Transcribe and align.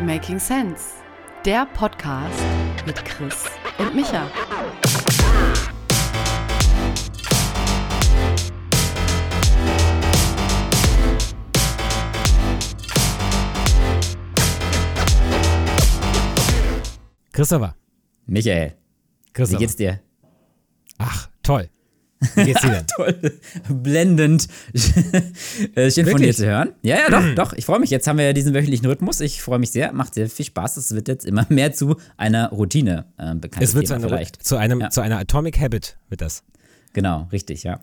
Making 0.00 0.38
Sense, 0.38 0.94
der 1.44 1.66
Podcast 1.66 2.42
mit 2.86 3.04
Chris 3.04 3.44
und 3.78 3.94
Micha. 3.94 4.26
Christopher. 17.32 17.76
Michael, 18.26 18.76
Christopher. 19.34 19.60
wie 19.60 19.64
geht's 19.64 19.76
dir? 19.76 20.00
Ach, 20.96 21.28
toll. 21.42 21.68
Wie 22.34 22.44
geht's 22.44 22.60
dir 22.62 22.70
denn? 22.70 22.86
Toll, 22.96 23.32
blendend. 23.68 24.46
Äh, 25.74 25.90
Schön 25.90 26.06
von 26.06 26.20
dir 26.20 26.34
zu 26.34 26.46
hören. 26.46 26.72
Ja, 26.82 26.96
ja, 26.96 27.10
doch, 27.10 27.34
doch. 27.34 27.52
Ich 27.54 27.64
freue 27.66 27.78
mich. 27.80 27.90
Jetzt 27.90 28.06
haben 28.06 28.18
wir 28.18 28.24
ja 28.26 28.32
diesen 28.32 28.54
wöchentlichen 28.54 28.86
Rhythmus. 28.86 29.20
Ich 29.20 29.42
freue 29.42 29.58
mich 29.58 29.70
sehr. 29.70 29.92
Macht 29.92 30.14
sehr 30.14 30.28
viel 30.28 30.44
Spaß. 30.46 30.76
Es 30.76 30.94
wird 30.94 31.08
jetzt 31.08 31.24
immer 31.26 31.46
mehr 31.50 31.72
zu 31.72 31.96
einer 32.16 32.50
Routine. 32.50 33.06
Äh, 33.18 33.34
bekanntes 33.34 33.70
es 33.70 33.74
wird 33.74 33.86
zu, 33.86 33.94
Thema 33.94 34.06
einer, 34.06 34.16
vielleicht. 34.16 34.44
zu, 34.44 34.56
einem, 34.56 34.80
Ja. 34.80 34.90
zu 34.90 35.00
einer 35.00 35.18
Atomic 35.18 35.58
Habit, 35.60 35.96
wird 36.08 36.20
das. 36.20 36.42
Genau, 36.92 37.28
richtig, 37.30 37.62
ja. 37.62 37.78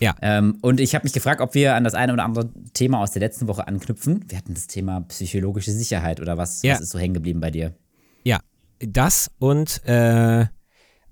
Ja. 0.00 0.14
Ähm, 0.20 0.58
und 0.60 0.80
ich 0.80 0.94
habe 0.94 1.04
mich 1.04 1.12
gefragt, 1.14 1.40
ob 1.40 1.54
wir 1.54 1.74
an 1.74 1.84
das 1.84 1.94
eine 1.94 2.12
oder 2.12 2.24
andere 2.24 2.50
Thema 2.74 2.98
aus 3.00 3.10
der 3.12 3.20
letzten 3.20 3.48
Woche 3.48 3.66
anknüpfen. 3.66 4.24
Wir 4.28 4.36
hatten 4.38 4.52
das 4.54 4.66
Thema 4.66 5.00
psychologische 5.08 5.72
Sicherheit 5.72 6.20
oder 6.20 6.36
was, 6.36 6.62
Ja. 6.62 6.74
was 6.74 6.82
ist 6.82 6.90
so 6.90 6.98
hängen 6.98 7.14
geblieben 7.14 7.40
bei 7.40 7.50
dir? 7.50 7.74
Ja, 8.22 8.40
das 8.80 9.30
und 9.38 9.82
äh, 9.86 10.44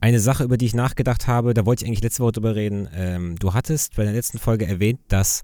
eine 0.01 0.21
Sache, 0.21 0.45
über 0.45 0.57
die 0.57 0.67
ich 0.67 0.75
nachgedacht 0.75 1.27
habe, 1.27 1.55
da 1.55 1.67
wollte 1.67 1.83
ich 1.85 1.89
eigentlich 1.89 2.03
letzte 2.03 2.23
Woche 2.23 2.33
drüber 2.33 2.55
reden. 2.55 2.89
Ähm, 2.95 3.37
du 3.37 3.53
hattest 3.55 3.97
bei 3.97 4.05
der 4.05 4.13
letzten 4.13 4.39
Folge 4.39 4.67
erwähnt, 4.67 5.01
dass 5.09 5.43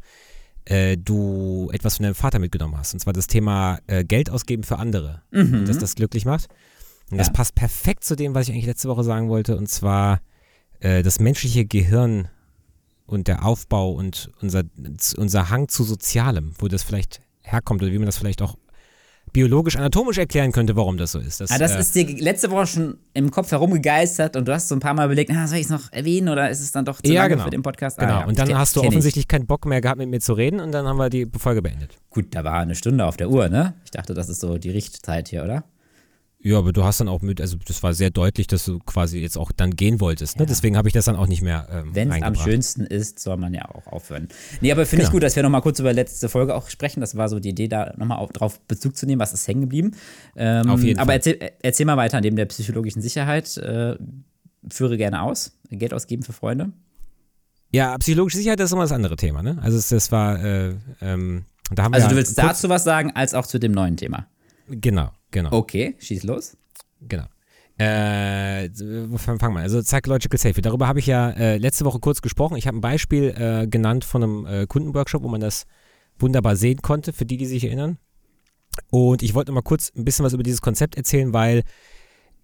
äh, 0.67 0.97
du 0.97 1.71
etwas 1.73 1.97
von 1.97 2.05
deinem 2.05 2.15
Vater 2.15 2.39
mitgenommen 2.39 2.77
hast. 2.79 2.95
Und 2.95 3.01
zwar 3.01 3.13
das 3.13 3.27
Thema 3.27 3.79
äh, 3.87 4.05
Geld 4.05 4.31
ausgeben 4.31 4.63
für 4.63 4.79
andere. 4.79 5.23
Und 5.33 5.69
dass 5.69 5.79
das 5.79 5.95
glücklich 5.97 6.25
macht. 6.25 6.49
Und 7.11 7.19
das 7.19 7.27
Ja. 7.29 7.33
passt 7.33 7.55
perfekt 7.55 8.05
zu 8.05 8.17
dem, 8.17 8.35
was 8.35 8.47
ich 8.49 8.55
eigentlich 8.55 8.67
letzte 8.67 8.89
Woche 8.89 9.05
sagen 9.05 9.29
wollte. 9.29 9.57
Und 9.57 9.69
zwar 9.69 10.21
äh, 10.81 11.03
das 11.03 11.19
menschliche 11.21 11.65
Gehirn 11.67 12.29
und 13.07 13.29
der 13.29 13.45
Aufbau 13.45 13.91
und 13.93 14.31
unser, 14.41 14.63
unser 15.19 15.51
Hang 15.51 15.69
zu 15.69 15.85
Sozialem, 15.85 16.55
wo 16.59 16.69
das 16.69 16.83
vielleicht 16.83 17.21
herkommt 17.43 17.83
oder 17.83 17.93
wie 17.93 17.99
man 17.99 18.07
das 18.07 18.17
vielleicht 18.17 18.41
auch 18.41 18.57
biologisch, 19.35 19.77
anatomisch 19.77 20.17
erklären 20.17 20.51
könnte, 20.53 20.75
warum 20.77 20.97
das 20.97 21.13
so 21.13 21.19
ist. 21.19 21.43
Das, 21.43 21.51
Ah, 21.51 21.59
das 21.59 21.73
äh, 21.73 21.81
ist 21.81 21.95
dir 21.95 22.07
letzte 22.19 22.51
Woche 22.51 22.67
schon 22.67 22.97
im 23.13 23.31
Kopf 23.31 23.51
herumgegeistert 23.51 24.37
und 24.37 24.49
du 24.49 24.55
hast 24.55 24.69
so 24.69 24.75
ein 24.77 24.81
paar 24.81 24.95
Mal 24.95 25.05
überlegt, 25.05 25.31
ah, 25.31 25.47
soll 25.47 25.59
ich 25.59 25.65
es 25.65 25.71
noch 25.71 25.93
erwähnen 25.93 26.31
oder 26.31 26.49
ist 26.49 26.61
es 26.61 26.73
dann 26.73 26.87
doch 26.87 27.03
zu 27.03 27.13
Ja, 27.13 27.29
genau. 27.29 27.45
für 27.45 27.51
den 27.51 27.63
Podcast? 27.63 27.99
Genau, 27.99 28.15
Ah, 28.15 28.21
ja, 28.21 28.27
und 28.27 28.39
dann 28.39 28.57
hast 28.57 28.77
du 28.77 28.81
ich. 28.81 28.87
offensichtlich 28.89 29.29
keinen 29.29 29.47
Bock 29.47 29.67
mehr 29.67 29.83
gehabt, 29.83 29.99
mit 29.99 30.09
mir 30.09 30.21
zu 30.21 30.33
reden 30.33 30.61
und 30.61 30.73
dann 30.73 30.87
haben 30.87 30.97
wir 30.97 31.11
die 31.11 31.27
Folge 31.39 31.61
beendet. 31.61 31.97
Gut, 32.09 32.27
da 32.31 32.45
war 32.45 32.61
eine 32.61 32.75
Stunde 32.75 33.05
auf 33.05 33.17
der 33.19 33.29
Uhr, 33.29 33.49
ne? 33.51 33.75
Ich 33.85 33.91
dachte, 33.91 34.15
das 34.15 34.29
ist 34.31 34.41
so 34.41 34.57
die 34.57 34.71
Richtzeit 34.71 35.29
hier, 35.29 35.45
oder? 35.45 35.65
Ja, 36.47 36.59
aber 36.59 36.75
du 36.75 36.85
hast 36.85 37.01
dann 37.01 37.09
auch 37.09 37.23
mit, 37.23 37.41
also 37.41 37.57
das 37.67 37.83
war 37.83 37.95
sehr 37.95 38.11
deutlich, 38.11 38.47
dass 38.47 38.67
du 38.67 38.79
quasi 38.79 39.19
jetzt 39.19 39.39
auch 39.39 39.51
dann 39.51 39.77
gehen 39.77 39.99
wolltest. 39.99 40.39
Ne? 40.39 40.45
Deswegen 40.45 40.77
habe 40.77 40.89
ich 40.89 40.93
das 40.93 41.07
dann 41.07 41.17
auch 41.17 41.27
nicht 41.27 41.41
mehr 41.41 41.67
ähm, 41.73 41.95
Wenn 41.95 42.13
es 42.13 42.23
am 42.23 42.35
schönsten 42.35 42.85
ist, 42.85 43.19
soll 43.19 43.39
man 43.39 43.55
ja 43.55 43.67
auch 43.75 43.87
aufhören. 43.87 44.29
Nee, 44.61 44.71
aber 44.71 44.85
finde 44.85 45.05
ich 45.05 45.09
Genau. 45.09 45.13
gut, 45.17 45.23
dass 45.23 45.37
wir 45.37 45.43
nochmal 45.43 45.63
kurz 45.63 45.79
über 45.79 45.95
letzte 45.95 46.29
Folge 46.29 46.55
auch 46.55 46.69
sprechen. 46.69 47.01
Das 47.01 47.17
war 47.17 47.31
so 47.31 47.41
die 47.41 47.49
Idee, 47.49 47.69
da 47.69 47.95
nochmal 47.97 48.29
drauf 48.31 48.61
Bezug 48.69 48.95
zu 48.95 49.07
nehmen, 49.07 49.21
was 49.21 49.33
ist 49.33 49.49
hängen 49.49 49.63
geblieben. 49.63 49.93
Ähm, 50.37 50.69
Auf 50.69 50.83
jeden 50.83 50.99
aber 50.99 51.07
Fall. 51.07 51.17
Erzähl, 51.17 51.51
erzähl 51.63 51.87
mal 51.87 51.97
weiter, 51.97 52.21
neben 52.21 52.37
der 52.37 52.45
psychologischen 52.45 53.01
Sicherheit. 53.01 53.57
Äh, 53.57 53.97
führe 54.71 54.99
gerne 54.99 55.23
aus. 55.23 55.59
Geld 55.71 55.95
ausgeben 55.95 56.25
für 56.25 56.35
Freunde. 56.35 56.73
Ja, 57.73 57.97
psychologische 57.99 58.37
Sicherheit 58.37 58.61
das 58.61 58.67
ist 58.67 58.73
immer 58.73 58.83
das 58.83 58.93
andere 58.93 59.17
Thema. 59.17 59.43
Ne? 59.43 59.59
Also 59.63 59.79
das 59.95 60.13
war, 60.13 60.45
äh, 60.45 60.75
ähm, 61.01 61.47
da 61.71 61.85
haben 61.85 61.95
Also 61.95 62.07
wir 62.07 62.11
du 62.11 62.17
willst 62.17 62.37
dazu 62.37 62.69
was 62.69 62.85
sagen, 62.85 63.13
als 63.15 63.33
auch 63.35 63.47
zu 63.47 63.59
dem 63.59 63.73
neuen 63.73 63.97
Thema. 63.97 64.27
Genau, 64.69 65.11
genau, 65.35 65.53
Okay, 65.53 65.95
schieß 65.99 66.23
los. 66.25 66.57
genau. 67.01 67.25
Äh, 67.77 68.71
wo 69.09 69.19
fangen 69.19 69.41
wir 69.41 69.49
an? 69.49 69.57
Also 69.57 69.83
Psychological 69.83 70.39
Safety. 70.39 70.63
Darüber 70.63 70.87
habe 70.87 71.01
ich 71.01 71.07
ja 71.09 71.31
äh, 71.31 71.57
letzte 71.59 71.85
Woche 71.85 71.99
kurz 71.99 72.23
gesprochen. 72.23 72.57
Ich 72.57 72.69
habe 72.69 72.79
ein 72.79 72.81
Beispiel 72.81 73.35
äh, 73.37 73.67
genannt 73.67 74.05
von 74.05 74.23
einem 74.23 74.47
äh, 74.47 74.67
Kundenworkshop, 74.69 75.25
wo 75.25 75.29
man 75.29 75.41
das 75.41 75.67
wunderbar 76.17 76.55
sehen 76.55 76.83
konnte, 76.83 77.13
für 77.13 77.27
die, 77.27 77.37
die 77.37 77.47
sich 77.47 77.65
erinnern. 77.65 77.99
Und 78.91 79.25
ich 79.25 79.35
wollte 79.35 79.51
mal 79.51 79.63
kurz 79.63 79.91
ein 79.97 80.05
bisschen 80.05 80.25
was 80.25 80.35
über 80.35 80.45
dieses 80.45 80.61
Konzept 80.61 80.97
erzählen, 80.97 81.33
weil 81.33 81.65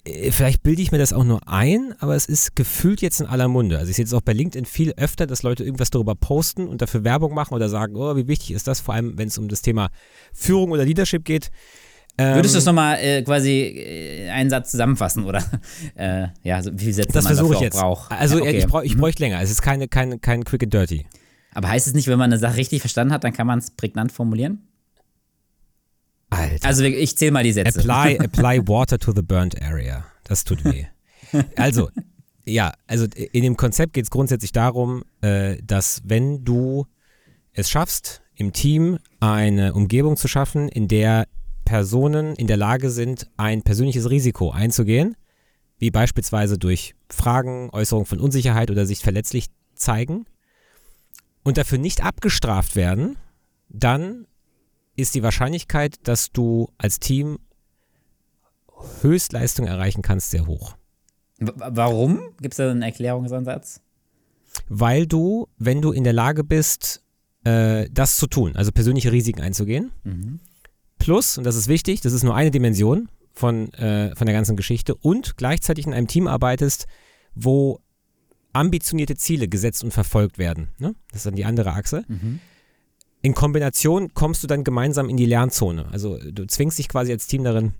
äh, 0.05 0.33
vielleicht 0.33 0.65
bilde 0.65 0.83
ich 0.83 0.91
mir 0.91 0.99
das 0.99 1.13
auch 1.13 1.23
nur 1.23 1.47
ein, 1.47 1.95
aber 2.01 2.17
es 2.17 2.27
ist 2.27 2.57
gefühlt 2.57 3.01
jetzt 3.01 3.21
in 3.21 3.27
aller 3.29 3.47
Munde. 3.47 3.79
Also 3.79 3.91
ich 3.91 3.97
sehe 3.97 4.05
jetzt 4.05 4.15
auch 4.15 4.23
bei 4.23 4.33
LinkedIn 4.33 4.65
viel 4.65 4.93
öfter, 4.97 5.29
dass 5.29 5.45
Leute 5.45 5.63
irgendwas 5.63 5.91
darüber 5.91 6.17
posten 6.17 6.67
und 6.67 6.83
dafür 6.83 7.05
Werbung 7.05 7.35
machen 7.35 7.55
oder 7.55 7.69
sagen, 7.69 7.95
oh, 7.95 8.17
wie 8.17 8.27
wichtig 8.27 8.51
ist 8.51 8.67
das, 8.67 8.81
vor 8.81 8.95
allem 8.95 9.17
wenn 9.17 9.29
es 9.29 9.39
um 9.39 9.47
das 9.47 9.63
Thema 9.63 9.91
Führung 10.33 10.73
oder 10.73 10.85
Leadership 10.85 11.25
geht. 11.25 11.53
Ähm, 12.21 12.35
Würdest 12.35 12.55
du 12.55 12.59
es 12.59 12.65
nochmal 12.67 12.99
äh, 13.01 13.23
quasi 13.23 13.51
äh, 13.51 14.29
einen 14.31 14.51
Satz 14.51 14.71
zusammenfassen 14.73 15.25
oder 15.25 15.43
äh, 15.95 16.27
ja, 16.43 16.63
so, 16.63 16.71
wie 16.75 16.79
viele 16.79 16.93
Sätze 16.95 17.13
das 17.13 17.25
man 17.25 17.35
versuche 17.35 17.53
dafür 17.55 17.67
ich 17.67 17.73
jetzt. 17.73 17.81
braucht? 17.81 18.11
Also 18.13 18.37
Ja, 18.39 18.43
okay. 18.43 18.59
ich, 18.59 18.67
brauch, 18.67 18.83
ich 18.83 18.95
Mhm. 18.97 19.01
bräuchte 19.01 19.23
länger. 19.23 19.41
Es 19.41 19.51
ist 19.51 19.63
keine, 19.63 19.89
keine, 19.89 20.19
kein 20.19 20.45
Quick 20.45 20.63
and 20.65 20.75
Dirty. 20.75 21.07
Aber 21.55 21.69
heißt 21.69 21.87
es 21.87 21.95
nicht, 21.95 22.07
wenn 22.09 22.19
man 22.19 22.31
eine 22.31 22.39
Sache 22.39 22.57
richtig 22.57 22.81
verstanden 22.81 23.13
hat, 23.13 23.25
dann 23.25 23.33
kann 23.33 23.47
man 23.47 23.59
es 23.59 23.71
prägnant 23.71 24.13
formulieren? 24.13 24.61
Alter. 26.31 26.67
Also 26.69 26.85
ich 26.85 27.17
zähle 27.17 27.33
mal 27.33 27.43
die 27.43 27.53
Sätze. 27.53 27.81
Apply, 27.81 28.19
apply 28.25 28.61
water 28.69 28.99
to 28.99 29.13
the 29.13 29.23
burnt 29.23 29.61
area. 29.61 30.05
Das 30.25 30.45
tut 30.45 30.65
weh. 30.65 30.87
Also, 31.55 31.91
ja, 32.45 32.73
also 32.89 33.07
in 33.15 33.45
dem 33.45 33.57
Konzept 33.57 33.93
geht 33.93 34.03
es 34.05 34.11
grundsätzlich 34.11 34.51
darum, 34.51 35.05
äh, 35.21 35.59
dass 35.63 36.03
wenn 36.05 36.45
du 36.45 36.87
es 37.53 37.71
schaffst, 37.71 38.21
im 38.35 38.53
Team 38.53 38.99
eine 39.21 39.75
Umgebung 39.75 40.17
zu 40.17 40.27
schaffen, 40.27 40.69
in 40.69 40.89
der 40.89 41.29
Personen 41.71 42.35
in 42.35 42.49
der 42.49 42.57
Lage 42.57 42.91
sind, 42.91 43.31
ein 43.37 43.63
persönliches 43.63 44.11
Risiko 44.11 44.51
einzugehen, 44.51 45.15
wie 45.79 45.93
beispielsweise 45.93 46.59
durch 46.59 46.97
Fragen, 47.09 47.71
Äußerung 47.71 48.07
von 48.07 48.19
Unsicherheit 48.19 48.73
oder 48.73 48.87
sich 48.87 48.99
verletzlich 48.99 49.47
zeigen 49.75 50.25
und 51.45 51.59
dafür 51.59 51.79
nicht 51.79 52.03
abgestraft 52.03 52.75
werden, 52.75 53.19
dann 53.69 54.27
ist 54.97 55.15
die 55.15 55.23
Wahrscheinlichkeit, 55.23 55.95
dass 56.03 56.33
du 56.33 56.71
als 56.77 56.99
Team 56.99 57.39
Höchstleistung 59.03 59.69
erreichen 59.69 60.03
kannst, 60.03 60.33
sehr 60.33 60.49
hoch. 60.49 60.77
Warum? 61.39 62.35
Gibt 62.41 62.55
es 62.55 62.57
da 62.57 62.69
einen 62.69 62.83
Erklärungsansatz? 62.83 63.81
Weil 64.69 65.07
du, 65.07 65.47
wenn 65.57 65.81
du 65.81 65.93
in 65.93 66.03
der 66.03 66.15
Lage 66.15 66.43
bist, 66.43 67.05
äh, 67.45 67.89
das 67.93 68.17
zu 68.17 68.27
tun, 68.27 68.57
also 68.57 68.73
persönliche 68.73 69.13
Risiken 69.13 69.41
einzugehen, 69.41 69.93
plus, 71.01 71.37
und 71.37 71.45
das 71.45 71.57
ist 71.57 71.67
wichtig, 71.67 72.01
das 72.01 72.13
ist 72.13 72.23
nur 72.23 72.37
eine 72.37 72.53
Dimension 72.53 73.09
von, 73.33 73.73
äh, 73.75 74.15
von 74.15 74.27
der 74.27 74.35
ganzen 74.35 74.57
Geschichte, 74.57 74.95
und 74.95 75.37
gleichzeitig 75.37 75.87
in 75.87 75.93
einem 75.93 76.07
Team 76.07 76.29
arbeitest, 76.29 76.87
wo 77.35 77.81
ambitionierte 78.53 79.17
Ziele 79.17 79.49
gesetzt 79.49 79.83
und 79.83 79.93
verfolgt 79.93 80.39
werden. 80.39 80.69
Ne? 80.79 80.95
Das 81.11 81.21
ist 81.21 81.27
dann 81.27 81.35
die 81.35 81.45
andere 81.45 81.73
Achse. 81.73 82.05
In 83.23 83.35
Kombination 83.35 84.15
kommst 84.15 84.43
du 84.43 84.47
dann 84.47 84.65
gemeinsam 84.65 85.09
in 85.09 85.17
die 85.17 85.27
Lernzone. 85.27 85.87
Also 85.91 86.19
du 86.19 86.47
zwingst 86.47 86.79
dich 86.79 86.89
quasi 86.89 87.13
als 87.13 87.27
Team 87.27 87.45
darin, 87.45 87.75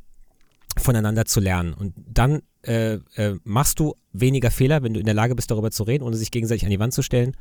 voneinander 0.77 1.25
zu 1.25 1.41
lernen. 1.41 1.73
Und 1.73 1.95
dann 1.97 2.43
äh, 2.63 2.99
äh, 3.15 3.37
machst 3.45 3.81
du 3.81 3.95
weniger 4.13 4.51
Fehler, 4.51 4.83
wenn 4.83 4.95
du 4.95 5.01
in 5.01 5.07
der 5.07 5.15
Lage 5.15 5.35
bist, 5.35 5.51
darüber 5.51 5.71
zu 5.71 5.83
reden, 5.83 6.05
ohne 6.05 6.17
sich 6.17 6.31
gegenseitig 6.31 6.65
an 6.65 6.71
die 6.71 6.79
Wand 6.79 6.93
zu 6.93 7.03
stellen. 7.03 7.37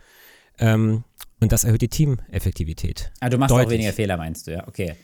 Ähm, 0.60 1.04
und 1.40 1.52
das 1.52 1.64
erhöht 1.64 1.82
die 1.82 1.88
Teameffektivität. 1.88 3.12
Ah, 3.22 3.30
du 3.30 3.38
machst 3.38 3.52
auch 3.54 3.58
Deutlich. 3.58 3.80
weniger 3.80 3.94
Fehler, 3.94 4.18
meinst 4.18 4.48
du, 4.48 4.52
ja? 4.54 4.68
Okay. 4.68 4.96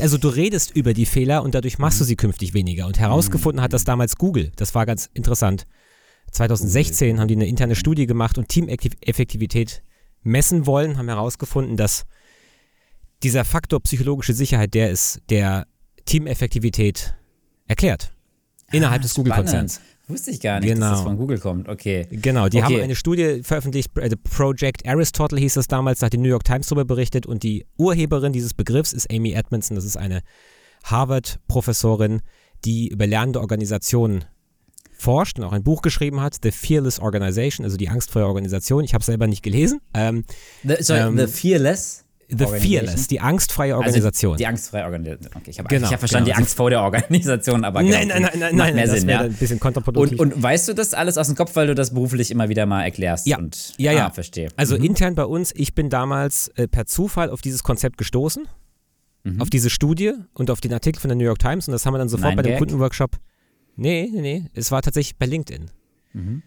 Also 0.00 0.18
du 0.18 0.28
redest 0.28 0.72
über 0.74 0.94
die 0.94 1.06
Fehler 1.06 1.44
und 1.44 1.54
dadurch 1.54 1.78
machst 1.78 2.00
du 2.00 2.04
sie 2.04 2.16
künftig 2.16 2.54
weniger. 2.54 2.86
Und 2.86 2.98
herausgefunden 2.98 3.62
hat 3.62 3.72
das 3.72 3.84
damals 3.84 4.16
Google. 4.16 4.50
Das 4.56 4.74
war 4.74 4.84
ganz 4.84 5.08
interessant. 5.14 5.66
2016 6.32 7.20
haben 7.20 7.28
die 7.28 7.34
eine 7.36 7.46
interne 7.46 7.76
Studie 7.76 8.06
gemacht 8.06 8.36
und 8.36 8.48
Teameffektivität 8.48 9.82
messen 10.22 10.66
wollen, 10.66 10.98
haben 10.98 11.08
herausgefunden, 11.08 11.76
dass 11.76 12.04
dieser 13.22 13.44
Faktor 13.44 13.80
psychologische 13.80 14.32
Sicherheit 14.34 14.74
der 14.74 14.90
ist, 14.90 15.20
der 15.30 15.66
Teameffektivität 16.04 17.14
erklärt. 17.68 18.12
Innerhalb 18.72 19.00
Ah, 19.00 19.02
des. 19.02 19.14
Google-Konzerns. 19.14 19.80
Wusste 20.10 20.30
ich 20.30 20.40
gar 20.40 20.60
nicht, 20.60 20.70
dass 20.72 20.78
Genau. 20.78 20.90
das 20.90 21.00
von 21.02 21.16
Google 21.16 21.38
kommt. 21.38 21.68
Okay. 21.68 22.06
Genau, 22.10 22.48
die 22.48 22.58
Okay. 22.62 22.74
haben 22.74 22.82
eine 22.82 22.96
Studie 22.96 23.40
veröffentlicht, 23.42 23.96
äh, 23.98 24.10
Project 24.16 24.86
Aristotle 24.86 25.38
hieß 25.40 25.54
das 25.54 25.68
damals, 25.68 26.00
da 26.00 26.06
hat 26.06 26.12
die 26.12 26.18
New 26.18 26.28
York 26.28 26.44
Times 26.44 26.66
darüber 26.68 26.84
berichtet 26.84 27.26
und 27.26 27.42
die 27.42 27.64
Urheberin 27.78 28.32
dieses 28.32 28.52
Begriffs 28.54 28.92
ist 28.92 29.10
Amy 29.12 29.32
Edmondson, 29.32 29.74
das 29.76 29.84
ist 29.84 29.96
eine 29.96 30.20
Harvard-Professorin, 30.84 32.20
die 32.64 32.88
über 32.88 33.06
lernende 33.06 33.40
Organisationen 33.40 34.24
forscht 34.92 35.38
und 35.38 35.44
auch 35.44 35.52
ein 35.52 35.62
Buch 35.62 35.80
geschrieben 35.82 36.20
hat, 36.20 36.36
The 36.42 36.50
Fearless 36.50 36.98
Organization, 37.00 37.64
also 37.64 37.76
die 37.78 37.88
angstfreie 37.88 38.26
Organisation. 38.26 38.84
Ich 38.84 38.92
habe 38.92 39.00
es 39.00 39.06
selber 39.06 39.26
nicht 39.26 39.42
gelesen. 39.42 39.80
Ähm, 39.94 40.24
The, 40.62 40.76
sorry, 40.80 41.00
Ähm, 41.00 41.16
the 41.18 41.26
Fearless? 41.26 42.04
The? 42.30 42.46
Fearless, 42.46 43.06
die 43.08 43.20
angstfreie 43.20 43.76
Organisation. 43.76 44.32
Also 44.32 44.38
die 44.38 44.46
angstfreie 44.46 44.84
Organisation. 44.84 45.32
Okay, 45.36 45.50
ich 45.50 45.58
habe 45.58 45.68
Genau, 45.68 45.90
hab 45.90 45.98
verstanden, 45.98 46.26
genau. 46.26 46.36
die 46.36 46.40
Angst 46.42 46.56
vor 46.56 46.70
der 46.70 46.82
Organisation, 46.82 47.64
aber 47.64 47.82
nein, 47.82 48.08
genau, 48.08 48.14
nein, 48.20 48.22
nein, 48.22 48.38
nein, 48.40 48.56
nein, 48.56 48.74
mehr 48.74 48.86
das 48.86 49.00
Sinn, 49.00 49.08
ja. 49.08 49.20
ein 49.20 49.32
bisschen 49.34 49.60
kontraproduktiv. 49.60 50.18
Und, 50.20 50.34
und 50.34 50.42
weißt 50.42 50.68
du 50.68 50.74
das 50.74 50.94
alles 50.94 51.18
aus 51.18 51.26
dem 51.26 51.36
Kopf, 51.36 51.56
weil 51.56 51.66
du 51.66 51.74
das 51.74 51.92
beruflich 51.92 52.30
immer 52.30 52.48
wieder 52.48 52.66
mal 52.66 52.84
erklärst? 52.84 53.26
Ja, 53.26 53.38
und, 53.38 53.74
ja, 53.78 53.92
ja. 53.92 54.06
Ah, 54.06 54.10
verstehe. 54.10 54.48
Also 54.56 54.76
Mhm. 54.76 54.84
intern 54.84 55.14
bei 55.14 55.24
uns, 55.24 55.52
ich 55.54 55.74
bin 55.74 55.90
damals 55.90 56.48
äh, 56.56 56.68
per 56.68 56.86
Zufall 56.86 57.30
auf 57.30 57.40
dieses 57.40 57.62
Konzept 57.62 57.96
gestoßen. 57.98 58.46
mhm. 59.24 59.40
auf 59.40 59.50
diese 59.50 59.68
Studie 59.70 60.12
und 60.34 60.50
auf 60.50 60.60
den 60.60 60.72
Artikel 60.72 60.98
von 61.00 61.08
der 61.08 61.16
New 61.16 61.24
York 61.24 61.38
Times 61.40 61.68
und 61.68 61.72
das 61.72 61.84
haben 61.84 61.92
wir 61.94 61.98
dann 61.98 62.08
sofort 62.08 62.28
Nein, 62.28 62.36
bei 62.36 62.42
dem. 62.42 62.58
Kundenworkshop. 62.58 63.16
Nee, 63.76 64.08
nee, 64.12 64.20
nee, 64.20 64.44
es 64.54 64.70
war 64.70 64.80
tatsächlich 64.82 65.16
bei 65.18 65.26
LinkedIn. 65.26 65.70
Mhm. 66.12 66.42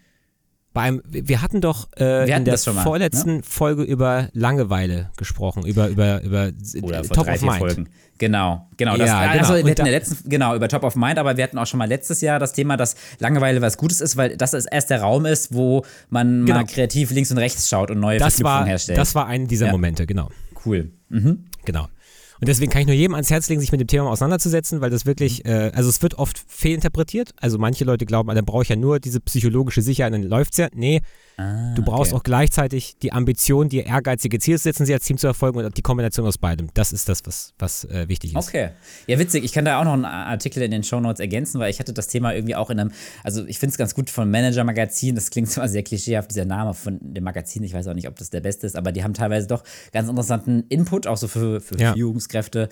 Bei 0.74 0.82
einem, 0.82 1.02
wir 1.06 1.40
hatten 1.40 1.60
doch 1.60 1.88
äh, 1.96 2.26
wir 2.26 2.34
hatten 2.34 2.38
in 2.38 2.44
der 2.44 2.74
mal, 2.74 2.82
vorletzten 2.82 3.36
ne? 3.36 3.42
Folge 3.44 3.84
über 3.84 4.28
Langeweile 4.32 5.10
gesprochen, 5.16 5.64
über, 5.64 5.88
über, 5.88 6.20
über 6.22 6.50
Oder 6.82 6.98
äh, 6.98 7.02
Top 7.02 7.26
drei, 7.26 7.36
of 7.36 7.42
Mind. 7.42 7.58
Folgen. 7.58 7.88
Genau, 8.18 8.68
genau. 8.76 8.96
Das, 8.96 9.08
ja, 9.08 9.18
also 9.20 9.54
genau. 9.54 9.66
wir 9.66 9.70
hatten 9.70 9.86
letzten, 9.86 10.28
genau, 10.28 10.56
über 10.56 10.68
Top 10.68 10.82
of 10.82 10.96
Mind, 10.96 11.18
aber 11.18 11.36
wir 11.36 11.44
hatten 11.44 11.58
auch 11.58 11.66
schon 11.66 11.78
mal 11.78 11.88
letztes 11.88 12.20
Jahr 12.20 12.40
das 12.40 12.52
Thema, 12.52 12.76
dass 12.76 12.96
Langeweile 13.20 13.62
was 13.62 13.76
Gutes 13.76 14.00
ist, 14.00 14.16
weil 14.16 14.36
das 14.36 14.52
erst 14.52 14.90
der 14.90 15.00
Raum 15.00 15.26
ist, 15.26 15.54
wo 15.54 15.84
man 16.10 16.44
genau. 16.44 16.58
mal 16.58 16.66
kreativ 16.66 17.12
links 17.12 17.30
und 17.30 17.38
rechts 17.38 17.68
schaut 17.68 17.92
und 17.92 18.00
neue 18.00 18.18
das 18.18 18.34
Verknüpfungen 18.34 18.60
war, 18.60 18.66
herstellt. 18.66 18.98
Das 18.98 19.14
war 19.14 19.28
ein 19.28 19.46
dieser 19.46 19.66
ja. 19.66 19.72
Momente, 19.72 20.06
genau. 20.06 20.28
Cool. 20.64 20.90
Mhm. 21.08 21.44
Genau. 21.64 21.86
Und 22.40 22.48
deswegen 22.48 22.70
kann 22.70 22.82
ich 22.82 22.86
nur 22.86 22.96
jedem 22.96 23.14
ans 23.14 23.30
Herz 23.30 23.48
legen, 23.48 23.60
sich 23.60 23.72
mit 23.72 23.80
dem 23.80 23.86
Thema 23.86 24.10
auseinanderzusetzen, 24.10 24.80
weil 24.80 24.90
das 24.90 25.06
wirklich, 25.06 25.44
mhm. 25.44 25.50
äh, 25.50 25.70
also 25.74 25.88
es 25.88 26.02
wird 26.02 26.14
oft 26.14 26.42
fehlinterpretiert. 26.46 27.32
Also 27.40 27.58
manche 27.58 27.84
Leute 27.84 28.06
glauben, 28.06 28.30
ah, 28.30 28.34
dann 28.34 28.44
brauche 28.44 28.62
ich 28.62 28.68
ja 28.68 28.76
nur 28.76 29.00
diese 29.00 29.20
psychologische 29.20 29.82
Sicherheit, 29.82 30.12
dann 30.12 30.22
läuft 30.22 30.52
es 30.52 30.58
ja. 30.58 30.68
Nee, 30.74 31.00
Ah, 31.36 31.74
du 31.74 31.82
brauchst 31.82 32.12
okay. 32.12 32.20
auch 32.20 32.22
gleichzeitig 32.22 32.96
die 33.02 33.12
Ambition, 33.12 33.68
dir 33.68 33.86
ehrgeizige 33.86 34.38
Ziele 34.38 34.56
zu 34.56 34.64
setzen, 34.64 34.86
sie 34.86 34.94
als 34.94 35.04
Team 35.04 35.18
zu 35.18 35.26
erfolgen 35.26 35.58
und 35.58 35.76
die 35.76 35.82
Kombination 35.82 36.26
aus 36.26 36.38
beidem. 36.38 36.68
Das 36.74 36.92
ist 36.92 37.08
das, 37.08 37.22
was, 37.24 37.54
was 37.58 37.84
äh, 37.86 38.08
wichtig 38.08 38.36
ist. 38.36 38.36
Okay. 38.36 38.70
Ja, 39.08 39.18
witzig. 39.18 39.42
Ich 39.42 39.52
kann 39.52 39.64
da 39.64 39.80
auch 39.80 39.84
noch 39.84 39.94
einen 39.94 40.04
Artikel 40.04 40.62
in 40.62 40.70
den 40.70 40.84
Show 40.84 41.00
Notes 41.00 41.18
ergänzen, 41.18 41.58
weil 41.58 41.70
ich 41.70 41.80
hatte 41.80 41.92
das 41.92 42.06
Thema 42.06 42.32
irgendwie 42.32 42.54
auch 42.54 42.70
in 42.70 42.78
einem, 42.78 42.92
also 43.24 43.44
ich 43.46 43.58
finde 43.58 43.72
es 43.72 43.78
ganz 43.78 43.96
gut 43.96 44.10
von 44.10 44.30
Manager-Magazin. 44.30 45.16
Das 45.16 45.30
klingt 45.30 45.50
zwar 45.50 45.68
sehr 45.68 45.82
klischeehaft, 45.82 46.30
dieser 46.30 46.44
Name 46.44 46.72
von 46.72 46.98
dem 47.00 47.24
Magazin. 47.24 47.64
Ich 47.64 47.74
weiß 47.74 47.88
auch 47.88 47.94
nicht, 47.94 48.06
ob 48.06 48.16
das 48.16 48.30
der 48.30 48.40
beste 48.40 48.66
ist, 48.68 48.76
aber 48.76 48.92
die 48.92 49.02
haben 49.02 49.14
teilweise 49.14 49.48
doch 49.48 49.64
ganz 49.92 50.08
interessanten 50.08 50.64
Input, 50.68 51.08
auch 51.08 51.16
so 51.16 51.26
für, 51.26 51.60
für 51.60 51.76
ja. 51.78 51.94
Führungskräfte. 52.24 52.68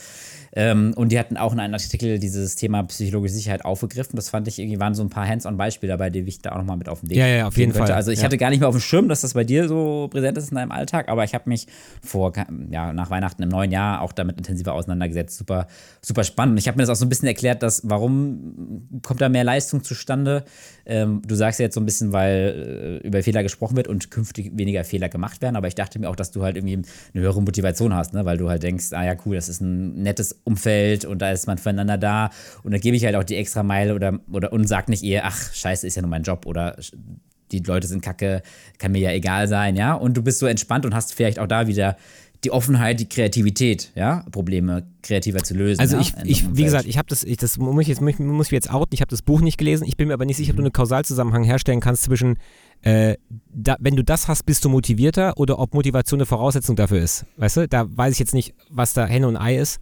Ähm, 0.55 0.93
und 0.97 1.13
die 1.13 1.19
hatten 1.19 1.39
auch 1.39 1.53
in 1.55 1.61
einem 1.61 1.73
Artikel 1.73 2.19
dieses 2.19 2.57
Thema 2.57 2.83
psychologische 2.83 3.35
Sicherheit 3.35 3.65
aufgegriffen. 3.65 4.17
Das 4.17 4.29
fand 4.29 4.49
ich 4.49 4.59
irgendwie, 4.59 4.79
waren 4.81 4.95
so 4.95 5.03
ein 5.03 5.09
paar 5.09 5.27
Hands-on-Beispiele 5.27 5.91
dabei, 5.91 6.11
die 6.11 6.21
ich 6.21 6.43
da 6.43 6.53
auch 6.53 6.59
nochmal 6.59 6.77
mit 6.77 6.91
auf 6.91 7.01
den 7.01 7.09
Weg 7.09 7.17
Ja, 7.17 7.27
ja, 7.27 7.47
auf 7.47 7.57
jeden 7.57 7.73
könnte. 7.73 7.87
Fall. 7.87 7.97
Also 7.97 8.11
ich 8.11 8.19
ja. 8.19 8.25
hatte 8.25 8.37
gar 8.37 8.51
nicht 8.51 8.61
mehr 8.61 8.69
auf 8.69 8.75
dem 8.75 8.83
Schirm, 8.83 9.09
dass 9.09 9.23
das 9.23 9.33
bei 9.33 9.45
dir 9.45 9.67
so 9.67 10.09
präsent 10.11 10.37
ist 10.37 10.51
in 10.51 10.57
deinem 10.57 10.73
Alltag, 10.73 11.09
aber 11.09 11.25
ich 11.25 11.35
habe 11.35 11.49
mich 11.49 11.69
vor, 12.03 12.33
ja, 12.71 12.93
nach 12.93 13.09
Weihnachten 13.09 13.43
im 13.43 13.49
neuen 13.49 13.73
Jahr 13.73 14.03
auch 14.03 14.13
damit 14.13 14.37
intensiver 14.37 14.75
auseinandergesetzt. 14.75 15.39
Super, 15.39 15.69
super 16.03 16.25
spannend. 16.25 16.53
Und 16.53 16.59
ich 16.59 16.69
habe 16.69 16.77
mir 16.77 16.83
das 16.83 16.91
auch 16.91 17.01
so 17.01 17.07
ein 17.07 17.09
bisschen 17.09 17.29
erklärt, 17.29 17.63
dass 17.63 17.89
warum 17.89 19.01
kommt 19.01 19.23
da 19.23 19.31
mehr 19.31 19.45
Leistung 19.45 19.83
zustande? 19.83 20.45
Ähm, 20.85 21.23
du 21.27 21.35
sagst 21.35 21.61
ja 21.61 21.65
jetzt 21.65 21.75
so 21.75 21.81
ein 21.81 21.87
bisschen, 21.87 22.13
weil 22.13 23.01
äh, 23.03 23.07
über 23.07 23.23
Fehler 23.23 23.43
gesprochen 23.43 23.77
wird 23.77 23.89
und 23.89 24.11
künftig 24.11 24.53
weniger 24.55 24.85
Fehler 24.85 25.09
gemacht 25.09 25.41
werden, 25.41 25.57
aber 25.57 25.69
ich 25.69 25.75
dachte 25.75 25.99
mir 25.99 26.11
auch, 26.11 26.17
dass 26.17 26.31
du 26.31 26.43
halt 26.43 26.57
irgendwie 26.57 26.75
eine 26.75 27.23
höhere 27.23 27.41
Motivation 27.41 27.95
hast, 27.95 28.13
ne? 28.13 28.27
weil 28.27 28.37
du 28.37 28.51
halt 28.51 28.63
denkst, 28.63 28.93
ah 28.93 29.05
ja, 29.05 29.15
cool, 29.25 29.37
das 29.49 29.57
ist 29.57 29.61
ein 29.61 30.03
nettes 30.03 30.41
Umfeld 30.45 31.05
und 31.05 31.21
da 31.21 31.33
ist 31.33 31.47
man 31.47 31.59
füreinander 31.59 31.99
da 31.99 32.31
und 32.63 32.73
da 32.73 32.79
gebe 32.79 32.97
ich 32.97 33.05
halt 33.05 33.17
auch 33.17 33.25
die 33.25 33.37
extra 33.37 33.63
Meile 33.63 33.95
oder, 33.95 34.21
oder 34.31 34.53
und 34.53 34.67
sag 34.69 34.89
nicht 34.89 35.03
eher, 35.03 35.25
ach, 35.25 35.53
scheiße, 35.53 35.87
ist 35.87 35.97
ja 35.97 36.03
nur 36.03 36.11
mein 36.11 36.23
Job 36.23 36.47
oder 36.47 36.77
die 37.51 37.59
Leute 37.59 37.87
sind 37.87 38.03
kacke, 38.03 38.43
kann 38.79 38.93
mir 38.93 39.01
ja 39.01 39.11
egal 39.13 39.47
sein, 39.47 39.77
ja. 39.77 39.95
Und 39.95 40.17
du 40.17 40.23
bist 40.23 40.39
so 40.39 40.47
entspannt 40.47 40.87
und 40.87 40.95
hast 40.95 41.13
vielleicht 41.15 41.39
auch 41.39 41.47
da 41.47 41.67
wieder 41.67 41.97
die 42.45 42.51
Offenheit, 42.51 42.99
die 42.99 43.09
Kreativität, 43.09 43.93
ja, 43.95 44.25
Probleme 44.33 44.85
kreativer 45.03 45.45
zu 45.45 45.55
lösen. 45.55 45.81
Also 45.81 45.97
ja, 45.97 46.03
ich, 46.03 46.15
ich 46.25 46.57
wie 46.57 46.65
gesagt, 46.65 46.87
ich 46.87 46.99
habe 46.99 47.09
das, 47.09 47.23
ich, 47.23 47.37
das 47.37 47.57
muss 47.57 47.83
ich 47.83 47.89
jetzt 47.89 48.01
muss 48.01 48.47
ich 48.47 48.53
jetzt 48.53 48.73
outen. 48.73 48.95
Ich 48.95 49.01
habe 49.01 49.11
das 49.11 49.23
Buch 49.23 49.41
nicht 49.41 49.59
gelesen. 49.59 49.87
Ich 49.87 49.97
bin 49.97 50.09
mir 50.09 50.15
aber 50.15 50.25
nicht 50.25 50.39
sicher, 50.39 50.51
ob 50.51 50.57
du 50.57 50.63
einen 50.63 50.73
Kausalzusammenhang 50.73 51.45
herstellen 51.45 51.81
kannst 51.81 52.03
zwischen, 52.03 52.39
äh, 52.83 53.17
da, 53.53 53.77
wenn 53.81 53.97
du 53.97 54.03
das 54.03 54.29
hast, 54.29 54.45
bist 54.45 54.65
du 54.65 54.69
motivierter 54.69 55.37
oder 55.37 55.59
ob 55.59 55.75
Motivation 55.75 56.19
eine 56.19 56.27
Voraussetzung 56.27 56.77
dafür 56.77 57.01
ist. 57.01 57.25
Weißt 57.37 57.57
du? 57.57 57.69
Da 57.69 57.87
weiß 57.89 58.13
ich 58.13 58.19
jetzt 58.19 58.35
nicht, 58.35 58.55
was 58.71 58.93
da 58.93 59.07
Henne 59.07 59.29
und 59.29 59.37
Ei 59.37 59.57
ist. 59.57 59.79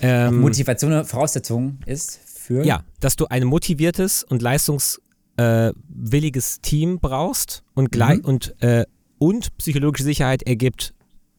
Ähm, 0.00 0.40
Motivation 0.40 0.92
eine 0.92 1.04
Voraussetzung 1.04 1.78
ist 1.86 2.20
für? 2.24 2.64
Ja, 2.64 2.84
dass 3.00 3.16
du 3.16 3.26
ein 3.26 3.44
motiviertes 3.44 4.24
und 4.24 4.42
leistungs 4.42 5.00
äh, 5.36 5.72
Team 6.62 6.98
brauchst 7.00 7.64
und, 7.74 7.90
gleich, 7.90 8.18
mhm. 8.18 8.24
und, 8.24 8.62
äh, 8.62 8.84
und 9.18 9.56
psychologische 9.56 10.04
Sicherheit 10.04 10.42
ergibt 10.42 10.94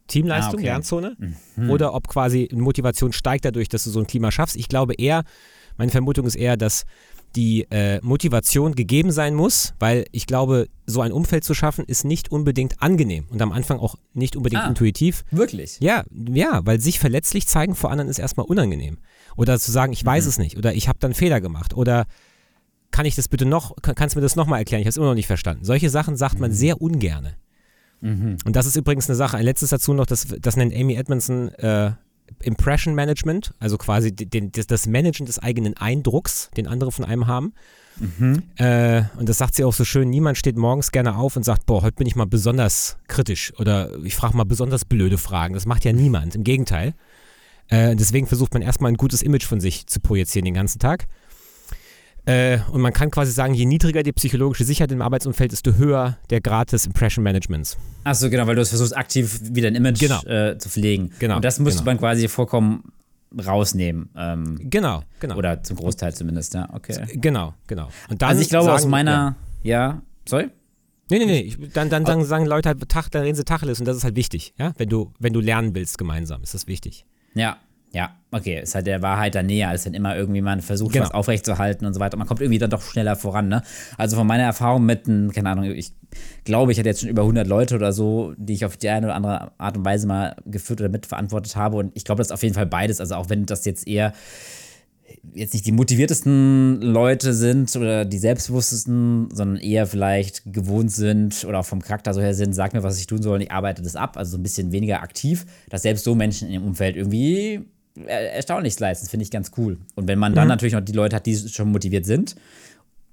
Teamleistung, 0.08 0.56
ah, 0.56 0.58
okay. 0.60 0.66
Lernzone, 0.66 1.18
mhm. 1.56 1.70
oder 1.70 1.94
ob 1.94 2.08
quasi 2.08 2.50
Motivation 2.54 3.14
steigt 3.14 3.46
dadurch, 3.46 3.70
dass 3.70 3.86
du 3.86 3.90
so 3.90 4.00
ein 4.00 4.08
Klima 4.08 4.32
schaffst. 4.32 4.56
Ich 4.58 4.68
glaube 4.68 4.96
eher, 4.96 5.24
meine 5.78 5.92
Vermutung 5.92 6.26
ist 6.26 6.36
eher, 6.36 6.58
dass 6.58 6.84
die 7.36 7.66
äh, 7.72 8.00
Motivation 8.02 8.76
gegeben 8.76 9.12
sein 9.12 9.34
muss, 9.34 9.74
weil 9.80 10.06
ich 10.12 10.28
glaube, 10.28 10.68
so 10.86 11.02
ein 11.02 11.12
Umfeld 11.12 11.44
zu 11.44 11.54
schaffen, 11.54 11.86
ist 11.86 12.06
nicht 12.06 12.32
unbedingt 12.32 12.82
angenehm 12.82 13.26
und 13.30 13.42
am 13.42 13.52
Anfang 13.52 13.80
auch 13.80 13.96
nicht 14.14 14.36
unbedingt 14.36 14.64
ah, 14.64 14.68
intuitiv. 14.68 15.24
Wirklich? 15.32 15.78
Ja, 15.80 16.04
ja, 16.12 16.62
weil 16.64 16.80
sich 16.80 17.00
verletzlich 17.00 17.48
zeigen 17.48 17.76
vor 17.76 17.92
anderen 17.92 18.10
ist 18.10 18.20
erstmal 18.20 18.46
unangenehm. 18.46 18.98
Oder 19.36 19.60
zu 19.60 19.72
sagen, 19.72 19.94
ich 19.94 20.06
weiß 20.06 20.26
mhm. 20.26 20.30
es 20.30 20.38
nicht 20.38 20.58
oder 20.58 20.74
ich 20.74 20.88
habe 20.88 21.00
dann 21.00 21.14
Fehler 21.14 21.42
gemacht 21.42 21.74
oder 21.74 22.06
kann 22.92 23.06
ich 23.06 23.16
das 23.16 23.28
bitte 23.28 23.46
noch, 23.46 23.76
kann, 23.82 23.96
kannst 23.96 24.16
du 24.16 24.20
mir 24.20 24.24
das 24.24 24.36
nochmal 24.36 24.60
erklären? 24.60 24.82
Ich 24.82 24.86
habe 24.86 24.92
es 24.92 24.98
immer 24.98 25.08
noch 25.08 25.16
nicht 25.16 25.28
verstanden. 25.28 25.66
Solche 25.66 25.90
Sachen 25.90 26.16
sagt 26.16 26.40
man 26.40 26.52
mhm. 26.52 26.56
sehr 26.56 26.82
ungerne. 26.82 27.36
Mhm. 28.02 28.38
Und 28.46 28.56
das 28.56 28.66
ist 28.66 28.76
übrigens 28.76 29.10
eine 29.10 29.16
Sache, 29.16 29.38
ein 29.38 29.46
letztes 29.46 29.70
dazu 29.70 29.94
noch, 29.94 30.06
das, 30.06 30.28
das 30.40 30.58
nennt 30.58 30.76
Amy 30.76 30.96
Edmondson 30.96 31.50
äh, 31.56 31.94
Impression 32.42 32.96
Management, 32.96 33.54
also 33.60 33.78
quasi 33.78 34.14
den, 34.16 34.52
das, 34.52 34.68
das 34.68 34.88
Managen 34.88 35.26
des 35.26 35.40
eigenen 35.40 35.76
Eindrucks, 35.78 36.50
den 36.58 36.68
andere 36.68 36.92
von 36.92 37.06
einem 37.06 37.28
haben. 37.28 37.54
Mhm. 38.00 38.44
Äh, 38.56 39.04
und 39.18 39.30
das 39.30 39.38
sagt 39.38 39.56
sie 39.56 39.64
auch 39.64 39.74
so 39.74 39.86
schön, 39.86 40.10
niemand 40.10 40.38
steht 40.38 40.58
morgens 40.58 40.92
gerne 40.92 41.16
auf 41.16 41.36
und 41.36 41.44
sagt, 41.44 41.66
boah, 41.66 41.84
heute 41.84 41.96
bin 41.96 42.08
ich 42.08 42.16
mal 42.16 42.26
besonders 42.26 42.98
kritisch 43.08 43.54
oder 43.60 43.92
ich 44.04 44.16
frage 44.16 44.36
mal 44.36 44.46
besonders 44.46 44.86
blöde 44.86 45.18
Fragen. 45.18 45.54
Das 45.54 45.66
macht 45.66 45.86
ja 45.86 45.94
niemand, 45.94 46.36
im 46.36 46.44
Gegenteil. 46.44 46.94
Äh, 47.70 47.96
deswegen 47.96 48.28
versucht 48.28 48.54
man 48.54 48.62
erstmal 48.62 48.92
ein 48.92 48.98
gutes 48.98 49.22
Image 49.22 49.46
von 49.46 49.60
sich 49.60 49.88
zu 49.88 50.00
projizieren 50.00 50.46
den 50.46 50.54
ganzen 50.54 50.80
Tag. 50.80 51.08
Äh, 52.26 52.60
und 52.72 52.82
man 52.82 52.94
kann 52.94 53.12
quasi 53.12 53.32
sagen, 53.32 53.54
je 53.54 53.66
niedriger 53.66 54.02
die 54.02 54.14
psychologische 54.14 54.64
Sicherheit 54.64 54.92
im 54.92 55.02
Arbeitsumfeld, 55.02 55.52
desto 55.52 55.74
höher 55.74 56.18
der 56.30 56.40
Grad 56.40 56.72
des 56.72 56.86
Impression 56.86 57.24
Managements. 57.24 57.78
Achso, 58.06 58.30
genau, 58.30 58.48
weil 58.48 58.56
du 58.56 58.62
es 58.62 58.70
versuchst, 58.70 58.96
aktiv 58.96 59.42
wieder 59.44 59.68
ein 59.68 59.76
Image 59.76 60.00
genau. 60.00 60.24
äh, 60.24 60.58
zu 60.58 60.70
pflegen. 60.70 61.12
Genau. 61.20 61.38
Und 61.38 61.46
das 61.46 61.60
müsste 61.60 61.80
genau. 61.80 61.92
man 61.92 61.98
quasi 62.00 62.28
vollkommen 62.30 62.94
rausnehmen. 63.46 64.10
Ähm, 64.16 64.58
genau, 64.70 65.04
genau. 65.20 65.36
Oder 65.36 65.64
zum 65.64 65.76
Großteil 65.78 66.14
zumindest, 66.14 66.54
ja, 66.54 66.70
okay. 66.72 67.06
Genau, 67.14 67.54
genau. 67.68 67.90
also 68.20 68.42
ich 68.42 68.50
glaube, 68.50 68.66
sagen, 68.66 68.76
aus 68.76 68.86
meiner, 68.86 69.36
ja, 69.64 69.80
ja 69.80 70.02
sorry? 70.28 70.50
Nee, 71.10 71.20
nee, 71.20 71.26
nee. 71.26 71.68
Dann, 71.74 71.90
dann 71.90 72.06
sagen, 72.06 72.24
sagen 72.24 72.46
Leute 72.46 72.70
halt, 72.70 72.90
Tag, 72.90 73.10
da 73.12 73.22
reden 73.22 73.36
sie 73.36 73.44
Tacheles 73.44 73.80
und 73.80 73.86
das 73.86 73.98
ist 73.98 74.04
halt 74.04 74.16
wichtig, 74.16 74.54
ja? 74.58 74.74
Wenn 74.78 74.90
du, 74.90 75.12
wenn 75.20 75.34
du 75.34 75.42
lernen 75.42 75.76
willst 75.76 75.98
gemeinsam, 75.98 76.42
ist 76.44 76.54
das 76.54 76.68
wichtig. 76.68 77.06
Ja, 77.34 77.58
ja, 77.94 78.16
okay, 78.32 78.62
ist 78.62 78.74
halt 78.74 78.88
der 78.88 79.04
Wahrheit 79.04 79.36
dann 79.36 79.46
näher, 79.46 79.70
als 79.70 79.86
wenn 79.86 79.94
immer 79.94 80.16
irgendwie 80.16 80.42
man 80.42 80.62
versucht, 80.62 80.94
genau. 80.94 81.06
was 81.06 81.12
aufrechtzuerhalten 81.12 81.86
und 81.86 81.94
so 81.94 82.00
weiter. 82.00 82.18
Man 82.18 82.28
kommt 82.28 82.42
irgendwie 82.42 82.58
dann 82.58 82.72
doch 82.72 82.82
schneller 82.82 83.16
voran, 83.16 83.50
ne? 83.50 83.62
Also 83.98 84.16
von 84.16 84.26
meiner 84.26 84.44
Erfahrung 84.44 84.84
mit, 84.84 85.06
keine 85.06 85.50
Ahnung, 85.50 85.66
ich 85.66 85.92
glaube, 86.44 86.72
ich 86.72 86.80
hatte 86.80 86.90
jetzt 86.90 87.02
schon 87.02 87.10
über 87.10 87.22
100 87.22 87.48
Leute 87.48 87.76
oder 87.76 87.94
so, 87.94 88.34
die 88.38 88.54
ich 88.54 88.66
auf 88.66 88.78
die 88.78 88.90
eine 88.90 89.08
oder 89.08 89.16
andere 89.16 89.52
Art 89.60 89.78
und 89.78 89.86
Weise 89.86 90.08
mal 90.08 90.36
geführt 90.46 90.82
oder 90.82 90.90
mitverantwortet 90.90 91.56
habe. 91.56 91.78
Und 91.78 91.92
ich 91.96 92.04
glaube, 92.04 92.20
das 92.20 92.28
ist 92.28 92.32
auf 92.32 92.42
jeden 92.42 92.56
Fall 92.56 92.66
beides. 92.66 93.00
Also 93.00 93.14
auch 93.16 93.30
wenn 93.30 93.46
das 93.46 93.64
jetzt 93.66 93.88
eher 93.88 94.14
jetzt 95.34 95.54
nicht 95.54 95.66
die 95.66 95.72
motiviertesten 95.72 96.82
Leute 96.82 97.34
sind 97.34 97.76
oder 97.76 98.06
die 98.06 98.18
selbstbewusstesten, 98.18 99.30
sondern 99.32 99.58
eher 99.58 99.86
vielleicht 99.86 100.52
gewohnt 100.52 100.92
sind 100.92 101.46
oder 101.46 101.60
auch 101.60 101.66
vom 101.66 101.82
Charakter 101.82 102.14
so 102.14 102.22
her 102.22 102.34
sind, 102.34 102.54
sag 102.54 102.74
mir, 102.74 102.84
was 102.84 103.00
ich 103.00 103.08
tun 103.08 103.22
soll 103.22 103.36
und 103.36 103.42
ich 103.42 103.52
arbeite 103.52 103.82
das 103.82 103.96
ab. 103.96 104.18
Also 104.18 104.32
so 104.32 104.38
ein 104.38 104.44
bisschen 104.44 104.72
weniger 104.72 105.02
aktiv, 105.02 105.46
dass 105.70 105.84
selbst 105.84 106.04
so 106.04 106.16
Menschen 106.16 106.48
in 106.48 106.54
dem 106.54 106.64
Umfeld 106.64 106.96
irgendwie 106.96 107.66
erstaunlich 107.96 108.80
leisten. 108.80 109.08
Finde 109.08 109.24
ich 109.24 109.32
ganz 109.32 109.52
cool. 109.58 109.78
Und 109.96 110.08
wenn 110.08 110.20
man 110.20 110.34
dann 110.34 110.46
mhm. 110.46 110.50
natürlich 110.50 110.74
noch 110.74 110.82
die 110.82 110.94
Leute 110.94 111.16
hat, 111.16 111.26
die 111.26 111.36
schon 111.36 111.72
motiviert 111.72 112.06
sind, 112.06 112.36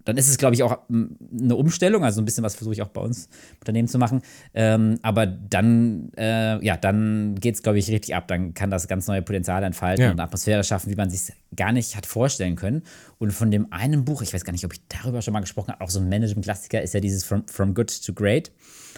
dann 0.04 0.16
ist 0.16 0.28
es, 0.28 0.38
glaube 0.38 0.54
ich, 0.54 0.62
auch 0.62 0.78
eine 0.88 1.56
Umstellung. 1.56 2.04
Also 2.04 2.20
ein 2.20 2.24
bisschen 2.24 2.42
was 2.42 2.54
versuche 2.54 2.74
ich 2.74 2.82
auch 2.82 2.88
bei 2.88 3.00
uns 3.00 3.28
Unternehmen 3.60 3.86
zu 3.86 3.98
machen. 3.98 4.22
Ähm, 4.54 4.98
aber 5.02 5.26
dann, 5.26 6.10
äh, 6.16 6.64
ja, 6.64 6.76
dann 6.76 7.34
geht 7.38 7.56
es, 7.56 7.62
glaube 7.62 7.78
ich, 7.78 7.88
richtig 7.90 8.14
ab. 8.14 8.26
Dann 8.28 8.54
kann 8.54 8.70
das 8.70 8.88
ganz 8.88 9.06
neue 9.06 9.22
Potenzial 9.22 9.62
entfalten 9.62 10.02
ja. 10.02 10.10
und 10.10 10.18
eine 10.18 10.22
Atmosphäre 10.22 10.64
schaffen, 10.64 10.90
wie 10.90 10.96
man 10.96 11.10
sich 11.10 11.32
gar 11.54 11.72
nicht 11.72 11.96
hat 11.96 12.06
vorstellen 12.06 12.56
können. 12.56 12.82
Und 13.18 13.32
von 13.32 13.50
dem 13.50 13.72
einen 13.72 14.04
Buch, 14.04 14.22
ich 14.22 14.32
weiß 14.32 14.44
gar 14.44 14.52
nicht, 14.52 14.64
ob 14.64 14.72
ich 14.72 14.80
darüber 14.88 15.20
schon 15.20 15.32
mal 15.32 15.40
gesprochen 15.40 15.72
habe, 15.72 15.82
auch 15.82 15.90
so 15.90 16.00
ein 16.00 16.08
Management-Klassiker 16.08 16.80
ist 16.80 16.94
ja 16.94 17.00
dieses 17.00 17.24
From, 17.24 17.46
From 17.46 17.74
Good 17.74 18.04
to 18.04 18.14
Great, 18.14 18.50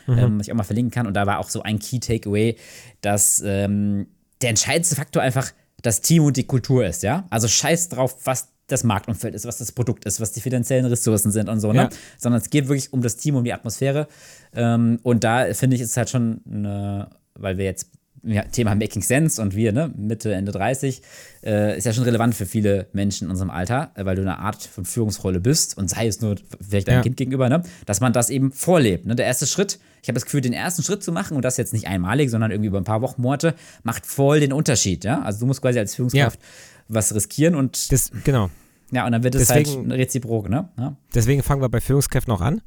mhm. 0.07 0.19
ähm, 0.19 0.39
was 0.39 0.47
ich 0.47 0.53
auch 0.53 0.57
mal 0.57 0.63
verlinken 0.63 0.93
kann. 0.93 1.07
Und 1.07 1.15
da 1.15 1.27
war 1.27 1.41
auch 1.41 1.51
so 1.51 1.63
ein 1.63 1.79
Key 1.81 1.99
Takeaway, 1.99 2.57
dass 3.01 3.43
ähm, 3.45 4.07
der 4.41 4.51
entscheidendste 4.51 4.97
Faktor 4.97 5.23
einfach 5.23 5.53
das 5.83 6.01
Team 6.01 6.25
und 6.25 6.37
die 6.37 6.45
Kultur 6.45 6.87
ist, 6.87 7.03
ja? 7.03 7.27
Also 7.31 7.49
scheiß 7.49 7.91
drauf, 7.91 8.17
was 8.25 8.49
das 8.69 8.85
Marktumfeld 8.85 9.35
ist, 9.35 9.45
was 9.45 9.59
das 9.59 9.73
Produkt 9.73 10.05
ist, 10.05 10.21
was 10.21 10.33
die 10.33 10.41
finanziellen 10.41 10.87
Ressourcen 10.87 11.31
sind 11.31 11.49
und 11.49 11.61
so, 11.61 11.73
ne? 11.73 11.83
Ja. 11.83 11.89
Sondern 12.19 12.41
es 12.41 12.51
geht 12.51 12.69
wirklich 12.69 12.93
um 12.93 13.03
das 13.03 13.17
Team, 13.17 13.37
um 13.37 13.45
die 13.45 13.53
Atmosphäre. 13.53 14.09
Ähm, 14.55 14.99
und 15.03 15.25
da 15.25 15.53
finde 15.55 15.77
ich, 15.77 15.83
ist 15.83 15.97
halt 15.97 16.11
schon 16.11 16.41
eine, 16.47 17.11
weil 17.35 17.59
wir 17.59 17.65
jetzt 17.65 17.91
ja, 18.25 18.43
Thema 18.43 18.75
Making 18.75 19.03
Sense 19.03 19.41
und 19.41 19.57
wir, 19.57 19.73
ne, 19.73 19.93
Mitte, 19.97 20.33
Ende 20.33 20.53
30, 20.53 21.03
äh, 21.45 21.77
ist 21.77 21.85
ja 21.85 21.93
schon 21.93 22.05
relevant 22.05 22.35
für 22.35 22.47
viele 22.47 22.87
Menschen 22.93 23.27
in 23.27 23.31
unserem 23.31 23.51
Alter, 23.51 23.91
äh, 23.95 24.05
weil 24.05 24.17
du 24.17 24.23
eine 24.23 24.39
Art 24.39 24.63
von 24.63 24.85
Führungsrolle 24.85 25.41
bist 25.41 25.77
und 25.77 25.89
sei 25.89 26.07
es 26.07 26.21
nur 26.21 26.37
vielleicht 26.61 26.89
deinem 26.89 26.97
ja. 26.97 27.03
Kind 27.03 27.17
gegenüber, 27.17 27.49
ne, 27.49 27.63
dass 27.87 28.01
man 28.01 28.13
das 28.13 28.31
eben 28.31 28.53
vorlebt. 28.53 29.07
Ne? 29.07 29.17
Der 29.17 29.27
erste 29.27 29.47
Schritt, 29.47 29.79
ich 30.03 30.09
habe 30.09 30.15
das 30.15 30.25
Gefühl, 30.25 30.41
den 30.41 30.53
ersten 30.53 30.83
Schritt 30.83 31.03
zu 31.03 31.13
machen 31.13 31.37
und 31.37 31.45
das 31.45 31.57
jetzt 31.57 31.73
nicht 31.73 31.89
einmalig, 31.89 32.31
sondern 32.31 32.51
irgendwie 32.51 32.69
über 32.69 32.79
ein 32.79 32.85
paar 32.85 33.03
Wochen, 33.03 33.23
Monate, 33.23 33.55
macht 33.83 34.07
voll 34.07 34.41
den 34.41 34.53
Unterschied. 34.53 35.05
Ja? 35.05 35.23
Also 35.23 35.41
du 35.41 35.47
musst 35.47 35.63
quasi 35.63 35.79
als 35.79 35.95
Führungskraft 35.95 36.41
ja. 36.41 36.49
was 36.89 37.15
riskieren 37.15 37.55
und. 37.55 37.91
Das, 37.91 38.13
genau. 38.25 38.51
Ja, 38.93 39.07
und 39.07 39.13
dann 39.13 39.23
wird 39.23 39.35
es 39.35 39.49
halt 39.49 39.69
reziprok, 39.89 40.51
ne? 40.51 40.69
Ja. 40.79 40.97
Deswegen 41.15 41.43
fangen 41.43 41.63
wir 41.63 41.71
bei 41.71 41.81
Führungskräften 41.81 42.33
auch 42.33 42.43
an. 42.43 42.61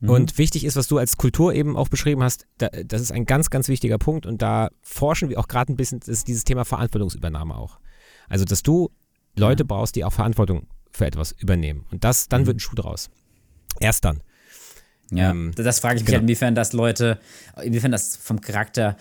Mhm. 0.00 0.10
Und 0.10 0.38
wichtig 0.38 0.64
ist, 0.64 0.76
was 0.76 0.88
du 0.88 0.98
als 0.98 1.16
Kultur 1.16 1.54
eben 1.54 1.76
auch 1.76 1.88
beschrieben 1.88 2.22
hast, 2.22 2.46
da, 2.58 2.68
das 2.68 3.00
ist 3.00 3.12
ein 3.12 3.26
ganz, 3.26 3.50
ganz 3.50 3.68
wichtiger 3.68 3.98
Punkt 3.98 4.26
und 4.26 4.42
da 4.42 4.70
forschen 4.82 5.28
wir 5.28 5.38
auch 5.38 5.48
gerade 5.48 5.72
ein 5.72 5.76
bisschen, 5.76 6.00
das 6.00 6.08
ist 6.08 6.28
dieses 6.28 6.44
Thema 6.44 6.64
Verantwortungsübernahme 6.64 7.54
auch. 7.54 7.78
Also, 8.28 8.44
dass 8.44 8.62
du 8.62 8.90
Leute 9.36 9.64
brauchst, 9.64 9.96
die 9.96 10.04
auch 10.04 10.12
Verantwortung 10.12 10.66
für 10.90 11.06
etwas 11.06 11.32
übernehmen. 11.32 11.86
Und 11.90 12.04
das, 12.04 12.28
dann 12.28 12.42
mhm. 12.42 12.46
wird 12.46 12.56
ein 12.56 12.60
Schuh 12.60 12.74
draus. 12.74 13.10
Erst 13.78 14.04
dann. 14.04 14.22
Ja, 15.12 15.30
ähm, 15.30 15.52
das 15.56 15.80
frage 15.80 15.96
ich 15.96 16.02
mich 16.02 16.06
genau. 16.06 16.16
halt, 16.16 16.22
inwiefern 16.22 16.54
das 16.54 16.72
Leute, 16.72 17.18
inwiefern 17.62 17.90
das 17.90 18.16
vom 18.16 18.40
Charakter 18.40 18.96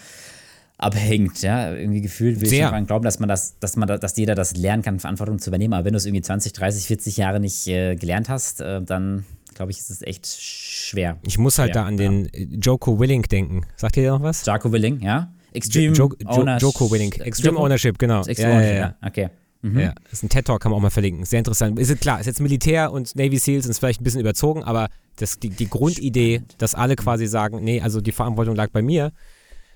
abhängt, 0.77 1.41
ja, 1.41 1.73
irgendwie 1.73 2.01
gefühlt 2.01 2.39
will 2.39 2.47
Sehr. 2.47 2.59
ich 2.59 2.65
daran 2.65 2.85
glauben, 2.85 3.03
dass 3.03 3.19
man 3.19 3.27
das, 3.27 3.59
dass 3.59 3.75
man 3.75 3.87
da, 3.87 3.97
dass 3.97 4.15
jeder 4.15 4.33
das 4.33 4.55
lernen 4.55 4.81
kann, 4.81 4.99
Verantwortung 4.99 5.37
zu 5.37 5.49
übernehmen, 5.49 5.73
aber 5.73 5.85
wenn 5.85 5.93
du 5.93 5.97
es 5.97 6.05
irgendwie 6.05 6.21
20, 6.21 6.53
30, 6.53 6.85
40 6.85 7.17
Jahre 7.17 7.39
nicht 7.39 7.67
äh, 7.67 7.95
gelernt 7.95 8.29
hast, 8.29 8.61
äh, 8.61 8.81
dann 8.81 9.25
glaube 9.59 9.73
ich, 9.73 9.79
ist 9.79 9.89
es 9.89 10.01
echt 10.03 10.25
schwer. 10.25 11.17
Ich 11.27 11.37
muss 11.37 11.59
halt 11.59 11.73
schwer, 11.73 11.83
da 11.83 11.87
an 11.87 11.97
den 11.97 12.29
ja. 12.33 12.45
Joko 12.61 12.97
Willing 12.97 13.23
denken. 13.23 13.65
Sagt 13.75 13.97
ihr 13.97 14.09
noch 14.09 14.23
was? 14.23 14.45
Joko 14.45 14.71
Willing, 14.71 15.01
ja? 15.01 15.33
Extreme 15.51 15.93
jo 15.93 16.09
jo 16.17 16.29
Ownership. 16.29 16.61
Joko 16.61 16.91
Willing. 16.91 17.11
Extreme 17.11 17.55
Joko? 17.55 17.65
Ownership, 17.65 17.99
genau. 17.99 18.23
Extreme 18.23 18.53
ja, 18.53 18.61
ja, 18.61 18.73
ja. 18.73 18.95
Okay. 19.05 19.29
Mhm. 19.61 19.79
Ja, 19.79 19.93
das 20.05 20.13
ist 20.13 20.23
ein 20.23 20.29
TED-Talk, 20.29 20.61
kann 20.61 20.71
man 20.71 20.77
auch 20.77 20.83
mal 20.83 20.89
verlinken. 20.89 21.25
Sehr 21.25 21.39
interessant. 21.39 21.77
Ist 21.77 21.99
klar, 21.99 22.21
ist 22.21 22.27
jetzt 22.27 22.39
Militär 22.39 22.93
und 22.93 23.13
Navy 23.17 23.37
Seals 23.37 23.65
ist 23.65 23.79
vielleicht 23.79 23.99
ein 23.99 24.05
bisschen 24.05 24.21
überzogen, 24.21 24.63
aber 24.63 24.87
das, 25.17 25.39
die, 25.39 25.49
die 25.49 25.69
Grundidee, 25.69 26.35
Spannend. 26.35 26.55
dass 26.61 26.73
alle 26.75 26.95
quasi 26.95 27.27
sagen, 27.27 27.61
nee, 27.61 27.81
also 27.81 27.99
die 27.99 28.13
Verantwortung 28.13 28.55
lag 28.55 28.69
bei 28.71 28.81
mir, 28.81 29.11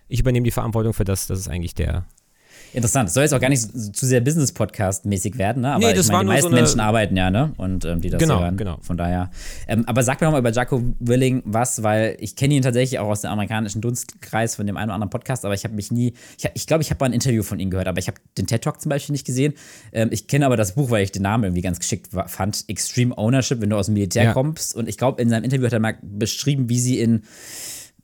ich 0.08 0.22
übernehme 0.22 0.46
die 0.46 0.52
Verantwortung 0.52 0.94
für 0.94 1.04
das, 1.04 1.28
das 1.28 1.40
ist 1.40 1.50
eigentlich 1.50 1.75
der, 1.75 2.06
Interessant. 2.74 3.12
Soll 3.12 3.24
jetzt 3.24 3.34
auch 3.34 3.39
gar 3.39 3.50
nicht 3.50 3.62
zu 3.62 4.06
sehr 4.06 4.20
Business-Podcast-mäßig 4.22 5.38
werden, 5.38 5.62
ne? 5.62 5.74
Aber 5.74 5.88
nee, 5.88 5.94
das 5.94 6.08
ich 6.08 6.12
meine, 6.12 6.24
die 6.24 6.36
meisten 6.36 6.50
so 6.50 6.56
Menschen 6.56 6.80
arbeiten 6.80 7.15
ja, 7.15 7.30
ne? 7.30 7.53
Und 7.58 7.86
ähm, 7.86 8.01
die 8.01 8.10
das 8.10 8.20
genau, 8.20 8.42
hören. 8.42 8.58
Genau. 8.58 8.77
Von 8.82 8.98
daher. 8.98 9.30
Ähm, 9.68 9.84
aber 9.88 10.03
sag 10.03 10.20
mir 10.20 10.27
nochmal 10.27 10.42
über 10.42 10.51
Jaco 10.51 10.82
Willing 11.00 11.44
was, 11.46 11.84
weil 11.84 12.18
ich 12.20 12.36
kenne 12.36 12.56
ihn 12.56 12.63
tatsächlich 12.63 13.00
auch 13.00 13.10
aus 13.10 13.22
dem 13.22 13.32
amerikanischen 13.32 13.82
Dunstkreis 13.82 14.56
von 14.56 14.65
dem 14.65 14.75
einen 14.77 14.89
oder 14.89 14.96
anderen 14.96 15.12
Podcast, 15.12 15.46
aber 15.46 15.53
ich 15.53 15.63
habe 15.63 15.75
mich 15.75 15.92
nie. 15.92 16.13
Ich 16.38 16.42
glaube, 16.42 16.53
ich, 16.56 16.68
glaub, 16.68 16.82
ich 16.82 16.89
habe 16.89 17.00
mal 17.00 17.06
ein 17.08 17.13
Interview 17.13 17.44
von 17.44 17.60
ihm 17.60 17.70
gehört, 17.70 17.88
aber 17.88 18.00
ich 18.00 18.08
habe 18.08 18.18
den 18.38 18.48
TED 18.48 18.63
Talk 18.63 18.82
zum 18.82 18.89
Beispiel 18.89 19.13
nicht 19.13 19.25
gesehen. 19.25 19.53
Ähm, 19.92 20.10
ich 20.12 20.27
kenne 20.27 20.46
aber 20.46 20.58
das 20.58 20.74
Buch, 20.74 20.89
weil 20.89 21.03
ich 21.03 21.12
den 21.12 21.22
Namen 21.22 21.44
irgendwie 21.44 21.62
ganz 21.62 21.80
geschickt 21.80 22.10
fand. 22.27 22.65
Extreme 22.68 23.15
Ownership, 23.18 23.62
wenn 23.62 23.70
du 23.70 23.77
aus 23.77 23.86
dem 23.86 23.94
Militär 23.94 24.24
ja. 24.24 24.34
kommst. 24.34 24.75
Und 24.75 24.89
ich 24.89 24.98
glaube, 24.98 25.22
in 25.22 25.30
seinem 25.30 25.44
Interview 25.44 25.65
hat 25.65 25.74
er 25.74 25.80
mal 25.80 25.98
beschrieben, 26.01 26.70
wie 26.70 26.80
sie 26.80 27.00
in 27.00 27.24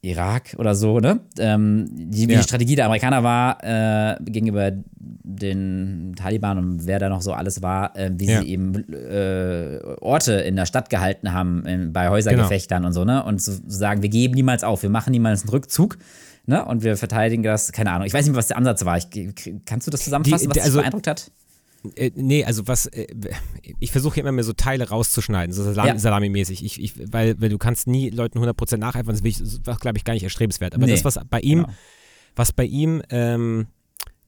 Irak 0.01 0.55
oder 0.57 0.75
so, 0.75 0.99
ne? 0.99 1.19
Ähm, 1.37 1.87
die, 1.91 2.21
ja. 2.21 2.37
die 2.37 2.43
Strategie 2.43 2.75
der 2.75 2.85
Amerikaner 2.85 3.23
war 3.23 3.57
äh, 3.63 4.15
gegenüber 4.23 4.71
den 4.97 6.13
Taliban 6.15 6.57
und 6.57 6.87
wer 6.87 6.99
da 6.99 7.09
noch 7.09 7.21
so 7.21 7.33
alles 7.33 7.61
war, 7.61 7.95
äh, 7.97 8.09
wie 8.13 8.27
ja. 8.27 8.41
sie 8.41 8.47
eben 8.47 8.75
äh, 8.93 9.79
Orte 9.99 10.33
in 10.33 10.55
der 10.55 10.65
Stadt 10.65 10.89
gehalten 10.89 11.33
haben 11.33 11.65
in, 11.65 11.91
bei 11.91 12.09
Häusergefechtern 12.09 12.83
genau. 12.83 12.87
und 12.87 12.93
so, 12.93 13.03
ne? 13.03 13.23
Und 13.23 13.41
zu 13.41 13.53
so 13.53 13.61
sagen, 13.67 14.01
wir 14.01 14.09
geben 14.09 14.35
niemals 14.35 14.63
auf, 14.63 14.83
wir 14.83 14.89
machen 14.89 15.11
niemals 15.11 15.41
einen 15.41 15.49
Rückzug. 15.49 15.97
Ne? 16.45 16.65
Und 16.65 16.81
wir 16.81 16.97
verteidigen 16.97 17.43
das, 17.43 17.71
keine 17.71 17.91
Ahnung. 17.91 18.07
Ich 18.07 18.13
weiß 18.13 18.25
nicht, 18.25 18.35
was 18.35 18.47
der 18.47 18.57
Ansatz 18.57 18.83
war. 18.83 18.97
Ich, 18.97 19.07
kannst 19.65 19.85
du 19.85 19.91
das 19.91 20.03
zusammenfassen, 20.03 20.47
die, 20.47 20.47
die, 20.47 20.49
was 20.49 20.53
dich 20.55 20.63
also, 20.63 20.79
beeindruckt 20.79 21.05
hat? 21.05 21.29
Äh, 21.95 22.11
nee, 22.15 22.43
also 22.43 22.67
was, 22.67 22.87
äh, 22.87 23.07
ich 23.79 23.91
versuche 23.91 24.19
immer 24.19 24.31
mehr 24.31 24.43
so 24.43 24.53
Teile 24.53 24.89
rauszuschneiden, 24.89 25.53
so 25.53 25.63
Salami, 25.63 25.89
ja. 25.89 25.99
Salami-mäßig, 25.99 26.63
ich, 26.63 26.81
ich, 26.81 27.11
weil, 27.13 27.39
weil 27.39 27.49
du 27.49 27.57
kannst 27.57 27.87
nie 27.87 28.09
Leuten 28.09 28.39
100% 28.39 28.77
nacheifern, 28.77 29.17
das, 29.17 29.61
das 29.63 29.79
glaube 29.79 29.97
ich, 29.97 30.03
gar 30.03 30.13
nicht 30.13 30.23
erstrebenswert. 30.23 30.75
Aber 30.75 30.85
nee. 30.85 30.91
das, 30.91 31.05
was 31.05 31.19
bei 31.29 31.39
ihm, 31.39 31.63
genau. 31.63 31.73
was 32.35 32.51
bei 32.51 32.65
ihm, 32.65 33.01
ähm, 33.09 33.67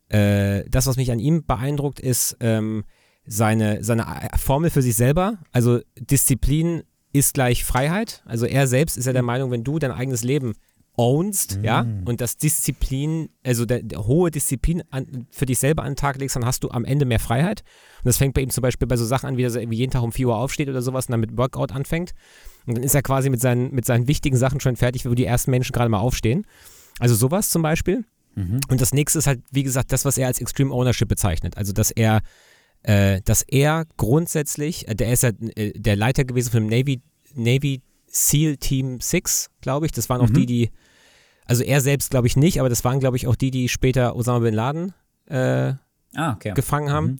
äh, 0.09 0.63
das, 0.69 0.87
was 0.87 0.97
mich 0.97 1.11
an 1.11 1.19
ihm 1.19 1.45
beeindruckt, 1.45 1.99
ist 1.99 2.37
ähm, 2.39 2.83
seine, 3.25 3.83
seine 3.83 4.05
Formel 4.37 4.69
für 4.69 4.81
sich 4.81 4.95
selber, 4.95 5.37
also 5.51 5.79
Disziplin 5.99 6.83
ist 7.13 7.33
gleich 7.33 7.65
Freiheit. 7.65 8.23
Also 8.25 8.45
er 8.45 8.67
selbst 8.67 8.97
ist 8.97 9.05
ja 9.05 9.13
der 9.13 9.21
Meinung, 9.21 9.51
wenn 9.51 9.63
du 9.63 9.79
dein 9.79 9.91
eigenes 9.91 10.23
Leben 10.23 10.53
ownst, 11.01 11.57
mhm. 11.57 11.63
ja, 11.63 11.85
und 12.05 12.21
das 12.21 12.37
Disziplin, 12.37 13.29
also 13.43 13.65
der, 13.65 13.81
der 13.81 14.05
hohe 14.05 14.29
Disziplin 14.29 14.83
an, 14.91 15.25
für 15.31 15.47
dich 15.47 15.57
selber 15.57 15.81
an 15.81 15.93
den 15.93 15.95
Tag 15.95 16.19
legst, 16.19 16.35
dann 16.35 16.45
hast 16.45 16.63
du 16.63 16.69
am 16.69 16.85
Ende 16.85 17.05
mehr 17.05 17.19
Freiheit. 17.19 17.63
Und 18.03 18.05
das 18.05 18.17
fängt 18.17 18.35
bei 18.35 18.41
ihm 18.41 18.51
zum 18.51 18.61
Beispiel 18.61 18.87
bei 18.87 18.97
so 18.97 19.05
Sachen 19.05 19.27
an, 19.27 19.37
wie 19.37 19.43
er 19.43 19.55
irgendwie 19.55 19.79
jeden 19.79 19.91
Tag 19.91 20.03
um 20.03 20.11
4 20.11 20.27
Uhr 20.27 20.37
aufsteht 20.37 20.69
oder 20.69 20.83
sowas 20.83 21.07
und 21.07 21.13
dann 21.13 21.19
mit 21.19 21.35
Workout 21.37 21.71
anfängt. 21.71 22.11
Und 22.67 22.77
dann 22.77 22.83
ist 22.83 22.93
er 22.93 23.01
quasi 23.01 23.31
mit 23.31 23.41
seinen, 23.41 23.73
mit 23.73 23.85
seinen 23.85 24.07
wichtigen 24.07 24.37
Sachen 24.37 24.59
schon 24.59 24.75
fertig, 24.75 25.07
wo 25.07 25.15
die 25.15 25.25
ersten 25.25 25.49
Menschen 25.49 25.73
gerade 25.73 25.89
mal 25.89 25.99
aufstehen. 25.99 26.45
Also 26.99 27.15
sowas 27.15 27.49
zum 27.49 27.63
Beispiel. 27.63 28.05
Mhm. 28.35 28.59
Und 28.69 28.79
das 28.79 28.93
nächste 28.93 29.17
ist 29.17 29.25
halt, 29.25 29.41
wie 29.51 29.63
gesagt, 29.63 29.91
das, 29.91 30.05
was 30.05 30.19
er 30.19 30.27
als 30.27 30.39
Extreme 30.39 30.71
Ownership 30.71 31.07
bezeichnet. 31.07 31.57
Also, 31.57 31.73
dass 31.73 31.89
er, 31.89 32.21
äh, 32.83 33.21
dass 33.25 33.41
er 33.41 33.85
grundsätzlich, 33.97 34.87
äh, 34.87 34.93
der 34.93 35.11
ist 35.11 35.23
ja 35.23 35.31
äh, 35.55 35.71
der 35.73 35.95
Leiter 35.95 36.25
gewesen 36.25 36.51
von 36.51 36.67
dem 36.67 36.69
Navy, 36.69 37.01
Navy 37.33 37.81
SEAL 38.05 38.57
Team 38.57 38.99
6, 38.99 39.49
glaube 39.61 39.85
ich. 39.87 39.91
Das 39.91 40.09
waren 40.09 40.21
auch 40.21 40.29
mhm. 40.29 40.33
die, 40.33 40.45
die, 40.45 40.69
also 41.45 41.63
er 41.63 41.81
selbst 41.81 42.11
glaube 42.11 42.27
ich 42.27 42.35
nicht, 42.35 42.59
aber 42.59 42.69
das 42.69 42.83
waren 42.83 42.99
glaube 42.99 43.17
ich 43.17 43.27
auch 43.27 43.35
die, 43.35 43.51
die 43.51 43.69
später 43.69 44.15
Osama 44.15 44.39
Bin 44.39 44.53
Laden 44.53 44.93
äh, 45.27 45.73
ah, 46.15 46.33
okay. 46.33 46.53
gefangen 46.53 46.91
haben. 46.91 47.07
Mhm. 47.07 47.19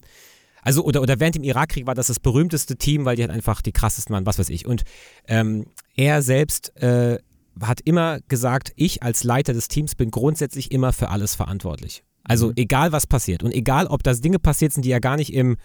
Also, 0.64 0.84
oder, 0.84 1.02
oder 1.02 1.20
während 1.20 1.36
dem 1.36 1.44
Irakkrieg 1.44 1.88
war 1.88 1.96
das 1.96 2.08
das 2.08 2.20
berühmteste 2.20 2.76
Team, 2.76 3.06
weil 3.06 3.16
die 3.16 3.24
halt 3.24 3.32
einfach 3.32 3.62
die 3.62 3.72
krassesten 3.72 4.14
waren, 4.14 4.26
was 4.26 4.38
weiß 4.38 4.50
ich. 4.50 4.68
Und 4.68 4.84
ähm, 5.28 5.66
er 5.96 6.22
selbst 6.22 6.76
äh, 6.78 7.18
hat 7.60 7.82
immer 7.82 8.20
gesagt, 8.28 8.72
ich 8.76 9.04
als 9.04 9.24
Leiter 9.24 9.54
des 9.54 9.68
Teams 9.68 9.96
bin 9.96 10.12
grundsätzlich 10.12 10.72
immer 10.72 10.94
für 10.94 11.10
alles 11.10 11.36
verantwortlich. 11.36 12.04
Also 12.24 12.48
mhm. 12.50 12.54
egal 12.58 12.92
was 12.92 13.08
passiert 13.08 13.44
und 13.44 13.54
egal 13.54 13.88
ob 13.88 14.04
das 14.04 14.22
Dinge 14.22 14.40
passiert 14.40 14.74
sind, 14.74 14.86
die 14.86 14.92
er 14.92 15.02
gar 15.02 15.18
nicht 15.18 15.34
im 15.34 15.58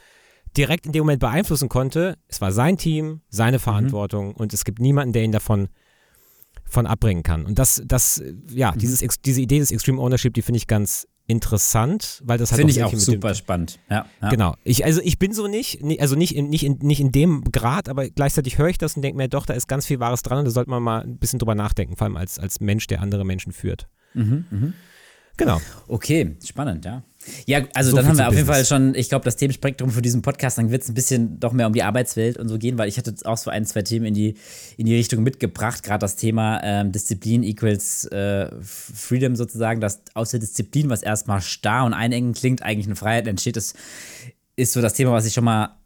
direkt 0.57 0.87
in 0.87 0.93
dem 0.93 1.03
Moment 1.03 1.21
beeinflussen 1.21 1.69
konnte. 1.69 2.17
Es 2.29 2.41
war 2.41 2.51
sein 2.51 2.79
Team, 2.79 3.21
seine 3.29 3.59
mhm. 3.59 3.63
Verantwortung 3.63 4.29
mhm. 4.29 4.35
und 4.35 4.55
es 4.55 4.65
gibt 4.65 4.79
niemanden, 4.81 5.13
der 5.13 5.23
ihn 5.23 5.33
davon 5.33 5.69
von 6.69 6.87
abbringen 6.87 7.23
kann. 7.23 7.47
Und 7.47 7.59
das, 7.59 7.83
das, 7.85 8.23
ja, 8.49 8.73
mhm. 8.73 8.79
dieses, 8.79 9.05
diese 9.25 9.41
Idee 9.41 9.59
des 9.59 9.71
Extreme 9.71 10.01
Ownership, 10.01 10.35
die 10.35 10.43
finde 10.43 10.59
ich 10.59 10.67
ganz 10.67 11.07
interessant, 11.29 12.23
weil 12.25 12.39
das 12.39 12.53
hat 12.53 12.59
Finde 12.59 12.73
ich 12.73 12.83
auch 12.85 12.95
super 12.95 13.35
spannend. 13.35 13.81
Ja, 13.91 14.07
ja, 14.23 14.29
Genau. 14.29 14.55
Ich, 14.63 14.85
also 14.85 15.01
ich 15.03 15.19
bin 15.19 15.33
so 15.33 15.49
nicht, 15.49 15.83
also 16.01 16.15
nicht 16.15 16.37
in, 16.37 16.49
nicht, 16.49 16.65
in, 16.65 16.79
nicht 16.83 17.01
in 17.01 17.11
dem 17.11 17.45
Grad, 17.51 17.89
aber 17.89 18.09
gleichzeitig 18.09 18.59
höre 18.59 18.69
ich 18.69 18.79
das 18.79 18.95
und 18.97 19.03
denke 19.03 19.17
mir, 19.17 19.29
doch, 19.29 19.45
da 19.45 19.55
ist 19.55 19.67
ganz 19.67 19.87
viel 19.87 19.99
Wahres 19.99 20.23
dran 20.23 20.39
und 20.39 20.45
da 20.45 20.51
sollte 20.51 20.71
man 20.71 20.83
mal 20.83 21.03
ein 21.03 21.19
bisschen 21.19 21.39
drüber 21.39 21.55
nachdenken, 21.55 21.97
vor 21.97 22.07
allem 22.07 22.17
als, 22.17 22.39
als 22.39 22.61
Mensch, 22.61 22.87
der 22.87 23.01
andere 23.01 23.25
Menschen 23.25 23.53
führt. 23.53 23.89
Mhm, 24.15 24.45
mh. 24.51 24.73
Genau. 25.37 25.61
Okay, 25.89 26.37
spannend, 26.45 26.85
ja. 26.85 27.03
Ja, 27.47 27.62
also 27.75 27.90
so 27.90 27.97
dann 27.97 28.06
haben 28.06 28.18
wir 28.18 28.28
auf 28.28 28.35
jeden 28.35 28.47
Fall 28.47 28.64
schon, 28.64 28.95
ich 28.95 29.09
glaube, 29.09 29.25
das 29.25 29.37
Themenspektrum 29.37 29.90
für 29.90 30.02
diesen 30.02 30.23
Podcast, 30.23 30.59
dann 30.59 30.71
wird 30.71 30.83
es 30.83 30.88
ein 30.88 30.95
bisschen 30.95 31.40
doch 31.40 31.52
mehr 31.52 31.66
um 31.66 31.73
die 31.73 31.83
Arbeitswelt 31.83 32.37
und 32.37 32.49
so 32.49 32.59
gehen, 32.59 32.78
weil 32.78 32.88
ich 32.88 32.99
hatte 32.99 33.14
auch 33.25 33.37
so 33.37 33.50
ein, 33.50 33.64
zwei 33.64 33.83
Themen 33.83 34.06
in 34.06 34.14
die, 34.14 34.35
in 34.76 34.87
die 34.87 34.95
Richtung 34.95 35.23
mitgebracht, 35.23 35.83
gerade 35.83 36.00
das 36.00 36.16
Thema 36.16 36.61
ähm, 36.62 36.92
Disziplin 36.92 37.42
equals 37.42 38.06
äh, 38.06 38.50
Freedom 38.62 39.37
sozusagen, 39.37 39.80
dass 39.80 40.02
aus 40.14 40.30
der 40.30 40.40
Disziplin, 40.40 40.90
was 40.90 41.02
erstmal 41.02 41.40
starr 41.40 41.85
und 41.85 41.95
einengend 41.95 42.37
klingt, 42.37 42.62
eigentlich 42.62 42.87
eine 42.87 42.97
Freiheit 42.97 43.26
entsteht, 43.26 43.56
das 43.56 43.75
ist 44.56 44.73
so 44.73 44.80
das 44.80 44.95
Thema, 44.95 45.12
was 45.12 45.26
ich 45.26 45.35
schon 45.35 45.45
mal 45.45 45.76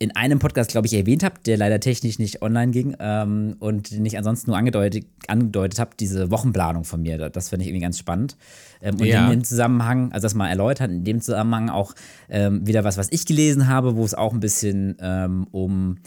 in 0.00 0.14
einem 0.14 0.38
Podcast, 0.38 0.70
glaube 0.70 0.86
ich, 0.86 0.94
erwähnt 0.94 1.24
habe, 1.24 1.36
der 1.44 1.56
leider 1.56 1.80
technisch 1.80 2.20
nicht 2.20 2.40
online 2.40 2.70
ging 2.70 2.96
ähm, 3.00 3.56
und 3.58 3.90
den 3.90 4.06
ich 4.06 4.16
ansonsten 4.16 4.50
nur 4.50 4.56
angedeutet, 4.56 5.06
angedeutet 5.26 5.80
habe, 5.80 5.90
diese 5.98 6.30
Wochenplanung 6.30 6.84
von 6.84 7.02
mir. 7.02 7.30
Das 7.30 7.48
finde 7.48 7.64
ich 7.64 7.70
irgendwie 7.70 7.82
ganz 7.82 7.98
spannend. 7.98 8.36
Ähm, 8.80 8.94
und 8.94 9.06
ja. 9.06 9.24
in 9.24 9.30
dem 9.30 9.44
Zusammenhang, 9.44 10.12
also 10.12 10.24
das 10.24 10.34
mal 10.34 10.48
erläutert, 10.48 10.90
in 10.90 11.02
dem 11.02 11.20
Zusammenhang 11.20 11.68
auch 11.68 11.94
ähm, 12.28 12.64
wieder 12.64 12.84
was, 12.84 12.96
was 12.96 13.10
ich 13.10 13.26
gelesen 13.26 13.66
habe, 13.66 13.96
wo 13.96 14.04
es 14.04 14.14
auch 14.14 14.32
ein 14.32 14.40
bisschen 14.40 14.96
ähm, 15.00 15.48
um 15.50 15.98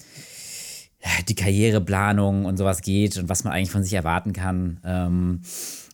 die 1.28 1.36
Karriereplanung 1.36 2.46
und 2.46 2.58
sowas 2.58 2.82
geht 2.82 3.18
und 3.18 3.28
was 3.28 3.44
man 3.44 3.52
eigentlich 3.52 3.72
von 3.72 3.84
sich 3.84 3.94
erwarten 3.94 4.32
kann. 4.32 4.80
Ähm, 4.86 5.42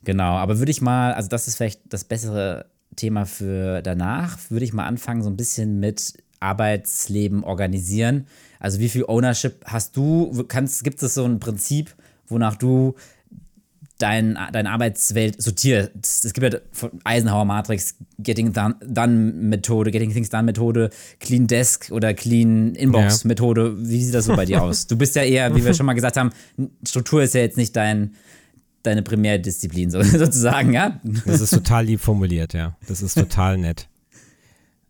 genau, 0.04 0.36
aber 0.36 0.60
würde 0.60 0.72
ich 0.72 0.82
mal, 0.82 1.14
also 1.14 1.30
das 1.30 1.48
ist 1.48 1.56
vielleicht 1.56 1.82
das 1.90 2.04
bessere 2.04 2.68
Thema 2.96 3.26
für 3.26 3.82
danach, 3.82 4.38
würde 4.50 4.66
ich 4.66 4.74
mal 4.74 4.86
anfangen, 4.86 5.24
so 5.24 5.30
ein 5.30 5.38
bisschen 5.38 5.80
mit 5.80 6.14
Arbeitsleben 6.40 7.44
organisieren? 7.44 8.28
Also 8.60 8.80
wie 8.80 8.90
viel 8.90 9.06
Ownership 9.08 9.64
hast 9.66 9.96
du? 9.96 10.44
Kannst, 10.48 10.84
gibt 10.84 11.02
es 11.02 11.14
so 11.14 11.26
ein 11.26 11.40
Prinzip, 11.40 11.96
wonach 12.28 12.56
du 12.56 12.96
dein, 14.00 14.38
deine 14.52 14.72
Arbeitswelt 14.72 15.42
sortierst? 15.42 16.26
Es 16.26 16.34
gibt 16.34 16.54
ja 16.54 16.60
von 16.72 16.92
Eisenhower 17.04 17.46
Matrix, 17.46 17.96
Getting 18.20 18.54
Done, 18.54 18.76
done 18.86 19.34
Methode, 19.34 19.92
Getting 19.92 20.12
Things 20.12 20.30
Done 20.30 20.44
Methode, 20.44 20.90
Clean 21.20 21.48
Desk 21.48 21.92
oder 21.92 22.14
Clean 22.14 22.76
Inbox 22.76 23.24
Methode. 23.26 23.76
Wie 23.80 24.04
sieht 24.04 24.14
das 24.14 24.26
so 24.26 24.36
bei 24.36 24.46
dir 24.46 24.64
aus? 24.64 24.88
Du 24.88 24.98
bist 24.98 25.16
ja 25.16 25.24
eher, 25.24 25.56
wie 25.56 25.64
wir 25.64 25.74
schon 25.76 25.86
mal 25.86 25.94
gesagt 25.94 26.18
haben, 26.18 26.32
Struktur 26.86 27.24
ist 27.24 27.34
ja 27.34 27.42
jetzt 27.42 27.58
nicht 27.58 27.76
dein 27.76 28.16
deine 28.84 29.04
Primärdisziplin 29.04 29.90
sozusagen, 29.92 30.74
ja? 30.74 31.00
Das 31.26 31.42
ist 31.42 31.52
total 31.52 31.86
lieb 31.86 32.00
formuliert, 32.00 32.54
ja. 32.54 32.78
Das 32.88 33.02
ist 33.02 33.16
total 33.16 33.58
nett. 33.58 33.90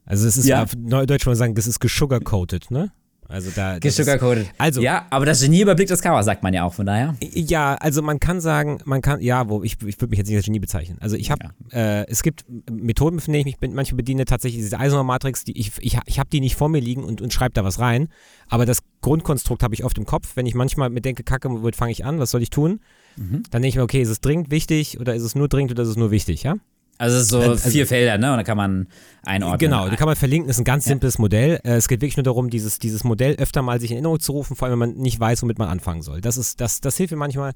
Also 0.07 0.27
es 0.27 0.37
ist 0.37 0.47
ja. 0.47 0.63
auf 0.63 0.75
Neudeutsch 0.75 1.25
mal 1.25 1.35
sagen, 1.35 1.53
das 1.53 1.67
ist 1.67 1.79
gesugarcoated, 1.79 2.71
ne? 2.71 2.91
Also 3.29 3.51
da. 3.53 3.77
Gesugarcoated. 3.77 4.47
Also. 4.57 4.81
Ja, 4.81 5.05
aber 5.09 5.25
das 5.25 5.41
Genie 5.41 5.61
überblickt 5.61 5.91
das 5.91 6.01
Chaos, 6.01 6.23
sagt 6.23 6.43
man 6.43 6.53
ja 6.53 6.63
auch, 6.63 6.73
von 6.73 6.85
daher. 6.85 7.15
Ja, 7.19 7.75
also 7.75 8.01
man 8.01 8.19
kann 8.21 8.39
sagen, 8.39 8.79
man 8.85 9.01
kann, 9.01 9.21
ja, 9.21 9.49
wo 9.49 9.63
ich, 9.63 9.73
ich 9.85 9.99
würde 9.99 10.11
mich 10.11 10.17
jetzt 10.17 10.27
nicht 10.27 10.37
als 10.37 10.45
Genie 10.45 10.59
bezeichnen. 10.59 10.97
Also 11.01 11.17
ich 11.17 11.29
habe, 11.29 11.49
ja. 11.71 11.77
äh, 12.01 12.05
es 12.07 12.23
gibt 12.23 12.45
Methoden, 12.71 13.19
von 13.19 13.33
denen 13.33 13.45
ich 13.45 13.59
mich 13.59 13.73
manchmal 13.73 13.97
bediene, 13.97 14.23
tatsächlich 14.23 14.61
diese 14.63 14.79
Eisenhower-Matrix, 14.79 15.43
die 15.43 15.59
ich, 15.59 15.73
ich, 15.79 15.97
ich 16.05 16.19
habe 16.19 16.29
die 16.29 16.39
nicht 16.39 16.55
vor 16.55 16.69
mir 16.69 16.79
liegen 16.79 17.03
und, 17.03 17.21
und 17.21 17.33
schreibe 17.33 17.53
da 17.53 17.65
was 17.65 17.79
rein. 17.79 18.07
Aber 18.47 18.65
das 18.65 18.79
Grundkonstrukt 19.01 19.61
habe 19.61 19.73
ich 19.73 19.83
oft 19.83 19.97
im 19.97 20.05
Kopf. 20.05 20.31
Wenn 20.35 20.45
ich 20.45 20.55
manchmal 20.55 20.89
mir 20.89 21.01
denke, 21.01 21.23
Kacke, 21.23 21.49
womit 21.49 21.75
fange 21.75 21.91
ich 21.91 22.05
an, 22.05 22.19
was 22.19 22.31
soll 22.31 22.41
ich 22.41 22.49
tun? 22.49 22.79
Mhm. 23.17 23.43
Dann 23.51 23.61
denke 23.61 23.67
ich 23.67 23.75
mir, 23.75 23.83
okay, 23.83 24.01
ist 24.01 24.09
es 24.09 24.21
dringend 24.21 24.51
wichtig 24.51 25.01
oder 25.01 25.15
ist 25.15 25.23
es 25.23 25.35
nur 25.35 25.49
dringend 25.49 25.71
oder 25.71 25.83
ist 25.83 25.89
es 25.89 25.97
nur 25.97 26.11
wichtig, 26.11 26.43
ja? 26.43 26.55
Also 26.97 27.21
so 27.21 27.39
also, 27.39 27.69
vier 27.69 27.85
Felder, 27.85 28.17
ne? 28.17 28.31
Und 28.31 28.37
da 28.37 28.43
kann 28.43 28.57
man 28.57 28.87
einordnen. 29.23 29.59
Genau, 29.59 29.89
die 29.89 29.95
kann 29.95 30.07
man 30.07 30.15
verlinken, 30.15 30.49
ist 30.49 30.57
ein 30.57 30.63
ganz 30.63 30.85
simples 30.85 31.15
ja. 31.15 31.21
Modell. 31.21 31.59
Äh, 31.63 31.75
es 31.75 31.87
geht 31.87 32.01
wirklich 32.01 32.17
nur 32.17 32.23
darum, 32.23 32.49
dieses, 32.49 32.79
dieses 32.79 33.03
Modell 33.03 33.35
öfter 33.35 33.61
mal 33.61 33.79
sich 33.79 33.91
in 33.91 33.97
Erinnerung 33.97 34.19
zu 34.19 34.31
rufen, 34.31 34.55
vor 34.55 34.67
allem 34.67 34.79
wenn 34.79 34.89
man 34.89 34.97
nicht 34.97 35.19
weiß, 35.19 35.43
womit 35.43 35.59
man 35.59 35.69
anfangen 35.69 36.01
soll. 36.01 36.21
Das 36.21 36.37
ist, 36.37 36.59
das, 36.59 36.81
das 36.81 36.97
hilft 36.97 37.11
mir 37.11 37.17
manchmal. 37.17 37.53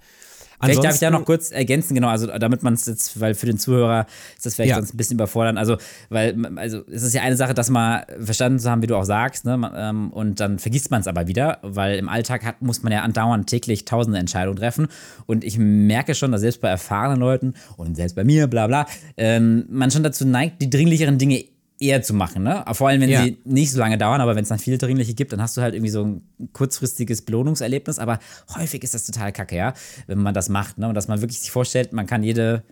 Vielleicht 0.62 0.84
darf 0.84 0.94
ich 0.94 1.00
da 1.00 1.10
noch 1.10 1.25
kurz 1.25 1.51
ergänzen, 1.51 1.96
genau, 1.96 2.10
also 2.10 2.27
damit 2.27 2.63
man 2.63 2.74
es 2.74 2.86
jetzt, 2.86 3.20
weil 3.20 3.34
für 3.34 3.46
den 3.46 3.58
Zuhörer 3.58 4.06
ist 4.36 4.46
das 4.46 4.56
vielleicht 4.56 4.70
ja. 4.70 4.75
sonst 4.75 4.94
ein 4.94 4.98
bisschen 4.98 5.15
überfordern. 5.15 5.58
Also, 5.58 5.77
weil, 6.10 6.36
also 6.58 6.84
es 6.91 7.03
ist 7.03 7.13
ja 7.13 7.22
eine 7.22 7.36
Sache, 7.36 7.53
das 7.53 7.70
mal 7.70 8.06
verstanden 8.20 8.60
zu 8.60 8.70
haben, 8.70 8.82
wie 8.82 8.88
du 8.88 8.96
auch 8.96 9.03
sagst, 9.03 9.46
ne? 9.46 9.72
Ähm, 9.75 10.12
und 10.12 10.39
dann 10.39 10.60
vergisst 10.60 10.91
man 10.91 11.01
es 11.01 11.08
aber 11.08 11.27
wieder, 11.27 11.60
weil 11.62 11.98
im 11.98 12.10
Alltag 12.10 12.46
hat, 12.46 12.62
muss 12.62 12.84
man 12.84 12.91
ja 12.91 13.01
andauernd 13.01 13.48
täglich 13.48 13.86
tausende 13.86 14.20
Entscheidungen 14.20 14.58
treffen. 14.58 14.88
Und 15.25 15.44
ich 15.44 15.58
merke 15.58 16.15
schon, 16.15 16.32
dass 16.32 16.41
selbst 16.41 16.62
bei 16.62 16.70
erfahrenen 16.70 17.20
Leuten 17.20 17.53
und 17.77 17.96
selbst 17.96 18.15
bei 18.15 18.24
mir, 18.24 18.48
bla 18.48 18.68
bla, 18.68 18.86
ähm, 19.18 19.65
man 19.70 19.91
schon 19.91 20.03
dazu 20.03 20.25
neigt, 20.25 20.62
die 20.62 20.70
dringlicheren 20.70 21.18
Dinge 21.18 21.46
eher 21.82 22.02
zu 22.04 22.14
machen, 22.14 22.44
ne? 22.44 22.64
Vor 22.74 22.88
allem, 22.88 23.02
wenn 23.02 23.10
ja. 23.10 23.24
sie 23.24 23.38
nicht 23.44 23.72
so 23.72 23.80
lange 23.80 23.98
dauern, 23.98 24.22
aber 24.22 24.36
wenn 24.36 24.44
es 24.44 24.50
dann 24.50 24.60
viele 24.60 24.78
dringliche 24.78 25.14
gibt, 25.14 25.34
dann 25.34 25.42
hast 25.42 25.58
du 25.58 25.62
halt 25.62 25.74
irgendwie 25.74 25.92
so 25.92 26.06
ein 26.06 26.22
kurzfristiges 26.54 27.24
Belohnungserlebnis, 27.24 27.98
aber 28.00 28.20
häufig 28.56 28.84
ist 28.84 28.94
das 28.94 29.06
total 29.06 29.32
kacke, 29.32 29.56
ja, 29.56 29.74
wenn 30.08 30.20
man 30.20 30.34
das 30.34 30.48
macht, 30.48 30.78
ne? 30.78 30.88
Und 30.88 30.94
dass 30.94 31.08
man 31.08 31.22
wirklich 31.22 31.40
sich 31.40 31.52
vorstellt, 31.52 31.92
man 31.92 32.06
kann 32.06 32.24
jede 32.24 32.64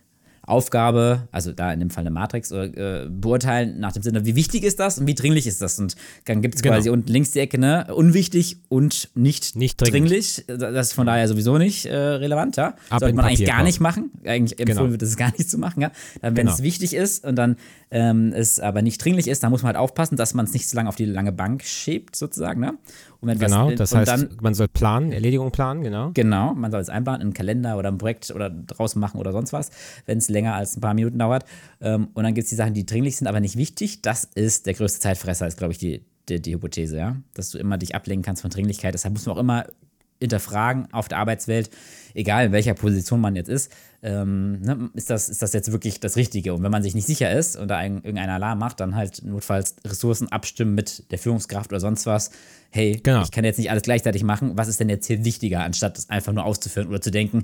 Aufgabe, 0.50 1.28
also 1.32 1.52
da 1.52 1.72
in 1.72 1.80
dem 1.80 1.92
Fall 1.92 2.02
eine 2.02 2.10
Matrix, 2.10 2.52
äh, 2.52 3.08
beurteilen 3.08 3.80
nach 3.80 3.92
dem 3.92 4.02
Sinne, 4.02 4.26
wie 4.26 4.36
wichtig 4.36 4.64
ist 4.64 4.80
das 4.80 4.98
und 4.98 5.06
wie 5.06 5.14
dringlich 5.14 5.46
ist 5.46 5.62
das. 5.62 5.78
Und 5.78 5.96
dann 6.26 6.42
gibt 6.42 6.56
es 6.56 6.62
genau. 6.62 6.76
quasi 6.76 6.90
unten 6.90 7.12
links 7.12 7.32
die 7.32 7.40
Ecke, 7.40 7.60
ne, 7.60 7.88
unwichtig 7.94 8.58
und 8.68 9.10
nicht, 9.14 9.56
nicht 9.56 9.78
dringlich. 9.78 10.46
Das 10.48 10.88
ist 10.88 10.94
von 10.94 11.06
daher 11.06 11.28
sowieso 11.28 11.58
nicht 11.60 11.86
äh, 11.86 11.96
relevant, 11.96 12.58
ja. 12.58 12.70
Ab 12.90 13.00
Sollte 13.00 13.16
man 13.16 13.26
eigentlich 13.26 13.48
gar 13.48 13.64
nicht 13.64 13.80
machen. 13.80 14.12
Eigentlich 14.26 14.60
empfohlen 14.60 14.78
genau. 14.78 14.92
wird 14.92 15.04
es 15.04 15.18
gar 15.18 15.32
nicht 15.38 15.50
zu 15.50 15.60
machen, 15.60 15.82
ja. 15.82 15.92
Dann, 16.22 16.36
wenn 16.36 16.48
genau. 16.48 16.54
es 16.54 16.64
wichtig 16.64 16.96
ist 16.96 17.26
und 17.26 17.36
dann 17.36 17.56
ähm, 17.92 18.34
es 18.34 18.60
aber 18.60 18.82
nicht 18.82 19.04
dringlich 19.04 19.28
ist, 19.28 19.44
dann 19.44 19.52
muss 19.52 19.64
man 19.64 19.70
halt 19.70 19.78
aufpassen, 19.78 20.16
dass 20.16 20.34
man 20.34 20.46
es 20.46 20.54
nicht 20.54 20.70
so 20.70 20.76
lange 20.76 20.90
auf 20.90 20.96
die 20.96 21.06
lange 21.06 21.32
Bank 21.32 21.64
schiebt, 21.64 22.16
sozusagen, 22.16 22.62
ne? 22.62 22.78
genau, 23.22 23.70
was, 23.70 23.76
das 23.76 23.96
heißt, 23.96 24.08
dann, 24.08 24.38
man 24.42 24.54
soll 24.54 24.68
planen, 24.68 25.12
Erledigung 25.12 25.52
planen, 25.52 25.82
genau. 25.82 26.12
Genau, 26.14 26.54
man 26.54 26.72
soll 26.72 26.82
es 26.82 26.90
einplanen, 26.90 27.22
in 27.22 27.28
einen 27.28 27.34
Kalender 27.34 27.78
oder 27.78 27.90
ein 27.90 27.98
Projekt 27.98 28.32
oder 28.32 28.50
draußen 28.50 29.00
machen 29.00 29.20
oder 29.20 29.32
sonst 29.32 29.54
was, 29.54 29.72
wenn 30.06 30.20
es 30.20 30.30
länger 30.30 30.54
als 30.54 30.78
ein 30.78 30.82
paar 30.82 30.94
Minuten 30.94 31.18
dauert. 31.18 31.46
Ähm, 31.82 32.10
und 32.14 32.24
dann 32.24 32.34
gibt 32.34 32.44
es 32.44 32.50
die 32.50 32.56
Sachen, 32.56 32.74
die 32.74 32.86
dringlich 32.86 33.18
sind, 33.18 33.28
aber 33.28 33.40
nicht 33.40 33.58
wichtig. 33.58 34.02
Das 34.02 34.24
ist 34.24 34.68
der 34.68 34.76
größte 34.76 35.00
Zeitfresser, 35.00 35.48
ist, 35.48 35.58
glaube 35.58 35.74
ich, 35.74 35.80
die, 35.80 36.06
die, 36.30 36.42
die 36.42 36.54
Hypothese, 36.54 36.98
ja. 36.98 37.16
Dass 37.34 37.50
du 37.50 37.58
immer 37.58 37.78
dich 37.78 37.96
ablenken 37.96 38.24
kannst 38.24 38.42
von 38.44 38.52
Dringlichkeit. 38.52 38.94
Deshalb 38.94 39.14
muss 39.14 39.26
man 39.26 39.36
auch 39.36 39.40
immer 39.40 39.66
hinterfragen 40.20 40.88
auf 40.94 41.08
der 41.08 41.18
Arbeitswelt, 41.18 41.70
egal 42.14 42.48
in 42.48 42.52
welcher 42.52 42.74
Position 42.74 43.22
man 43.22 43.36
jetzt 43.36 43.50
ist, 43.50 43.72
ähm, 44.02 44.62
ne, 44.62 44.90
ist, 44.94 45.10
das, 45.10 45.28
ist 45.28 45.42
das 45.42 45.54
jetzt 45.54 45.72
wirklich 45.72 46.00
das 46.00 46.16
Richtige? 46.16 46.54
Und 46.54 46.64
wenn 46.64 46.72
man 46.72 46.84
sich 46.84 46.96
nicht 46.96 47.08
sicher 47.08 47.32
ist 47.32 47.58
und 47.58 47.68
da 47.68 47.78
ein, 47.78 47.96
irgendein 47.98 48.30
Alarm 48.30 48.60
macht, 48.60 48.80
dann 48.80 48.96
halt 48.96 49.24
notfalls 49.24 49.76
Ressourcen 49.86 50.32
abstimmen 50.32 50.74
mit 50.74 51.12
der 51.12 51.20
Führungskraft 51.20 51.72
oder 51.72 51.80
sonst 51.80 52.06
was. 52.06 52.32
Hey, 52.72 53.00
genau. 53.04 53.24
ich 53.24 53.32
kann 53.32 53.44
jetzt 53.44 53.58
nicht 53.58 53.72
alles 53.72 53.84
gleichzeitig 53.84 54.24
machen. 54.24 54.58
Was 54.58 54.68
ist 54.68 54.80
denn 54.80 54.90
jetzt 54.90 55.08
hier 55.08 55.26
wichtiger, 55.26 55.62
anstatt 55.62 55.98
das 55.98 56.10
einfach 56.10 56.32
nur 56.32 56.46
auszuführen 56.46 56.88
oder 56.88 57.02
zu 57.02 57.12
denken, 57.12 57.44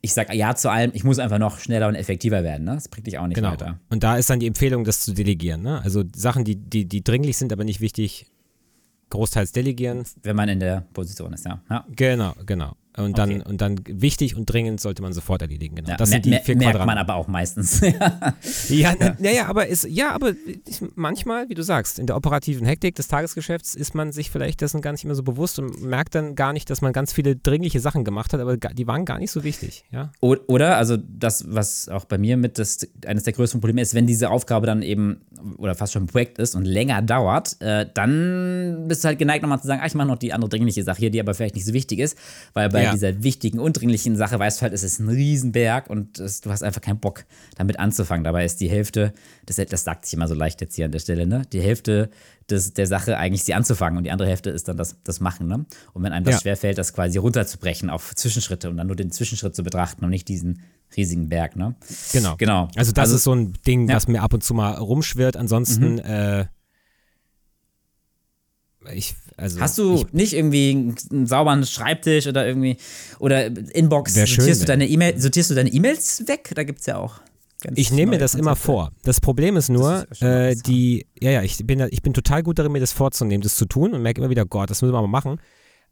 ich 0.00 0.12
sage 0.12 0.34
Ja 0.34 0.54
zu 0.54 0.68
allem, 0.68 0.92
ich 0.94 1.02
muss 1.02 1.18
einfach 1.18 1.38
noch 1.38 1.58
schneller 1.58 1.88
und 1.88 1.96
effektiver 1.96 2.44
werden. 2.44 2.64
Ne? 2.64 2.74
Das 2.74 2.88
bringt 2.88 3.06
dich 3.06 3.18
auch 3.18 3.26
nicht 3.26 3.36
genau. 3.36 3.52
weiter. 3.52 3.80
Und 3.88 4.04
da 4.04 4.16
ist 4.16 4.30
dann 4.30 4.38
die 4.38 4.46
Empfehlung, 4.46 4.84
das 4.84 5.00
zu 5.00 5.12
delegieren. 5.12 5.62
Ne? 5.62 5.80
Also 5.82 6.04
Sachen, 6.14 6.44
die, 6.44 6.56
die, 6.56 6.84
die 6.84 7.02
dringlich 7.02 7.36
sind, 7.36 7.52
aber 7.52 7.64
nicht 7.64 7.80
wichtig, 7.80 8.26
großteils 9.10 9.52
delegieren. 9.52 10.04
Wenn 10.22 10.36
man 10.36 10.48
in 10.48 10.60
der 10.60 10.82
Position 10.92 11.32
ist, 11.32 11.44
ja. 11.44 11.60
ja. 11.70 11.84
Genau, 11.88 12.34
genau. 12.44 12.76
Und 12.96 13.18
dann, 13.18 13.40
okay. 13.40 13.48
und 13.48 13.60
dann 13.60 13.80
wichtig 13.86 14.36
und 14.36 14.46
dringend 14.46 14.80
sollte 14.80 15.02
man 15.02 15.12
sofort 15.12 15.42
erledigen. 15.42 15.76
Genau. 15.76 15.90
Ja, 15.90 15.96
das 15.96 16.08
sind 16.08 16.24
die 16.24 16.30
vier 16.30 16.56
merkt 16.56 16.76
Quadranten. 16.76 16.86
man 16.86 16.98
aber 16.98 17.16
auch 17.16 17.28
meistens. 17.28 17.80
ja, 18.68 18.94
ja. 18.98 19.16
ja, 19.20 19.46
aber 19.48 19.66
ist, 19.66 19.84
ja, 19.84 20.12
aber 20.12 20.32
manchmal, 20.94 21.50
wie 21.50 21.54
du 21.54 21.62
sagst, 21.62 21.98
in 21.98 22.06
der 22.06 22.16
operativen 22.16 22.66
Hektik 22.66 22.94
des 22.94 23.08
Tagesgeschäfts 23.08 23.74
ist 23.74 23.94
man 23.94 24.12
sich 24.12 24.30
vielleicht 24.30 24.62
dessen 24.62 24.80
gar 24.80 24.92
nicht 24.92 25.04
immer 25.04 25.14
so 25.14 25.22
bewusst 25.22 25.58
und 25.58 25.82
merkt 25.82 26.14
dann 26.14 26.36
gar 26.36 26.54
nicht, 26.54 26.70
dass 26.70 26.80
man 26.80 26.94
ganz 26.94 27.12
viele 27.12 27.36
dringliche 27.36 27.80
Sachen 27.80 28.02
gemacht 28.02 28.32
hat, 28.32 28.40
aber 28.40 28.56
die 28.56 28.86
waren 28.86 29.04
gar 29.04 29.18
nicht 29.18 29.30
so 29.30 29.44
wichtig. 29.44 29.84
Ja? 29.90 30.10
Oder, 30.20 30.78
also 30.78 30.96
das, 30.96 31.44
was 31.48 31.90
auch 31.90 32.06
bei 32.06 32.16
mir 32.16 32.38
mit 32.38 32.58
das, 32.58 32.88
eines 33.04 33.24
der 33.24 33.34
größten 33.34 33.60
Probleme 33.60 33.82
ist, 33.82 33.92
wenn 33.92 34.06
diese 34.06 34.30
Aufgabe 34.30 34.66
dann 34.66 34.80
eben 34.80 35.20
oder 35.58 35.74
fast 35.74 35.92
schon 35.92 36.04
ein 36.04 36.06
Projekt 36.06 36.38
ist 36.38 36.54
und 36.54 36.64
länger 36.64 37.02
dauert, 37.02 37.60
äh, 37.60 37.86
dann 37.92 38.86
bist 38.88 39.04
du 39.04 39.08
halt 39.08 39.18
geneigt, 39.18 39.42
nochmal 39.42 39.60
zu 39.60 39.66
sagen, 39.66 39.82
ah, 39.82 39.86
ich 39.86 39.94
mache 39.94 40.08
noch 40.08 40.18
die 40.18 40.32
andere 40.32 40.48
dringliche 40.48 40.82
Sache 40.82 40.98
hier, 40.98 41.10
die 41.10 41.20
aber 41.20 41.34
vielleicht 41.34 41.56
nicht 41.56 41.66
so 41.66 41.74
wichtig 41.74 41.98
ist, 41.98 42.16
weil 42.54 42.70
bei 42.70 42.85
ja. 42.86 42.92
dieser 42.92 43.22
wichtigen 43.22 43.58
und 43.58 43.74
dringlichen 43.74 44.16
Sache 44.16 44.38
weißt 44.38 44.58
du 44.58 44.62
halt, 44.62 44.72
es 44.72 44.82
ist 44.82 44.98
ein 44.98 45.08
Riesenberg 45.08 45.90
und 45.90 46.18
es, 46.18 46.40
du 46.40 46.50
hast 46.50 46.62
einfach 46.62 46.80
keinen 46.80 46.98
Bock, 46.98 47.24
damit 47.56 47.78
anzufangen. 47.78 48.24
Dabei 48.24 48.44
ist 48.44 48.60
die 48.60 48.68
Hälfte, 48.68 49.12
das, 49.44 49.56
das 49.56 49.84
sagt 49.84 50.06
sich 50.06 50.14
immer 50.14 50.28
so 50.28 50.34
leicht 50.34 50.60
jetzt 50.60 50.74
hier 50.74 50.86
an 50.86 50.92
der 50.92 50.98
Stelle, 50.98 51.26
ne? 51.26 51.42
Die 51.52 51.60
Hälfte 51.60 52.10
des, 52.50 52.74
der 52.74 52.86
Sache 52.86 53.18
eigentlich 53.18 53.44
sie 53.44 53.54
anzufangen 53.54 53.98
und 53.98 54.04
die 54.04 54.10
andere 54.10 54.28
Hälfte 54.28 54.50
ist 54.50 54.68
dann 54.68 54.76
das, 54.76 54.96
das 55.02 55.20
Machen, 55.20 55.48
ne? 55.48 55.66
Und 55.92 56.02
wenn 56.02 56.12
einem 56.12 56.24
das 56.24 56.36
ja. 56.36 56.40
schwerfällt, 56.40 56.78
das 56.78 56.92
quasi 56.92 57.18
runterzubrechen 57.18 57.90
auf 57.90 58.14
Zwischenschritte 58.14 58.70
und 58.70 58.76
dann 58.76 58.86
nur 58.86 58.96
den 58.96 59.10
Zwischenschritt 59.10 59.54
zu 59.54 59.62
betrachten 59.62 60.04
und 60.04 60.10
nicht 60.10 60.28
diesen 60.28 60.62
riesigen 60.96 61.28
Berg, 61.28 61.56
ne? 61.56 61.74
Genau. 62.12 62.36
Genau. 62.36 62.68
Also 62.76 62.92
das 62.92 63.02
also, 63.02 63.16
ist 63.16 63.24
so 63.24 63.34
ein 63.34 63.54
Ding, 63.66 63.88
ja. 63.88 63.96
was 63.96 64.08
mir 64.08 64.22
ab 64.22 64.32
und 64.32 64.44
zu 64.44 64.54
mal 64.54 64.74
rumschwirrt. 64.74 65.36
Ansonsten, 65.36 65.94
mhm. 65.94 65.98
äh, 66.00 66.46
ich, 68.92 69.16
also 69.36 69.60
Hast 69.60 69.78
du 69.78 69.94
ich, 69.94 70.12
nicht 70.12 70.32
irgendwie 70.32 70.94
einen, 71.10 71.26
sauberen 71.26 71.64
Schreibtisch 71.66 72.26
oder 72.26 72.46
irgendwie 72.46 72.78
oder 73.18 73.46
Inbox? 73.46 74.14
Sortierst, 74.14 74.62
du 74.62 74.66
deine 74.66 74.88
e 74.88 75.18
sortierst 75.18 75.50
du 75.50 75.54
deine 75.54 75.70
E-Mails 75.70 76.26
weg? 76.26 76.50
Da 76.54 76.64
gibt 76.64 76.80
es 76.80 76.86
ja 76.86 76.96
auch. 76.96 77.20
ich 77.74 77.90
nehme 77.90 78.12
mir 78.12 78.18
das 78.18 78.32
Konzepte. 78.32 78.48
immer 78.48 78.56
vor. 78.56 78.92
Das 79.02 79.20
Problem 79.20 79.56
ist 79.56 79.68
nur, 79.68 80.06
ist 80.10 80.22
äh, 80.22 80.54
die, 80.54 81.06
ja, 81.20 81.30
ja, 81.30 81.42
ich 81.42 81.58
bin, 81.66 81.86
ich 81.90 82.02
bin 82.02 82.14
total 82.14 82.42
gut 82.42 82.58
darin, 82.58 82.72
mir 82.72 82.80
das 82.80 82.92
vorzunehmen, 82.92 83.42
das 83.42 83.56
zu 83.56 83.66
tun 83.66 83.92
und 83.92 84.02
merke 84.02 84.20
immer 84.20 84.30
wieder, 84.30 84.46
Gott, 84.46 84.70
das 84.70 84.80
müssen 84.80 84.94
wir 84.94 85.02
mal 85.02 85.08
machen. 85.08 85.38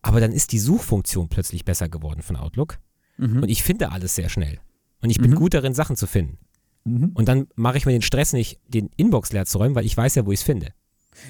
Aber 0.00 0.20
dann 0.20 0.32
ist 0.32 0.52
die 0.52 0.58
Suchfunktion 0.58 1.28
plötzlich 1.28 1.64
besser 1.64 1.88
geworden 1.88 2.22
von 2.22 2.36
Outlook. 2.36 2.78
Mhm. 3.18 3.42
Und 3.42 3.48
ich 3.48 3.62
finde 3.62 3.92
alles 3.92 4.14
sehr 4.14 4.28
schnell. 4.28 4.58
Und 5.02 5.10
ich 5.10 5.18
bin 5.18 5.32
mhm. 5.32 5.36
gut 5.36 5.54
darin, 5.54 5.74
Sachen 5.74 5.96
zu 5.96 6.06
finden. 6.06 6.38
Mhm. 6.84 7.10
Und 7.14 7.28
dann 7.28 7.48
mache 7.56 7.76
ich 7.76 7.86
mir 7.86 7.92
den 7.92 8.02
Stress 8.02 8.32
nicht, 8.32 8.60
den 8.68 8.90
Inbox 8.96 9.32
leer 9.32 9.46
zu 9.46 9.58
räumen, 9.58 9.74
weil 9.74 9.84
ich 9.84 9.96
weiß 9.96 10.14
ja, 10.14 10.26
wo 10.26 10.32
ich 10.32 10.40
es 10.40 10.44
finde. 10.44 10.72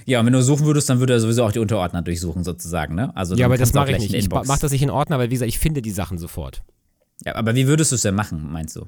Ja, 0.07 0.21
und 0.21 0.27
wenn 0.27 0.33
du 0.33 0.43
suchen 0.43 0.67
würdest, 0.67 0.89
dann 0.91 1.01
würde 1.01 1.15
er 1.15 1.21
sowieso 1.21 1.45
auch 1.45 1.53
die 1.53 1.59
Unterordner 1.59 2.03
durchsuchen, 2.03 2.45
sozusagen, 2.45 2.95
ne? 2.95 3.15
Also 3.17 3.35
ja, 3.35 3.47
aber 3.47 3.59
das 3.59 3.75
mache 3.75 3.93
ich 3.93 3.99
nicht. 3.99 4.15
Ich 4.15 4.31
mache 4.31 4.61
das 4.61 4.73
nicht 4.73 4.83
in 4.83 4.91
Ordner, 4.91 5.19
weil 5.19 5.31
wie 5.31 5.35
gesagt, 5.35 5.49
ich 5.49 5.59
finde 5.59 5.83
die 5.83 5.91
Sachen 5.91 6.19
sofort. 6.19 6.63
Ja, 7.25 7.37
aber 7.37 7.55
wie 7.55 7.67
würdest 7.67 7.93
du 7.93 7.97
es 7.97 8.03
denn 8.03 8.15
machen, 8.15 8.51
meinst 8.51 8.77
du? 8.77 8.87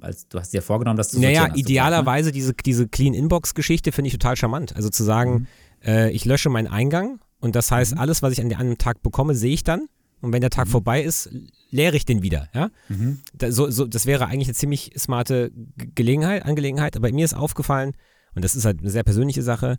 Als, 0.00 0.26
du 0.28 0.38
hast 0.38 0.52
dir 0.52 0.62
vorgenommen, 0.62 0.96
dass 0.96 1.10
du 1.10 1.20
Naja, 1.20 1.54
idealerweise 1.54 2.32
diese, 2.32 2.54
diese 2.54 2.88
Clean-Inbox-Geschichte 2.88 3.92
finde 3.92 4.08
ich 4.08 4.14
total 4.14 4.36
charmant. 4.36 4.74
Also 4.74 4.88
zu 4.88 5.04
sagen, 5.04 5.32
mhm. 5.32 5.46
äh, 5.84 6.10
ich 6.10 6.24
lösche 6.24 6.48
meinen 6.48 6.66
Eingang 6.66 7.20
und 7.40 7.54
das 7.54 7.70
heißt, 7.70 7.94
mhm. 7.94 8.00
alles, 8.00 8.22
was 8.22 8.32
ich 8.32 8.40
an 8.40 8.52
einem 8.52 8.78
Tag 8.78 9.02
bekomme, 9.02 9.34
sehe 9.34 9.52
ich 9.52 9.64
dann. 9.64 9.88
Und 10.20 10.32
wenn 10.32 10.40
der 10.40 10.50
Tag 10.50 10.66
mhm. 10.66 10.72
vorbei 10.72 11.02
ist, 11.02 11.30
leere 11.70 11.94
ich 11.94 12.04
den 12.04 12.22
wieder. 12.22 12.48
Ja? 12.54 12.70
Mhm. 12.88 13.20
Da, 13.34 13.52
so, 13.52 13.70
so, 13.70 13.86
das 13.86 14.06
wäre 14.06 14.26
eigentlich 14.26 14.48
eine 14.48 14.54
ziemlich 14.54 14.92
smarte 14.98 15.52
Gelegenheit, 15.94 16.44
Angelegenheit, 16.44 16.96
aber 16.96 17.12
mir 17.12 17.24
ist 17.24 17.34
aufgefallen, 17.34 17.92
und 18.34 18.44
das 18.44 18.56
ist 18.56 18.64
halt 18.64 18.80
eine 18.80 18.90
sehr 18.90 19.04
persönliche 19.04 19.42
Sache, 19.42 19.78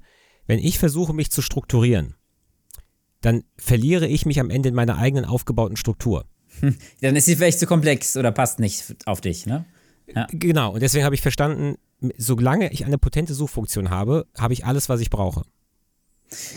wenn 0.49 0.57
ich 0.57 0.79
versuche, 0.79 1.13
mich 1.13 1.29
zu 1.29 1.43
strukturieren, 1.43 2.15
dann 3.21 3.43
verliere 3.55 4.07
ich 4.07 4.25
mich 4.25 4.39
am 4.39 4.49
Ende 4.49 4.69
in 4.69 4.75
meiner 4.75 4.97
eigenen 4.97 5.23
aufgebauten 5.23 5.77
Struktur. 5.77 6.25
Hm, 6.59 6.75
dann 7.01 7.15
ist 7.15 7.25
sie 7.25 7.35
vielleicht 7.35 7.59
zu 7.59 7.67
komplex 7.67 8.17
oder 8.17 8.31
passt 8.31 8.57
nicht 8.57 8.95
auf 9.05 9.21
dich, 9.21 9.45
ne? 9.45 9.65
Ja. 10.07 10.25
Genau, 10.31 10.73
und 10.73 10.81
deswegen 10.81 11.05
habe 11.05 11.13
ich 11.13 11.21
verstanden, 11.21 11.75
solange 12.17 12.73
ich 12.73 12.83
eine 12.83 12.97
potente 12.97 13.35
Suchfunktion 13.35 13.91
habe, 13.91 14.25
habe 14.39 14.53
ich 14.53 14.65
alles, 14.65 14.89
was 14.89 15.01
ich 15.01 15.11
brauche. 15.11 15.43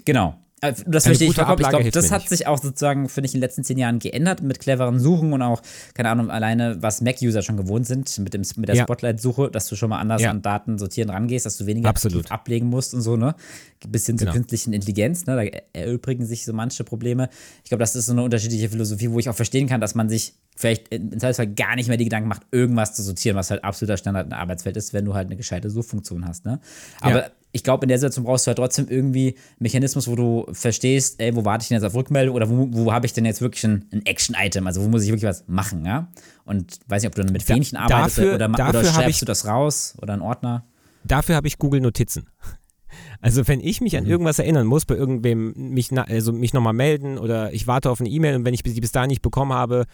Genau. 0.06 0.42
Äh, 0.62 0.74
das 0.86 1.04
verstehe 1.04 1.28
ich 1.28 1.34
vollkommen. 1.34 1.60
Ich 1.60 1.68
glaube, 1.68 1.90
das 1.90 2.12
hat 2.12 2.28
sich 2.28 2.46
auch 2.46 2.56
sozusagen, 2.56 3.08
finde 3.08 3.26
ich, 3.26 3.34
in 3.34 3.40
den 3.40 3.42
letzten 3.42 3.64
zehn 3.64 3.78
Jahren 3.78 3.98
geändert 3.98 4.42
mit 4.42 4.60
cleveren 4.60 5.00
Suchen 5.00 5.32
und 5.32 5.42
auch, 5.42 5.60
keine 5.94 6.08
Ahnung, 6.08 6.30
alleine, 6.30 6.80
was 6.80 7.00
Mac-User 7.00 7.42
schon 7.42 7.56
gewohnt 7.56 7.86
sind 7.86 8.16
mit, 8.20 8.32
dem, 8.32 8.42
mit 8.56 8.68
der 8.68 8.76
ja. 8.76 8.84
Spotlight-Suche, 8.84 9.50
dass 9.50 9.66
du 9.66 9.74
schon 9.74 9.90
mal 9.90 9.98
anders 9.98 10.22
ja. 10.22 10.30
an 10.30 10.40
Daten 10.40 10.78
sortieren 10.78 11.10
rangehst, 11.10 11.46
dass 11.46 11.58
du 11.58 11.66
weniger 11.66 11.88
Absolut. 11.88 12.30
ablegen 12.30 12.68
musst 12.68 12.94
und 12.94 13.02
so, 13.02 13.16
ne? 13.16 13.34
Bisschen 13.88 14.16
zur 14.16 14.26
genau. 14.26 14.36
künstlichen 14.36 14.72
Intelligenz, 14.72 15.26
ne? 15.26 15.34
Da 15.72 15.80
erübrigen 15.80 16.24
sich 16.24 16.44
so 16.44 16.52
manche 16.52 16.84
Probleme. 16.84 17.28
Ich 17.64 17.70
glaube, 17.70 17.80
das 17.80 17.96
ist 17.96 18.06
so 18.06 18.12
eine 18.12 18.22
unterschiedliche 18.22 18.68
Philosophie, 18.68 19.10
wo 19.10 19.18
ich 19.18 19.28
auch 19.28 19.34
verstehen 19.34 19.68
kann, 19.68 19.80
dass 19.80 19.96
man 19.96 20.08
sich 20.08 20.34
vielleicht 20.54 20.94
im 20.94 21.10
Zweifelsfall 21.18 21.48
gar 21.48 21.74
nicht 21.74 21.88
mehr 21.88 21.96
die 21.96 22.04
Gedanken 22.04 22.28
macht, 22.28 22.42
irgendwas 22.52 22.94
zu 22.94 23.02
sortieren, 23.02 23.36
was 23.36 23.50
halt 23.50 23.64
absoluter 23.64 23.96
Standard 23.96 24.28
im 24.28 24.32
Arbeitsfeld 24.32 24.76
ist, 24.76 24.92
wenn 24.92 25.04
du 25.04 25.14
halt 25.14 25.26
eine 25.26 25.36
gescheite 25.36 25.70
Suchfunktion 25.70 26.24
hast, 26.24 26.44
ne? 26.44 26.60
Aber 27.00 27.22
ja 27.22 27.30
ich 27.52 27.62
glaube, 27.62 27.84
in 27.84 27.88
der 27.88 27.98
Situation 27.98 28.24
brauchst 28.24 28.46
du 28.46 28.48
halt 28.48 28.58
trotzdem 28.58 28.88
irgendwie 28.88 29.28
einen 29.28 29.56
Mechanismus, 29.60 30.08
wo 30.08 30.16
du 30.16 30.46
verstehst, 30.52 31.20
ey, 31.20 31.36
wo 31.36 31.44
warte 31.44 31.62
ich 31.62 31.68
denn 31.68 31.76
jetzt 31.76 31.84
auf 31.84 31.94
Rückmeldung 31.94 32.34
oder 32.34 32.48
wo, 32.48 32.68
wo 32.70 32.92
habe 32.92 33.04
ich 33.04 33.12
denn 33.12 33.26
jetzt 33.26 33.42
wirklich 33.42 33.64
ein, 33.64 33.86
ein 33.92 34.04
Action-Item? 34.06 34.66
Also 34.66 34.82
wo 34.82 34.88
muss 34.88 35.02
ich 35.02 35.08
wirklich 35.08 35.28
was 35.28 35.44
machen, 35.46 35.84
ja? 35.84 36.08
Und 36.44 36.80
weiß 36.88 37.02
nicht, 37.02 37.08
ob 37.08 37.14
du 37.14 37.22
dann 37.22 37.32
mit 37.32 37.42
Fähnchen 37.42 37.76
da, 37.76 37.84
arbeitest 37.84 38.18
dafür, 38.18 38.34
oder, 38.34 38.48
dafür 38.48 38.80
oder 38.80 38.84
schreibst 38.84 39.10
ich, 39.10 39.18
du 39.20 39.26
das 39.26 39.46
raus 39.46 39.94
oder 40.00 40.14
einen 40.14 40.22
Ordner? 40.22 40.64
Dafür 41.04 41.36
habe 41.36 41.46
ich 41.46 41.58
Google 41.58 41.80
Notizen. 41.80 42.26
Also 43.20 43.46
wenn 43.48 43.60
ich 43.60 43.80
mich 43.80 43.96
an 43.96 44.04
mhm. 44.04 44.10
irgendwas 44.10 44.38
erinnern 44.38 44.66
muss, 44.66 44.84
bei 44.84 44.94
irgendwem 44.94 45.52
mich, 45.56 45.96
also 45.96 46.32
mich 46.32 46.52
nochmal 46.52 46.72
melden 46.72 47.18
oder 47.18 47.52
ich 47.52 47.66
warte 47.66 47.90
auf 47.90 48.00
eine 48.00 48.08
E-Mail 48.08 48.36
und 48.36 48.44
wenn 48.44 48.52
ich 48.52 48.62
die 48.62 48.80
bis 48.80 48.92
dahin 48.92 49.08
nicht 49.08 49.22
bekommen 49.22 49.52
habe, 49.52 49.84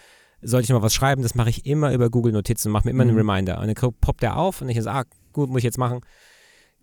sollte 0.40 0.64
ich 0.64 0.70
noch 0.70 0.82
was 0.82 0.94
schreiben, 0.94 1.22
das 1.22 1.34
mache 1.34 1.50
ich 1.50 1.66
immer 1.66 1.92
über 1.92 2.10
Google 2.10 2.32
Notizen, 2.32 2.70
mache 2.70 2.86
mir 2.86 2.90
immer 2.90 3.04
mhm. 3.04 3.10
einen 3.10 3.18
Reminder. 3.18 3.60
Und 3.60 3.66
dann 3.66 3.92
poppt 4.00 4.22
der 4.22 4.36
auf 4.36 4.62
und 4.62 4.68
ich 4.68 4.80
sage, 4.82 4.98
ah, 4.98 5.04
gut, 5.32 5.50
muss 5.50 5.58
ich 5.58 5.64
jetzt 5.64 5.78
machen. 5.78 6.00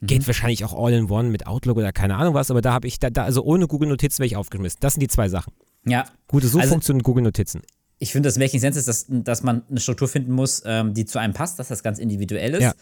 Geht 0.01 0.21
mhm. 0.21 0.27
wahrscheinlich 0.27 0.65
auch 0.65 0.73
all 0.73 0.93
in 0.93 1.10
one 1.10 1.29
mit 1.29 1.47
Outlook 1.47 1.77
oder 1.77 1.91
keine 1.91 2.15
Ahnung 2.15 2.34
was, 2.34 2.51
aber 2.51 2.62
da 2.62 2.73
habe 2.73 2.88
ich, 2.88 2.99
da, 2.99 3.10
da, 3.10 3.23
also 3.23 3.43
ohne 3.43 3.67
Google 3.67 3.88
Notizen 3.89 4.19
wäre 4.19 4.27
ich 4.27 4.36
aufgeschmissen. 4.36 4.79
Das 4.81 4.93
sind 4.93 5.01
die 5.01 5.08
zwei 5.08 5.29
Sachen. 5.29 5.53
Ja. 5.86 6.05
Gute 6.27 6.47
Suchfunktion 6.47 6.79
also, 6.79 6.93
und 6.93 7.03
Google 7.03 7.23
Notizen. 7.23 7.62
Ich 7.97 8.12
finde, 8.12 8.27
das 8.27 8.38
Making 8.38 8.60
Sense 8.60 8.77
ist, 8.77 8.88
dass, 8.88 9.05
dass 9.08 9.43
man 9.43 9.63
eine 9.69 9.79
Struktur 9.79 10.08
finden 10.08 10.34
muss, 10.34 10.62
ähm, 10.65 10.93
die 10.93 11.05
zu 11.05 11.19
einem 11.19 11.34
passt, 11.34 11.60
dass 11.60 11.69
das 11.69 11.81
ganz 11.81 11.97
individuell 11.97 12.55
ist, 12.55 12.62
ja. 12.62 12.73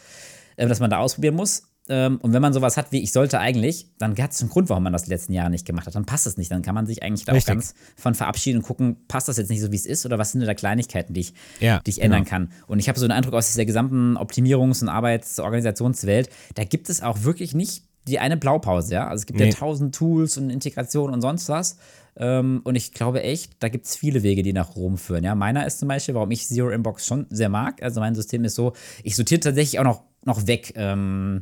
äh, 0.56 0.68
dass 0.68 0.80
man 0.80 0.90
da 0.90 0.98
ausprobieren 0.98 1.36
muss. 1.36 1.64
Ähm, 1.90 2.18
und 2.22 2.32
wenn 2.32 2.42
man 2.42 2.54
sowas 2.54 2.78
hat 2.78 2.92
wie 2.92 3.02
ich 3.02 3.12
sollte 3.12 3.40
eigentlich, 3.40 3.88
dann 3.98 4.18
hat 4.18 4.32
es 4.32 4.42
einen 4.42 4.50
Grund, 4.50 4.70
warum 4.70 4.84
man 4.84 4.94
das 4.94 5.04
die 5.04 5.10
letzten 5.10 5.34
Jahre 5.34 5.50
nicht 5.50 5.66
gemacht 5.66 5.86
hat. 5.86 5.96
Dann 5.96 6.06
passt 6.06 6.26
es 6.28 6.38
nicht. 6.38 6.50
Dann 6.50 6.62
kann 6.62 6.76
man 6.76 6.86
sich 6.86 7.04
eigentlich 7.04 7.26
da 7.26 7.34
auch 7.34 7.46
ganz 7.46 7.76
von 7.98 8.16
verabschieden 8.16 8.60
und 8.60 8.64
gucken, 8.64 9.06
passt 9.08 9.28
das 9.28 9.38
jetzt 9.38 9.50
nicht 9.50 9.62
so, 9.62 9.72
wie 9.72 9.76
es 9.76 9.86
ist 9.86 10.06
oder 10.06 10.18
was 10.18 10.32
sind 10.32 10.46
da 10.46 10.54
Kleinigkeiten, 10.54 11.14
die 11.14 11.22
ich, 11.22 11.34
ja, 11.60 11.80
die 11.86 11.90
ich 11.90 11.98
genau. 11.98 12.06
ändern 12.06 12.26
kann. 12.26 12.52
Und 12.68 12.80
ich 12.80 12.88
habe 12.88 12.98
so 12.98 13.06
einen 13.06 13.12
Eindruck 13.12 13.34
aus 13.34 13.48
dieser 13.48 13.66
gesamten 13.66 14.18
Optimierungs- 14.18 14.82
und 14.82 14.90
Arbeitsorganisationswelt, 14.90 16.30
da 16.56 16.64
gibt 16.64 16.90
es 16.90 17.02
auch 17.02 17.24
wirklich 17.24 17.54
nicht 17.54 17.84
die 18.08 18.20
eine 18.20 18.38
Blaupause, 18.38 18.94
ja. 18.94 19.08
Also 19.08 19.22
es 19.22 19.26
gibt 19.26 19.40
nee. 19.40 19.50
ja 19.50 19.54
tausend 19.54 19.96
Tools 19.96 20.38
und 20.38 20.50
Integration 20.50 21.14
und 21.14 21.22
sonst 21.22 21.48
was. 21.50 21.78
Ähm, 22.16 22.62
und 22.64 22.76
ich 22.76 22.92
glaube 22.92 23.24
echt, 23.24 23.54
da 23.60 23.70
gibt 23.70 23.86
es 23.86 23.96
viele 23.96 24.24
Wege, 24.24 24.44
die 24.44 24.54
nach 24.54 24.76
Rom 24.76 24.98
führen. 24.98 25.24
Ja, 25.24 25.36
meiner 25.36 25.66
ist 25.66 25.80
zum 25.80 25.88
Beispiel, 25.88 26.16
warum 26.16 26.30
ich 26.32 26.46
Zero 26.48 26.70
Inbox 26.70 27.08
schon 27.08 27.26
sehr 27.30 27.50
mag. 27.50 27.82
Also 27.82 28.02
mein 28.02 28.14
System 28.14 28.44
ist 28.44 28.56
so, 28.56 28.74
ich 29.04 29.16
sortiere 29.16 29.40
tatsächlich 29.40 29.80
auch 29.80 29.84
noch, 29.84 30.04
noch 30.26 30.48
weg. 30.48 30.74
Ähm, 30.76 31.42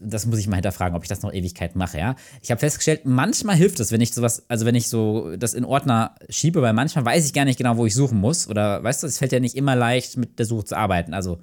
das 0.00 0.26
muss 0.26 0.38
ich 0.38 0.48
mal 0.48 0.56
hinterfragen, 0.56 0.96
ob 0.96 1.02
ich 1.02 1.08
das 1.08 1.22
noch 1.22 1.32
Ewigkeit 1.32 1.76
mache, 1.76 1.98
ja. 1.98 2.16
Ich 2.42 2.50
habe 2.50 2.58
festgestellt, 2.58 3.02
manchmal 3.04 3.56
hilft 3.56 3.80
es, 3.80 3.90
wenn 3.90 4.00
ich 4.00 4.12
sowas, 4.12 4.44
also 4.48 4.66
wenn 4.66 4.74
ich 4.74 4.88
so 4.88 5.36
das 5.36 5.54
in 5.54 5.64
Ordner 5.64 6.14
schiebe, 6.28 6.60
weil 6.62 6.72
manchmal 6.74 7.04
weiß 7.04 7.24
ich 7.26 7.32
gar 7.32 7.44
nicht 7.44 7.56
genau, 7.56 7.76
wo 7.76 7.86
ich 7.86 7.94
suchen 7.94 8.18
muss. 8.18 8.48
Oder 8.48 8.82
weißt 8.84 9.02
du, 9.02 9.06
es 9.06 9.18
fällt 9.18 9.32
ja 9.32 9.40
nicht 9.40 9.56
immer 9.56 9.74
leicht, 9.74 10.16
mit 10.16 10.38
der 10.38 10.46
Suche 10.46 10.64
zu 10.64 10.76
arbeiten. 10.76 11.14
Also 11.14 11.40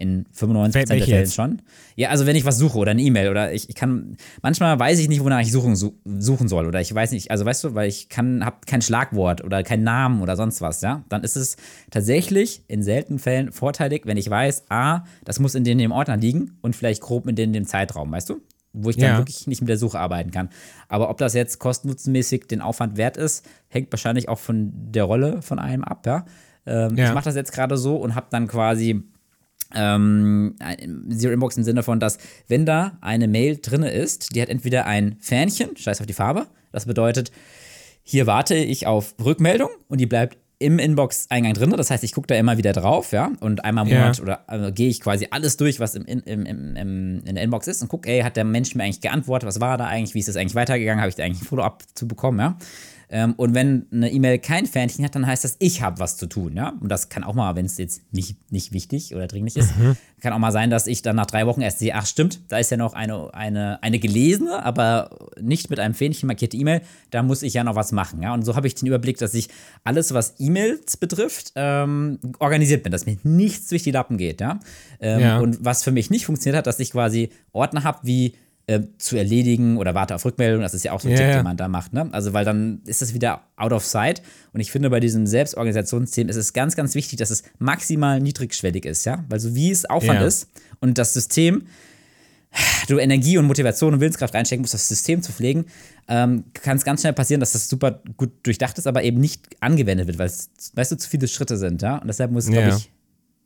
in 0.00 0.24
95% 0.34 0.86
der 0.86 1.02
Fällen 1.02 1.26
schon. 1.26 1.62
Ja, 1.94 2.08
also 2.08 2.26
wenn 2.26 2.34
ich 2.34 2.44
was 2.46 2.56
suche 2.56 2.78
oder 2.78 2.92
eine 2.92 3.02
E-Mail 3.02 3.28
oder 3.28 3.52
ich, 3.52 3.68
ich 3.68 3.74
kann, 3.74 4.16
manchmal 4.40 4.78
weiß 4.78 4.98
ich 4.98 5.08
nicht, 5.08 5.22
wonach 5.22 5.40
ich 5.40 5.52
suchen, 5.52 5.76
suchen 5.76 6.48
soll 6.48 6.66
oder 6.66 6.80
ich 6.80 6.94
weiß 6.94 7.12
nicht, 7.12 7.30
also 7.30 7.44
weißt 7.44 7.64
du, 7.64 7.74
weil 7.74 7.88
ich 7.88 8.08
kann, 8.08 8.44
habe 8.44 8.56
kein 8.66 8.80
Schlagwort 8.80 9.44
oder 9.44 9.62
keinen 9.62 9.84
Namen 9.84 10.22
oder 10.22 10.36
sonst 10.36 10.62
was, 10.62 10.80
ja, 10.80 11.04
dann 11.10 11.22
ist 11.22 11.36
es 11.36 11.56
tatsächlich 11.90 12.62
in 12.66 12.82
seltenen 12.82 13.18
Fällen 13.18 13.52
vorteilig, 13.52 14.02
wenn 14.06 14.16
ich 14.16 14.30
weiß, 14.30 14.64
ah, 14.70 15.04
das 15.24 15.38
muss 15.38 15.54
in 15.54 15.64
dem, 15.64 15.76
dem 15.76 15.92
Ordner 15.92 16.16
liegen 16.16 16.56
und 16.62 16.74
vielleicht 16.74 17.02
grob 17.02 17.28
in 17.28 17.36
dem, 17.36 17.52
dem 17.52 17.66
Zeitraum, 17.66 18.10
weißt 18.10 18.30
du? 18.30 18.40
Wo 18.72 18.88
ich 18.88 18.96
dann 18.96 19.10
ja. 19.10 19.18
wirklich 19.18 19.48
nicht 19.48 19.60
mit 19.60 19.68
der 19.68 19.78
Suche 19.78 19.98
arbeiten 19.98 20.30
kann. 20.30 20.48
Aber 20.88 21.10
ob 21.10 21.18
das 21.18 21.34
jetzt 21.34 21.58
kostennutzenmäßig 21.58 22.46
den 22.46 22.60
Aufwand 22.60 22.96
wert 22.96 23.16
ist, 23.16 23.44
hängt 23.68 23.92
wahrscheinlich 23.92 24.28
auch 24.28 24.38
von 24.38 24.72
der 24.92 25.04
Rolle 25.04 25.42
von 25.42 25.58
einem 25.58 25.82
ab, 25.82 26.06
ja. 26.06 26.24
Ähm, 26.66 26.96
ja. 26.96 27.08
Ich 27.08 27.14
mache 27.14 27.24
das 27.24 27.34
jetzt 27.34 27.52
gerade 27.52 27.76
so 27.76 27.96
und 27.96 28.14
habe 28.14 28.26
dann 28.30 28.46
quasi 28.46 29.02
ähm, 29.74 30.56
Zero 31.10 31.32
Inbox 31.32 31.56
im 31.56 31.64
Sinne 31.64 31.82
von, 31.82 32.00
dass 32.00 32.18
wenn 32.48 32.66
da 32.66 32.98
eine 33.00 33.28
Mail 33.28 33.58
drin 33.60 33.82
ist, 33.82 34.34
die 34.34 34.42
hat 34.42 34.48
entweder 34.48 34.86
ein 34.86 35.16
Fähnchen, 35.20 35.76
scheiß 35.76 36.00
auf 36.00 36.06
die 36.06 36.12
Farbe, 36.12 36.46
das 36.72 36.86
bedeutet, 36.86 37.30
hier 38.02 38.26
warte 38.26 38.56
ich 38.56 38.86
auf 38.86 39.14
Rückmeldung 39.22 39.70
und 39.88 40.00
die 40.00 40.06
bleibt 40.06 40.38
im 40.60 40.78
Inbox-Eingang 40.78 41.54
drin. 41.54 41.70
Das 41.70 41.90
heißt, 41.90 42.04
ich 42.04 42.12
gucke 42.12 42.26
da 42.26 42.34
immer 42.34 42.58
wieder 42.58 42.72
drauf, 42.72 43.12
ja, 43.12 43.32
und 43.40 43.64
einmal 43.64 43.88
im 43.88 43.94
Monat 43.96 44.18
ja. 44.18 44.22
oder 44.22 44.48
also 44.48 44.70
gehe 44.72 44.88
ich 44.88 45.00
quasi 45.00 45.26
alles 45.30 45.56
durch, 45.56 45.80
was 45.80 45.94
im, 45.94 46.04
im, 46.04 46.22
im, 46.24 46.46
im, 46.76 47.22
in 47.24 47.34
der 47.34 47.42
Inbox 47.42 47.66
ist 47.66 47.82
und 47.82 47.88
gucke, 47.88 48.08
ey, 48.10 48.20
hat 48.20 48.36
der 48.36 48.44
Mensch 48.44 48.74
mir 48.74 48.84
eigentlich 48.84 49.00
geantwortet, 49.00 49.48
was 49.48 49.60
war 49.60 49.78
da 49.78 49.86
eigentlich, 49.86 50.14
wie 50.14 50.18
ist 50.20 50.28
das 50.28 50.36
eigentlich 50.36 50.54
weitergegangen, 50.54 51.00
habe 51.00 51.08
ich 51.08 51.14
da 51.14 51.24
eigentlich 51.24 51.42
ein 51.42 51.46
Follow-up 51.46 51.82
zu 51.94 52.06
bekommen, 52.06 52.38
ja. 52.38 52.58
Ähm, 53.12 53.34
und 53.36 53.54
wenn 53.54 53.86
eine 53.92 54.10
E-Mail 54.10 54.38
kein 54.38 54.66
Fähnchen 54.66 55.04
hat, 55.04 55.16
dann 55.16 55.26
heißt 55.26 55.42
das, 55.42 55.56
ich 55.58 55.82
habe 55.82 55.98
was 55.98 56.16
zu 56.16 56.26
tun, 56.26 56.56
ja. 56.56 56.72
Und 56.80 56.88
das 56.88 57.08
kann 57.08 57.24
auch 57.24 57.34
mal, 57.34 57.56
wenn 57.56 57.66
es 57.66 57.76
jetzt 57.76 58.02
nicht, 58.12 58.36
nicht 58.52 58.72
wichtig 58.72 59.14
oder 59.14 59.26
dringlich 59.26 59.56
ist, 59.56 59.76
mhm. 59.76 59.96
kann 60.20 60.32
auch 60.32 60.38
mal 60.38 60.52
sein, 60.52 60.70
dass 60.70 60.86
ich 60.86 61.02
dann 61.02 61.16
nach 61.16 61.26
drei 61.26 61.46
Wochen 61.46 61.60
erst 61.60 61.80
sehe, 61.80 61.94
ach 61.94 62.06
stimmt, 62.06 62.40
da 62.48 62.58
ist 62.58 62.70
ja 62.70 62.76
noch 62.76 62.92
eine, 62.94 63.34
eine, 63.34 63.82
eine 63.82 63.98
gelesene, 63.98 64.64
aber 64.64 65.10
nicht 65.40 65.70
mit 65.70 65.80
einem 65.80 65.94
Fähnchen 65.94 66.28
markierte 66.28 66.56
E-Mail, 66.56 66.82
da 67.10 67.24
muss 67.24 67.42
ich 67.42 67.54
ja 67.54 67.64
noch 67.64 67.74
was 67.74 67.90
machen, 67.90 68.22
ja. 68.22 68.32
Und 68.32 68.44
so 68.44 68.54
habe 68.54 68.68
ich 68.68 68.76
den 68.76 68.86
Überblick, 68.86 69.18
dass 69.18 69.34
ich 69.34 69.48
alles, 69.82 70.14
was 70.14 70.34
E-Mails 70.38 70.96
betrifft, 70.96 71.52
ähm, 71.56 72.20
organisiert 72.38 72.84
bin, 72.84 72.92
dass 72.92 73.06
mir 73.06 73.16
nichts 73.24 73.68
durch 73.68 73.82
die 73.82 73.90
Lappen 73.90 74.18
geht, 74.18 74.40
ja. 74.40 74.60
Ähm, 75.00 75.20
ja. 75.20 75.38
Und 75.40 75.64
was 75.64 75.82
für 75.82 75.90
mich 75.90 76.10
nicht 76.10 76.26
funktioniert 76.26 76.58
hat, 76.58 76.66
dass 76.68 76.78
ich 76.78 76.92
quasi 76.92 77.30
Ordner 77.52 77.82
habe 77.82 77.98
wie 78.04 78.34
äh, 78.70 78.86
zu 78.98 79.16
erledigen 79.16 79.78
oder 79.78 79.96
warte 79.96 80.14
auf 80.14 80.24
Rückmeldung. 80.24 80.62
Das 80.62 80.74
ist 80.74 80.84
ja 80.84 80.92
auch 80.92 81.00
so 81.00 81.08
ein 81.08 81.14
yeah. 81.14 81.26
Tipp, 81.26 81.34
den 81.38 81.44
man 81.44 81.56
da 81.56 81.66
macht. 81.66 81.92
Ne? 81.92 82.08
Also, 82.12 82.32
weil 82.32 82.44
dann 82.44 82.82
ist 82.86 83.02
es 83.02 83.14
wieder 83.14 83.40
out 83.56 83.72
of 83.72 83.84
sight. 83.84 84.22
Und 84.52 84.60
ich 84.60 84.70
finde, 84.70 84.90
bei 84.90 85.00
diesem 85.00 85.26
Selbstorganisationssystem 85.26 86.28
ist 86.28 86.36
es 86.36 86.52
ganz, 86.52 86.76
ganz 86.76 86.94
wichtig, 86.94 87.18
dass 87.18 87.30
es 87.30 87.42
maximal 87.58 88.20
niedrigschwellig 88.20 88.84
ist. 88.84 89.04
Ja? 89.06 89.24
Weil 89.28 89.40
so 89.40 89.56
wie 89.56 89.72
es 89.72 89.86
Aufwand 89.86 90.20
yeah. 90.20 90.28
ist 90.28 90.46
und 90.78 90.98
das 90.98 91.14
System, 91.14 91.66
du 92.86 92.98
Energie 92.98 93.38
und 93.38 93.46
Motivation 93.46 93.94
und 93.94 93.98
Willenskraft 93.98 94.34
reinstecken 94.34 94.62
musst, 94.62 94.74
das 94.74 94.86
System 94.86 95.20
zu 95.20 95.32
pflegen, 95.32 95.66
ähm, 96.06 96.44
kann 96.52 96.76
es 96.76 96.84
ganz 96.84 97.00
schnell 97.00 97.12
passieren, 97.12 97.40
dass 97.40 97.50
das 97.50 97.68
super 97.68 98.00
gut 98.16 98.30
durchdacht 98.44 98.78
ist, 98.78 98.86
aber 98.86 99.02
eben 99.02 99.20
nicht 99.20 99.48
angewendet 99.58 100.06
wird, 100.06 100.18
weil 100.18 100.26
es, 100.26 100.50
weißt 100.74 100.92
du, 100.92 100.96
zu 100.96 101.10
viele 101.10 101.26
Schritte 101.26 101.56
sind. 101.56 101.82
Ja? 101.82 101.96
Und 101.96 102.06
deshalb 102.06 102.30
muss, 102.30 102.48
yeah. 102.48 102.62
glaube 102.62 102.78
ich, 102.78 102.92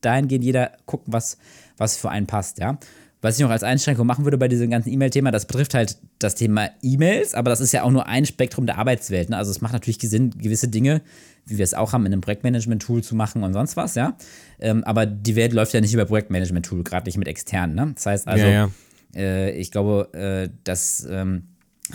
dahingehend 0.03 0.45
jeder 0.45 0.73
gucken, 0.85 1.15
was, 1.15 1.39
was 1.79 1.97
für 1.97 2.11
einen 2.11 2.27
passt. 2.27 2.59
Ja? 2.59 2.79
Was 3.25 3.39
ich 3.39 3.43
noch 3.43 3.51
als 3.51 3.63
Einschränkung 3.63 4.07
machen 4.07 4.25
würde 4.25 4.37
bei 4.37 4.49
diesem 4.49 4.69
ganzen 4.69 4.93
E-Mail-Thema, 4.93 5.31
das 5.31 5.47
betrifft 5.47 5.73
halt 5.73 5.97
das 6.19 6.35
Thema 6.35 6.69
E-Mails, 6.83 7.33
aber 7.35 7.49
das 7.49 7.61
ist 7.61 7.73
ja 7.73 7.83
auch 7.83 7.91
nur 7.91 8.07
ein 8.07 8.27
Spektrum 8.27 8.67
der 8.67 8.77
Arbeitswelt. 8.77 9.31
Ne? 9.31 9.39
Also 9.39 9.51
es 9.51 9.63
macht 9.63 9.73
natürlich 9.73 9.99
Sinn, 9.99 10.31
gewisse 10.37 10.69
Dinge, 10.69 11.01
wie 11.47 11.57
wir 11.57 11.65
es 11.65 11.73
auch 11.73 11.95
haben, 11.95 12.05
in 12.05 12.13
einem 12.13 12.21
Projektmanagement-Tool 12.21 13.03
zu 13.03 13.17
machen 13.17 13.43
und 13.43 13.55
sonst 13.55 13.79
was, 13.79 13.95
ja. 13.95 14.15
Ähm, 14.61 14.85
aber 14.85 15.07
die 15.07 15.37
Welt 15.37 15.55
läuft 15.55 15.73
ja 15.73 15.81
nicht 15.81 15.95
über 15.95 16.05
Projektmanagement-Tool, 16.05 16.85
gerade 16.85 17.07
nicht 17.07 17.17
mit 17.17 17.27
externen. 17.27 17.75
Ne? 17.75 17.93
Das 17.95 18.05
heißt 18.05 18.29
also, 18.29 18.45
ja, 18.45 18.51
ja. 18.51 18.71
Äh, 19.17 19.53
ich 19.53 19.71
glaube, 19.71 20.13
äh, 20.13 20.51
das 20.65 21.07
ähm, 21.11 21.45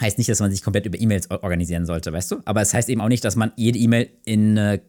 heißt 0.01 0.17
nicht, 0.17 0.31
dass 0.31 0.39
man 0.39 0.49
sich 0.49 0.63
komplett 0.63 0.87
über 0.87 0.99
E-Mails 0.99 1.29
organisieren 1.29 1.85
sollte, 1.85 2.11
weißt 2.11 2.31
du? 2.31 2.37
Aber 2.45 2.61
es 2.61 2.73
heißt 2.73 2.89
eben 2.89 3.01
auch 3.01 3.07
nicht, 3.07 3.23
dass 3.23 3.35
man 3.35 3.51
jede 3.55 3.77
E-Mail 3.77 4.09
in 4.25 4.57
eine 4.57 4.81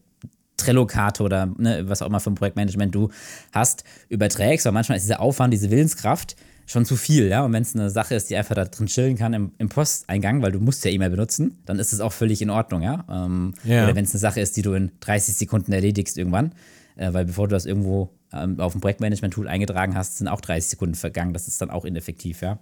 Trello-Karte 0.61 1.23
oder 1.23 1.47
ne, 1.59 1.83
was 1.87 2.03
auch 2.03 2.07
immer 2.07 2.21
für 2.21 2.31
ein 2.31 2.35
Projektmanagement 2.35 2.95
du 2.95 3.11
hast, 3.53 3.85
überträgst. 4.09 4.67
Weil 4.67 4.73
manchmal 4.73 4.97
ist 4.97 5.05
dieser 5.05 5.21
Aufwand, 5.21 5.53
diese 5.53 5.71
Willenskraft 5.71 6.37
schon 6.71 6.85
zu 6.85 6.97
viel, 6.97 7.29
ja. 7.29 7.45
Und 7.45 7.53
wenn 7.53 7.63
es 7.63 7.75
eine 7.75 7.91
Sache 7.91 8.15
ist, 8.15 8.31
die 8.31 8.37
einfach 8.37 8.55
da 8.55 8.65
drin 8.65 8.87
chillen 8.87 9.17
kann 9.17 9.35
im, 9.35 9.53
im 9.59 9.69
Posteingang, 9.69 10.41
weil 10.43 10.53
du 10.53 10.61
musst 10.61 10.85
ja 10.85 10.91
E-Mail 10.91 11.11
benutzen, 11.11 11.59
dann 11.67 11.79
ist 11.79 11.93
es 11.93 12.01
auch 12.01 12.13
völlig 12.13 12.41
in 12.43 12.51
Ordnung, 12.51 12.83
ja. 12.83 13.05
Ähm, 13.11 13.55
ja. 13.65 13.85
Oder 13.85 13.97
wenn 13.97 14.05
es 14.05 14.13
eine 14.13 14.21
Sache 14.21 14.41
ist, 14.41 14.57
die 14.57 14.63
du 14.63 14.73
in 14.75 14.93
30 15.01 15.37
Sekunden 15.37 15.73
erledigst 15.73 16.17
irgendwann, 16.17 16.53
äh, 16.97 17.13
weil 17.13 17.25
bevor 17.25 17.49
du 17.49 17.55
das 17.55 17.67
irgendwo 17.67 18.11
ähm, 18.33 18.61
auf 18.61 18.73
dem 18.73 18.81
Projektmanagement-Tool 18.81 19.49
eingetragen 19.49 19.97
hast, 19.97 20.19
sind 20.19 20.29
auch 20.29 20.41
30 20.41 20.71
Sekunden 20.71 20.95
vergangen. 20.95 21.33
Das 21.33 21.49
ist 21.49 21.61
dann 21.61 21.71
auch 21.71 21.85
ineffektiv, 21.85 22.43
ja. 22.43 22.59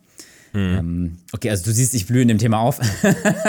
Mhm. 0.53 0.61
Ähm, 0.79 1.19
okay, 1.33 1.51
also 1.51 1.65
du 1.65 1.73
siehst, 1.73 1.95
ich 1.95 2.07
blühe 2.07 2.23
in 2.23 2.29
dem 2.29 2.39
Thema 2.39 2.61
auf. 2.61 2.81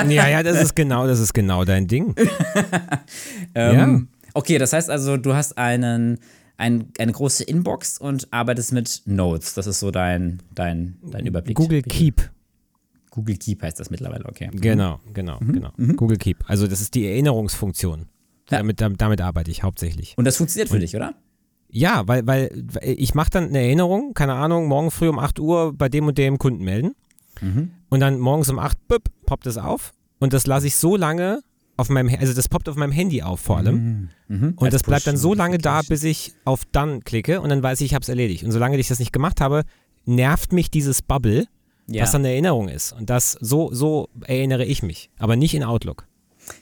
ja, 0.10 0.28
ja, 0.28 0.44
das 0.44 0.58
ist 0.62 0.76
genau, 0.76 1.08
das 1.08 1.20
ist 1.20 1.34
genau 1.34 1.64
dein 1.64 1.88
Ding. 1.88 2.16
ähm, 3.56 3.76
ja. 3.76 4.02
Okay, 4.34 4.58
das 4.58 4.74
heißt 4.74 4.90
also, 4.90 5.18
du 5.18 5.34
hast 5.34 5.58
einen, 5.58 6.20
ein, 6.58 6.92
eine 6.98 7.12
große 7.12 7.44
Inbox 7.44 7.98
und 7.98 8.32
arbeitest 8.32 8.74
mit 8.74 9.02
Notes. 9.06 9.54
Das 9.54 9.68
ist 9.68 9.80
so 9.80 9.92
dein, 9.92 10.42
dein, 10.54 10.98
dein 11.04 11.26
Überblick. 11.26 11.56
Google 11.56 11.82
Keep. 11.82 12.30
Google 13.10 13.38
Keep 13.38 13.64
heißt 13.64 13.80
das 13.80 13.90
mittlerweile, 13.90 14.26
okay. 14.26 14.50
Mhm. 14.52 14.62
Genau, 14.62 15.00
genau, 15.14 15.38
mhm. 15.40 15.54
genau. 15.54 15.70
Mhm. 15.78 15.96
Google 15.96 16.18
Keep. 16.18 16.44
Also 16.48 16.68
das 16.68 16.82
ist 16.82 16.94
die 16.96 17.08
Erinnerungsfunktion. 17.08 18.08
Ja. 18.50 18.58
Damit, 18.58 18.82
damit, 18.82 19.02
damit, 19.02 19.22
arbeite 19.22 19.52
ich 19.52 19.64
hauptsächlich. 19.64 20.18
Und 20.18 20.26
das 20.26 20.38
funktioniert 20.38 20.70
für 20.70 20.76
und, 20.76 20.82
dich, 20.82 20.96
oder? 20.96 21.14
Ja, 21.72 22.08
weil, 22.08 22.26
weil 22.26 22.66
ich 22.82 23.14
mache 23.14 23.30
dann 23.30 23.50
eine 23.50 23.60
Erinnerung, 23.60 24.14
keine 24.14 24.34
Ahnung, 24.34 24.68
morgen 24.68 24.90
früh 24.90 25.08
um 25.08 25.20
8 25.20 25.40
Uhr 25.40 25.74
bei 25.74 25.88
dem 25.88 26.08
und 26.08 26.18
dem 26.18 26.40
Kunden 26.40 26.64
melden. 26.64 26.96
Mhm. 27.42 27.72
Und 27.90 28.00
dann 28.00 28.20
morgens 28.20 28.50
um 28.50 28.60
8 28.60 28.88
büpp, 28.88 29.10
poppt 29.26 29.46
es 29.46 29.58
auf 29.58 29.94
und 30.20 30.34
das 30.34 30.48
lasse 30.48 30.68
ich 30.68 30.76
so 30.76 30.96
lange 30.96 31.42
auf 31.80 31.90
meinem, 31.90 32.14
also 32.20 32.34
das 32.34 32.50
poppt 32.50 32.68
auf 32.70 32.76
meinem 32.76 32.92
Handy 32.92 33.22
auf 33.24 33.40
vor 33.40 33.58
allem. 33.58 34.10
Mhm. 34.28 34.54
Und 34.58 34.74
das 34.74 34.84
bleibt 34.84 35.08
dann 35.08 35.18
so 35.18 35.34
lange 35.34 35.58
da, 35.58 35.82
bis 35.82 36.04
ich 36.04 36.34
auf 36.46 36.66
Done 36.66 37.00
klicke 37.02 37.42
und 37.42 37.50
dann 37.50 37.64
weiß 37.64 37.82
ich, 37.82 37.88
ich 37.88 37.94
habe 37.94 38.04
es 38.04 38.10
erledigt. 38.10 38.44
Und 38.44 38.52
solange 38.52 38.78
ich 38.78 38.88
das 38.88 39.00
nicht 39.00 39.14
gemacht 39.14 39.42
habe, 39.42 39.64
nervt 40.06 40.54
mich 40.54 40.70
dieses 40.70 41.02
Bubble, 41.02 41.48
Ja. 41.88 42.04
was 42.04 42.12
dann 42.12 42.22
eine 42.22 42.30
Erinnerung 42.32 42.68
ist. 42.70 42.92
Und 42.94 43.10
das, 43.10 43.32
so, 43.40 43.70
so 43.74 44.10
erinnere 44.26 44.66
ich 44.66 44.84
mich. 44.84 45.10
Aber 45.18 45.36
nicht 45.36 45.54
in 45.56 45.64
Outlook. 45.64 46.06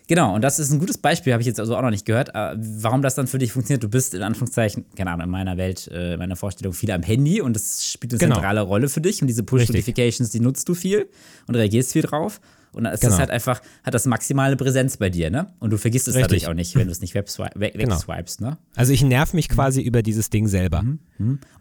Genau, 0.08 0.36
und 0.36 0.42
das 0.44 0.60
ist 0.60 0.72
ein 0.72 0.80
gutes 0.80 0.98
Beispiel, 0.98 1.32
habe 1.32 1.42
ich 1.42 1.48
jetzt 1.48 1.60
also 1.62 1.78
auch 1.78 1.82
noch 1.82 1.92
nicht 1.92 2.06
gehört, 2.06 2.30
äh, 2.36 2.56
warum 2.58 3.02
das 3.02 3.16
dann 3.16 3.26
für 3.28 3.38
dich 3.38 3.54
funktioniert. 3.54 3.84
Du 3.84 3.88
bist 3.90 4.14
in 4.14 4.22
Anführungszeichen, 4.22 4.86
keine 4.98 5.12
Ahnung, 5.12 5.26
in 5.26 5.30
meiner 5.32 5.56
Welt, 5.58 5.88
äh, 5.88 6.14
in 6.14 6.20
meiner 6.20 6.36
Vorstellung 6.36 6.74
viel 6.74 6.92
am 6.92 7.04
Handy 7.04 7.40
und 7.42 7.56
das 7.56 7.90
spielt 7.90 8.12
eine 8.14 8.20
Genau. 8.20 8.36
zentrale 8.36 8.62
Rolle 8.62 8.90
für 8.90 9.00
dich 9.02 9.22
und 9.22 9.28
diese 9.28 9.44
Push-Notifications, 9.44 10.30
die 10.30 10.42
nutzt 10.42 10.68
du 10.68 10.74
viel 10.74 11.08
und 11.48 11.56
reagierst 11.56 11.94
viel 11.94 12.02
drauf. 12.02 12.42
Und 12.78 12.84
dann 12.84 12.94
ist 12.94 13.04
das 13.04 13.10
Genau. 13.10 13.20
halt 13.20 13.32
einfach, 13.32 13.62
hat 13.84 13.94
das 13.94 14.06
maximale 14.06 14.56
Präsenz 14.56 14.98
bei 14.98 15.10
dir, 15.10 15.30
ne? 15.32 15.48
Und 15.60 15.72
du 15.72 15.78
vergisst 15.78 16.08
es 16.08 16.16
Richtig. 16.16 16.44
dadurch 16.44 16.48
auch 16.48 16.54
nicht, 16.54 16.76
wenn 16.76 16.86
du 16.86 16.92
es 16.92 17.02
nicht 17.02 17.14
Genau. 17.14 17.26
wegswipest, 17.56 18.40
ne? 18.42 18.58
Also 18.76 18.94
ich 18.94 19.04
nerv 19.04 19.34
mich 19.34 19.50
quasi 19.50 19.82
über 19.82 20.04
dieses 20.04 20.30
Ding 20.30 20.48
selber. 20.48 20.84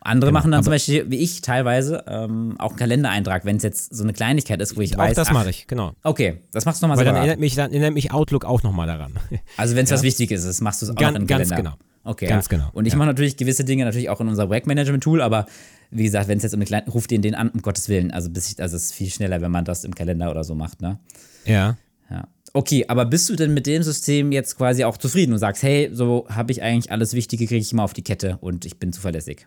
Andere 0.01 0.31
machen 0.33 0.51
dann 0.51 0.59
aber- 0.59 0.65
zum 0.65 0.71
Beispiel, 0.73 1.11
wie 1.11 1.17
ich 1.17 1.41
teilweise, 1.41 2.05
ähm, 2.07 2.55
auch 2.59 2.71
einen 2.71 2.79
Kalendereintrag, 2.79 3.45
wenn 3.45 3.57
es 3.57 3.63
jetzt 3.63 3.95
so 3.95 4.03
eine 4.05 4.13
Kleinigkeit 4.13 4.61
ist, 4.61 4.77
wo 4.77 4.81
ich 4.83 4.95
Auch 4.95 4.99
weiß, 4.99 5.17
das 5.17 5.29
ach, 5.29 5.33
mache 5.33 5.51
ich, 5.51 5.67
genau. 5.67 5.93
Okay, 6.03 6.43
das 6.53 6.65
machst 6.67 6.83
du 6.83 6.87
nochmal 6.87 6.99
Weil 6.99 7.07
dann 7.07 7.17
erinnert 7.17 7.41
mich, 7.41 7.55
dann 7.55 7.71
erinnert 7.73 7.95
mich 7.95 8.13
Outlook 8.13 8.45
auch 8.45 8.63
nochmal 8.63 8.87
daran. 8.87 9.15
Also 9.57 9.75
wenn 9.77 9.85
es 9.85 9.91
was 9.91 10.03
Wichtiges 10.05 10.45
ist, 10.45 10.61
machst 10.61 10.83
du 10.83 10.87
es 10.87 10.91
auch 10.91 10.97
Gan- 10.97 11.15
noch 11.15 11.21
im 11.23 11.27
ganz 11.27 11.49
Kalender. 11.49 11.73
genau. 11.73 11.83
Okay, 12.07 12.27
Ganz 12.27 12.47
ja. 12.47 12.57
genau, 12.57 12.71
Und 12.73 12.87
ich 12.87 12.93
ja. 12.93 12.99
mache 12.99 13.09
natürlich 13.09 13.37
gewisse 13.37 13.65
Dinge 13.65 13.85
natürlich 13.85 14.09
auch 14.09 14.21
in 14.21 14.29
unser 14.29 14.47
Projektmanagement-Tool, 14.47 15.21
aber 15.21 15.47
wie 15.91 16.05
gesagt, 16.05 16.29
wenn 16.29 16.37
es 16.39 16.45
jetzt 16.45 16.53
um 16.55 16.59
eine 16.59 16.67
kleine, 16.67 16.89
ruft 16.91 17.11
den 17.11 17.21
den 17.23 17.35
an, 17.35 17.49
um 17.51 17.63
Gottes 17.63 17.89
Willen. 17.89 18.11
Also 18.13 18.31
bis 18.31 18.53
ich, 18.53 18.61
also 18.63 18.77
es 18.77 18.85
ist 18.87 18.93
viel 18.95 19.11
schneller, 19.11 19.41
wenn 19.41 19.51
man 19.51 19.65
das 19.65 19.85
im 19.85 19.95
Kalender 19.95 20.31
oder 20.31 20.45
so 20.45 20.55
macht, 20.55 20.81
ne? 20.81 20.99
ja. 21.45 21.77
Ja. 22.09 22.29
Okay, 22.53 22.85
aber 22.89 23.05
bist 23.05 23.29
du 23.29 23.35
denn 23.37 23.53
mit 23.53 23.67
dem 23.67 23.83
System 23.83 24.31
jetzt 24.33 24.57
quasi 24.57 24.85
auch 24.85 24.97
zufrieden 24.97 25.33
und 25.33 25.39
sagst, 25.41 25.63
hey, 25.65 25.91
so 25.93 26.27
habe 26.31 26.53
ich 26.53 26.63
eigentlich 26.63 26.91
alles 26.93 27.13
Wichtige, 27.15 27.47
kriege 27.47 27.61
ich 27.61 27.73
immer 27.73 27.83
auf 27.83 27.93
die 27.93 28.03
Kette 28.03 28.39
und 28.41 28.65
ich 28.65 28.79
bin 28.79 28.93
zuverlässig? 28.93 29.47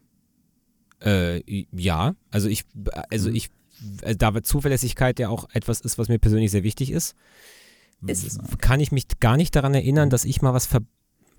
Äh, 1.03 1.41
ja, 1.71 2.15
also 2.31 2.49
ich, 2.49 2.65
Mhm. 2.75 2.87
also 3.09 3.29
ich, 3.29 3.49
äh, 4.01 4.15
da 4.15 4.43
Zuverlässigkeit 4.43 5.17
ja 5.19 5.29
auch 5.29 5.47
etwas 5.53 5.79
ist, 5.79 5.97
was 5.97 6.09
mir 6.09 6.19
persönlich 6.19 6.51
sehr 6.51 6.63
wichtig 6.63 6.91
ist, 6.91 7.15
Ist 8.05 8.29
so? 8.31 8.41
kann 8.59 8.79
ich 8.81 8.91
mich 8.91 9.07
gar 9.19 9.37
nicht 9.37 9.55
daran 9.55 9.73
erinnern, 9.73 10.09
dass 10.09 10.25
ich 10.25 10.41
mal 10.41 10.53
was 10.53 10.65
ver, 10.65 10.81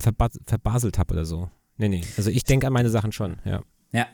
verba 0.01 0.29
verbaselt 0.47 0.99
habe 0.99 1.15
oder 1.15 1.25
so. 1.25 1.51
Nee, 1.77 1.89
nee. 1.89 2.03
Also 2.17 2.31
ich 2.31 2.45
denke 2.45 2.67
an 2.67 2.73
meine 2.73 2.91
Sachen 2.91 3.13
schon, 3.13 3.39
ja. 3.45 3.63
Ja. 3.93 4.07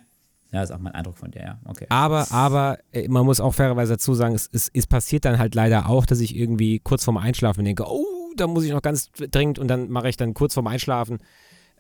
Ja, 0.53 0.63
ist 0.63 0.71
auch 0.71 0.79
mein 0.79 0.95
Eindruck 0.95 1.19
von 1.19 1.31
dir, 1.31 1.43
ja. 1.43 1.61
Okay. 1.65 1.87
Aber, 1.89 2.31
aber 2.31 2.79
äh, 2.93 3.09
man 3.09 3.27
muss 3.27 3.41
auch 3.41 3.53
fairerweise 3.53 3.95
dazu 3.95 4.15
sagen, 4.15 4.35
es, 4.35 4.49
es, 4.53 4.71
es 4.73 4.87
passiert 4.87 5.25
dann 5.25 5.39
halt 5.39 5.55
leider 5.55 5.89
auch, 5.89 6.07
dass 6.07 6.21
ich 6.21 6.37
irgendwie 6.37 6.79
kurz 6.79 7.05
vorm 7.05 7.17
Einschlafen 7.17 7.65
denke, 7.65 7.85
oh, 7.87 8.05
da 8.37 8.47
muss 8.47 8.65
ich 8.65 8.71
noch 8.71 8.83
ganz 8.83 9.11
dringend 9.13 9.59
und 9.59 9.69
dann 9.69 9.91
mache 9.91 10.09
ich 10.09 10.17
dann 10.17 10.35
kurz 10.35 10.55
vorm 10.55 10.69
Einschlafen 10.69 11.19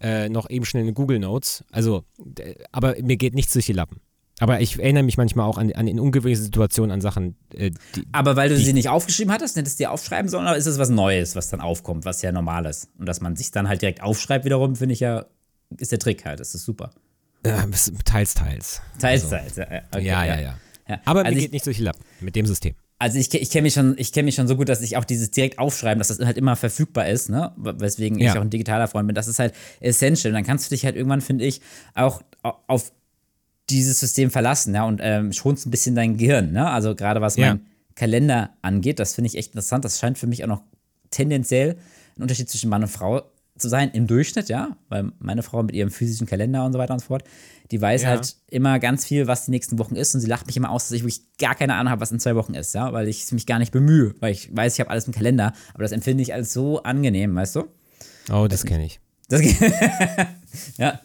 äh, 0.01 0.29
noch 0.29 0.51
eben 0.51 0.65
schnell 0.65 0.83
eine 0.83 0.93
Google 0.93 1.19
Notes. 1.19 1.65
Also, 1.71 2.05
aber 2.73 2.97
mir 3.03 3.17
geht 3.17 3.35
nichts 3.35 3.53
durch 3.53 3.67
die 3.67 3.73
Lappen. 3.73 4.01
Aber 4.39 4.61
ich 4.61 4.79
erinnere 4.79 5.03
mich 5.03 5.17
manchmal 5.17 5.47
auch 5.47 5.57
an, 5.57 5.73
an 5.73 5.89
in 5.89 5.99
ungewöhnlichen 5.99 6.45
Situationen 6.45 6.91
an 6.91 7.01
Sachen, 7.01 7.37
äh, 7.55 7.71
die, 7.95 8.07
Aber 8.13 8.37
weil 8.37 8.51
du 8.51 8.57
sie 8.59 8.73
nicht 8.75 8.89
aufgeschrieben 8.91 9.33
hattest, 9.33 9.57
hättest 9.57 9.79
du 9.81 9.85
dir 9.85 9.91
aufschreiben 9.93 10.29
sollen, 10.29 10.45
oder 10.45 10.57
ist 10.57 10.67
es 10.67 10.79
was 10.79 10.91
Neues, 10.91 11.35
was 11.37 11.49
dann 11.49 11.61
aufkommt, 11.63 12.05
was 12.05 12.21
ja 12.23 12.33
normal 12.33 12.67
ist? 12.67 12.91
Und 12.99 13.07
dass 13.07 13.21
man 13.23 13.35
sich 13.37 13.51
dann 13.51 13.67
halt 13.69 13.81
direkt 13.81 14.03
aufschreibt, 14.03 14.45
wiederum, 14.45 14.77
finde 14.77 14.93
ich 14.93 15.01
ja, 15.01 15.25
ist 15.79 15.91
der 15.93 15.99
Trick 15.99 16.25
halt. 16.27 16.41
Das 16.41 16.55
ist 16.55 16.65
super. 16.65 16.91
äh, 17.45 17.53
teils, 18.05 18.35
teils. 18.35 18.83
Teils, 19.01 19.29
teils. 19.29 19.57
Ja, 19.57 19.73
ja, 19.73 19.81
okay, 19.91 20.05
ja, 20.05 20.25
ja, 20.27 20.41
ja. 20.41 20.55
Ja. 20.89 21.01
Aber 21.07 21.21
also 21.25 21.31
mir 21.33 21.39
ich, 21.39 21.45
geht 21.45 21.53
nicht 21.53 21.67
durch 21.67 21.79
die 21.79 21.83
Lappen 21.85 22.03
mit 22.21 22.37
dem 22.37 22.47
System. 22.47 22.75
Also 22.99 23.19
ich, 23.19 23.33
ich 23.35 23.51
kenne 23.51 23.63
mich, 23.63 23.75
schon- 23.75 23.95
ich 23.99 24.13
kenn 24.13 24.25
mich 24.25 24.35
schon 24.37 24.47
so 24.49 24.57
gut, 24.57 24.69
dass 24.69 24.81
ich 24.83 24.97
auch 24.97 25.05
dieses 25.05 25.31
direkt 25.31 25.59
aufschreiben, 25.59 25.99
dass 25.99 26.09
das 26.09 26.19
halt 26.21 26.37
immer 26.39 26.57
verfügbar 26.57 27.09
ist, 27.09 27.29
ne? 27.29 27.53
Weswegen 27.57 28.19
Ja. 28.19 28.33
ich 28.33 28.39
auch 28.39 28.43
ein 28.43 28.51
digitaler 28.51 28.87
Freund 28.89 29.07
bin. 29.09 29.15
Das 29.15 29.29
ist 29.29 29.39
halt 29.39 29.55
essential. 29.81 30.31
Und 30.31 30.35
dann 30.37 30.45
kannst 30.45 30.71
du 30.71 30.75
dich 30.75 30.85
halt 30.85 30.95
irgendwann, 30.97 31.21
finde 31.21 31.45
ich, 31.45 31.61
auch 31.95 32.23
au- 32.43 32.55
auf 32.69 32.93
dieses 33.71 33.99
System 34.01 34.31
verlassen, 34.31 34.75
ja, 34.75 34.85
und 34.85 35.01
ähm, 35.03 35.33
schonst 35.33 35.67
ein 35.67 35.71
bisschen 35.71 35.95
dein 35.95 36.17
Gehirn, 36.17 36.53
ne? 36.53 36.69
Also 36.71 36.95
gerade 36.95 37.21
was 37.21 37.37
Ja. 37.37 37.49
mein 37.55 37.67
Kalender 37.95 38.51
angeht, 38.63 38.99
das 38.99 39.15
finde 39.15 39.27
ich 39.29 39.37
echt 39.37 39.53
interessant. 39.53 39.85
Das 39.85 39.99
scheint 39.99 40.19
für 40.19 40.27
mich 40.27 40.45
auch 40.45 40.49
noch 40.49 40.63
tendenziell 41.11 41.77
ein 42.17 42.23
Unterschied 42.23 42.49
zwischen 42.51 42.69
Mann 42.71 42.83
und 42.83 42.89
Frau 42.89 43.23
zu 43.59 43.69
sein 43.69 43.91
im 43.93 44.07
Durchschnitt, 44.07 44.49
ja, 44.51 44.77
weil 44.91 45.11
meine 45.19 45.43
Frau 45.43 45.63
mit 45.63 45.75
ihrem 45.75 45.91
physischen 45.91 46.27
Kalender 46.27 46.65
und 46.67 46.75
so 46.75 46.79
weiter 46.79 46.93
und 46.93 47.01
so 47.01 47.07
fort, 47.07 47.25
die 47.71 47.81
weiß 47.81 48.03
Ja. 48.03 48.09
halt 48.11 48.37
immer 48.51 48.79
ganz 48.79 49.07
viel, 49.07 49.27
was 49.27 49.47
die 49.47 49.51
nächsten 49.51 49.79
Wochen 49.79 49.97
ist 49.97 50.15
und 50.15 50.21
sie 50.21 50.27
lacht 50.27 50.47
mich 50.47 50.57
immer 50.59 50.71
aus, 50.71 50.85
dass 50.85 50.93
ich 50.93 51.03
wirklich 51.03 51.23
gar 51.39 51.55
keine 51.55 51.75
Ahnung 51.75 51.91
habe, 51.91 52.03
was 52.03 52.13
in 52.13 52.21
zwei 52.21 52.35
Wochen 52.37 52.55
ist, 52.55 52.75
ja, 52.75 52.93
weil 52.93 53.09
ich 53.09 53.33
mich 53.33 53.47
gar 53.47 53.59
nicht 53.59 53.73
bemühe, 53.73 54.15
weil 54.21 54.33
ich 54.33 54.55
weiß, 54.55 54.75
ich 54.75 54.81
habe 54.81 54.91
alles 54.91 55.07
im 55.07 55.15
Kalender, 55.15 55.55
aber 55.73 55.83
das 55.85 55.93
empfinde 55.93 56.23
ich 56.23 56.35
als 56.35 56.53
so 56.53 56.83
angenehm, 56.83 57.35
weißt 57.35 57.57
du? 57.57 57.65
Oh, 58.31 58.47
das 58.47 58.65
kenne 58.67 58.85
ich. 58.85 59.01
Das, 59.29 59.41
ja, 60.77 61.01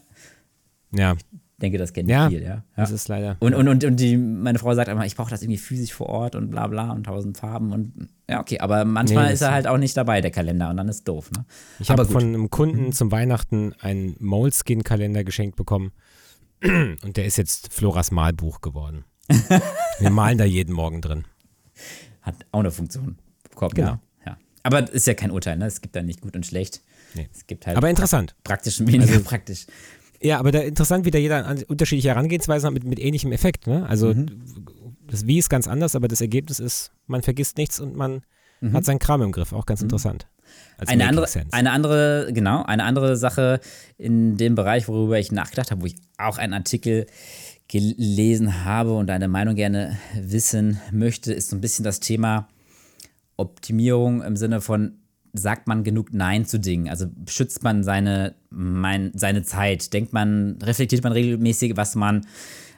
Ja, 0.91 1.15
denke, 1.61 1.77
das 1.77 1.93
kennt 1.93 2.09
Ja, 2.09 2.27
viel, 2.29 2.41
ja. 2.41 2.47
ja. 2.49 2.63
das 2.75 2.91
ist 2.91 3.07
leider. 3.07 3.37
Und, 3.39 3.53
und, 3.55 3.67
und, 3.67 3.83
und 3.85 3.95
die, 3.99 4.17
meine 4.17 4.59
Frau 4.59 4.73
sagt 4.75 4.89
immer, 4.89 5.05
ich 5.05 5.15
brauche 5.15 5.29
das 5.29 5.41
irgendwie 5.41 5.57
physisch 5.59 5.93
vor 5.93 6.07
Ort 6.09 6.35
und 6.35 6.49
bla 6.49 6.67
bla 6.67 6.91
und 6.91 7.05
tausend 7.05 7.37
Farben 7.37 7.71
und 7.71 8.09
ja, 8.29 8.39
okay, 8.39 8.59
aber 8.59 8.83
manchmal 8.85 9.27
Nee, 9.27 9.33
ist 9.33 9.41
er 9.41 9.51
halt 9.51 9.67
auch 9.67 9.77
nicht 9.77 9.95
dabei, 9.97 10.21
der 10.21 10.31
Kalender, 10.31 10.69
und 10.69 10.77
dann 10.77 10.87
ist 10.89 11.07
doof, 11.07 11.31
ne? 11.31 11.45
Ich 11.79 11.89
habe 11.89 12.05
von 12.05 12.23
einem 12.23 12.49
Kunden 12.49 12.91
zum 12.93 13.11
Weihnachten 13.11 13.73
einen 13.79 14.15
Moleskin-Kalender 14.19 15.23
geschenkt 15.23 15.55
bekommen. 15.55 15.91
Und 16.63 17.17
der 17.17 17.25
ist 17.25 17.37
jetzt 17.37 17.73
Floras 17.73 18.11
Malbuch 18.11 18.61
geworden. 18.61 19.03
Wir 19.99 20.11
malen 20.11 20.37
da 20.37 20.45
jeden 20.45 20.73
Morgen 20.75 21.01
drin. 21.01 21.25
Hat 22.21 22.35
auch 22.51 22.59
eine 22.59 22.69
Funktion 22.71 23.17
bekommen, 23.49 23.73
Genau. 23.73 23.99
ja. 24.25 24.37
Aber 24.63 24.91
ist 24.93 25.07
ja 25.07 25.15
kein 25.15 25.31
Urteil, 25.31 25.57
ne? 25.57 25.65
Es 25.65 25.81
gibt 25.81 25.95
da 25.95 26.03
nicht 26.03 26.21
gut 26.21 26.35
und 26.35 26.45
schlecht. 26.45 26.81
Nee. 27.15 27.27
Es 27.33 27.47
gibt 27.47 27.65
halt 27.65 27.77
Aber 27.77 27.89
interessant. 27.89 28.35
praktisch 28.43 28.79
und 28.79 28.87
weniger 28.91 29.11
Also- 29.13 29.23
praktisch. 29.23 29.65
Ja, 30.21 30.37
aber 30.39 30.51
da 30.51 30.59
interessant, 30.59 31.05
wie 31.05 31.11
da 31.11 31.17
jeder 31.17 31.55
unterschiedliche 31.67 32.09
Herangehensweisen 32.09 32.67
hat 32.67 32.73
mit, 32.73 32.83
mit 32.83 32.99
ähnlichem 32.99 33.31
Effekt. 33.31 33.67
Ne? 33.67 33.85
Also 33.87 34.13
Mhm. 34.13 34.43
das 35.07 35.25
Wie 35.25 35.39
ist 35.39 35.49
ganz 35.49 35.67
anders, 35.67 35.95
aber 35.95 36.07
das 36.07 36.21
Ergebnis 36.21 36.59
ist, 36.59 36.91
man 37.07 37.21
vergisst 37.21 37.57
nichts 37.57 37.79
und 37.79 37.95
man 37.95 38.21
hat 38.73 38.85
seinen 38.85 38.99
Kram 38.99 39.23
im 39.23 39.31
Griff. 39.31 39.53
Auch 39.53 39.65
ganz 39.65 39.81
interessant. 39.81 40.27
Mhm. 40.29 40.51
Eine 40.77 40.87
Making 40.97 41.09
andere, 41.09 41.27
Sense. 41.27 41.53
eine 41.53 41.71
andere, 41.71 42.29
genau, 42.33 42.63
eine 42.63 42.83
andere 42.83 43.17
Sache 43.17 43.59
in 43.97 44.37
dem 44.37 44.53
Bereich, 44.53 44.87
worüber 44.87 45.17
ich 45.17 45.31
nachgedacht 45.31 45.71
habe, 45.71 45.81
wo 45.81 45.85
ich 45.87 45.95
auch 46.17 46.37
einen 46.37 46.53
Artikel 46.53 47.07
gelesen 47.67 48.63
habe 48.65 48.93
und 48.93 49.07
deine 49.07 49.27
Meinung 49.29 49.55
gerne 49.55 49.97
wissen 50.13 50.79
möchte, 50.91 51.33
ist 51.33 51.49
so 51.49 51.55
ein 51.55 51.61
bisschen 51.61 51.83
das 51.85 52.01
Thema 52.01 52.47
Optimierung 53.37 54.21
im 54.21 54.35
Sinne 54.35 54.61
von, 54.61 54.99
sagt 55.33 55.67
man 55.67 55.83
genug 55.83 56.13
Nein 56.13 56.45
zu 56.45 56.59
Dingen? 56.59 56.89
Also 56.89 57.05
schützt 57.27 57.63
man 57.63 57.83
seine, 57.83 58.35
mein, 58.49 59.11
seine 59.13 59.43
Zeit? 59.43 59.93
Denkt 59.93 60.13
man, 60.13 60.57
reflektiert 60.61 61.03
man 61.03 61.13
regelmäßig, 61.13 61.77
was 61.77 61.95
man 61.95 62.25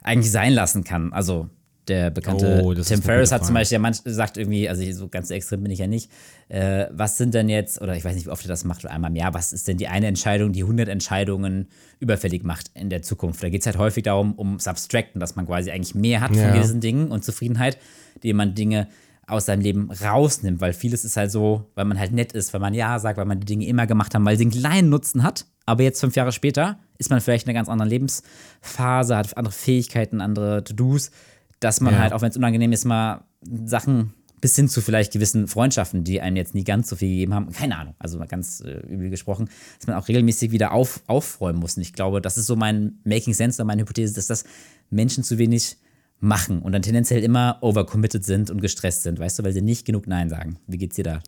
eigentlich 0.03 0.31
sein 0.31 0.53
lassen 0.53 0.83
kann? 0.83 1.13
Also 1.13 1.49
der 1.89 2.11
bekannte 2.11 2.61
Oh, 2.63 2.73
Tim 2.73 3.01
Ferriss 3.01 3.33
hat 3.33 3.45
zum. 3.45 3.55
Beispiel, 3.55 3.75
der 3.75 3.79
manch, 3.81 3.97
sagt 4.05 4.37
irgendwie, 4.37 4.69
also 4.69 4.89
so 4.93 5.09
ganz 5.09 5.29
extrem 5.31 5.63
bin 5.63 5.71
ich 5.71 5.79
ja 5.79 5.87
nicht, 5.87 6.09
äh, 6.47 6.85
was 6.91 7.17
sind 7.17 7.33
denn 7.33 7.49
jetzt, 7.49 7.81
oder 7.81 7.97
ich 7.97 8.05
weiß 8.05 8.15
nicht, 8.15 8.25
wie 8.25 8.29
oft 8.29 8.45
er 8.45 8.47
das 8.47 8.63
macht, 8.63 8.85
oder 8.85 8.93
einmal 8.93 9.09
im 9.11 9.17
Jahr, 9.17 9.33
was 9.33 9.51
ist 9.51 9.67
denn 9.67 9.75
die 9.75 9.89
eine 9.89 10.07
Entscheidung, 10.07 10.53
die 10.53 10.61
100 10.61 10.87
Entscheidungen 10.87 11.67
überfällig 11.99 12.43
macht 12.45 12.71
in 12.73 12.89
der 12.89 13.01
Zukunft? 13.01 13.43
Da 13.43 13.49
geht 13.49 13.61
es 13.61 13.65
halt 13.65 13.77
häufig 13.77 14.03
darum, 14.03 14.33
um 14.35 14.59
Subtracten, 14.59 15.19
dass 15.19 15.35
man 15.35 15.45
quasi 15.45 15.71
eigentlich 15.71 15.93
mehr 15.93 16.21
hat 16.21 16.33
Ja. 16.33 16.43
von 16.45 16.53
gewissen 16.53 16.79
Dingen 16.79 17.11
und 17.11 17.25
Zufriedenheit, 17.25 17.77
indem 18.15 18.37
man 18.37 18.55
Dinge 18.55 18.87
aus 19.27 19.45
seinem 19.45 19.61
Leben 19.61 19.89
rausnimmt, 19.91 20.59
weil 20.61 20.73
vieles 20.73 21.05
ist 21.05 21.15
halt 21.17 21.31
so, 21.31 21.69
weil 21.75 21.85
man 21.85 21.97
halt 21.97 22.11
nett 22.11 22.33
ist, 22.33 22.53
weil 22.53 22.59
man 22.61 22.73
Ja 22.73 22.99
sagt, 22.99 23.17
weil 23.17 23.25
man 23.25 23.39
die 23.39 23.45
Dinge 23.45 23.65
immer 23.67 23.87
gemacht 23.87 24.13
hat, 24.13 24.23
weil 24.25 24.37
sie 24.37 24.43
einen 24.43 24.51
kleinen 24.51 24.89
Nutzen 24.89 25.23
hat, 25.23 25.45
aber 25.65 25.83
jetzt 25.83 25.99
fünf 26.01 26.15
Jahre 26.15 26.31
später 26.31 26.77
ist 26.97 27.09
man 27.09 27.21
vielleicht 27.21 27.45
in 27.45 27.49
einer 27.49 27.57
ganz 27.59 27.69
anderen 27.69 27.89
Lebensphase, 27.89 29.15
hat 29.15 29.37
andere 29.37 29.53
Fähigkeiten, 29.53 30.21
andere 30.21 30.63
To-Dos, 30.63 31.11
dass 31.59 31.79
man 31.81 31.93
Ja. 31.93 31.99
halt, 32.01 32.13
auch 32.13 32.21
wenn 32.21 32.29
es 32.29 32.37
unangenehm 32.37 32.71
ist, 32.73 32.85
mal 32.85 33.23
Sachen 33.65 34.13
bis 34.41 34.57
hin 34.57 34.67
zu 34.67 34.81
vielleicht 34.81 35.13
gewissen 35.13 35.47
Freundschaften, 35.47 36.03
die 36.03 36.19
einem 36.19 36.35
jetzt 36.35 36.53
nie 36.53 36.65
ganz 36.65 36.89
so 36.89 36.97
viel 36.97 37.07
gegeben 37.07 37.33
haben, 37.33 37.51
keine 37.53 37.77
Ahnung, 37.77 37.95
also 37.99 38.19
mal 38.19 38.27
ganz 38.27 38.59
äh, 38.59 38.71
übel 38.87 39.09
gesprochen, 39.09 39.49
dass 39.79 39.87
man 39.87 39.95
auch 39.95 40.09
regelmäßig 40.09 40.51
wieder 40.51 40.73
auf, 40.73 41.01
aufräumen 41.07 41.59
muss. 41.59 41.77
Und 41.77 41.83
ich 41.83 41.93
glaube, 41.93 42.19
das 42.19 42.37
ist 42.37 42.47
so 42.47 42.57
mein 42.57 42.99
Making 43.05 43.33
Sense 43.33 43.61
oder 43.61 43.67
meine 43.67 43.83
Hypothese, 43.83 44.13
dass 44.13 44.27
das 44.27 44.43
Menschen 44.89 45.23
zu 45.23 45.37
wenig 45.37 45.77
machen 46.23 46.61
und 46.61 46.71
dann 46.71 46.81
tendenziell 46.81 47.23
immer 47.23 47.57
overcommitted 47.61 48.23
sind 48.23 48.49
und 48.49 48.61
gestresst 48.61 49.03
sind, 49.03 49.19
weißt 49.19 49.39
du, 49.39 49.43
weil 49.43 49.53
sie 49.53 49.61
nicht 49.61 49.85
genug 49.85 50.07
Nein 50.07 50.29
sagen. 50.29 50.57
Wie 50.67 50.77
geht's 50.77 50.95
dir 50.95 51.03
da? 51.03 51.23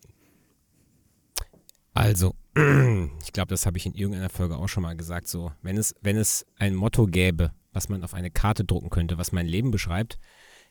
Also, 1.94 2.36
ich 2.56 3.34
glaube, 3.34 3.50
das 3.50 3.66
habe 3.66 3.78
ich 3.78 3.86
in 3.86 3.94
irgendeiner 3.94 4.30
Folge 4.30 4.58
auch 4.58 4.68
schon 4.68 4.84
mal 4.84 4.96
gesagt. 4.96 5.28
So, 5.28 5.52
wenn 5.62 5.78
es, 5.78 5.96
wenn 6.02 6.18
es 6.18 6.46
ein 6.58 6.76
Motto 6.76 7.08
gäbe, 7.08 7.52
was 7.74 7.90
man 7.90 8.04
auf 8.04 8.14
eine 8.14 8.32
Karte 8.32 8.64
drucken 8.64 8.90
könnte, 8.90 9.18
was 9.18 9.32
mein 9.32 9.46
Leben 9.46 9.72
beschreibt, 9.72 10.18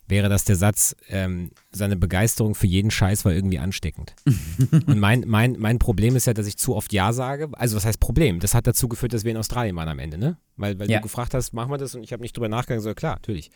wäre 0.08 0.28
das 0.28 0.44
der 0.44 0.56
Satz, 0.56 0.94
ähm, 1.08 1.50
seine 1.70 1.96
Begeisterung 1.96 2.54
für 2.54 2.66
jeden 2.66 2.90
Scheiß 2.90 3.24
war 3.24 3.32
irgendwie 3.32 3.58
ansteckend. 3.58 4.14
Und 4.86 4.98
mein, 4.98 5.24
mein, 5.26 5.56
mein 5.58 5.78
Problem 5.78 6.14
ist 6.16 6.26
ja, 6.26 6.34
dass 6.34 6.46
ich 6.46 6.56
zu 6.58 6.74
oft 6.76 6.92
Ja 6.92 7.12
sage. 7.12 7.48
Also, 7.52 7.76
was 7.76 7.84
heißt 7.86 8.00
Problem? 8.00 8.40
Das 8.40 8.54
hat 8.54 8.66
dazu 8.66 8.88
geführt, 8.88 9.12
dass 9.14 9.24
wir 9.24 9.30
in 9.30 9.36
Australien 9.36 9.74
waren 9.76 9.88
am 9.88 9.98
Ende, 9.98 10.18
ne? 10.18 10.36
Weil, 10.56 10.78
weil 10.78 10.90
Ja. 10.90 10.98
du 10.98 11.02
gefragt 11.04 11.34
hast, 11.34 11.52
machen 11.52 11.70
wir 11.70 11.78
das? 11.78 11.94
Und 11.94 12.02
ich 12.04 12.12
habe 12.12 12.22
nicht 12.22 12.36
drüber 12.36 12.48
nachgedacht. 12.48 12.82
So, 12.84 12.94
klar, 12.94 13.14
natürlich. 13.14 13.50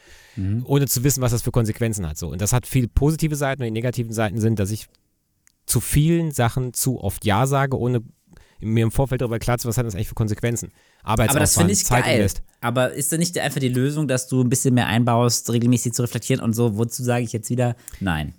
Ohne 0.64 0.86
zu 0.86 1.04
wissen, 1.04 1.20
was 1.22 1.32
das 1.32 1.42
für 1.42 1.50
Konsequenzen 1.52 2.06
hat. 2.08 2.16
So. 2.18 2.28
Und 2.28 2.40
das 2.40 2.52
hat 2.52 2.66
viel 2.66 2.88
positive 2.88 3.36
Seiten 3.36 3.62
und 3.62 3.66
die 3.66 3.72
negativen 3.72 4.12
Seiten 4.12 4.40
sind, 4.40 4.58
dass 4.58 4.70
ich 4.70 4.86
zu 5.66 5.80
vielen 5.80 6.30
Sachen 6.30 6.72
zu 6.72 6.98
oft 7.00 7.24
Ja 7.26 7.46
sage, 7.46 7.78
ohne 7.78 8.02
mir 8.60 8.82
im 8.82 8.90
Vorfeld 8.90 9.20
darüber 9.20 9.38
klar 9.38 9.58
zu 9.58 9.68
was 9.68 9.78
hat 9.78 9.86
das 9.86 9.94
eigentlich 9.94 10.08
für 10.08 10.14
Konsequenzen. 10.14 10.72
Aber 11.02 11.26
das 11.26 11.54
finde 11.56 11.72
ich 11.72 11.84
Zeit 11.84 12.04
geil. 12.04 12.16
Invest. 12.16 12.42
Aber 12.60 12.92
ist 12.92 13.12
da 13.12 13.16
nicht 13.16 13.38
einfach 13.38 13.60
die 13.60 13.68
Lösung, 13.68 14.08
dass 14.08 14.28
du 14.28 14.42
ein 14.42 14.48
bisschen 14.48 14.74
mehr 14.74 14.86
einbaust, 14.86 15.50
regelmäßig 15.50 15.92
zu 15.92 16.02
reflektieren 16.02 16.42
und 16.42 16.54
so? 16.54 16.76
Wozu 16.76 17.02
sage 17.02 17.24
ich 17.24 17.32
jetzt 17.32 17.50
wieder 17.50 17.76
nein? 18.00 18.34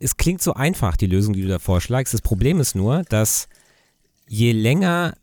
Es 0.00 0.16
klingt 0.16 0.40
so 0.40 0.54
einfach, 0.54 0.96
die 0.96 1.06
Lösung, 1.06 1.34
die 1.34 1.42
du 1.42 1.48
da 1.48 1.58
vorschlagst. 1.58 2.14
Das 2.14 2.22
Problem 2.22 2.60
ist 2.60 2.74
nur, 2.74 3.02
dass 3.08 3.48
je 4.28 4.52
länger 4.52 5.14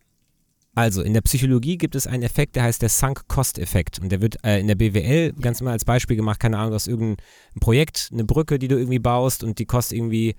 also 0.78 1.02
in 1.02 1.16
der 1.16 1.22
Psychologie 1.22 1.76
gibt 1.76 1.96
es 1.96 2.06
einen 2.06 2.22
Effekt, 2.22 2.56
der 2.56 2.62
heißt 2.62 2.84
der 2.84 2.90
Sunk-Cost-Effekt. 2.90 3.98
Und 3.98 4.12
der 4.12 4.22
wird 4.22 4.38
äh, 4.46 4.60
in 4.60 4.68
der 4.68 4.76
BWL 4.76 5.34
ganz 5.42 5.60
mal 5.62 5.72
als 5.72 5.86
Beispiel 5.86 6.16
gemacht, 6.16 6.40
keine 6.40 6.60
Ahnung, 6.60 6.70
du 6.70 6.76
hast 6.76 6.88
irgendein 6.88 7.18
Projekt, 7.60 8.12
eine 8.14 8.26
Brücke, 8.26 8.60
die 8.60 8.68
du 8.68 8.78
irgendwie 8.78 9.00
baust 9.00 9.44
und 9.44 9.58
die 9.58 9.66
kostet 9.66 9.98
irgendwie 9.98 10.36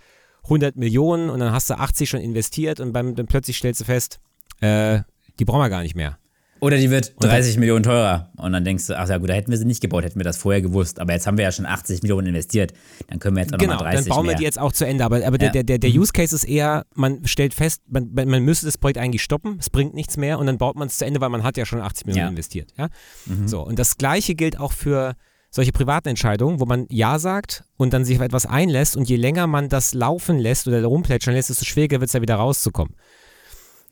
100 0.49 0.77
Millionen 0.77 1.31
und 1.31 1.41
dann 1.41 1.53
hast 1.53 1.71
du 1.71 1.75
80 1.75 2.09
schon 2.09 2.21
investiert 2.21 2.81
und 2.81 2.93
beim, 2.93 3.15
dann 3.15 3.27
plötzlich 3.27 3.57
stellst 3.57 3.81
du 3.81 3.85
fest, 3.85 4.21
äh, 4.61 5.01
die 5.39 5.45
brauchen 5.45 5.61
wir 5.61 5.71
gar 5.71 5.83
nicht 5.83 5.95
mehr. 5.95 6.19
Oder 6.61 6.77
die 6.77 6.91
wird 6.91 7.15
30 7.21 7.55
dann, 7.55 7.61
Millionen 7.61 7.85
teurer. 7.85 8.31
Und 8.37 8.53
dann 8.53 8.65
denkst 8.65 8.87
du, 8.89 8.99
ach 8.99 9.09
ja 9.09 9.19
gut, 9.19 9.29
da 9.29 9.35
hätten 9.35 9.51
wir 9.51 9.59
sie 9.59 9.65
nicht 9.65 9.81
gebaut, 9.81 10.05
hätten 10.05 10.19
wir 10.19 10.25
das 10.25 10.37
vorher 10.39 10.61
gewusst. 10.61 10.99
Aber 10.99 11.13
jetzt 11.13 11.27
haben 11.27 11.39
wir 11.39 11.45
ja 11.45 11.53
schon 11.53 11.67
80 11.67 12.03
Millionen 12.03 12.29
investiert. 12.29 12.73
Dann 13.09 13.21
können 13.21 13.37
wir 13.37 13.43
jetzt 13.43 13.55
auch 13.55 13.59
genau, 13.59 13.75
nochmal 13.75 13.93
30 13.93 14.05
Genau, 14.07 14.15
dann 14.15 14.17
bauen 14.17 14.27
mehr. 14.27 14.35
wir 14.35 14.39
die 14.39 14.45
jetzt 14.45 14.59
auch 14.59 14.73
zu 14.73 14.85
Ende. 14.85 15.05
Aber, 15.05 15.25
aber 15.25 15.41
ja. 15.41 15.51
der, 15.51 15.63
der, 15.63 15.79
der 15.79 15.91
Use 15.91 16.13
Case 16.13 16.35
ist 16.35 16.45
eher, 16.45 16.85
man 16.95 17.25
stellt 17.27 17.55
fest, 17.55 17.83
man, 17.89 18.11
man 18.13 18.43
müsste 18.43 18.67
das 18.67 18.77
Projekt 18.77 18.99
eigentlich 18.99 19.23
stoppen, 19.23 19.59
es 19.61 19.71
bringt 19.71 19.95
nichts 19.95 20.17
mehr 20.17 20.39
und 20.39 20.47
dann 20.47 20.59
baut 20.59 20.77
man 20.77 20.89
es 20.89 20.99
zu 20.99 21.07
Ende, 21.07 21.21
weil 21.21 21.29
man 21.29 21.45
hat 21.45 21.57
ja 21.57 21.65
schon 21.65 21.81
80 21.81 22.07
Millionen 22.07 22.27
ja. 22.27 22.31
investiert. 22.31 22.73
Ja? 22.77 22.89
Mhm. 23.27 23.47
So, 23.47 23.63
und 23.65 23.79
das 23.79 23.97
Gleiche 23.97 24.35
gilt 24.35 24.59
auch 24.59 24.73
für 24.73 25.15
solche 25.51 25.73
privaten 25.73 26.09
Entscheidungen, 26.09 26.61
wo 26.61 26.67
man 26.67 26.87
Ja 26.91 27.19
sagt 27.19 27.65
und 27.77 27.93
dann 27.93 28.05
sich 28.05 28.19
auf 28.19 28.25
etwas 28.25 28.47
einlässt 28.47 28.97
und 28.97 29.09
je 29.09 29.17
länger 29.17 29.47
man 29.47 29.69
das 29.69 29.95
laufen 29.95 30.39
lässt 30.39 30.69
oder 30.69 30.85
rumplätschern 30.85 31.35
lässt, 31.35 31.51
desto 31.51 31.65
schwieriger 31.65 32.01
wird 32.01 32.09
es 32.09 32.13
da 32.13 32.21
wieder 32.21 32.37
rauszukommen. 32.37 32.95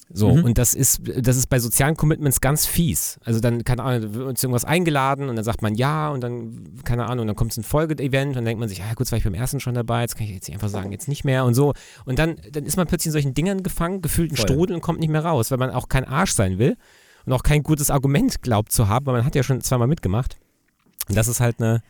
So, 0.09 0.37
mhm. 0.37 0.45
und 0.45 0.59
das 0.59 0.75
ist, 0.75 1.01
das 1.05 1.37
ist 1.37 1.49
bei 1.49 1.59
sozialen 1.59 1.97
Commitments 1.97 2.41
ganz 2.41 2.65
fies. 2.65 3.19
Also 3.25 3.41
dann, 3.41 3.65
keine 3.65 3.83
Ahnung, 3.83 4.15
wird 4.15 4.27
uns 4.29 4.43
irgendwas 4.43 4.65
eingeladen 4.65 5.29
und 5.29 5.35
dann 5.35 5.45
sagt 5.45 5.63
man 5.63 5.75
ja 5.75 6.11
und 6.11 6.21
dann, 6.21 6.81
keine 6.85 7.07
Ahnung, 7.07 7.23
und 7.23 7.27
dann 7.27 7.37
kommt 7.37 7.51
es 7.51 7.57
ein 7.57 7.65
Folgeevent 7.65 8.29
und 8.29 8.37
dann 8.37 8.45
denkt 8.45 8.61
man 8.61 8.69
sich, 8.69 8.79
ja 8.79 8.89
gut, 8.91 9.01
jetzt 9.01 9.11
war 9.11 9.19
ich 9.19 9.25
beim 9.25 9.35
ersten 9.35 9.59
schon 9.59 9.75
dabei, 9.75 10.03
jetzt 10.03 10.17
kann 10.17 10.27
ich 10.27 10.33
jetzt 10.33 10.49
einfach 10.51 10.69
sagen, 10.69 10.93
jetzt 10.93 11.09
nicht 11.09 11.25
mehr 11.25 11.45
und 11.45 11.55
so. 11.55 11.73
Und 12.05 12.21
dann, 12.21 12.37
dann 12.53 12.65
ist 12.65 12.77
man 12.77 12.87
plötzlich 12.87 13.07
in 13.07 13.13
solchen 13.13 13.35
Dingern 13.35 13.65
gefangen, 13.65 14.01
gefühlt 14.01 14.31
ein 14.31 14.37
Strudel 14.37 14.77
und 14.77 14.81
kommt 14.81 15.01
nicht 15.01 15.11
mehr 15.11 15.25
raus, 15.25 15.51
weil 15.51 15.59
man 15.59 15.71
auch 15.71 15.89
kein 15.89 16.05
Arsch 16.05 16.33
sein 16.33 16.59
will 16.59 16.77
und 17.25 17.33
auch 17.33 17.43
kein 17.43 17.65
gutes 17.65 17.91
Argument 17.91 18.43
glaubt 18.43 18.71
zu 18.71 18.87
haben, 18.87 19.07
weil 19.07 19.15
man 19.15 19.25
hat 19.25 19.35
ja 19.35 19.43
schon 19.43 19.61
zweimal 19.61 19.89
mitgemacht. 19.89 20.37
Und 21.09 21.17
das 21.17 21.29
ist 21.29 21.41
halt 21.41 21.61
eine, 21.61 21.83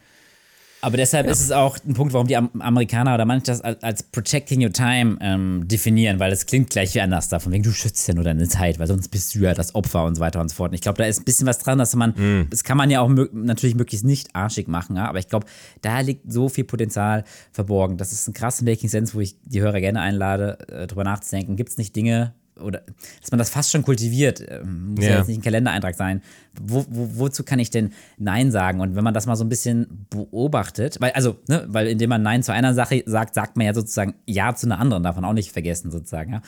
aber 0.86 0.98
deshalb 0.98 1.26
ja. 1.26 1.32
ist 1.32 1.40
es 1.40 1.50
auch 1.50 1.78
ein 1.84 1.94
Punkt, 1.94 2.12
warum 2.12 2.28
die 2.28 2.36
Amerikaner 2.36 3.14
oder 3.14 3.24
manche 3.24 3.46
das 3.46 3.60
als, 3.60 4.04
Protecting 4.04 4.62
Your 4.62 4.72
Time 4.72 5.18
ähm, 5.20 5.66
definieren, 5.66 6.20
weil 6.20 6.30
es 6.30 6.46
klingt 6.46 6.70
gleich 6.70 6.94
wie 6.94 7.00
anders 7.00 7.28
davon, 7.28 7.52
wegen 7.52 7.64
du 7.64 7.72
schützt 7.72 8.06
ja 8.06 8.14
nur 8.14 8.24
deine 8.24 8.46
Zeit, 8.48 8.78
weil 8.78 8.86
sonst 8.86 9.08
bist 9.08 9.34
du 9.34 9.40
ja 9.40 9.52
das 9.52 9.74
Opfer 9.74 10.04
und 10.04 10.14
so 10.14 10.20
weiter 10.20 10.40
und 10.40 10.48
so 10.48 10.54
fort. 10.54 10.70
Und 10.70 10.74
ich 10.74 10.82
glaube, 10.82 10.98
da 10.98 11.04
ist 11.06 11.20
ein 11.20 11.24
bisschen 11.24 11.46
was 11.46 11.58
dran, 11.58 11.78
dass 11.78 11.96
man, 11.96 12.10
mm. 12.10 12.50
das 12.50 12.62
kann 12.62 12.76
man 12.76 12.90
ja 12.90 13.00
auch 13.00 13.10
natürlich 13.32 13.74
möglichst 13.74 14.04
nicht 14.04 14.36
arschig 14.36 14.68
machen, 14.68 14.96
ja? 14.96 15.08
aber 15.08 15.18
ich 15.18 15.28
glaube, 15.28 15.46
da 15.80 16.00
liegt 16.00 16.30
so 16.32 16.48
viel 16.48 16.64
Potenzial 16.64 17.24
verborgen. 17.50 17.96
Das 17.96 18.12
ist 18.12 18.28
ein 18.28 18.32
krasser 18.34 18.64
Making 18.64 18.88
Sense, 18.88 19.14
wo 19.14 19.20
ich 19.20 19.36
die 19.44 19.62
Hörer 19.62 19.80
gerne 19.80 20.00
einlade, 20.00 20.58
äh, 20.68 20.86
drüber 20.86 21.04
nachzudenken. 21.04 21.56
Gibt 21.56 21.70
es 21.70 21.78
nicht 21.78 21.96
Dinge, 21.96 22.32
oder 22.60 22.82
dass 23.20 23.30
man 23.30 23.38
das 23.38 23.50
fast 23.50 23.70
schon 23.70 23.82
kultiviert, 23.82 24.42
ähm, 24.48 24.94
muss 24.94 25.04
ja, 25.04 25.12
ja 25.12 25.18
jetzt 25.18 25.28
nicht 25.28 25.38
ein 25.38 25.42
Kalendereintrag 25.42 25.94
sein. 25.94 26.22
Wo, 26.60 26.84
wo, 26.88 27.18
wozu 27.18 27.44
kann 27.44 27.58
ich 27.58 27.70
denn 27.70 27.92
Nein 28.18 28.50
sagen? 28.50 28.80
Und 28.80 28.96
wenn 28.96 29.04
man 29.04 29.14
das 29.14 29.26
mal 29.26 29.36
so 29.36 29.44
ein 29.44 29.48
bisschen 29.48 30.06
beobachtet, 30.10 31.00
weil, 31.00 31.12
also, 31.12 31.36
ne, 31.48 31.64
weil 31.68 31.86
indem 31.86 32.10
man 32.10 32.22
Nein 32.22 32.42
zu 32.42 32.52
einer 32.52 32.74
Sache 32.74 33.02
sagt, 33.06 33.34
sagt 33.34 33.56
man 33.56 33.66
ja 33.66 33.74
sozusagen 33.74 34.14
Ja 34.26 34.54
zu 34.54 34.66
einer 34.66 34.78
anderen, 34.78 35.02
darf 35.02 35.16
man 35.16 35.24
auch 35.24 35.32
nicht 35.32 35.52
vergessen, 35.52 35.90
sozusagen, 35.90 36.32
ja. 36.32 36.42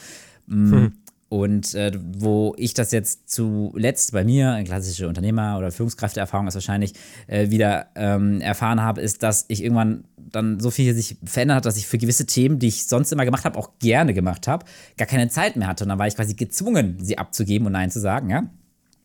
Mm, 0.47 0.73
hm. 0.73 0.93
Und 1.29 1.75
äh, 1.75 1.93
wo 1.95 2.55
ich 2.57 2.73
das 2.73 2.91
jetzt 2.91 3.29
zuletzt 3.29 4.13
bei 4.13 4.25
mir, 4.25 4.53
eine 4.53 4.65
klassische 4.65 5.09
Unternehmer- 5.09 5.59
oder 5.59 5.71
Führungskräfteerfahrung 5.71 6.47
ist 6.47 6.55
wahrscheinlich, 6.55 6.95
äh, 7.27 7.51
wieder 7.51 7.89
ähm, 7.97 8.41
erfahren 8.41 8.81
habe, 8.83 9.03
ist, 9.03 9.23
dass 9.23 9.45
ich 9.49 9.63
irgendwann 9.63 10.05
dann 10.17 10.59
so 10.59 10.71
viel 10.71 10.95
sich 10.95 11.17
verändert 11.25 11.59
hat, 11.59 11.67
dass 11.67 11.77
ich 11.77 11.87
für 11.87 11.99
gewisse 11.99 12.25
Themen, 12.25 12.59
die 12.59 12.69
ich 12.69 12.87
sonst 12.87 13.13
immer 13.13 13.27
gemacht 13.27 13.45
habe, 13.45 13.59
auch 13.59 13.73
gerne 13.79 14.15
gemacht 14.15 14.49
habe, 14.49 14.65
gar 14.97 15.07
keine 15.07 15.29
Zeit 15.29 15.57
mehr 15.57 15.69
hatte. 15.69 15.85
Und 15.85 15.91
dann 15.91 15.99
war 15.99 16.07
ich 16.07 16.17
quasi 16.17 16.35
gezwungen, 16.35 16.97
sie 17.01 17.19
abzugeben 17.19 17.67
und 17.67 17.73
Nein 17.73 17.91
zu 17.91 18.01
sagen, 18.01 18.31
ja. 18.31 18.45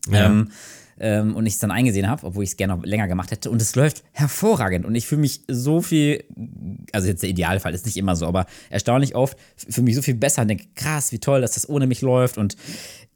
ja. 0.08 0.26
Ähm, 0.26 0.50
ähm, 0.98 1.34
und 1.36 1.46
ich 1.46 1.54
es 1.54 1.58
dann 1.58 1.70
eingesehen 1.70 2.08
habe, 2.08 2.26
obwohl 2.26 2.44
ich 2.44 2.50
es 2.50 2.56
gerne 2.56 2.76
noch 2.76 2.84
länger 2.84 3.08
gemacht 3.08 3.30
hätte. 3.30 3.50
Und 3.50 3.60
es 3.60 3.74
läuft 3.74 4.04
hervorragend. 4.12 4.84
Und 4.84 4.94
ich 4.94 5.06
fühle 5.06 5.20
mich 5.20 5.42
so 5.48 5.80
viel, 5.80 6.24
also 6.92 7.08
jetzt 7.08 7.22
der 7.22 7.30
Idealfall 7.30 7.74
ist 7.74 7.86
nicht 7.86 7.96
immer 7.96 8.16
so, 8.16 8.26
aber 8.26 8.46
erstaunlich 8.70 9.14
oft 9.14 9.36
fühle 9.56 9.84
mich 9.84 9.96
so 9.96 10.02
viel 10.02 10.14
besser 10.14 10.42
und 10.42 10.48
denke, 10.48 10.66
krass, 10.74 11.12
wie 11.12 11.18
toll, 11.18 11.40
dass 11.40 11.52
das 11.52 11.68
ohne 11.68 11.86
mich 11.86 12.00
läuft. 12.00 12.38
Und 12.38 12.56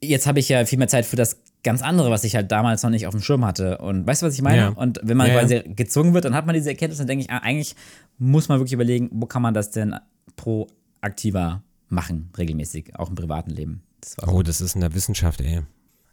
jetzt 0.01 0.27
habe 0.27 0.41
ich 0.41 0.49
ja 0.49 0.65
viel 0.65 0.79
mehr 0.79 0.89
Zeit 0.89 1.07
für 1.07 1.17
das 1.17 1.39
ganz 1.63 1.83
andere, 1.83 2.11
was 2.11 2.25
ich 2.25 2.35
halt 2.35 2.51
damals 2.53 2.83
noch 2.83 2.91
nicht 2.91 3.07
auf 3.07 3.15
dem 3.15 3.23
Schirm 3.23 3.45
hatte. 3.45 3.79
Und 3.79 4.07
weißt 4.07 4.23
du, 4.23 4.27
was 4.27 4.35
ich 4.35 4.43
meine? 4.43 4.57
Ja. 4.57 4.69
Und 4.69 5.01
wenn 5.03 5.17
man 5.17 5.29
ja, 5.29 5.41
quasi 5.41 5.63
gezwungen 5.67 6.15
wird, 6.15 6.25
dann 6.25 6.35
hat 6.35 6.47
man 6.47 6.55
diese 6.55 6.71
Erkenntnis, 6.71 6.99
dann 6.99 7.07
denke 7.07 7.25
ich, 7.25 7.31
ah, 7.31 7.39
eigentlich 7.39 7.75
muss 8.19 8.49
man 8.49 8.59
wirklich 8.59 8.73
überlegen, 8.73 9.09
wo 9.13 9.27
kann 9.27 9.43
man 9.43 9.55
das 9.55 9.71
denn 9.71 9.95
proaktiver 10.37 11.63
machen, 11.89 12.31
regelmäßig, 12.37 12.97
auch 12.97 13.09
im 13.09 13.15
privaten 13.15 13.51
Leben. 13.51 13.83
Das 14.01 14.17
oh, 14.29 14.43
das 14.43 14.61
ist 14.61 14.75
in 14.75 14.81
der 14.81 14.95
Wissenschaft, 14.95 15.41
ey. 15.41 15.63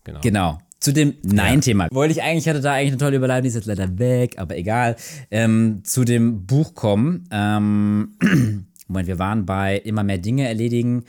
Genau. 0.03 0.19
Genau. 0.21 0.57
Zu 0.79 0.93
dem 0.93 1.15
Nein-Thema. 1.23 1.87
Wollte 1.91 2.11
ich 2.11 2.21
eigentlich, 2.21 2.47
hatte 2.47 2.61
da 2.61 2.73
eigentlich 2.73 2.91
eine 2.91 2.97
tolle 2.97 3.17
Überleitung, 3.17 3.43
die 3.43 3.49
ist 3.49 3.55
jetzt 3.55 3.65
leider 3.65 3.97
weg, 3.97 4.35
aber 4.37 4.57
egal. 4.57 4.95
Ähm, 5.31 5.81
zu 5.83 6.03
dem 6.03 6.45
Buch 6.45 6.75
kommen. 6.75 7.27
Ähm, 7.31 8.15
Moment, 8.87 9.07
wir 9.07 9.17
waren 9.17 9.45
bei 9.45 9.77
immer 9.77 10.03
mehr 10.03 10.19
Dinge 10.19 10.47
erledigen. 10.47 11.05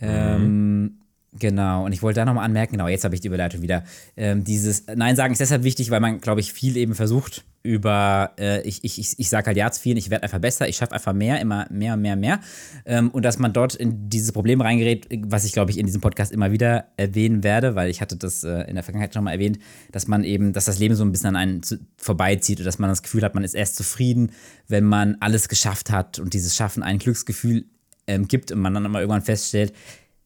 Ähm, 0.00 0.82
mhm. 0.82 1.01
Genau, 1.38 1.86
und 1.86 1.92
ich 1.92 2.02
wollte 2.02 2.20
da 2.20 2.26
nochmal 2.26 2.44
anmerken, 2.44 2.72
genau, 2.72 2.88
jetzt 2.88 3.04
habe 3.04 3.14
ich 3.14 3.22
die 3.22 3.28
Überleitung 3.28 3.62
wieder. 3.62 3.84
Ähm, 4.18 4.44
dieses 4.44 4.86
Nein 4.94 5.16
sagen 5.16 5.32
ist 5.32 5.40
deshalb 5.40 5.62
wichtig, 5.62 5.90
weil 5.90 6.00
man, 6.00 6.20
glaube 6.20 6.40
ich, 6.40 6.52
viel 6.52 6.76
eben 6.76 6.94
versucht 6.94 7.44
über, 7.62 8.32
äh, 8.38 8.60
ich, 8.62 8.84
ich, 8.84 8.98
ich, 8.98 9.18
ich 9.18 9.28
sage 9.30 9.46
halt 9.46 9.56
ja 9.56 9.70
zu 9.70 9.80
viel, 9.80 9.96
ich 9.96 10.10
werde 10.10 10.24
einfach 10.24 10.40
besser, 10.40 10.68
ich 10.68 10.76
schaffe 10.76 10.92
einfach 10.92 11.14
mehr, 11.14 11.40
immer 11.40 11.66
mehr, 11.70 11.96
mehr, 11.96 12.16
mehr. 12.16 12.40
Ähm, 12.84 13.10
und 13.10 13.24
dass 13.24 13.38
man 13.38 13.54
dort 13.54 13.74
in 13.74 14.10
dieses 14.10 14.32
Problem 14.32 14.60
reingerät, 14.60 15.06
was 15.26 15.44
ich, 15.44 15.52
glaube 15.52 15.70
ich, 15.70 15.78
in 15.78 15.86
diesem 15.86 16.02
Podcast 16.02 16.32
immer 16.32 16.52
wieder 16.52 16.88
erwähnen 16.98 17.42
werde, 17.42 17.76
weil 17.76 17.88
ich 17.88 18.02
hatte 18.02 18.16
das 18.16 18.44
äh, 18.44 18.68
in 18.68 18.74
der 18.74 18.82
Vergangenheit 18.82 19.14
schon 19.14 19.24
mal 19.24 19.32
erwähnt, 19.32 19.58
dass 19.90 20.08
man 20.08 20.24
eben, 20.24 20.52
dass 20.52 20.66
das 20.66 20.78
Leben 20.78 20.96
so 20.96 21.04
ein 21.04 21.12
bisschen 21.12 21.28
an 21.28 21.36
einen 21.36 21.62
zu, 21.62 21.78
vorbeizieht 21.96 22.58
und 22.58 22.66
dass 22.66 22.78
man 22.78 22.90
das 22.90 23.02
Gefühl 23.02 23.22
hat, 23.22 23.34
man 23.34 23.44
ist 23.44 23.54
erst 23.54 23.76
zufrieden, 23.76 24.32
wenn 24.68 24.84
man 24.84 25.16
alles 25.20 25.48
geschafft 25.48 25.90
hat 25.90 26.18
und 26.18 26.34
dieses 26.34 26.54
Schaffen 26.54 26.82
ein 26.82 26.98
Glücksgefühl 26.98 27.64
ähm, 28.06 28.28
gibt 28.28 28.50
und 28.52 28.58
man 28.60 28.74
dann 28.74 28.84
immer 28.84 29.00
irgendwann 29.00 29.22
feststellt, 29.22 29.72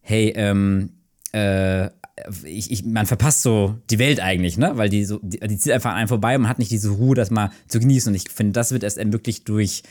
hey, 0.06 0.32
ähm, 0.36 0.90
äh, 1.32 1.90
ich, 2.44 2.70
ich, 2.70 2.84
man 2.84 3.06
verpasst 3.06 3.42
so 3.42 3.76
die 3.90 3.98
Welt 3.98 4.20
eigentlich, 4.20 4.56
ne? 4.56 4.72
Weil 4.76 4.88
die 4.88 5.04
so, 5.04 5.18
die, 5.20 5.40
die 5.40 5.58
zieht 5.58 5.72
einfach 5.72 5.90
an 5.90 5.96
einem 5.96 6.08
vorbei 6.08 6.36
und 6.36 6.42
man 6.42 6.48
hat 6.48 6.58
nicht 6.58 6.70
diese 6.70 6.90
Ruhe, 6.90 7.14
das 7.14 7.30
mal 7.30 7.50
zu 7.66 7.80
genießen. 7.80 8.10
Und 8.10 8.14
ich 8.14 8.30
finde, 8.30 8.52
das 8.52 8.72
wird 8.72 8.84
erst 8.84 8.98
ermöglicht 8.98 9.48
durch, 9.48 9.82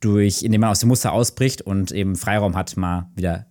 durch, 0.00 0.42
indem 0.42 0.60
man 0.60 0.70
aus 0.70 0.80
dem 0.80 0.88
Muster 0.88 1.12
ausbricht 1.12 1.62
und 1.62 1.90
eben 1.90 2.16
Freiraum 2.16 2.54
hat, 2.54 2.76
mal 2.76 3.10
wieder 3.16 3.46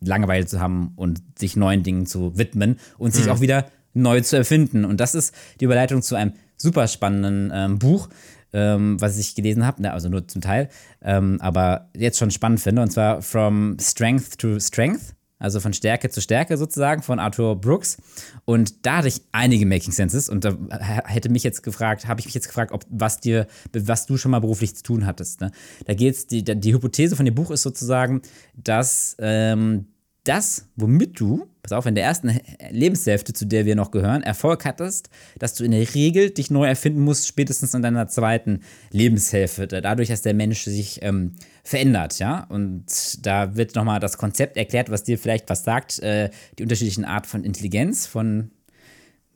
Langeweile 0.00 0.46
zu 0.46 0.60
haben 0.60 0.92
und 0.96 1.20
sich 1.36 1.56
neuen 1.56 1.82
Dingen 1.82 2.06
zu 2.06 2.38
widmen 2.38 2.78
und 2.96 3.12
sich 3.12 3.26
mhm. 3.26 3.32
auch 3.32 3.40
wieder 3.40 3.66
neu 3.92 4.20
zu 4.20 4.36
erfinden. 4.36 4.84
Und 4.84 5.00
das 5.00 5.14
ist 5.14 5.34
die 5.60 5.64
Überleitung 5.64 6.00
zu 6.00 6.14
einem 6.14 6.34
super 6.56 6.86
spannenden 6.86 7.50
ähm, 7.52 7.78
Buch, 7.78 8.08
ähm, 8.52 9.00
was 9.00 9.18
ich 9.18 9.34
gelesen 9.34 9.66
habe, 9.66 9.82
ne, 9.82 9.92
also 9.92 10.08
nur 10.08 10.26
zum 10.28 10.40
Teil, 10.40 10.68
ähm, 11.02 11.38
aber 11.40 11.90
jetzt 11.96 12.18
schon 12.18 12.30
spannend 12.30 12.60
finde, 12.60 12.82
und 12.82 12.90
zwar 12.90 13.20
From 13.20 13.76
Strength 13.80 14.38
to 14.38 14.60
Strength 14.60 15.14
also 15.44 15.60
von 15.60 15.74
Stärke 15.74 16.08
zu 16.08 16.20
Stärke 16.20 16.56
sozusagen, 16.56 17.02
von 17.02 17.18
Arthur 17.18 17.60
Brooks. 17.60 17.98
Und 18.46 18.86
da 18.86 18.96
hatte 18.96 19.08
ich 19.08 19.20
einige 19.30 19.66
Making 19.66 19.92
Senses 19.92 20.28
und 20.28 20.44
da 20.44 20.56
hätte 21.04 21.28
mich 21.28 21.44
jetzt 21.44 21.62
gefragt, 21.62 22.08
habe 22.08 22.20
ich 22.20 22.26
mich 22.26 22.34
jetzt 22.34 22.48
gefragt, 22.48 22.72
ob 22.72 22.84
was 22.88 23.20
dir, 23.20 23.46
was 23.72 24.06
du 24.06 24.16
schon 24.16 24.30
mal 24.30 24.40
beruflich 24.40 24.74
zu 24.74 24.82
tun 24.82 25.06
hattest. 25.06 25.42
Ne? 25.42 25.52
Da 25.84 25.94
geht's, 25.94 26.26
die, 26.26 26.42
die 26.42 26.72
Hypothese 26.72 27.14
von 27.14 27.26
dem 27.26 27.34
Buch 27.34 27.50
ist 27.50 27.62
sozusagen, 27.62 28.22
dass 28.54 29.16
ähm, 29.18 29.86
das, 30.24 30.66
womit 30.76 31.20
du, 31.20 31.46
pass 31.64 31.72
auf, 31.72 31.86
in 31.86 31.94
der 31.94 32.04
ersten 32.04 32.38
Lebenshälfte, 32.70 33.32
zu 33.32 33.46
der 33.46 33.64
wir 33.64 33.74
noch 33.74 33.90
gehören, 33.90 34.22
Erfolg 34.22 34.66
hattest, 34.66 35.08
dass 35.38 35.54
du 35.54 35.64
in 35.64 35.70
der 35.70 35.94
Regel 35.94 36.30
dich 36.30 36.50
neu 36.50 36.66
erfinden 36.66 37.00
musst, 37.00 37.26
spätestens 37.26 37.72
in 37.72 37.80
deiner 37.80 38.06
zweiten 38.06 38.60
Lebenshälfte, 38.90 39.66
dadurch, 39.66 40.08
dass 40.08 40.20
der 40.20 40.34
Mensch 40.34 40.64
sich 40.64 41.02
ähm, 41.02 41.32
verändert, 41.64 42.18
ja. 42.18 42.44
Und 42.50 42.84
da 43.26 43.56
wird 43.56 43.74
nochmal 43.74 43.98
das 43.98 44.18
Konzept 44.18 44.58
erklärt, 44.58 44.90
was 44.90 45.04
dir 45.04 45.18
vielleicht 45.18 45.48
was 45.48 45.64
sagt, 45.64 46.00
äh, 46.00 46.28
die 46.58 46.64
unterschiedlichen 46.64 47.06
Arten 47.06 47.28
von 47.28 47.44
Intelligenz, 47.44 48.06
von 48.06 48.50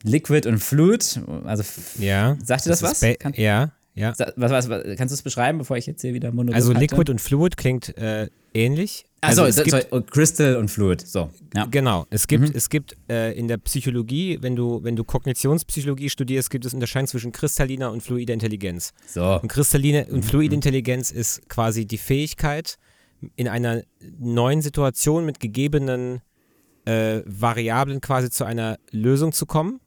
Liquid 0.03 0.47
und 0.47 0.59
Fluid. 0.59 1.21
Also, 1.45 1.64
ja. 1.99 2.37
Sagt 2.45 2.67
dir 2.67 2.71
das, 2.71 2.81
das 2.81 3.03
was? 3.03 3.37
ja, 3.37 3.73
Ja. 3.99 4.13
Was, 4.37 4.51
was, 4.51 4.69
was, 4.69 4.83
kannst 4.97 5.13
du 5.13 5.15
es 5.15 5.23
beschreiben, 5.23 5.59
bevor 5.59 5.77
ich 5.77 5.87
jetzt 5.87 6.03
hier 6.03 6.15
wieder 6.15 6.31
Monolog 6.31 6.55
Also? 6.55 6.73
Liquid 6.73 7.11
und 7.11 7.21
Fluid 7.21 7.57
klingt 7.57 7.97
äh, 7.99 8.29
ähnlich. 8.55 9.05
Achso, 9.21 9.43
also 9.43 9.63
es 9.63 9.69
sorry, 9.69 9.83
gibt, 9.83 9.93
oh, 9.93 10.01
Crystal 10.01 10.57
und 10.57 10.71
Fluid. 10.71 11.07
So. 11.07 11.31
Ja. 11.55 11.67
Genau. 11.67 12.07
Es 12.11 12.29
gibt, 12.29 12.55
es 12.55 12.71
gibt 12.71 12.97
äh, 13.11 13.33
in 13.37 13.49
der 13.49 13.59
Psychologie, 13.59 14.38
wenn 14.40 14.55
du, 14.55 14.83
wenn 14.85 14.94
du 14.94 15.03
Kognitionspsychologie 15.03 16.09
studierst, 16.09 16.51
gibt 16.51 16.65
es 16.65 16.75
Unterscheidung 16.75 17.09
zwischen 17.09 17.33
kristalliner 17.33 17.90
und 17.90 18.03
fluider 18.03 18.35
Intelligenz. 18.35 18.92
So. 19.07 19.40
Und 19.40 19.49
kristalline 19.49 20.07
und 20.07 20.25
fluide 20.25 20.55
Intelligenz 20.55 21.11
ist 21.11 21.49
quasi 21.49 21.85
die 21.85 21.99
Fähigkeit, 21.99 22.79
in 23.35 23.49
einer 23.49 23.83
neuen 24.19 24.63
Situation 24.63 25.27
mit 25.27 25.40
gegebenen 25.40 26.21
äh, 26.85 27.23
Variablen 27.27 28.01
quasi 28.01 28.31
zu 28.31 28.44
einer 28.44 28.79
Lösung 28.90 29.33
zu 29.33 29.46
kommen. 29.46 29.81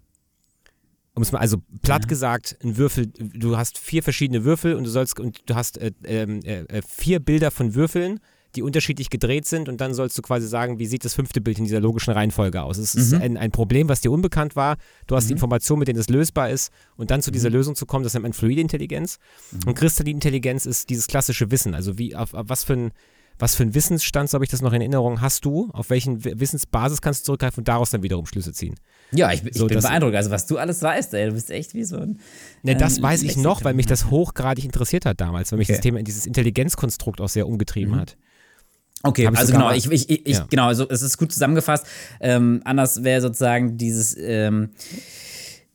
Um 1.14 1.24
es 1.24 1.32
mal, 1.32 1.39
also 1.39 1.57
platt 1.82 2.07
gesagt, 2.07 2.57
ein 2.64 2.78
Würfel, 2.78 3.07
du 3.07 3.57
hast 3.57 3.78
vier 3.78 4.01
verschiedene 4.01 4.45
Würfel 4.45 4.76
und 4.76 4.86
du 4.86 4.89
sollst 4.89 5.20
und 5.20 5.49
du 5.49 5.55
hast 5.55 5.78
äh, 5.78 5.91
ähm, 6.05 6.39
äh, 6.43 6.62
äh, 6.62 6.82
vier 6.88 7.20
Bilder 7.20 7.51
von 7.51 7.76
Würfeln, 7.76 8.22
die 8.55 8.62
unterschiedlich 8.62 9.09
gedreht 9.09 9.45
sind 9.45 9.70
und 9.70 9.82
dann 9.82 9.93
sollst 9.93 10.18
du 10.18 10.22
quasi 10.22 10.47
sagen, 10.47 10.80
wie 10.80 10.86
sieht 10.86 11.03
das 11.05 11.14
fünfte 11.14 11.41
Bild 11.41 11.57
in 11.57 11.66
dieser 11.66 11.80
logischen 11.80 12.14
Reihenfolge 12.14 12.62
aus. 12.62 12.78
Es 12.78 12.95
ist 12.95 13.14
ein, 13.14 13.38
ein 13.38 13.51
Problem, 13.51 13.88
was 13.88 14.01
dir 14.01 14.12
unbekannt 14.12 14.55
war. 14.55 14.78
Du 15.07 15.16
hast 15.16 15.28
die 15.28 15.34
Information, 15.34 15.80
mit 15.80 15.88
denen 15.88 15.99
es 15.99 16.09
lösbar 16.09 16.49
ist 16.49 16.72
und 16.97 17.12
dann 17.12 17.22
zu 17.22 17.32
dieser 17.32 17.49
Lösung 17.49 17.76
zu 17.76 17.86
kommen, 17.86 18.03
das 18.03 18.14
nennt 18.14 18.24
man 18.24 18.34
fluide 18.34 18.59
Intelligenz. 18.59 19.20
Und 19.66 19.76
kristalline 19.76 20.16
Intelligenz 20.16 20.66
ist 20.66 20.89
dieses 20.89 21.07
klassische 21.07 21.49
Wissen, 21.51 21.76
also 21.76 21.97
wie 21.97 22.16
auf, 22.16 22.34
auf 22.34 22.49
was 22.49 22.64
für 22.64 22.74
ein 22.74 22.91
was 23.41 23.55
für 23.55 23.63
einen 23.63 23.73
Wissensstand, 23.75 24.29
so 24.29 24.35
habe 24.35 24.45
ich 24.45 24.51
das 24.51 24.61
noch 24.61 24.71
in 24.73 24.81
Erinnerung, 24.81 25.19
hast 25.19 25.43
du? 25.45 25.69
Auf 25.73 25.89
welchen 25.89 26.23
Wissensbasis 26.23 27.01
kannst 27.01 27.21
du 27.21 27.25
zurückgreifen 27.25 27.61
und 27.61 27.67
daraus 27.67 27.89
dann 27.89 28.03
wiederum 28.03 28.25
Schlüsse 28.25 28.53
ziehen? 28.53 28.75
Ja, 29.11 29.31
ich, 29.33 29.43
ich 29.45 29.55
So, 29.55 29.67
bin 29.67 29.75
das- 29.75 29.83
beeindruckt. 29.85 30.15
Also, 30.15 30.29
was 30.31 30.45
du 30.45 30.57
alles 30.57 30.81
weißt, 30.81 31.13
ey. 31.15 31.27
Du 31.27 31.33
bist 31.33 31.49
echt 31.51 31.73
wie 31.73 31.83
so 31.83 31.97
ein. 31.97 32.19
Ne, 32.63 32.75
das 32.75 32.97
ähm, 32.97 33.03
weiß 33.03 33.23
ich 33.23 33.35
noch, 33.37 33.63
weil 33.63 33.73
mich 33.73 33.87
das 33.87 34.09
hochgradig 34.09 34.63
interessiert 34.63 35.05
hat 35.05 35.19
damals, 35.19 35.51
weil 35.51 35.57
mich 35.59 35.67
Okay. 35.67 35.73
das 35.77 35.81
Thema, 35.81 36.01
dieses 36.03 36.25
Intelligenzkonstrukt 36.25 37.19
auch 37.19 37.29
sehr 37.29 37.47
umgetrieben 37.47 37.95
hat. 37.95 38.15
Okay, 39.03 39.25
also 39.27 39.51
genau, 39.51 39.71
ich, 39.71 39.89
ich, 39.91 40.09
ich 40.09 40.37
Ja. 40.37 40.45
genau, 40.47 40.67
also 40.67 40.87
es 40.87 41.01
ist 41.01 41.17
gut 41.17 41.33
zusammengefasst. 41.33 41.87
Ähm, 42.19 42.61
anders 42.65 43.03
wäre 43.03 43.19
sozusagen 43.19 43.75
dieses 43.75 44.15
ähm, 44.15 44.69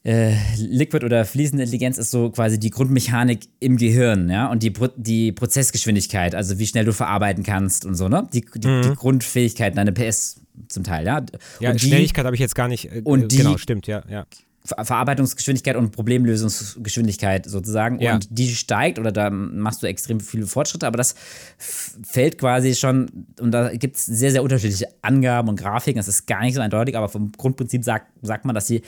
äh, 0.07 0.33
Liquid 0.57 1.03
oder 1.05 1.25
fließende 1.25 1.63
Intelligenz 1.63 1.97
ist 1.97 2.11
so 2.11 2.29
quasi 2.29 2.57
die 2.59 2.69
Grundmechanik 2.69 3.41
im 3.59 3.75
Gehirn, 3.75 4.29
ja, 4.29 4.47
und 4.49 4.63
die, 4.63 4.71
Pro 4.71 4.87
die 4.95 5.31
Prozessgeschwindigkeit, 5.33 6.33
also 6.33 6.57
wie 6.59 6.65
schnell 6.65 6.85
du 6.85 6.93
verarbeiten 6.93 7.43
kannst 7.43 7.83
und 7.85 7.95
so, 7.95 8.07
ne? 8.07 8.27
Die, 8.33 8.41
die, 8.55 8.81
die 8.81 8.95
Grundfähigkeiten, 8.95 9.75
deine 9.75 9.91
PS 9.91 10.39
zum 10.69 10.83
Teil, 10.83 11.05
ja. 11.05 11.19
Mhm. 11.21 11.25
Ja, 11.59 11.71
und 11.71 11.81
die, 11.81 11.87
Schnelligkeit 11.87 12.25
habe 12.25 12.35
ich 12.35 12.39
jetzt 12.39 12.55
gar 12.55 12.67
nicht. 12.69 12.85
Äh, 12.91 13.01
und 13.03 13.23
äh, 13.23 13.27
die- 13.27 13.37
genau, 13.37 13.57
stimmt, 13.57 13.85
ja, 13.87 14.01
ja. 14.09 14.25
Ver 14.67 14.83
Verarbeitungsgeschwindigkeit 14.83 15.77
und 15.77 15.91
Problemlösungsgeschwindigkeit 15.91 17.45
sozusagen. 17.45 17.99
Ja. 17.99 18.15
Und 18.15 18.27
die 18.29 18.53
steigt 18.53 18.99
oder 18.99 19.11
da 19.11 19.29
machst 19.29 19.81
du 19.81 19.87
extrem 19.87 20.19
viele 20.19 20.45
Fortschritte, 20.45 20.85
aber 20.85 20.97
das 20.97 21.15
fällt 21.57 22.37
quasi 22.37 22.75
schon, 22.75 23.27
und 23.39 23.51
da 23.51 23.73
gibt 23.73 23.95
es 23.95 24.05
sehr, 24.05 24.31
sehr 24.31 24.43
unterschiedliche 24.43 24.87
Angaben 25.01 25.47
und 25.47 25.57
Grafiken. 25.57 25.97
Das 25.97 26.09
ist 26.09 26.27
gar 26.27 26.41
nicht 26.41 26.55
so 26.55 26.61
eindeutig, 26.61 26.97
aber 26.97 27.07
vom 27.07 27.31
Grundprinzip 27.31 27.83
sagt, 27.83 28.07
sagt 28.21 28.45
man, 28.45 28.53
dass 28.53 28.67
sie 28.67 28.81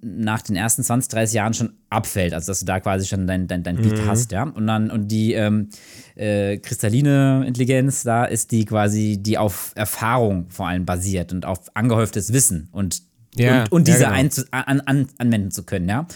nach 0.00 0.40
den 0.42 0.56
ersten 0.56 0.82
20, 0.82 1.10
30 1.10 1.34
Jahren 1.34 1.54
schon 1.54 1.74
abfällt. 1.90 2.32
Also 2.32 2.50
dass 2.50 2.60
du 2.60 2.66
da 2.66 2.80
quasi 2.80 3.06
schon 3.06 3.26
dein, 3.26 3.46
dein, 3.46 3.62
dein 3.62 3.76
Peak 3.76 4.06
hast, 4.06 4.32
ja. 4.32 4.44
Und 4.44 4.66
dann, 4.66 4.90
und 4.90 5.08
die 5.08 5.34
ähm, 5.34 5.68
äh, 6.14 6.56
kristalline 6.56 7.44
Intelligenz, 7.46 8.02
da 8.02 8.24
ist 8.24 8.50
die 8.52 8.64
quasi, 8.64 9.18
die 9.20 9.36
auf 9.36 9.72
Erfahrung 9.74 10.46
vor 10.48 10.68
allem 10.68 10.86
basiert 10.86 11.32
und 11.32 11.44
auf 11.44 11.74
angehäuftes 11.74 12.32
Wissen 12.32 12.68
und 12.72 13.02
Ja, 13.36 13.62
und, 13.64 13.72
und 13.72 13.88
ja, 13.88 13.94
diese 13.94 14.04
genau. 14.06 14.16
einzu- 14.16 14.46
an, 14.50 14.80
an, 14.80 15.06
anwenden 15.18 15.50
zu 15.50 15.62
können, 15.64 15.88
ja. 15.88 16.06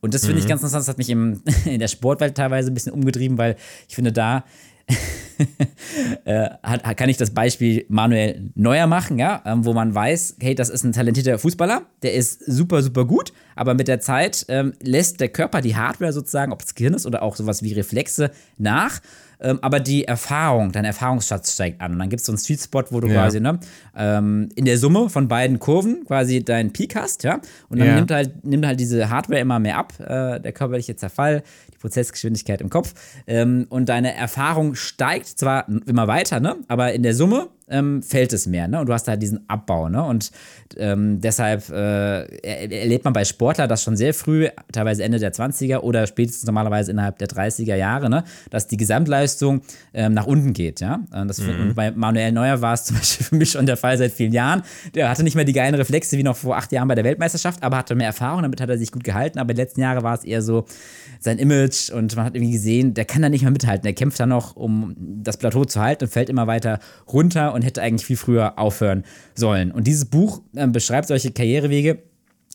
Und 0.00 0.14
das 0.14 0.26
finde 0.26 0.40
ich 0.40 0.46
ganz 0.46 0.60
interessant, 0.60 0.82
das 0.82 0.88
hat 0.88 0.98
mich 0.98 1.08
im, 1.10 1.42
in 1.64 1.80
der 1.80 1.88
Sportwelt 1.88 2.34
teilweise 2.36 2.70
ein 2.70 2.74
bisschen 2.74 2.92
umgetrieben, 2.92 3.38
weil 3.38 3.56
ich 3.88 3.94
finde, 3.94 4.12
da 4.12 4.44
äh, 6.24 6.48
hat- 6.62 6.96
kann 6.96 7.08
ich 7.08 7.16
das 7.16 7.30
Beispiel 7.30 7.84
Manuel 7.88 8.50
Neuer 8.54 8.86
machen, 8.86 9.18
ja, 9.18 9.42
ähm, 9.44 9.64
wo 9.64 9.72
man 9.72 9.94
weiß, 9.94 10.36
hey, 10.40 10.54
das 10.54 10.68
ist 10.68 10.84
ein 10.84 10.92
talentierter 10.92 11.38
Fußballer, 11.38 11.82
der 12.02 12.14
ist 12.14 12.44
super, 12.46 12.82
super 12.82 13.04
gut, 13.04 13.32
aber 13.54 13.74
mit 13.74 13.88
der 13.88 14.00
Zeit 14.00 14.44
ähm, 14.48 14.74
lässt 14.82 15.20
der 15.20 15.28
Körper 15.28 15.60
die 15.60 15.76
Hardware 15.76 16.12
sozusagen, 16.12 16.52
ob 16.52 16.62
es 16.62 16.74
Gehirn 16.74 16.94
ist 16.94 17.06
oder 17.06 17.22
auch 17.22 17.36
sowas 17.36 17.62
wie 17.62 17.72
Reflexe, 17.72 18.30
nach. 18.58 19.00
Ähm, 19.40 19.58
aber 19.62 19.80
die 19.80 20.04
Erfahrung, 20.04 20.72
dein 20.72 20.84
Erfahrungsschatz 20.84 21.52
steigt 21.54 21.80
an. 21.80 21.92
Und 21.92 21.98
dann 21.98 22.08
gibt 22.08 22.20
es 22.20 22.26
so 22.26 22.32
einen 22.32 22.38
Sweet 22.38 22.60
Spot, 22.60 22.84
wo 22.90 23.00
du 23.00 23.08
Ja. 23.08 23.14
quasi 23.22 23.40
ne, 23.40 23.58
ähm, 23.96 24.48
in 24.54 24.64
der 24.64 24.78
Summe 24.78 25.10
von 25.10 25.28
beiden 25.28 25.58
Kurven 25.58 26.04
quasi 26.06 26.42
deinen 26.44 26.72
Peak 26.72 26.96
hast, 26.96 27.22
ja. 27.24 27.40
Und 27.68 27.78
dann 27.78 27.88
Ja. 27.88 27.94
nimmt 27.96 28.10
halt, 28.10 28.44
nimmt 28.44 28.64
halt 28.66 28.80
diese 28.80 29.10
Hardware 29.10 29.40
immer 29.40 29.58
mehr 29.58 29.76
ab, 29.78 29.92
äh, 30.00 30.40
der 30.40 30.52
körperliche 30.52 30.96
Zerfall, 30.96 31.42
die 31.72 31.78
Prozessgeschwindigkeit 31.78 32.60
im 32.60 32.70
Kopf. 32.70 32.94
Ähm, 33.26 33.66
und 33.68 33.88
deine 33.88 34.14
Erfahrung 34.14 34.74
steigt 34.74 35.26
zwar 35.38 35.66
immer 35.86 36.06
weiter, 36.08 36.40
ne? 36.40 36.56
Aber 36.68 36.92
in 36.92 37.02
der 37.02 37.14
Summe 37.14 37.48
ähm, 37.68 38.02
fällt 38.02 38.32
es 38.32 38.46
mehr, 38.46 38.68
ne? 38.68 38.80
Und 38.80 38.86
du 38.88 38.92
hast 38.92 39.08
halt 39.08 39.20
diesen 39.22 39.48
Abbau, 39.48 39.88
ne? 39.88 40.02
Und 40.04 40.30
ähm, 40.76 41.20
deshalb 41.20 41.68
äh, 41.68 42.22
er- 42.24 42.70
erlebt 42.72 43.04
man 43.04 43.12
bei 43.12 43.24
Sportler 43.24 43.66
das 43.66 43.82
schon 43.82 43.96
sehr 43.96 44.14
früh, 44.14 44.48
teilweise 44.72 45.02
Ende 45.02 45.18
der 45.18 45.32
20er 45.32 45.78
oder 45.78 46.06
spätestens 46.06 46.46
normalerweise 46.46 46.92
innerhalb 46.92 47.18
der 47.18 47.28
30er 47.28 47.74
Jahre, 47.74 48.08
ne? 48.08 48.24
Dass 48.50 48.66
die 48.68 48.76
Gesamtleistung 48.76 49.62
ähm, 49.94 50.14
nach 50.14 50.26
unten 50.26 50.52
geht, 50.52 50.80
ja? 50.80 51.00
Und, 51.12 51.28
das, 51.28 51.40
und 51.40 51.74
bei 51.74 51.90
Manuel 51.90 52.32
Neuer 52.32 52.60
war 52.62 52.74
es 52.74 52.84
zum 52.84 52.96
Beispiel 52.98 53.26
für 53.26 53.34
mich 53.36 53.50
schon 53.50 53.66
der 53.66 53.76
Fall 53.76 53.98
seit 53.98 54.12
vielen 54.12 54.32
Jahren. 54.32 54.62
Der 54.94 55.08
hatte 55.08 55.24
nicht 55.24 55.34
mehr 55.34 55.44
die 55.44 55.52
geilen 55.52 55.74
Reflexe 55.74 56.16
wie 56.18 56.22
noch 56.22 56.36
vor 56.36 56.56
acht 56.56 56.70
Jahren 56.72 56.86
bei 56.88 56.94
der 56.94 57.04
Weltmeisterschaft, 57.04 57.62
aber 57.62 57.78
hatte 57.78 57.94
mehr 57.94 58.06
Erfahrung, 58.06 58.42
damit 58.42 58.60
hat 58.60 58.68
er 58.70 58.78
sich 58.78 58.92
gut 58.92 59.02
gehalten. 59.04 59.38
Aber 59.38 59.54
die 59.54 59.60
letzten 59.60 59.80
Jahre 59.80 60.02
war 60.02 60.14
es 60.14 60.24
eher 60.24 60.40
so 60.42 60.66
sein 61.18 61.38
Image 61.38 61.90
und 61.90 62.14
man 62.14 62.26
hat 62.26 62.34
irgendwie 62.36 62.52
gesehen, 62.52 62.94
der 62.94 63.04
kann 63.06 63.22
da 63.22 63.28
nicht 63.28 63.42
mehr 63.42 63.50
mithalten. 63.50 63.82
Der 63.82 63.94
kämpft 63.94 64.20
da 64.20 64.26
noch, 64.26 64.54
um 64.54 64.94
das 64.98 65.36
Plateau 65.36 65.64
zu 65.64 65.80
halten 65.80 66.04
und 66.04 66.10
fällt 66.10 66.28
immer 66.28 66.46
weiter 66.46 66.78
runter 67.12 67.54
und 67.56 67.62
hätte 67.62 67.82
eigentlich 67.82 68.06
viel 68.06 68.16
früher 68.16 68.58
aufhören 68.58 69.04
sollen. 69.34 69.72
Und 69.72 69.86
dieses 69.86 70.04
Buch 70.04 70.42
ähm, 70.54 70.72
beschreibt 70.72 71.08
solche 71.08 71.32
Karrierewege 71.32 72.02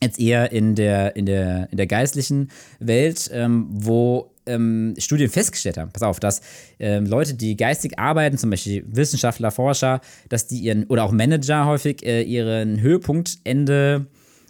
jetzt 0.01 0.19
eher 0.19 0.51
in 0.51 0.75
der, 0.75 1.15
in 1.15 1.25
der, 1.25 1.67
in 1.71 1.77
der 1.77 1.87
geistlichen 1.87 2.49
Welt, 2.79 3.29
ähm, 3.33 3.67
wo 3.69 4.31
ähm, 4.45 4.95
Studien 4.97 5.29
festgestellt 5.29 5.77
haben, 5.77 5.91
pass 5.91 6.03
auf, 6.03 6.19
dass 6.19 6.41
ähm, 6.79 7.05
Leute, 7.05 7.33
die 7.33 7.55
geistig 7.57 7.99
arbeiten, 7.99 8.37
zum 8.37 8.49
Beispiel 8.49 8.83
Wissenschaftler, 8.87 9.51
Forscher, 9.51 10.01
dass 10.29 10.47
die 10.47 10.59
ihren, 10.59 10.85
oder 10.85 11.03
auch 11.03 11.11
Manager 11.11 11.65
häufig, 11.65 12.03
äh, 12.05 12.23
ihren 12.23 12.79
Höhepunkt 12.79 13.39
Ende 13.43 14.07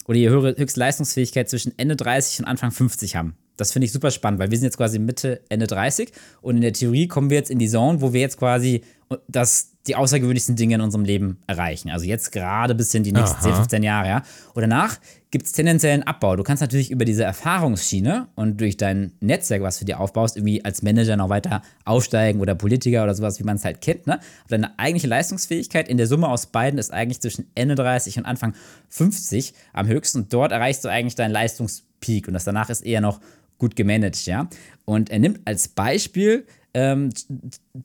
oder 0.07 0.17
ihre 0.17 0.57
höchste 0.57 0.79
Leistungsfähigkeit 0.79 1.49
zwischen 1.49 1.73
Ende 1.77 1.95
30 1.95 2.39
und 2.39 2.45
Anfang 2.45 2.71
50 2.71 3.15
haben. 3.15 3.35
Das 3.57 3.71
finde 3.71 3.85
ich 3.85 3.91
super 3.91 4.11
spannend, 4.11 4.39
weil 4.39 4.49
wir 4.49 4.57
sind 4.57 4.65
jetzt 4.65 4.77
quasi 4.77 4.97
Mitte, 4.97 5.41
Ende 5.49 5.67
30 5.67 6.11
und 6.41 6.55
in 6.55 6.61
der 6.61 6.73
Theorie 6.73 7.07
kommen 7.07 7.29
wir 7.29 7.37
jetzt 7.37 7.51
in 7.51 7.59
die 7.59 7.69
Zone, 7.69 8.01
wo 8.01 8.13
wir 8.13 8.21
jetzt 8.21 8.37
quasi 8.37 8.81
das, 9.27 9.70
die 9.87 9.95
außergewöhnlichsten 9.95 10.55
Dinge 10.55 10.75
in 10.75 10.81
unserem 10.81 11.05
Leben 11.05 11.39
erreichen. 11.47 11.89
Also 11.89 12.05
jetzt 12.05 12.31
gerade 12.31 12.75
bis 12.75 12.93
in 12.93 13.03
die 13.03 13.11
nächsten 13.11 13.37
Aha. 13.37 13.43
10, 13.43 13.53
15 13.55 13.83
Jahre, 13.83 14.07
ja. 14.07 14.23
Und 14.53 14.61
danach 14.61 14.99
gibt 15.31 15.45
es 15.45 15.53
tendenziell 15.53 15.93
einen 15.93 16.03
Abbau. 16.03 16.35
Du 16.35 16.43
kannst 16.43 16.61
natürlich 16.61 16.91
über 16.91 17.05
diese 17.05 17.23
Erfahrungsschiene 17.23 18.27
und 18.35 18.59
durch 18.59 18.77
dein 18.77 19.13
Netzwerk, 19.21 19.63
was 19.63 19.79
du 19.79 19.85
dir 19.85 19.99
aufbaust, 19.99 20.37
irgendwie 20.37 20.63
als 20.63 20.83
Manager 20.83 21.15
noch 21.17 21.29
weiter 21.29 21.63
aufsteigen 21.85 22.41
oder 22.41 22.53
Politiker 22.53 23.03
oder 23.03 23.15
sowas, 23.15 23.39
wie 23.39 23.43
man 23.43 23.55
es 23.55 23.65
halt 23.65 23.81
kennt, 23.81 24.07
ne? 24.07 24.15
Aber 24.15 24.49
deine 24.49 24.77
eigentliche 24.77 25.07
Leistungsfähigkeit 25.07 25.87
in 25.87 25.97
der 25.97 26.07
Summe 26.07 26.27
aus 26.27 26.47
beiden 26.47 26.77
ist 26.77 26.91
eigentlich 26.91 27.21
zwischen 27.21 27.47
Ende 27.55 27.75
30 27.75 28.19
und 28.19 28.25
Anfang 28.25 28.53
50 28.89 29.53
am 29.73 29.87
höchsten. 29.87 30.19
Und 30.19 30.33
dort 30.33 30.51
erreichst 30.51 30.83
du 30.83 30.89
eigentlich 30.89 31.15
deinen 31.15 31.31
Leistungspeak 31.31 32.27
und 32.27 32.33
das 32.33 32.43
danach 32.43 32.69
ist 32.69 32.81
eher 32.81 33.01
noch 33.01 33.19
gut 33.57 33.75
gemanagt, 33.75 34.25
ja. 34.25 34.47
Und 34.85 35.09
er 35.09 35.19
nimmt 35.19 35.39
als 35.45 35.67
Beispiel 35.69 36.45
ähm, 36.73 37.09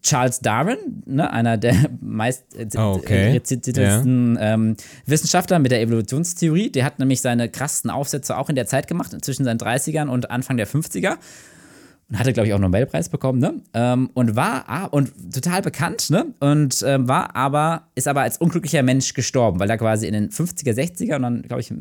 Charles 0.03 0.41
Darwin, 0.41 1.03
ne, 1.07 1.31
einer 1.31 1.57
der 1.57 1.75
meist 2.01 2.55
äh, 2.57 2.67
Oh, 2.77 2.95
okay. 2.97 3.37
äh, 3.37 3.43
zitiertesten 3.43 4.39
ähm, 4.41 4.77
Wissenschaftler 5.07 5.59
mit 5.59 5.73
der 5.73 5.81
Evolutionstheorie. 5.81 6.71
Der 6.71 6.85
hat 6.85 6.99
nämlich 6.99 7.21
seine 7.21 7.49
krassen 7.49 7.91
Aufsätze 7.91 8.37
auch 8.37 8.49
in 8.49 8.55
der 8.55 8.67
Zeit 8.67 8.87
gemacht, 8.89 9.17
zwischen 9.25 9.45
seinen 9.45 9.59
30ern 9.59 10.09
und 10.09 10.31
Anfang 10.31 10.57
der 10.57 10.69
50er. 10.69 11.17
Und 12.09 12.21
hatte, 12.21 12.33
glaube 12.33 12.47
ich, 12.47 12.53
auch 12.53 12.59
einen 12.59 12.71
Nobelpreis 12.71 13.09
bekommen, 13.09 13.41
ne? 13.41 13.55
Ähm, 13.75 14.11
und 14.15 14.37
war 14.37 14.69
ah, 14.69 14.85
und 14.85 15.11
total 15.35 15.61
bekannt, 15.63 16.09
ne? 16.11 16.27
Und 16.39 16.85
ähm, 16.87 17.09
war 17.09 17.35
aber, 17.35 17.89
ist 17.97 18.07
aber 18.07 18.21
als 18.21 18.39
unglücklicher 18.39 18.85
Mensch 18.85 19.13
gestorben, 19.13 19.59
weil 19.59 19.69
er 19.69 19.77
quasi 19.77 20.07
in 20.07 20.13
den 20.13 20.31
50er, 20.31 20.73
60er 20.73 21.17
und 21.17 21.23
dann, 21.23 21.43
glaube 21.43 21.63
ich, 21.63 21.75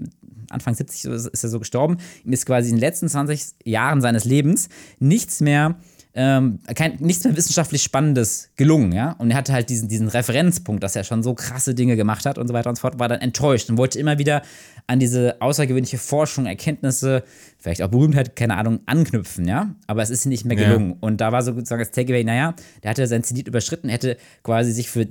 Anfang 0.49 0.73
70 0.73 1.03
so 1.03 1.11
ist 1.11 1.27
ist 1.27 1.43
er 1.43 1.49
so 1.49 1.59
gestorben. 1.59 1.97
Ihm 2.23 2.33
ist 2.33 2.47
quasi 2.47 2.69
in 2.69 2.77
den 2.77 2.81
letzten 2.81 3.07
20 3.07 3.53
Jahren 3.65 4.01
seines 4.01 4.25
Lebens 4.25 4.69
nichts 4.99 5.41
mehr 5.41 5.75
ähm, 6.17 6.59
kein, 6.75 6.95
nichts 6.99 7.25
mehr 7.25 7.35
wissenschaftlich 7.35 7.83
Spannendes 7.83 8.49
gelungen, 8.55 8.93
ja. 8.93 9.11
Und 9.17 9.31
er 9.31 9.37
hatte 9.37 9.51
halt 9.51 9.69
diesen, 9.69 9.89
diesen 9.89 10.07
Referenzpunkt, 10.07 10.81
dass 10.81 10.95
er 10.95 11.03
schon 11.03 11.23
so 11.23 11.33
krasse 11.33 11.75
Dinge 11.75 11.97
gemacht 11.97 12.25
hat 12.25 12.37
und 12.37 12.47
so 12.47 12.53
weiter 12.53 12.69
und 12.69 12.77
so 12.77 12.81
fort, 12.81 12.99
war 12.99 13.09
dann 13.09 13.19
enttäuscht 13.19 13.69
und 13.69 13.77
wollte 13.77 13.99
immer 13.99 14.17
wieder 14.17 14.41
an 14.87 14.99
diese 14.99 15.41
außergewöhnliche 15.41 15.97
Forschung, 15.97 16.45
Erkenntnisse, 16.45 17.23
vielleicht 17.57 17.81
auch 17.81 17.89
Berühmtheit, 17.89 18.35
keine 18.35 18.55
Ahnung, 18.55 18.79
anknüpfen, 18.85 19.45
ja. 19.47 19.75
Aber 19.87 20.03
es 20.03 20.09
ist 20.09 20.25
ihm 20.25 20.29
nicht 20.29 20.45
mehr 20.45 20.57
Ja. 20.57 20.67
gelungen. 20.69 20.95
Und 21.01 21.19
da 21.19 21.31
war 21.33 21.43
sozusagen 21.43 21.81
das 21.81 21.91
Takeaway, 21.91 22.23
naja, 22.23 22.55
der 22.83 22.91
hatte 22.91 23.05
sein 23.07 23.23
Zenit 23.23 23.47
überschritten, 23.49 23.89
hätte 23.89 24.15
quasi 24.41 24.71
sich 24.71 24.89
für 24.89 25.07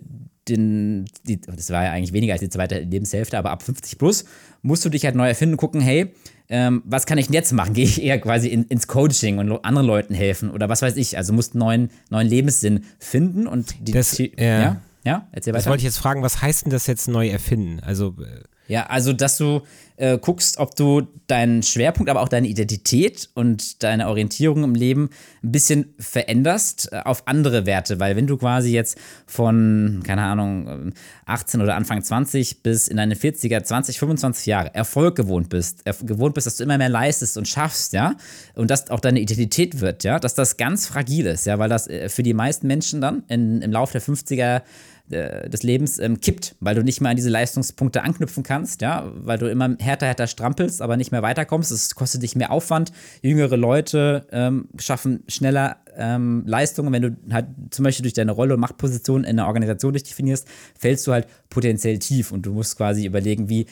den, 0.48 1.06
die, 1.26 1.40
das 1.40 1.70
war 1.70 1.84
ja 1.84 1.92
eigentlich 1.92 2.12
weniger 2.12 2.32
als 2.34 2.40
die 2.42 2.48
zweite 2.50 2.78
Lebenshälfte, 2.80 3.38
aber 3.38 3.50
ab 3.50 3.62
50 3.62 3.98
plus 3.98 4.24
musst 4.62 4.84
du 4.84 4.88
dich 4.90 5.04
halt 5.04 5.14
neu 5.14 5.26
erfinden, 5.28 5.56
gucken, 5.56 5.80
hey, 5.80 6.12
ähm, 6.48 6.82
was 6.84 7.06
kann 7.06 7.18
ich 7.18 7.26
denn 7.26 7.34
jetzt 7.34 7.52
machen? 7.52 7.72
Gehe 7.74 7.84
ich 7.84 8.02
eher 8.02 8.18
quasi 8.20 8.48
in, 8.48 8.64
ins 8.64 8.86
Coaching 8.86 9.38
und 9.38 9.50
anderen 9.64 9.86
Leuten 9.86 10.14
helfen 10.14 10.50
oder 10.50 10.68
was 10.68 10.82
weiß 10.82 10.96
ich? 10.96 11.16
Also 11.16 11.32
musst 11.32 11.54
einen 11.54 11.60
neuen, 11.60 11.90
neuen 12.10 12.28
Lebenssinn 12.28 12.84
finden 12.98 13.46
und 13.46 13.74
die, 13.86 13.92
Das- 13.92 14.12
die 14.12 14.32
ja. 14.38 14.80
ja, 15.04 15.28
erzähl 15.32 15.52
Das 15.52 15.62
weiter. 15.62 15.70
wollte 15.70 15.80
ich 15.80 15.84
jetzt 15.84 15.98
fragen, 15.98 16.22
was 16.22 16.42
heißt 16.42 16.66
denn 16.66 16.70
das 16.72 16.86
jetzt 16.86 17.08
neu 17.08 17.28
erfinden? 17.28 17.80
Also, 17.80 18.14
äh, 18.20 18.42
Ja, 18.66 18.86
also 18.86 19.12
dass 19.12 19.36
du 19.36 19.62
äh, 19.96 20.18
guckst, 20.18 20.58
ob 20.58 20.74
du 20.74 21.02
deinen 21.26 21.62
Schwerpunkt, 21.62 22.10
aber 22.10 22.20
auch 22.22 22.28
deine 22.28 22.48
Identität 22.48 23.28
und 23.34 23.82
deine 23.82 24.08
Orientierung 24.08 24.64
im 24.64 24.74
Leben 24.74 25.10
ein 25.42 25.52
bisschen 25.52 25.94
veränderst 25.98 26.90
äh, 26.92 27.00
auf 27.04 27.28
andere 27.28 27.66
Werte, 27.66 28.00
weil 28.00 28.16
wenn 28.16 28.26
du 28.26 28.36
quasi 28.36 28.72
jetzt 28.72 28.98
von, 29.26 30.02
keine 30.04 30.22
Ahnung, 30.22 30.66
ähm, 30.68 30.92
18 31.26 31.60
oder 31.60 31.76
Anfang 31.76 32.02
20 32.02 32.62
bis 32.62 32.88
in 32.88 32.96
deine 32.96 33.14
40er, 33.14 33.62
20, 33.62 33.98
25 33.98 34.46
Jahre 34.46 34.74
Erfolg 34.74 35.14
gewohnt 35.14 35.48
bist, 35.48 35.86
erf- 35.86 36.04
gewohnt 36.04 36.34
bist, 36.34 36.46
dass 36.46 36.56
du 36.56 36.64
immer 36.64 36.78
mehr 36.78 36.88
leistest 36.88 37.36
und 37.38 37.46
schaffst, 37.46 37.92
ja, 37.92 38.16
und 38.54 38.70
das 38.70 38.90
auch 38.90 39.00
deine 39.00 39.20
Identität 39.20 39.80
wird, 39.80 40.02
ja, 40.04 40.18
dass 40.18 40.34
das 40.34 40.56
ganz 40.56 40.86
fragil 40.86 41.26
ist, 41.26 41.46
ja, 41.46 41.58
weil 41.58 41.68
das 41.68 41.86
äh, 41.86 42.08
für 42.08 42.22
die 42.22 42.34
meisten 42.34 42.66
Menschen 42.66 43.00
dann 43.00 43.22
in, 43.28 43.62
im 43.62 43.70
Laufe 43.70 43.92
der 43.92 44.02
50er 44.02 44.62
äh, 45.10 45.50
des 45.50 45.62
Lebens 45.62 45.98
ähm, 45.98 46.20
kippt, 46.20 46.56
weil 46.60 46.74
du 46.74 46.82
nicht 46.82 47.02
mehr 47.02 47.10
an 47.10 47.16
diese 47.16 47.28
Leistungspunkte 47.28 48.02
anknüpfen 48.02 48.42
kannst, 48.42 48.80
ja, 48.80 49.10
weil 49.14 49.36
du 49.36 49.50
immer 49.50 49.76
härter, 49.78 50.06
härter 50.06 50.26
strampelst, 50.26 50.80
aber 50.80 50.96
nicht 50.96 51.12
mehr 51.12 51.22
weiterkommst. 51.22 51.70
Es 51.70 51.94
kostet 51.94 52.22
dich 52.22 52.36
mehr 52.36 52.50
Aufwand. 52.50 52.90
Jüngere 53.20 53.56
Leute 53.56 54.26
ähm, 54.32 54.68
schaffen 54.78 55.22
schneller 55.28 55.76
ähm, 55.96 56.44
Leistungen. 56.46 56.92
Wenn 56.92 57.02
du 57.02 57.16
halt 57.30 57.46
zum 57.70 57.84
Beispiel 57.84 58.04
durch 58.04 58.14
deine 58.14 58.32
Rolle 58.32 58.54
und 58.54 58.60
Machtposition 58.60 59.24
in 59.24 59.38
einer 59.38 59.46
Organisation 59.46 59.92
dich 59.92 60.04
definierst, 60.04 60.48
fällst 60.78 61.06
du 61.06 61.12
halt 61.12 61.26
potenziell 61.50 61.98
tief 61.98 62.32
und 62.32 62.46
du 62.46 62.52
musst 62.52 62.76
quasi 62.76 63.04
überlegen, 63.04 63.50
wie, 63.50 63.66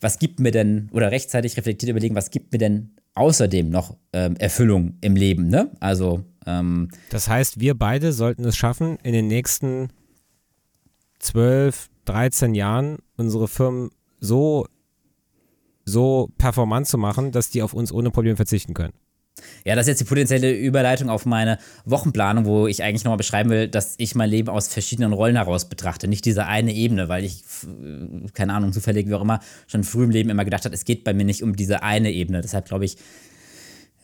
was 0.00 0.20
gibt 0.20 0.38
mir 0.38 0.52
denn, 0.52 0.88
oder 0.92 1.10
rechtzeitig 1.10 1.56
reflektiert 1.56 1.90
überlegen, 1.90 2.14
was 2.14 2.30
gibt 2.30 2.52
mir 2.52 2.58
denn 2.58 2.90
außerdem 3.14 3.70
noch 3.70 3.96
ähm, 4.12 4.36
Erfüllung 4.36 4.94
im 5.00 5.16
Leben, 5.16 5.48
ne? 5.48 5.70
Also, 5.80 6.24
ähm, 6.46 6.90
das 7.10 7.28
heißt, 7.28 7.58
wir 7.58 7.74
beide 7.74 8.12
sollten 8.12 8.44
es 8.44 8.56
schaffen, 8.56 8.98
in 9.02 9.12
den 9.12 9.26
nächsten 9.26 9.88
12, 11.26 11.88
13 12.04 12.54
Jahren 12.54 12.98
unsere 13.16 13.48
Firmen 13.48 13.90
so, 14.20 14.66
so 15.84 16.30
performant 16.38 16.86
zu 16.86 16.98
machen, 16.98 17.32
dass 17.32 17.50
die 17.50 17.62
auf 17.62 17.74
uns 17.74 17.92
ohne 17.92 18.10
Probleme 18.10 18.36
verzichten 18.36 18.74
können. 18.74 18.94
Ja, 19.64 19.74
das 19.74 19.82
ist 19.82 19.88
jetzt 19.88 20.00
die 20.00 20.04
potenzielle 20.04 20.52
Überleitung 20.56 21.10
auf 21.10 21.26
meine 21.26 21.58
Wochenplanung, 21.84 22.46
wo 22.46 22.66
ich 22.66 22.82
eigentlich 22.82 23.04
nochmal 23.04 23.18
beschreiben 23.18 23.50
will, 23.50 23.68
dass 23.68 23.94
ich 23.98 24.14
mein 24.14 24.30
Leben 24.30 24.48
aus 24.48 24.68
verschiedenen 24.68 25.12
Rollen 25.12 25.36
heraus 25.36 25.68
betrachte. 25.68 26.08
Nicht 26.08 26.24
diese 26.24 26.46
eine 26.46 26.72
Ebene, 26.72 27.08
weil 27.08 27.24
ich, 27.24 27.44
keine 28.32 28.54
Ahnung, 28.54 28.72
zufällig 28.72 29.08
wie 29.08 29.14
auch 29.14 29.20
immer, 29.20 29.40
schon 29.66 29.84
früh 29.84 30.04
im 30.04 30.10
Leben 30.10 30.30
immer 30.30 30.44
gedacht 30.46 30.64
habe, 30.64 30.74
es 30.74 30.84
geht 30.86 31.04
bei 31.04 31.12
mir 31.12 31.24
nicht 31.24 31.42
um 31.42 31.54
diese 31.54 31.82
eine 31.82 32.12
Ebene. 32.12 32.40
Deshalb 32.40 32.66
glaube 32.66 32.86
ich, 32.86 32.96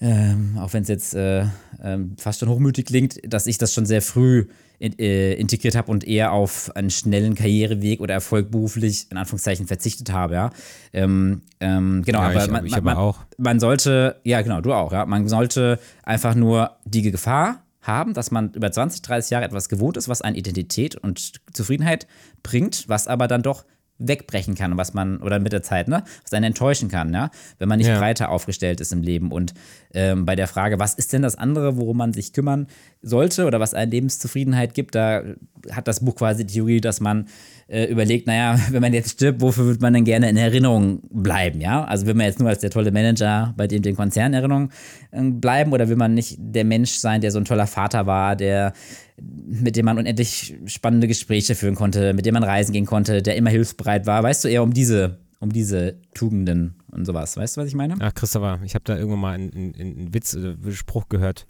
ähm, 0.03 0.59
auch 0.59 0.73
wenn 0.73 0.83
es 0.83 0.89
jetzt 0.89 1.15
äh, 1.15 1.47
ähm, 1.83 2.17
fast 2.19 2.41
schon 2.41 2.49
hochmütig 2.49 2.87
klingt, 2.87 3.19
dass 3.25 3.47
ich 3.47 3.57
das 3.57 3.73
schon 3.73 3.87
sehr 3.87 4.03
früh 4.03 4.47
in, 4.81 4.99
äh, 4.99 5.35
integriert 5.35 5.77
habe 5.77 5.91
und 5.93 6.03
eher 6.07 6.33
auf 6.33 6.75
einen 6.75 6.91
schnellen 6.91 7.37
Karriereweg 7.37 8.01
oder 8.01 8.15
Erfolg 8.15 8.51
beruflich 8.51 9.07
in 9.11 9.17
Anführungszeichen 9.17 9.69
verzichtet 9.69 10.11
habe, 10.13 10.35
ja. 10.35 10.51
Ähm, 10.93 11.43
ähm, 11.61 12.03
genau, 12.05 12.21
Ja, 12.23 12.31
aber 12.31 12.45
ich- 12.45 12.51
man, 12.51 12.67
ich 12.67 12.73
man, 12.73 12.85
man, 12.85 12.97
auch. 12.97 13.21
man 13.39 13.61
sollte, 13.61 14.17
ja 14.25 14.43
genau, 14.43 14.61
du 14.61 14.73
auch, 14.73 14.93
ja, 14.93 15.07
man 15.07 15.29
sollte 15.29 15.79
einfach 16.03 16.35
nur 16.35 16.73
die 16.85 17.03
Gefahr 17.03 17.63
haben, 17.81 18.13
dass 18.13 18.33
man 18.33 18.53
über 18.55 18.73
20, 18.73 19.03
30 19.03 19.31
Jahre 19.31 19.45
etwas 19.45 19.69
gewohnt 19.69 19.97
ist, 19.97 20.09
was 20.09 20.21
eine 20.21 20.37
Identität 20.37 20.97
und 20.97 21.33
Zufriedenheit 21.53 22.09
bringt, 22.43 22.89
was 22.89 23.07
aber 23.07 23.29
dann 23.29 23.43
doch 23.43 23.65
wegbrechen 23.99 24.55
kann, 24.55 24.77
was 24.77 24.95
man, 24.95 25.19
oder 25.19 25.39
mit 25.39 25.53
der 25.53 25.63
Zeit, 25.63 25.87
ne, 25.89 26.03
was 26.25 26.33
einen 26.33 26.47
enttäuschen 26.47 26.89
kann, 26.89 27.13
ja, 27.15 27.31
wenn 27.59 27.69
man 27.69 27.79
nicht 27.79 27.89
Ja. 27.89 27.99
breiter 27.99 28.31
aufgestellt 28.31 28.81
ist 28.81 28.93
im 28.93 29.03
Leben. 29.03 29.31
Und 29.31 29.55
ähm, 29.95 30.25
bei 30.27 30.35
der 30.35 30.49
Frage, 30.49 30.79
was 30.79 30.95
ist 30.95 31.13
denn 31.13 31.23
das 31.23 31.37
andere, 31.37 31.77
worum 31.77 31.99
man 31.99 32.13
sich 32.13 32.33
kümmern 32.33 32.67
sollte 33.01 33.47
oder 33.47 33.61
was 33.61 33.75
eine 33.75 33.91
Lebenszufriedenheit 33.91 34.75
gibt, 34.75 34.95
da 34.95 35.23
hat 35.71 35.87
das 35.89 36.01
Buch 36.01 36.17
quasi 36.17 36.45
die 36.47 36.55
Theorie, 36.55 36.81
dass 36.81 37.01
man 37.01 37.27
äh, 37.69 37.85
überlegt, 37.85 38.27
naja, 38.27 38.59
wenn 38.71 38.81
man 38.81 38.93
jetzt 38.93 39.11
stirbt, 39.13 39.41
wofür 39.41 39.65
würde 39.65 39.81
man 39.81 39.95
denn 39.95 40.05
gerne 40.05 40.29
in 40.29 40.37
Erinnerung 40.37 41.03
bleiben, 41.11 41.61
ja? 41.61 41.85
Also 41.85 42.07
will 42.07 42.15
man 42.15 42.27
jetzt 42.27 42.41
nur 42.41 42.49
als 42.49 42.61
der 42.61 42.71
tolle 42.71 42.93
Manager 42.93 43.55
bei 43.57 43.67
dem 43.67 43.83
den 43.83 43.97
Konzern 43.97 44.33
in 44.33 44.35
Erinnerung 44.35 44.71
äh, 45.11 45.23
bleiben 45.23 45.73
oder 45.73 45.89
will 45.89 45.97
man 45.97 46.15
nicht 46.15 46.37
der 46.39 46.65
Mensch 46.65 46.93
sein, 46.93 47.21
der 47.21 47.31
so 47.31 47.39
ein 47.39 47.45
toller 47.45 47.67
Vater 47.67 48.07
war, 48.07 48.37
der 48.37 48.73
mit 49.21 49.77
dem 49.77 49.85
man 49.85 49.99
unendlich 49.99 50.55
spannende 50.67 51.07
Gespräche 51.07 51.55
führen 51.55 51.75
konnte, 51.75 52.13
mit 52.13 52.27
dem 52.27 52.35
man 52.35 52.45
reisen 52.45 52.73
gehen 52.73 52.87
konnte, 52.87 53.23
der 53.23 53.37
immer 53.37 53.51
hilfsbereit 53.51 54.07
war, 54.07 54.23
weißt 54.23 54.45
du, 54.45 54.49
eher 54.49 54.63
um 54.63 54.73
diese, 54.73 55.19
um 55.41 55.53
diese 55.53 55.99
Tugenden 56.15 56.77
und 56.91 57.05
sowas. 57.05 57.37
Weißt 57.37 57.57
du, 57.57 57.61
was 57.61 57.69
ich 57.69 57.75
meine? 57.75 57.97
Ach, 58.01 58.15
Christopher, 58.15 58.61
ich 58.65 58.75
habe 58.75 58.85
da 58.85 58.97
irgendwann 58.97 59.21
mal 59.21 59.35
einen, 59.35 59.75
einen, 59.79 60.15
Witz 60.15 60.35
oder 60.35 60.57
einen 60.63 60.73
Spruch 60.73 61.09
gehört. 61.09 61.47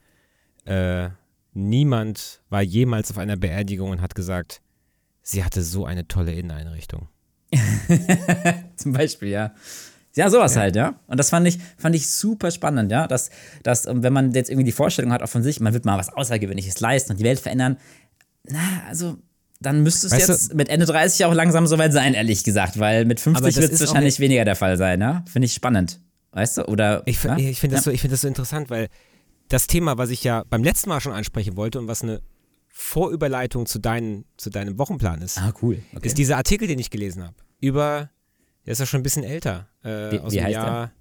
Äh, 0.65 1.11
niemand 1.55 2.43
war 2.49 2.63
jemals 2.63 3.11
auf 3.11 3.19
einer 3.19 3.37
Beerdigung 3.37 3.91
und 3.91 4.01
hat 4.01 4.15
gesagt, 4.15 4.62
sie 5.23 5.45
hatte 5.45 5.63
so 5.63 5.85
eine 5.87 6.07
tolle 6.09 6.33
Inneneinrichtung. 6.33 7.09
Zum 8.77 8.93
Beispiel, 8.93 9.29
ja. 9.29 9.53
Ja, 10.15 10.29
sowas 10.29 10.57
halt, 10.57 10.77
ja. 10.77 10.95
Und 11.07 11.19
das 11.19 11.31
fand 11.31 11.47
ich, 11.49 11.59
fand 11.79 11.95
ich 11.97 12.11
super 12.11 12.51
spannend, 12.51 12.91
ja. 12.93 13.07
Dass, 13.07 13.31
dass, 13.63 13.87
ähm, 13.87 14.03
wenn 14.03 14.13
man 14.13 14.33
jetzt 14.33 14.51
irgendwie 14.51 14.65
die 14.67 14.73
Vorstellung 14.73 15.11
hat, 15.13 15.23
auch 15.23 15.29
von 15.29 15.43
sich, 15.43 15.59
man 15.61 15.73
wird 15.73 15.85
mal 15.87 15.97
was 15.99 16.11
Außergewöhnliches 16.13 16.81
leisten 16.81 17.13
und 17.13 17.19
die 17.19 17.25
Welt 17.25 17.41
verändern, 17.41 17.79
na, 18.45 18.59
also, 18.89 19.17
dann 19.61 19.83
müsste 19.83 20.09
es 20.09 20.13
Weißt 20.13 20.29
du- 20.29 20.33
jetzt 20.33 20.55
mit 20.55 20.69
Ende 20.69 20.85
30 20.87 21.25
auch 21.25 21.33
langsam 21.33 21.67
soweit 21.67 21.93
sein, 21.93 22.13
ehrlich 22.15 22.45
gesagt, 22.45 22.79
weil 22.79 23.05
mit 23.07 23.21
Aber 23.21 23.37
50 23.39 23.55
das 23.55 23.63
wird 23.63 23.73
es 23.73 23.81
wahrscheinlich 23.81 24.19
weniger 24.21 24.45
der 24.45 24.57
Fall 24.57 24.77
sein, 24.77 25.01
ja. 25.01 25.25
Finde 25.31 25.47
ich 25.47 25.55
spannend. 25.55 26.01
Weißt 26.33 26.59
du? 26.59 26.65
Oder. 26.69 27.03
Ich, 27.07 27.23
ja? 27.23 27.37
fi- 27.37 27.51
ich 27.51 27.61
finde 27.61 27.77
das, 27.77 27.85
Ja. 27.85 27.91
so, 27.91 27.95
ich 27.95 28.01
find 28.01 28.13
das 28.13 28.23
so 28.23 28.29
interessant, 28.29 28.69
weil 28.71 28.89
das 29.49 29.67
Thema, 29.67 29.97
was 29.99 30.11
ich 30.11 30.25
ja 30.25 30.45
beim 30.51 30.65
letzten 30.65 30.89
Mal 30.89 31.01
schon 31.01 31.13
ansprechen 31.13 31.57
wollte 31.57 31.79
und 31.79 31.87
was 31.87 32.03
eine 32.03 32.21
Vorüberleitung 32.75 33.67
zu, 33.67 33.79
deinen, 33.79 34.25
zu 34.39 34.49
deinem 34.51 34.79
Wochenplan 34.79 35.21
ist, 35.23 35.39
Ah, 35.39 35.53
cool. 35.63 35.83
Okay. 35.95 36.07
ist 36.07 36.17
dieser 36.19 36.37
Artikel, 36.39 36.67
den 36.67 36.79
ich 36.79 36.91
gelesen 36.91 37.23
habe. 37.23 37.37
Über, 37.61 38.11
der 38.67 38.73
ist 38.73 38.79
ja 38.79 38.87
schon 38.87 39.01
ein 39.01 39.03
bisschen 39.03 39.25
älter. 39.25 39.69
Äh, 39.85 40.13
Wie- 40.13 40.19
aus 40.21 40.33
wie 40.33 40.37
dem 40.37 40.45
heißt 40.45 40.55
Jahr. 40.55 40.93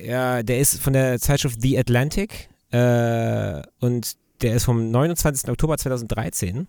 Ja, 0.00 0.42
der 0.42 0.58
ist 0.60 0.80
von 0.80 0.92
der 0.92 1.18
Zeitschrift 1.18 1.60
The 1.62 1.78
Atlantic 1.78 2.48
äh, 2.70 3.62
und 3.80 4.16
der 4.42 4.54
ist 4.54 4.64
vom 4.64 4.90
29. 4.90 5.48
Oktober 5.50 5.78
2013. 5.78 6.68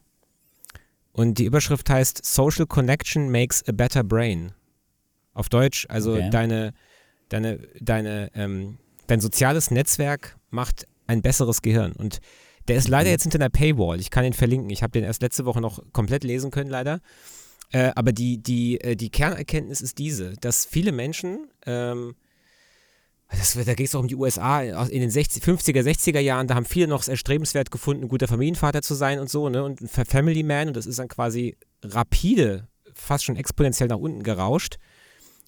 Und 1.12 1.38
die 1.38 1.46
Überschrift 1.46 1.90
heißt 1.90 2.26
Social 2.26 2.66
Connection 2.66 3.30
makes 3.30 3.64
a 3.68 3.72
better 3.72 4.04
brain. 4.04 4.54
Auf 5.34 5.50
Deutsch, 5.50 5.86
also 5.90 6.14
Okay. 6.14 6.30
deine, 6.30 6.74
deine, 7.30 7.60
deine, 7.80 8.32
ähm, 8.36 8.78
dein 9.08 9.20
soziales 9.20 9.70
Netzwerk 9.72 10.38
macht 10.50 10.88
ein 11.08 11.22
besseres 11.22 11.62
Gehirn. 11.62 11.92
Und 11.92 12.20
der 12.68 12.78
ist 12.78 12.88
Mhm. 12.88 12.92
leider 12.92 13.10
jetzt 13.10 13.24
hinter 13.24 13.38
einer 13.40 13.50
Paywall. 13.50 14.00
Ich 14.00 14.10
kann 14.12 14.26
ihn 14.26 14.34
verlinken. 14.34 14.70
Ich 14.70 14.84
habe 14.84 14.92
den 14.92 15.04
erst 15.04 15.22
letzte 15.22 15.46
Woche 15.46 15.62
noch 15.62 15.80
komplett 15.94 16.24
lesen 16.24 16.52
können, 16.52 16.70
leider. 16.70 17.00
Äh, 17.72 17.92
aber 17.96 18.12
die, 18.12 18.38
die, 18.38 18.80
äh, 18.82 18.96
die 18.96 19.10
Kernerkenntnis 19.10 19.82
ist 19.82 19.98
diese, 19.98 20.34
dass 20.38 20.66
viele 20.66 20.92
Menschen, 20.92 21.48
ähm, 21.66 22.16
das, 23.32 23.54
da 23.54 23.74
geht 23.74 23.88
es 23.88 23.96
auch 23.96 24.00
um 24.02 24.08
die 24.08 24.16
USA, 24.16 24.62
in 24.62 25.02
den 25.02 25.10
60, 25.10 25.44
50er, 25.44 25.82
60er 25.82 26.20
Jahren, 26.20 26.48
da 26.48 26.54
haben 26.56 26.66
viele 26.66 26.88
noch 26.88 27.02
es 27.02 27.08
erstrebenswert 27.08 27.72
gefunden, 27.72 28.04
ein 28.04 28.08
guter 28.08 28.28
Familienvater 28.28 28.82
zu 28.84 28.94
sein 28.94 29.20
und 29.20 29.30
so, 29.32 29.50
ne? 29.50 29.64
Und 29.64 29.82
ein 29.82 29.88
Fa- 29.88 30.06
Family 30.06 30.44
Man 30.44 30.68
und 30.70 30.78
das 30.78 30.86
ist 30.86 31.00
dann 31.00 31.08
quasi 31.08 31.58
rapide, 31.84 32.68
fast 32.94 33.26
schon 33.26 33.36
exponentiell 33.36 33.90
nach 33.90 33.98
unten 33.98 34.22
gerauscht, 34.24 34.78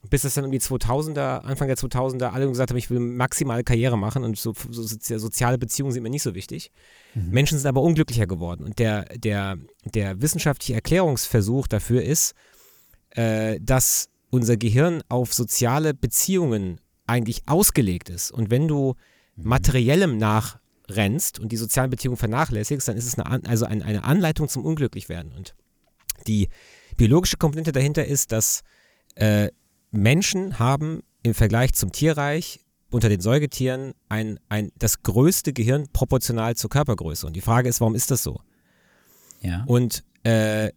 bis 0.10 0.24
es 0.24 0.34
dann 0.36 0.46
um 0.46 0.52
die 0.52 0.60
2000er, 0.60 1.40
Anfang 1.42 1.68
der 1.68 1.78
2000er, 1.78 2.30
alle 2.30 2.48
gesagt 2.48 2.70
haben, 2.72 2.78
ich 2.78 2.90
will 2.90 3.00
maximale 3.00 3.64
Karriere 3.64 3.98
machen 3.98 4.24
und 4.24 4.38
so, 4.38 4.54
so 4.70 4.82
sozi- 4.82 5.18
soziale 5.20 5.58
Beziehungen 5.58 5.92
sind 5.92 6.04
mir 6.04 6.10
nicht 6.10 6.24
so 6.24 6.36
wichtig. 6.36 6.72
Menschen 7.16 7.58
sind 7.58 7.68
aber 7.68 7.82
unglücklicher 7.82 8.28
geworden 8.28 8.64
und 8.64 8.80
der, 8.80 9.06
der, 9.18 9.58
der 9.86 10.22
wissenschaftliche 10.22 10.76
Erklärungsversuch 10.76 11.68
dafür 11.68 12.04
ist, 12.04 12.34
äh, 13.12 13.60
dass 13.62 14.10
unser 14.30 14.58
Gehirn 14.58 15.02
auf 15.10 15.34
soziale 15.34 15.94
Beziehungen 15.94 16.80
eigentlich 17.08 17.42
ausgelegt 17.48 18.10
ist. 18.10 18.32
Und 18.32 18.52
wenn 18.52 18.68
du 18.68 18.96
materiellem 19.36 20.18
nachrennst 20.18 21.40
und 21.40 21.52
die 21.52 21.58
sozialen 21.58 21.90
Beziehungen 21.90 22.18
vernachlässigst, 22.18 22.88
dann 22.88 22.98
ist 22.98 23.06
es 23.06 23.18
eine, 23.18 23.46
also 23.48 23.66
ein, 23.66 23.82
eine 23.82 24.04
Anleitung 24.04 24.48
zum 24.50 24.66
Unglücklichwerden. 24.66 25.32
Und 25.32 25.56
die 26.28 26.50
biologische 26.98 27.38
Komponente 27.38 27.72
dahinter 27.72 28.06
ist, 28.06 28.32
dass 28.32 28.64
äh, 29.16 29.50
Menschen 29.98 30.60
haben 30.60 31.02
im 31.24 31.34
Vergleich 31.34 31.74
zum 31.74 31.92
Tierreich 31.92 32.60
unter 32.90 33.10
den 33.10 33.20
Säugetieren 33.20 33.94
ein, 34.08 34.40
ein, 34.48 34.72
das 34.78 35.04
größte 35.04 35.52
Gehirn 35.54 35.88
proportional 35.92 36.56
zur 36.56 36.70
Körpergröße. 36.70 37.28
Und 37.28 37.36
die 37.36 37.42
Frage 37.42 37.68
ist, 37.68 37.82
warum 37.82 37.96
ist 37.96 38.12
das 38.12 38.24
so? 38.24 38.40
ja. 39.42 39.64
Und 39.66 40.04
äh, 40.24 40.72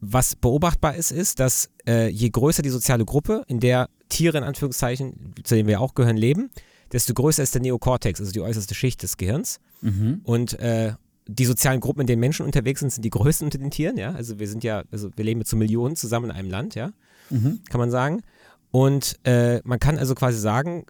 was 0.00 0.34
beobachtbar 0.34 0.94
ist, 0.94 1.10
ist, 1.10 1.40
dass 1.40 1.68
äh, 1.86 2.08
je 2.08 2.30
größer 2.30 2.62
die 2.62 2.70
soziale 2.70 3.04
Gruppe, 3.04 3.44
in 3.48 3.60
der 3.60 3.90
Tiere 4.08 4.38
in 4.38 4.44
Anführungszeichen, 4.44 5.34
zu 5.44 5.54
denen 5.54 5.68
wir 5.68 5.80
auch 5.80 5.94
gehören, 5.94 6.16
leben, 6.16 6.50
desto 6.90 7.12
größer 7.12 7.42
ist 7.42 7.54
der 7.54 7.60
Neokortex, 7.60 8.18
also 8.18 8.32
die 8.32 8.40
äußerste 8.40 8.74
Schicht 8.74 9.02
des 9.02 9.18
Gehirns. 9.18 9.60
Mhm. 9.82 10.22
Und 10.24 10.58
äh, 10.58 10.94
die 11.26 11.44
sozialen 11.44 11.80
Gruppen, 11.80 12.00
in 12.00 12.06
denen 12.06 12.20
Menschen 12.20 12.46
unterwegs 12.46 12.80
sind, 12.80 12.90
sind 12.90 13.04
die 13.04 13.10
größten 13.10 13.46
unter 13.46 13.58
den 13.58 13.70
Tieren, 13.70 13.98
ja. 13.98 14.12
Also 14.12 14.38
wir 14.38 14.48
sind 14.48 14.64
ja, 14.64 14.84
also 14.90 15.10
wir 15.14 15.24
leben 15.24 15.38
mit 15.38 15.48
so 15.48 15.56
Millionen 15.56 15.96
zusammen 15.96 16.30
in 16.30 16.36
einem 16.36 16.50
Land, 16.50 16.74
ja, 16.74 16.92
Mhm. 17.28 17.60
kann 17.68 17.78
man 17.78 17.90
sagen. 17.90 18.22
Und 18.70 19.18
äh, 19.24 19.60
man 19.64 19.78
kann 19.78 19.98
also 19.98 20.14
quasi 20.14 20.38
sagen, 20.38 20.86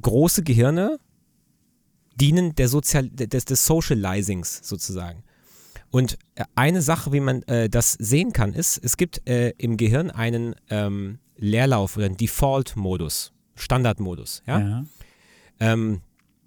große 0.00 0.42
Gehirne 0.42 0.98
dienen 2.14 2.54
der 2.54 2.68
Sozial 2.68 3.08
des, 3.08 3.44
des 3.46 3.66
Socializings 3.66 4.60
sozusagen. 4.62 5.24
Und 5.90 6.18
äh, 6.34 6.44
eine 6.54 6.82
Sache, 6.82 7.12
wie 7.12 7.20
man 7.20 7.42
äh, 7.44 7.68
das 7.68 7.92
sehen 7.94 8.32
kann, 8.32 8.52
ist, 8.52 8.78
es 8.82 8.96
gibt 8.96 9.28
äh, 9.28 9.50
im 9.58 9.76
Gehirn 9.76 10.10
einen 10.10 10.54
ähm, 10.68 11.18
Leerlauf 11.36 11.96
oder 11.96 12.06
einen 12.06 12.16
Default-Modus, 12.16 13.32
Standardmodus. 13.56 14.42
Ja? 14.46 14.60
ja. 14.60 14.84
Ähm, 15.58 16.02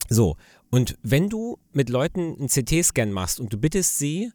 so, 0.09 0.38
und 0.70 0.97
wenn 1.03 1.30
du 1.30 1.59
mit 1.72 1.89
Leuten 1.89 2.36
einen 2.38 2.47
CT-Scan 2.47 3.11
machst 3.11 3.39
und 3.39 3.51
du 3.51 3.57
bittest 3.57 3.99
sie, 3.99 4.32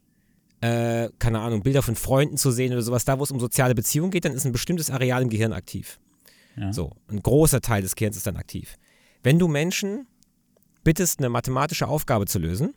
äh, 0.61 1.09
keine 1.17 1.39
Ahnung, 1.39 1.63
Bilder 1.63 1.81
von 1.81 1.95
Freunden 1.95 2.37
zu 2.37 2.51
sehen 2.51 2.71
oder 2.73 2.81
sowas, 2.81 3.05
da 3.05 3.17
wo 3.17 3.23
es 3.23 3.31
um 3.31 3.39
soziale 3.39 3.75
Beziehungen 3.75 4.11
geht, 4.11 4.25
dann 4.25 4.33
ist 4.33 4.45
ein 4.45 4.51
bestimmtes 4.51 4.91
Areal 4.91 5.23
im 5.23 5.29
Gehirn 5.29 5.53
aktiv. 5.53 5.99
Ja. 6.59 6.73
So, 6.73 6.91
ein 7.07 7.21
großer 7.21 7.61
Teil 7.61 7.81
des 7.81 7.95
Gehirns 7.95 8.17
ist 8.17 8.27
dann 8.27 8.37
aktiv. 8.37 8.75
Wenn 9.23 9.39
du 9.39 9.47
Menschen 9.47 10.07
bittest, 10.83 11.19
eine 11.19 11.29
mathematische 11.29 11.87
Aufgabe 11.87 12.25
zu 12.25 12.39
lösen, 12.39 12.73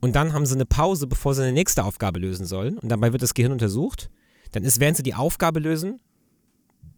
und 0.00 0.14
dann 0.14 0.32
haben 0.32 0.46
sie 0.46 0.54
eine 0.54 0.66
Pause, 0.66 1.06
bevor 1.06 1.34
sie 1.34 1.42
eine 1.42 1.52
nächste 1.52 1.84
Aufgabe 1.84 2.20
lösen 2.20 2.46
sollen, 2.46 2.78
und 2.78 2.88
dabei 2.88 3.12
wird 3.12 3.22
das 3.22 3.34
Gehirn 3.34 3.52
untersucht, 3.52 4.10
dann 4.52 4.62
ist, 4.62 4.80
während 4.80 4.96
sie 4.96 5.02
die 5.02 5.14
Aufgabe 5.14 5.60
lösen, 5.60 6.00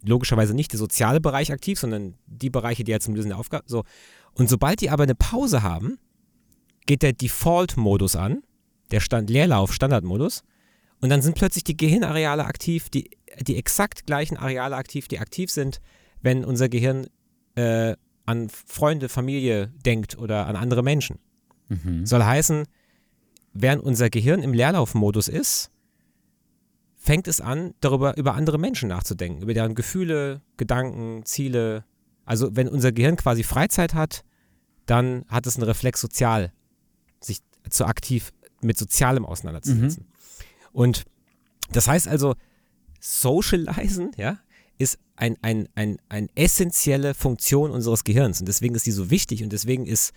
logischerweise 0.02 0.54
nicht 0.54 0.72
der 0.72 0.78
soziale 0.78 1.20
Bereich 1.20 1.52
aktiv, 1.52 1.78
sondern 1.78 2.14
die 2.26 2.50
Bereiche, 2.50 2.84
die 2.84 2.92
ja 2.92 3.00
zum 3.00 3.14
Lösen 3.14 3.28
der 3.28 3.38
Aufgabe, 3.38 3.64
so. 3.66 3.84
Und 4.34 4.48
sobald 4.48 4.80
die 4.80 4.90
aber 4.90 5.02
eine 5.02 5.14
Pause 5.14 5.62
haben, 5.62 5.98
geht 6.86 7.02
der 7.02 7.12
Default-Modus 7.12 8.16
an, 8.16 8.42
der 8.90 9.00
Stand 9.00 9.30
Leerlauf, 9.30 9.72
Standardmodus, 9.72 10.42
und 11.00 11.08
dann 11.08 11.22
sind 11.22 11.34
plötzlich 11.34 11.64
die 11.64 11.76
Gehirnareale 11.76 12.44
aktiv, 12.44 12.90
die, 12.90 13.10
die 13.40 13.56
exakt 13.56 14.06
gleichen 14.06 14.36
Areale 14.36 14.76
aktiv, 14.76 15.08
die 15.08 15.18
aktiv 15.18 15.50
sind, 15.50 15.80
wenn 16.20 16.44
unser 16.44 16.68
Gehirn 16.68 17.06
äh, 17.54 17.96
an 18.26 18.48
Freunde, 18.48 19.08
Familie 19.08 19.72
denkt 19.84 20.18
oder 20.18 20.46
an 20.46 20.56
andere 20.56 20.82
Menschen. 20.82 21.18
Mhm. 21.68 22.04
Soll 22.06 22.22
heißen, 22.22 22.64
während 23.52 23.82
unser 23.82 24.10
Gehirn 24.10 24.42
im 24.42 24.52
Leerlaufmodus 24.52 25.28
ist, 25.28 25.70
fängt 26.96 27.28
es 27.28 27.40
an, 27.40 27.74
darüber 27.80 28.16
über 28.18 28.34
andere 28.34 28.58
Menschen 28.58 28.90
nachzudenken, 28.90 29.42
über 29.42 29.54
deren 29.54 29.74
Gefühle, 29.74 30.42
Gedanken, 30.58 31.24
Ziele. 31.24 31.84
Also 32.26 32.54
wenn 32.54 32.68
unser 32.68 32.92
Gehirn 32.92 33.16
quasi 33.16 33.42
Freizeit 33.42 33.94
hat, 33.94 34.22
dann 34.84 35.24
hat 35.28 35.46
es 35.46 35.56
einen 35.56 35.64
Reflex 35.64 36.00
sozial, 36.00 36.52
sich 37.20 37.40
zu 37.70 37.86
aktiv 37.86 38.32
mit 38.60 38.76
Sozialem 38.76 39.24
auseinanderzusetzen. 39.24 40.04
Mhm. 40.04 40.09
Und 40.72 41.04
das 41.72 41.88
heißt 41.88 42.08
also, 42.08 42.34
Socializen, 43.00 44.12
ja, 44.16 44.38
ist 44.78 44.98
ein, 45.16 45.36
ein, 45.42 45.68
ein, 45.74 45.98
eine 46.08 46.28
essentielle 46.34 47.14
Funktion 47.14 47.70
unseres 47.70 48.04
Gehirns. 48.04 48.40
Und 48.40 48.46
deswegen 48.46 48.74
ist 48.74 48.86
die 48.86 48.92
so 48.92 49.10
wichtig 49.10 49.42
und 49.42 49.52
deswegen 49.52 49.86
ist 49.86 50.12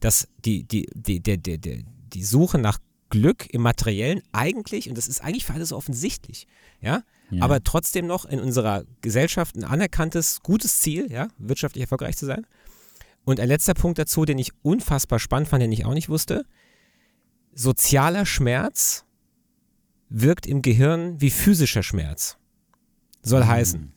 das 0.00 0.28
die, 0.44 0.64
die, 0.64 0.88
die, 0.94 1.20
die, 1.20 1.38
die, 1.38 1.58
die, 1.58 1.84
die 2.12 2.24
Suche 2.24 2.58
nach 2.58 2.78
Glück 3.08 3.46
im 3.52 3.62
Materiellen 3.62 4.22
eigentlich, 4.32 4.88
und 4.88 4.98
das 4.98 5.06
ist 5.06 5.22
eigentlich 5.22 5.44
für 5.44 5.54
alle 5.54 5.66
so 5.66 5.76
offensichtlich, 5.76 6.46
ja, 6.80 7.02
ja, 7.30 7.42
aber 7.42 7.62
trotzdem 7.62 8.06
noch 8.06 8.24
in 8.24 8.40
unserer 8.40 8.84
Gesellschaft 9.00 9.56
ein 9.56 9.64
anerkanntes, 9.64 10.42
gutes 10.42 10.80
Ziel, 10.80 11.10
ja, 11.10 11.28
wirtschaftlich 11.38 11.82
erfolgreich 11.82 12.16
zu 12.16 12.26
sein. 12.26 12.46
Und 13.24 13.40
ein 13.40 13.48
letzter 13.48 13.74
Punkt 13.74 13.98
dazu, 13.98 14.24
den 14.24 14.38
ich 14.38 14.52
unfassbar 14.62 15.18
spannend 15.18 15.48
fand, 15.48 15.62
den 15.62 15.72
ich 15.72 15.84
auch 15.84 15.94
nicht 15.94 16.08
wusste, 16.08 16.44
sozialer 17.54 18.26
Schmerz 18.26 19.05
wirkt 20.08 20.46
im 20.46 20.62
Gehirn 20.62 21.20
wie 21.20 21.30
physischer 21.30 21.82
Schmerz. 21.82 22.36
Soll 23.22 23.42
mhm. 23.42 23.48
heißen, 23.48 23.92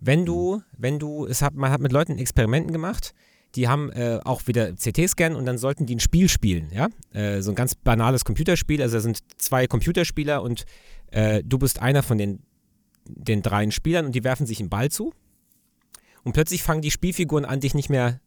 wenn 0.00 0.24
du, 0.24 0.62
wenn 0.76 0.98
du, 0.98 1.26
es 1.26 1.42
hat, 1.42 1.54
man 1.54 1.70
hat 1.70 1.80
mit 1.80 1.92
Leuten 1.92 2.18
Experimenten 2.18 2.72
gemacht, 2.72 3.14
die 3.54 3.68
haben 3.68 3.90
äh, 3.92 4.20
auch 4.24 4.46
wieder 4.46 4.74
CT-Scan 4.74 5.34
und 5.34 5.46
dann 5.46 5.58
sollten 5.58 5.86
die 5.86 5.96
ein 5.96 6.00
Spiel 6.00 6.28
spielen, 6.28 6.70
ja, 6.72 6.88
äh, 7.12 7.40
so 7.40 7.50
ein 7.50 7.54
ganz 7.54 7.74
banales 7.74 8.24
Computerspiel, 8.24 8.82
also 8.82 8.96
da 8.96 9.00
sind 9.00 9.20
zwei 9.38 9.66
Computerspieler 9.66 10.42
und 10.42 10.64
äh, 11.10 11.42
du 11.44 11.58
bist 11.58 11.80
einer 11.80 12.02
von 12.02 12.18
den, 12.18 12.40
den 13.06 13.42
dreien 13.42 13.72
Spielern 13.72 14.06
und 14.06 14.14
die 14.14 14.24
werfen 14.24 14.46
sich 14.46 14.60
einen 14.60 14.68
Ball 14.68 14.90
zu 14.90 15.12
und 16.24 16.32
plötzlich 16.32 16.62
fangen 16.62 16.82
die 16.82 16.90
Spielfiguren 16.90 17.44
an, 17.44 17.60
dich 17.60 17.74
nicht 17.74 17.88
mehr 17.88 18.20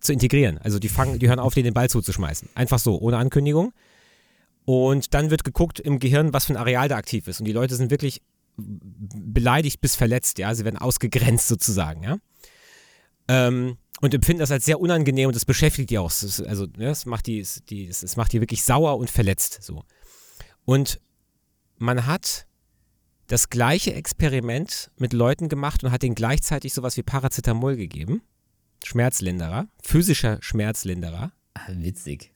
zu 0.00 0.12
integrieren. 0.12 0.58
Also 0.58 0.78
die 0.78 0.88
fangen, 0.88 1.18
die 1.18 1.28
hören 1.28 1.40
auf, 1.40 1.54
dir 1.54 1.62
den 1.62 1.74
Ball 1.74 1.90
zuzuschmeißen. 1.90 2.48
Einfach 2.54 2.78
so, 2.78 3.00
ohne 3.00 3.18
Ankündigung. 3.18 3.72
Und 4.68 5.14
dann 5.14 5.30
wird 5.30 5.44
geguckt 5.44 5.80
im 5.80 5.98
Gehirn, 5.98 6.34
was 6.34 6.44
für 6.44 6.52
ein 6.52 6.58
Areal 6.58 6.88
da 6.88 6.96
aktiv 6.96 7.26
ist. 7.26 7.40
Und 7.40 7.46
die 7.46 7.52
Leute 7.52 7.74
sind 7.74 7.90
wirklich 7.90 8.20
beleidigt 8.58 9.80
bis 9.80 9.96
verletzt, 9.96 10.36
ja. 10.36 10.54
Sie 10.54 10.62
werden 10.66 10.76
ausgegrenzt 10.76 11.48
sozusagen, 11.48 12.02
ja. 12.02 12.18
Ähm, 13.28 13.78
und 14.02 14.12
empfinden 14.12 14.40
das 14.40 14.50
als 14.50 14.66
sehr 14.66 14.78
unangenehm 14.78 15.28
und 15.28 15.34
das 15.34 15.46
beschäftigt 15.46 15.88
die 15.88 15.96
auch. 15.96 16.10
Das, 16.10 16.42
also, 16.42 16.66
das 16.66 17.06
macht 17.06 17.28
die, 17.28 17.46
die, 17.70 17.88
das 17.88 18.16
macht 18.16 18.34
die 18.34 18.42
wirklich 18.42 18.62
sauer 18.62 18.98
und 18.98 19.08
verletzt, 19.08 19.62
so. 19.62 19.84
Und 20.66 21.00
man 21.78 22.04
hat 22.04 22.46
das 23.26 23.48
gleiche 23.48 23.94
Experiment 23.94 24.90
mit 24.98 25.14
Leuten 25.14 25.48
gemacht 25.48 25.82
und 25.82 25.92
hat 25.92 26.04
ihnen 26.04 26.14
gleichzeitig 26.14 26.74
sowas 26.74 26.98
wie 26.98 27.02
Paracetamol 27.02 27.76
gegeben. 27.76 28.20
Schmerzlinderer, 28.84 29.66
physischer 29.82 30.36
Schmerzlinderer. 30.42 31.32
Ah, 31.54 31.68
witzig. 31.68 32.34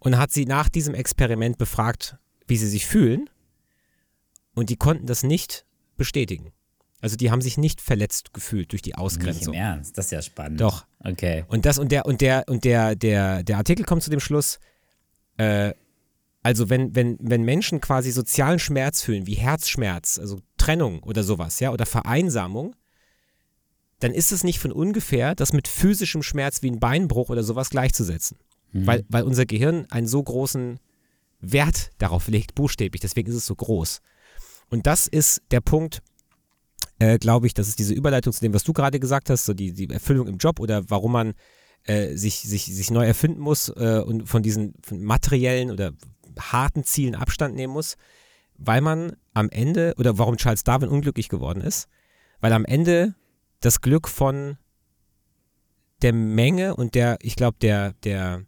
Und 0.00 0.18
hat 0.18 0.32
sie 0.32 0.46
nach 0.46 0.68
diesem 0.68 0.94
Experiment 0.94 1.58
befragt, 1.58 2.16
wie 2.46 2.56
sie 2.56 2.68
sich 2.68 2.86
fühlen. 2.86 3.30
Und 4.54 4.70
die 4.70 4.76
konnten 4.76 5.06
das 5.06 5.22
nicht 5.22 5.64
bestätigen. 5.96 6.52
Also 7.02 7.16
die 7.16 7.30
haben 7.30 7.40
sich 7.40 7.56
nicht 7.56 7.80
verletzt 7.80 8.34
gefühlt 8.34 8.72
durch 8.72 8.82
die 8.82 8.94
Ausgrenzung. 8.94 9.52
Nicht 9.52 9.60
im 9.60 9.66
Ernst, 9.66 9.96
das 9.96 10.06
ist 10.06 10.10
ja 10.12 10.22
spannend. 10.22 10.60
Doch. 10.60 10.86
Okay. 11.02 11.44
Und 11.48 11.64
das 11.64 11.78
und 11.78 11.92
der 11.92 12.04
und 12.04 12.20
der 12.20 12.44
und 12.46 12.64
der 12.64 12.94
der 12.94 13.42
der 13.42 13.56
Artikel 13.56 13.84
kommt 13.84 14.02
zu 14.02 14.10
dem 14.10 14.20
Schluss. 14.20 14.58
Äh, 15.38 15.72
also 16.42 16.68
wenn 16.68 16.94
wenn 16.94 17.16
wenn 17.20 17.42
Menschen 17.42 17.80
quasi 17.80 18.10
sozialen 18.10 18.58
Schmerz 18.58 19.02
fühlen, 19.02 19.26
wie 19.26 19.34
Herzschmerz, 19.34 20.18
also 20.18 20.40
Trennung 20.58 21.02
oder 21.02 21.22
sowas, 21.22 21.60
ja, 21.60 21.70
oder 21.70 21.86
Vereinsamung, 21.86 22.76
dann 24.00 24.12
ist 24.12 24.32
es 24.32 24.44
nicht 24.44 24.58
von 24.58 24.72
ungefähr, 24.72 25.34
das 25.34 25.52
mit 25.52 25.68
physischem 25.68 26.22
Schmerz 26.22 26.62
wie 26.62 26.70
ein 26.70 26.80
Beinbruch 26.80 27.30
oder 27.30 27.42
sowas 27.42 27.70
gleichzusetzen. 27.70 28.38
Mhm. 28.72 28.86
Weil, 28.86 29.04
weil 29.08 29.22
unser 29.24 29.46
Gehirn 29.46 29.86
einen 29.90 30.06
so 30.06 30.22
großen 30.22 30.78
Wert 31.40 31.90
darauf 31.98 32.28
legt, 32.28 32.54
buchstäblich. 32.54 33.00
Deswegen 33.00 33.28
ist 33.30 33.36
es 33.36 33.46
so 33.46 33.54
groß. 33.54 34.00
Und 34.68 34.86
das 34.86 35.06
ist 35.06 35.42
der 35.50 35.60
Punkt, 35.60 36.02
äh, 36.98 37.18
glaube 37.18 37.46
ich, 37.46 37.54
das 37.54 37.68
ist 37.68 37.78
diese 37.78 37.94
Überleitung 37.94 38.32
zu 38.32 38.40
dem, 38.40 38.54
was 38.54 38.64
du 38.64 38.72
gerade 38.72 39.00
gesagt 39.00 39.30
hast, 39.30 39.46
so 39.46 39.54
die, 39.54 39.72
die 39.72 39.88
Erfüllung 39.90 40.28
im 40.28 40.36
Job 40.36 40.60
oder 40.60 40.88
warum 40.90 41.12
man 41.12 41.34
äh, 41.84 42.14
sich, 42.14 42.40
sich, 42.42 42.66
sich 42.66 42.90
neu 42.90 43.04
erfinden 43.06 43.40
muss 43.40 43.68
äh, 43.70 44.02
und 44.04 44.28
von 44.28 44.42
diesen 44.42 44.74
von 44.82 45.02
materiellen 45.02 45.70
oder 45.70 45.92
harten 46.38 46.84
Zielen 46.84 47.14
Abstand 47.14 47.56
nehmen 47.56 47.72
muss, 47.72 47.96
weil 48.56 48.80
man 48.80 49.16
am 49.34 49.48
Ende, 49.48 49.94
oder 49.98 50.18
warum 50.18 50.36
Charles 50.36 50.64
Darwin 50.64 50.88
unglücklich 50.88 51.28
geworden 51.28 51.62
ist, 51.62 51.88
weil 52.40 52.52
am 52.52 52.64
Ende 52.64 53.14
das 53.60 53.80
Glück 53.80 54.08
von 54.08 54.58
der 56.02 56.12
Menge 56.12 56.76
und 56.76 56.94
der, 56.94 57.18
ich 57.22 57.36
glaube, 57.36 57.58
der, 57.60 57.94
der, 58.04 58.44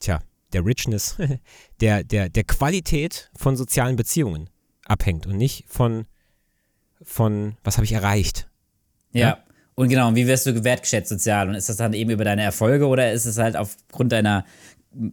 tja, 0.00 0.20
der 0.52 0.64
Richness, 0.64 1.16
der, 1.80 2.04
der, 2.04 2.28
der 2.28 2.44
Qualität 2.44 3.30
von 3.36 3.56
sozialen 3.56 3.96
Beziehungen 3.96 4.50
abhängt 4.84 5.26
und 5.26 5.36
nicht 5.36 5.64
von, 5.68 6.06
von 7.02 7.56
was 7.64 7.76
habe 7.76 7.84
ich 7.84 7.92
erreicht. 7.92 8.48
Ja. 9.12 9.20
ja. 9.20 9.38
Und 9.74 9.88
genau, 9.88 10.14
wie 10.14 10.26
wirst 10.26 10.46
du 10.46 10.54
gewertschätzt 10.54 11.10
sozial? 11.10 11.48
Und 11.48 11.54
ist 11.54 11.68
das 11.68 11.76
dann 11.76 11.92
eben 11.92 12.10
über 12.10 12.24
deine 12.24 12.42
Erfolge 12.42 12.86
oder 12.86 13.12
ist 13.12 13.26
es 13.26 13.36
halt 13.36 13.56
aufgrund 13.56 14.12
deiner 14.12 14.46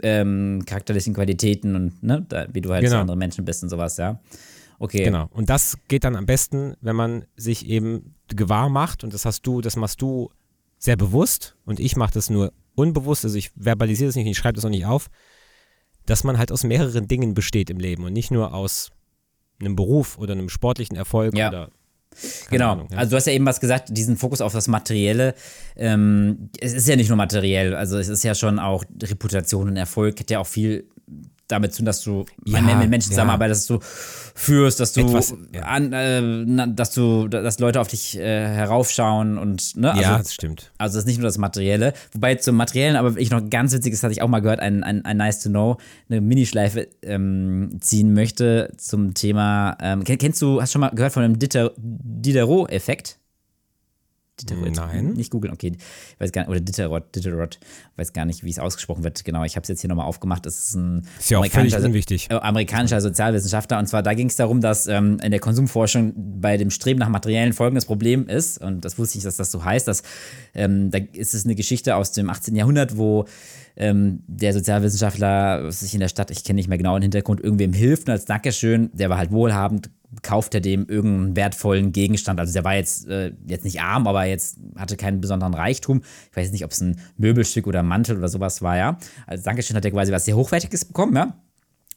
ähm, 0.01 0.63
charakterlichen 0.65 1.13
Qualitäten 1.13 1.75
und 1.75 2.01
ne, 2.01 2.25
da, 2.29 2.47
wie 2.53 2.61
du 2.61 2.71
halt 2.71 2.84
genau. 2.84 2.95
zu 2.95 3.01
anderen 3.01 3.19
Menschen 3.19 3.43
bist 3.43 3.63
und 3.63 3.69
sowas, 3.69 3.97
ja? 3.97 4.19
Okay. 4.79 5.03
Genau. 5.03 5.27
Und 5.31 5.49
das 5.49 5.77
geht 5.88 6.03
dann 6.03 6.15
am 6.15 6.25
besten, 6.25 6.75
wenn 6.81 6.95
man 6.95 7.25
sich 7.36 7.67
eben 7.67 8.15
gewahr 8.27 8.69
macht, 8.69 9.03
und 9.03 9.13
das 9.13 9.25
hast 9.25 9.45
du, 9.45 9.61
das 9.61 9.75
machst 9.75 10.01
du 10.01 10.29
sehr 10.77 10.97
bewusst 10.97 11.55
und 11.65 11.79
ich 11.79 11.95
mache 11.95 12.13
das 12.13 12.29
nur 12.29 12.51
unbewusst, 12.76 13.26
also 13.26 13.38
ich 13.38 13.51
verbalisiere 13.55 14.09
das 14.09 14.15
nicht, 14.15 14.28
ich 14.28 14.38
schreibe 14.38 14.55
das 14.55 14.65
auch 14.65 14.69
nicht 14.69 14.86
auf, 14.86 15.09
dass 16.05 16.24
man 16.24 16.38
halt 16.38 16.51
aus 16.51 16.63
mehreren 16.63 17.07
Dingen 17.07 17.34
besteht 17.34 17.69
im 17.69 17.80
Leben 17.80 18.03
und 18.03 18.13
nicht 18.13 18.32
nur 18.32 18.53
aus 18.53 18.91
einem 19.59 19.76
Beruf 19.76 20.17
oder 20.17 20.34
einem 20.34 20.49
sportlichen 20.49 20.97
Erfolg 20.97 21.38
ja. 21.38 21.49
oder 21.49 21.69
genau. 22.49 22.74
Ahnung, 22.74 22.88
ja. 22.91 22.97
Also 22.97 23.11
du 23.11 23.15
hast 23.15 23.28
ja 23.28 23.34
eben 23.34 23.45
was 23.45 23.59
gesagt, 23.59 23.89
diesen 23.91 24.17
Fokus 24.17 24.41
auf 24.41 24.53
das 24.53 24.67
Materielle. 24.67 25.36
Ähm, 25.76 26.49
es 26.59 26.74
ist 26.74 26.88
ja 26.88 26.95
nicht 26.95 27.09
nur 27.09 27.17
materiell, 27.17 27.76
also 27.76 27.97
es 27.97 28.09
ist 28.09 28.24
ja 28.24 28.36
schon 28.36 28.59
auch 28.59 28.84
Reputation 29.01 29.69
und 29.69 29.78
Erfolg 29.78 30.19
hat 30.19 30.30
ja 30.30 30.39
auch 30.39 30.47
viel 30.47 30.88
damit 31.48 31.74
zu 31.74 31.80
tun, 31.80 31.86
dass 31.86 32.02
du 32.04 32.26
Ja, 32.46 32.62
mit 32.62 32.89
Menschen 32.89 33.12
ja. 33.12 33.16
zusammenarbeitest, 33.16 33.70
dass 33.70 33.80
du 33.80 33.86
führst, 34.36 34.80
dass 34.80 34.94
du, 34.94 35.02
Etwas, 35.02 35.36
ja. 35.54 35.62
an, 35.64 35.94
äh, 35.94 36.68
dass 36.74 36.91
du, 36.91 37.28
dass 37.28 37.60
Leute 37.60 37.80
auf 37.82 37.88
dich 37.89 38.18
äh, 38.18 38.22
heraufschauen 38.48 39.38
und 39.38 39.76
ne, 39.76 39.91
also, 39.91 40.02
ja, 40.02 40.18
das 40.18 40.34
stimmt. 40.34 40.72
also 40.78 40.96
das 40.96 41.04
ist 41.04 41.08
nicht 41.08 41.18
nur 41.20 41.28
das 41.28 41.38
Materielle. 41.38 41.94
Wobei 42.14 42.36
zum 42.36 42.56
Materiellen, 42.56 42.96
aber 42.96 43.18
ich 43.18 43.30
noch 43.30 43.48
ganz 43.50 43.74
witziges 43.74 44.02
hatte 44.04 44.14
ich 44.14 44.22
auch 44.22 44.28
mal 44.30 44.39
gehört, 44.39 44.60
ein, 44.62 44.84
ein, 44.84 45.06
ein 45.06 45.18
Nice 45.18 45.41
to 45.41 45.50
Know, 45.50 45.78
eine 46.10 46.22
Minischleife 46.22 46.88
ähm, 47.04 47.78
ziehen 47.82 48.14
möchte 48.14 48.72
zum 48.78 49.14
Thema. 49.14 49.78
Ähm, 49.82 50.04
kenn- 50.04 50.18
kennst 50.18 50.41
du, 50.41 50.62
hast 50.62 50.72
du 50.72 50.74
schon 50.74 50.82
mal 50.82 50.89
gehört 50.89 51.14
von 51.14 51.24
dem 51.24 51.38
Dider- 51.38 51.72
Diderot-Effekt? 51.78 53.20
Diderot. 54.41 54.75
Nein. 54.75 55.13
Nicht 55.13 55.31
googeln, 55.31 55.53
okay. 55.53 55.73
Ich 55.75 56.19
weiß 56.19 56.31
gar 56.31 56.41
nicht, 56.41 56.49
oder 56.49 56.59
Diderot, 56.59 57.15
Diderot, 57.15 57.59
weiß 57.97 58.13
gar 58.13 58.25
nicht, 58.25 58.43
wie 58.43 58.49
es 58.49 58.59
ausgesprochen 58.59 59.03
wird. 59.03 59.23
Genau, 59.23 59.43
ich 59.43 59.55
habe 59.55 59.63
es 59.63 59.67
jetzt 59.69 59.81
hier 59.81 59.89
nochmal 59.89 60.07
aufgemacht. 60.07 60.45
Es 60.45 60.57
ist 60.59 60.75
ein 60.75 61.07
Ist 61.19 61.29
ja 61.29 61.39
auch 61.39 61.45
völlig 61.45 61.75
unwichtig. 61.77 62.29
äh, 62.31 62.36
amerikanischer 62.36 62.99
Sozialwissenschaftler. 62.99 63.77
Und 63.77 63.88
zwar, 63.88 64.01
da 64.01 64.13
ging 64.13 64.27
es 64.27 64.36
darum, 64.36 64.59
dass 64.61 64.88
ähm, 64.88 65.19
in 65.23 65.31
der 65.31 65.39
Konsumforschung 65.39 66.13
bei 66.41 66.57
dem 66.57 66.71
Streben 66.71 66.99
nach 66.99 67.09
Materiellen 67.09 67.53
folgendes 67.53 67.86
Problem 67.86 68.27
ist. 68.27 68.57
Und 68.59 68.84
das 68.86 68.97
wusste 68.97 69.17
ich, 69.19 69.23
dass 69.23 69.38
das 69.38 69.51
so 69.51 69.63
heißt. 69.63 69.88
Dass, 69.88 70.03
ähm, 70.55 70.89
da 70.89 70.99
ist 71.13 71.34
es 71.34 71.45
eine 71.45 71.55
Geschichte 71.55 71.95
aus 71.95 72.11
dem 72.11 72.29
18. 72.29 72.55
Jahrhundert, 72.55 72.97
wo 72.97 73.25
ähm, 73.75 74.23
der 74.27 74.53
Sozialwissenschaftler 74.53 75.71
sich 75.71 75.93
in 75.93 75.99
der 75.99 76.07
Stadt, 76.07 76.31
ich 76.31 76.43
kenne 76.43 76.57
nicht 76.57 76.69
mehr 76.69 76.77
genau 76.77 76.95
den 76.95 77.03
Hintergrund, 77.03 77.41
irgendwem 77.41 77.73
hilft 77.73 78.07
und 78.07 78.13
als 78.13 78.25
Dankeschön, 78.25 78.89
der 78.93 79.09
war 79.09 79.17
halt 79.17 79.31
wohlhabend, 79.31 79.89
kauft 80.22 80.53
er 80.53 80.61
dem 80.61 80.86
irgendeinen 80.88 81.36
wertvollen 81.36 81.91
Gegenstand. 81.91 82.39
Also 82.39 82.53
der 82.53 82.64
war 82.64 82.76
jetzt, 82.76 83.07
äh, 83.07 83.34
jetzt 83.47 83.66
nicht 83.66 83.82
arm, 83.82 84.07
aber 84.07 84.26
jetzt 84.26 84.57
hatte 84.78 84.95
keinen 84.97 85.22
besonderen 85.22 85.53
Reichtum. 85.53 86.01
Ich 86.32 86.38
weiß 86.38 86.51
nicht, 86.51 86.64
ob 86.64 86.72
es 86.72 86.82
ein 86.82 86.99
Möbelstück 87.18 87.68
oder 87.68 87.80
ein 87.80 87.88
Mantel 87.88 88.18
oder 88.18 88.28
sowas 88.28 88.61
war, 88.61 88.78
ja. 88.78 88.97
Als 89.28 89.43
Dankeschön 89.43 89.76
hat 89.76 89.86
er 89.86 89.91
quasi 89.91 90.11
was 90.11 90.26
sehr 90.26 90.36
Hochwertiges 90.36 90.86
bekommen, 90.86 91.16
ja. 91.16 91.36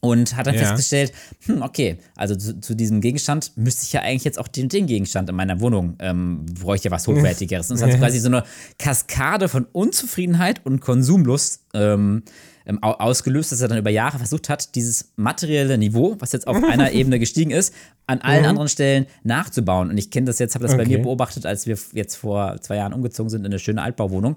Und 0.00 0.36
hat 0.36 0.46
dann 0.46 0.54
Ja. 0.54 0.60
festgestellt, 0.60 1.12
hm, 1.46 1.62
okay, 1.62 1.98
also 2.16 2.36
zu, 2.36 2.60
zu 2.60 2.74
diesem 2.74 3.00
Gegenstand 3.00 3.56
müsste 3.56 3.84
ich 3.84 3.92
ja 3.92 4.02
eigentlich 4.02 4.24
jetzt 4.24 4.38
auch 4.38 4.46
den, 4.46 4.68
den 4.68 4.86
Gegenstand 4.86 5.28
in 5.30 5.34
meiner 5.34 5.58
Wohnung, 5.60 5.96
ähm, 6.00 6.44
bräuchte 6.60 6.88
ja 6.88 6.92
was 6.92 7.06
Hochwertigeres. 7.08 7.70
Und 7.70 7.76
es 7.76 7.82
hat 7.82 7.92
so 7.92 7.98
quasi 7.98 8.18
so 8.18 8.28
eine 8.28 8.44
Kaskade 8.78 9.48
von 9.48 9.64
Unzufriedenheit 9.72 10.64
und 10.64 10.80
Konsumlust 10.80 11.62
ähm, 11.74 12.22
ähm, 12.66 12.82
au- 12.82 12.92
ausgelöst, 12.94 13.52
dass 13.52 13.60
er 13.60 13.68
dann 13.68 13.78
über 13.78 13.90
Jahre 13.90 14.18
versucht 14.18 14.48
hat, 14.48 14.74
dieses 14.74 15.12
materielle 15.16 15.78
Niveau, 15.78 16.16
was 16.18 16.32
jetzt 16.32 16.46
auf 16.46 16.56
einer 16.68 16.92
Ebene 16.92 17.18
gestiegen 17.18 17.50
ist, 17.52 17.72
an 18.08 18.20
allen 18.20 18.44
anderen 18.44 18.68
Stellen 18.68 19.06
nachzubauen. 19.24 19.90
Und 19.90 19.98
ich 19.98 20.10
kenne 20.10 20.26
das 20.26 20.38
jetzt, 20.38 20.54
habe 20.54 20.64
das 20.66 20.76
bei 20.76 20.82
Okay. 20.82 20.96
mir 20.98 21.02
beobachtet, 21.02 21.46
als 21.46 21.66
wir 21.66 21.76
jetzt 21.92 22.16
vor 22.16 22.60
zwei 22.60 22.76
Jahren 22.76 22.92
umgezogen 22.92 23.30
sind 23.30 23.40
in 23.40 23.46
eine 23.46 23.58
schöne 23.58 23.82
Altbauwohnung, 23.82 24.36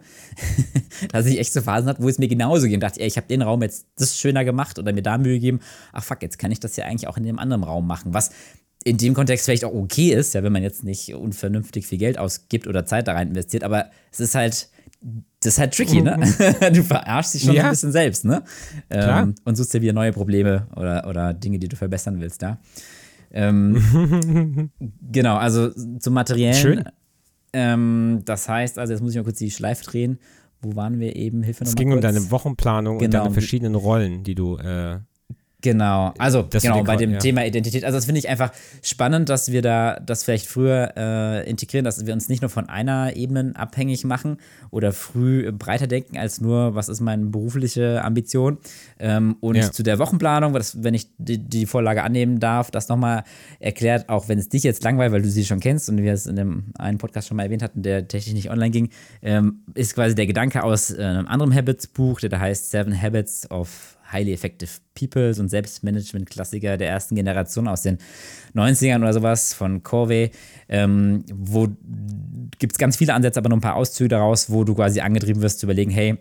dass 1.11 1.25
ich 1.25 1.39
echt 1.39 1.53
so 1.53 1.61
Phasen 1.61 1.89
hatte, 1.89 2.01
wo 2.01 2.09
es 2.09 2.17
mir 2.17 2.27
genauso 2.27 2.67
ging. 2.67 2.79
Dachte, 2.79 2.99
ey, 2.99 3.07
ich 3.07 3.17
habe 3.17 3.27
den 3.27 3.41
Raum 3.41 3.61
jetzt 3.61 3.85
das 3.97 4.17
schöner 4.17 4.45
gemacht 4.45 4.79
oder 4.79 4.93
mir 4.93 5.01
da 5.03 5.17
Mühe 5.17 5.33
gegeben. 5.33 5.59
Ach 5.93 6.03
fuck, 6.03 6.21
jetzt 6.21 6.39
kann 6.39 6.51
ich 6.51 6.59
das 6.59 6.75
ja 6.75 6.85
eigentlich 6.85 7.07
auch 7.07 7.17
in 7.17 7.23
dem 7.23 7.39
anderen 7.39 7.63
Raum 7.63 7.87
machen. 7.87 8.13
Was 8.13 8.31
in 8.85 8.97
dem 8.97 9.13
Kontext 9.13 9.45
vielleicht 9.45 9.65
auch 9.65 9.73
okay 9.73 10.13
ist, 10.13 10.33
ja, 10.33 10.41
wenn 10.43 10.53
man 10.53 10.63
jetzt 10.63 10.83
nicht 10.83 11.13
unvernünftig 11.13 11.85
viel 11.85 11.97
Geld 11.97 12.17
ausgibt 12.17 12.65
oder 12.65 12.85
Zeit 12.85 13.07
da 13.07 13.13
rein 13.13 13.27
investiert, 13.29 13.63
aber 13.63 13.91
es 14.11 14.19
ist 14.21 14.35
halt, 14.35 14.69
das 15.39 15.53
ist 15.53 15.59
halt 15.59 15.73
tricky, 15.73 16.01
ne? 16.01 16.17
Du 16.73 16.83
verarschst 16.83 17.33
dich 17.35 17.43
schon 17.43 17.53
Ja. 17.55 17.65
ein 17.65 17.69
bisschen 17.71 17.91
selbst, 17.91 18.25
ne? 18.25 18.43
Ähm, 18.89 19.35
und 19.45 19.55
suchst 19.55 19.73
dir 19.73 19.81
wieder 19.81 19.93
neue 19.93 20.11
Probleme 20.11 20.67
oder, 20.75 21.07
oder 21.07 21.33
Dinge, 21.33 21.57
die 21.59 21.67
du 21.69 21.75
verbessern 21.75 22.19
willst, 22.19 22.41
ja. 22.41 22.57
Ähm, 23.31 24.69
genau, 25.11 25.37
also 25.37 25.69
zum 25.99 26.13
Materiellen. 26.13 26.55
Schön. 26.55 26.83
Ähm, 27.53 28.21
das 28.25 28.49
heißt, 28.49 28.77
also 28.77 28.93
jetzt 28.93 29.01
muss 29.01 29.11
ich 29.11 29.17
mal 29.17 29.23
kurz 29.23 29.37
die 29.39 29.51
Schleife 29.51 29.83
drehen. 29.85 30.19
Wo 30.61 30.75
waren 30.75 30.99
wir 30.99 31.15
eben? 31.15 31.41
Hilfe 31.43 31.63
Es 31.63 31.69
nochmal 31.71 31.77
ging 31.77 31.87
um 31.93 32.01
kurz. 32.01 32.13
deine 32.13 32.31
Wochenplanung 32.31 32.95
und 32.97 33.01
Genau. 33.01 33.23
deine 33.23 33.31
verschiedenen 33.33 33.75
Rollen, 33.75 34.23
die 34.23 34.35
du. 34.35 34.57
Äh, 34.57 34.99
Genau, 35.61 36.13
also 36.17 36.43
du 36.43 36.57
genau 36.57 36.83
bei 36.83 36.95
dem 36.95 37.11
ja. 37.11 37.19
Thema 37.19 37.45
Identität. 37.45 37.83
Also 37.83 37.97
das 37.97 38.05
finde 38.05 38.19
ich 38.19 38.29
einfach 38.29 38.53
spannend, 38.81 39.27
dass 39.27 39.51
wir 39.51 39.61
da 39.61 39.99
das 39.99 40.23
vielleicht 40.23 40.47
früher 40.47 40.93
äh, 40.95 41.49
integrieren, 41.49 41.83
dass 41.83 42.05
wir 42.05 42.13
uns 42.13 42.29
nicht 42.29 42.41
nur 42.41 42.49
von 42.49 42.69
einer 42.69 43.17
Ebene 43.17 43.51
abhängig 43.55 44.05
machen 44.05 44.37
oder 44.71 44.93
früh 44.93 45.51
breiter 45.51 45.87
denken 45.87 46.17
als 46.17 46.39
nur, 46.39 46.75
was 46.75 46.87
ist 46.87 47.01
meine 47.01 47.25
berufliche 47.25 48.01
Ambition. 48.05 48.57
Ähm, 48.99 49.35
und 49.41 49.57
Ja. 49.57 49.69
zu 49.69 49.83
der 49.83 49.99
Wochenplanung, 49.99 50.53
das, 50.53 50.81
wenn 50.81 50.93
ich 50.93 51.09
die, 51.17 51.37
die 51.37 51.65
Vorlage 51.65 52.03
annehmen 52.03 52.39
darf, 52.39 52.71
das 52.71 52.87
nochmal 52.87 53.23
erklärt, 53.59 54.07
auch 54.07 54.29
wenn 54.29 54.39
es 54.39 54.47
dich 54.47 54.63
jetzt 54.63 54.81
langweilt, 54.85 55.11
weil 55.11 55.21
du 55.21 55.29
sie 55.29 55.43
schon 55.43 55.59
kennst 55.59 55.89
und 55.89 56.01
wir 56.01 56.13
es 56.13 56.25
in 56.25 56.37
dem 56.37 56.71
einen 56.77 56.99
Podcast 56.99 57.27
schon 57.27 57.35
mal 57.35 57.43
erwähnt 57.43 57.63
hatten, 57.63 57.81
der 57.83 58.07
technisch 58.07 58.33
nicht 58.33 58.49
online 58.49 58.71
ging, 58.71 58.89
ähm, 59.21 59.59
ist 59.73 59.93
quasi 59.93 60.15
der 60.15 60.25
Gedanke 60.25 60.63
aus 60.63 60.91
äh, 60.91 61.03
einem 61.03 61.27
anderen 61.27 61.53
Habits-Buch, 61.53 62.21
der 62.21 62.29
da 62.29 62.39
heißt 62.39 62.71
Seven 62.71 62.99
Habits 63.01 63.51
of 63.51 63.97
Highly 64.11 64.33
Effective 64.33 64.69
People, 64.93 65.33
so 65.33 65.43
ein 65.43 65.49
Selbstmanagement-Klassiker 65.49 66.77
der 66.77 66.89
ersten 66.89 67.15
Generation 67.15 67.67
aus 67.67 67.81
den 67.81 67.97
90ern 68.55 68.99
oder 68.99 69.13
sowas 69.13 69.53
von 69.53 69.83
Corvey, 69.83 70.31
ähm, 70.67 71.23
wo 71.33 71.67
gibt 72.57 72.73
es 72.73 72.77
ganz 72.77 72.97
viele 72.97 73.13
Ansätze, 73.13 73.39
aber 73.39 73.49
nur 73.49 73.57
ein 73.57 73.61
paar 73.61 73.75
Auszüge 73.75 74.09
daraus, 74.09 74.49
wo 74.49 74.63
du 74.63 74.75
quasi 74.75 74.99
angetrieben 74.99 75.41
wirst 75.41 75.59
zu 75.59 75.65
überlegen, 75.65 75.91
hey, 75.91 76.17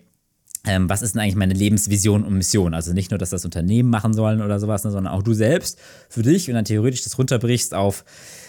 ähm, 0.67 0.89
was 0.91 1.03
ist 1.03 1.15
denn 1.15 1.23
eigentlich 1.23 1.37
meine 1.37 1.55
Lebensvision 1.55 2.25
und 2.25 2.35
Mission? 2.35 2.75
Also 2.75 2.93
nicht 2.93 3.11
nur, 3.11 3.19
dass 3.19 3.31
das 3.31 3.45
Unternehmen 3.45 3.91
machen 3.91 4.13
sollen 4.13 4.43
oder 4.43 4.59
sowas, 4.59 4.85
ne, 4.85 4.91
sondern 4.91 5.13
auch 5.13 5.23
du 5.23 5.33
selbst 5.33 5.79
für 6.09 6.23
dich 6.23 6.49
und 6.49 6.55
dann 6.55 6.65
theoretisch 6.65 7.03
das 7.03 7.17
runterbrichst 7.17 7.75
auf, 7.75 8.05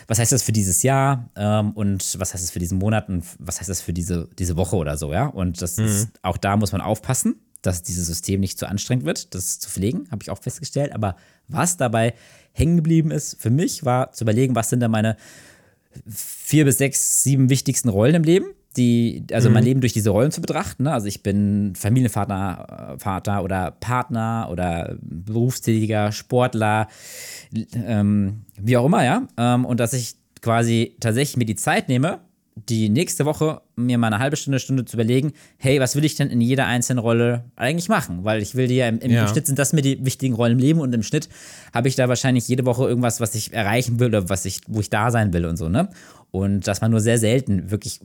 was 0.07 0.19
heißt 0.19 0.31
das 0.31 0.43
für 0.43 0.51
dieses 0.51 0.83
Jahr 0.83 1.29
ähm, 1.35 1.71
und 1.71 2.19
was 2.19 2.33
heißt 2.33 2.43
das 2.43 2.51
für 2.51 2.59
diesen 2.59 2.79
Monat 2.79 3.09
und 3.09 3.23
was 3.37 3.59
heißt 3.59 3.69
das 3.69 3.81
für 3.81 3.93
diese, 3.93 4.27
diese 4.37 4.57
Woche 4.57 4.75
oder 4.75 4.97
so, 4.97 5.13
ja? 5.13 5.27
Und 5.27 5.61
das 5.61 5.77
ist, 5.77 6.09
auch 6.23 6.37
da 6.37 6.57
muss 6.57 6.71
man 6.71 6.81
aufpassen, 6.81 7.35
dass 7.61 7.83
dieses 7.83 8.07
System 8.07 8.39
nicht 8.39 8.57
zu 8.57 8.67
anstrengend 8.67 9.05
wird, 9.05 9.33
das 9.35 9.59
zu 9.59 9.69
pflegen, 9.69 10.07
habe 10.11 10.23
ich 10.23 10.29
auch 10.29 10.41
festgestellt. 10.41 10.93
Aber 10.93 11.15
was 11.47 11.77
dabei 11.77 12.13
hängen 12.51 12.77
geblieben 12.77 13.11
ist 13.11 13.41
für 13.41 13.49
mich, 13.49 13.85
war 13.85 14.11
zu 14.11 14.23
überlegen, 14.23 14.55
was 14.55 14.69
sind 14.69 14.79
da 14.79 14.87
meine 14.87 15.17
vier 16.07 16.65
bis 16.65 16.77
sechs, 16.77 17.23
sieben 17.23 17.49
wichtigsten 17.49 17.89
Rollen 17.89 18.15
im 18.15 18.23
Leben, 18.23 18.47
die, 18.77 19.25
also 19.31 19.49
mein 19.49 19.63
Leben 19.63 19.81
durch 19.81 19.93
diese 19.93 20.11
Rollen 20.11 20.31
zu 20.31 20.41
betrachten. 20.41 20.83
Ne? 20.83 20.93
Also 20.93 21.07
ich 21.07 21.23
bin 21.23 21.73
Familienvater 21.75 22.95
Vater 22.99 23.43
oder 23.43 23.71
Partner 23.71 24.47
oder 24.51 24.95
berufstätiger 25.01 26.11
Sportler, 26.11 26.87
ähm, 27.73 28.45
wie 28.57 28.77
auch 28.77 28.85
immer, 28.85 29.03
ja. 29.03 29.27
Ähm, 29.37 29.65
und 29.65 29.79
dass 29.79 29.93
ich 29.93 30.15
quasi 30.41 30.95
tatsächlich 30.99 31.37
mir 31.37 31.45
die 31.45 31.55
Zeit 31.55 31.89
nehme, 31.89 32.19
die 32.55 32.89
nächste 32.89 33.25
Woche 33.25 33.61
mir 33.85 33.97
mal 33.97 34.07
eine 34.07 34.19
halbe 34.19 34.35
Stunde, 34.35 34.59
Stunde 34.59 34.85
zu 34.85 34.95
überlegen, 34.97 35.33
hey, 35.57 35.79
was 35.79 35.95
will 35.95 36.05
ich 36.05 36.15
denn 36.15 36.29
in 36.29 36.41
jeder 36.41 36.67
einzelnen 36.67 36.99
Rolle 36.99 37.45
eigentlich 37.55 37.89
machen? 37.89 38.23
Weil 38.23 38.41
ich 38.41 38.55
will 38.55 38.67
dir 38.67 38.75
ja 38.77 38.87
im, 38.87 38.99
im, 38.99 39.11
Ja. 39.11 39.23
im 39.23 39.27
Schnitt 39.27 39.47
sind 39.47 39.57
das 39.57 39.73
mir 39.73 39.81
die 39.81 40.05
wichtigen 40.05 40.35
Rollen 40.35 40.53
im 40.53 40.59
Leben 40.59 40.79
und 40.79 40.93
im 40.93 41.03
Schnitt 41.03 41.29
habe 41.73 41.87
ich 41.87 41.95
da 41.95 42.07
wahrscheinlich 42.09 42.47
jede 42.47 42.65
Woche 42.65 42.87
irgendwas, 42.87 43.19
was 43.19 43.35
ich 43.35 43.53
erreichen 43.53 43.99
will 43.99 44.07
oder 44.09 44.29
was 44.29 44.45
ich, 44.45 44.61
wo 44.67 44.79
ich 44.79 44.89
da 44.89 45.11
sein 45.11 45.33
will 45.33 45.45
und 45.45 45.57
so, 45.57 45.69
ne? 45.69 45.89
Und 46.31 46.67
dass 46.67 46.79
man 46.81 46.91
nur 46.91 46.99
sehr 46.99 47.17
selten 47.17 47.71
wirklich 47.71 47.99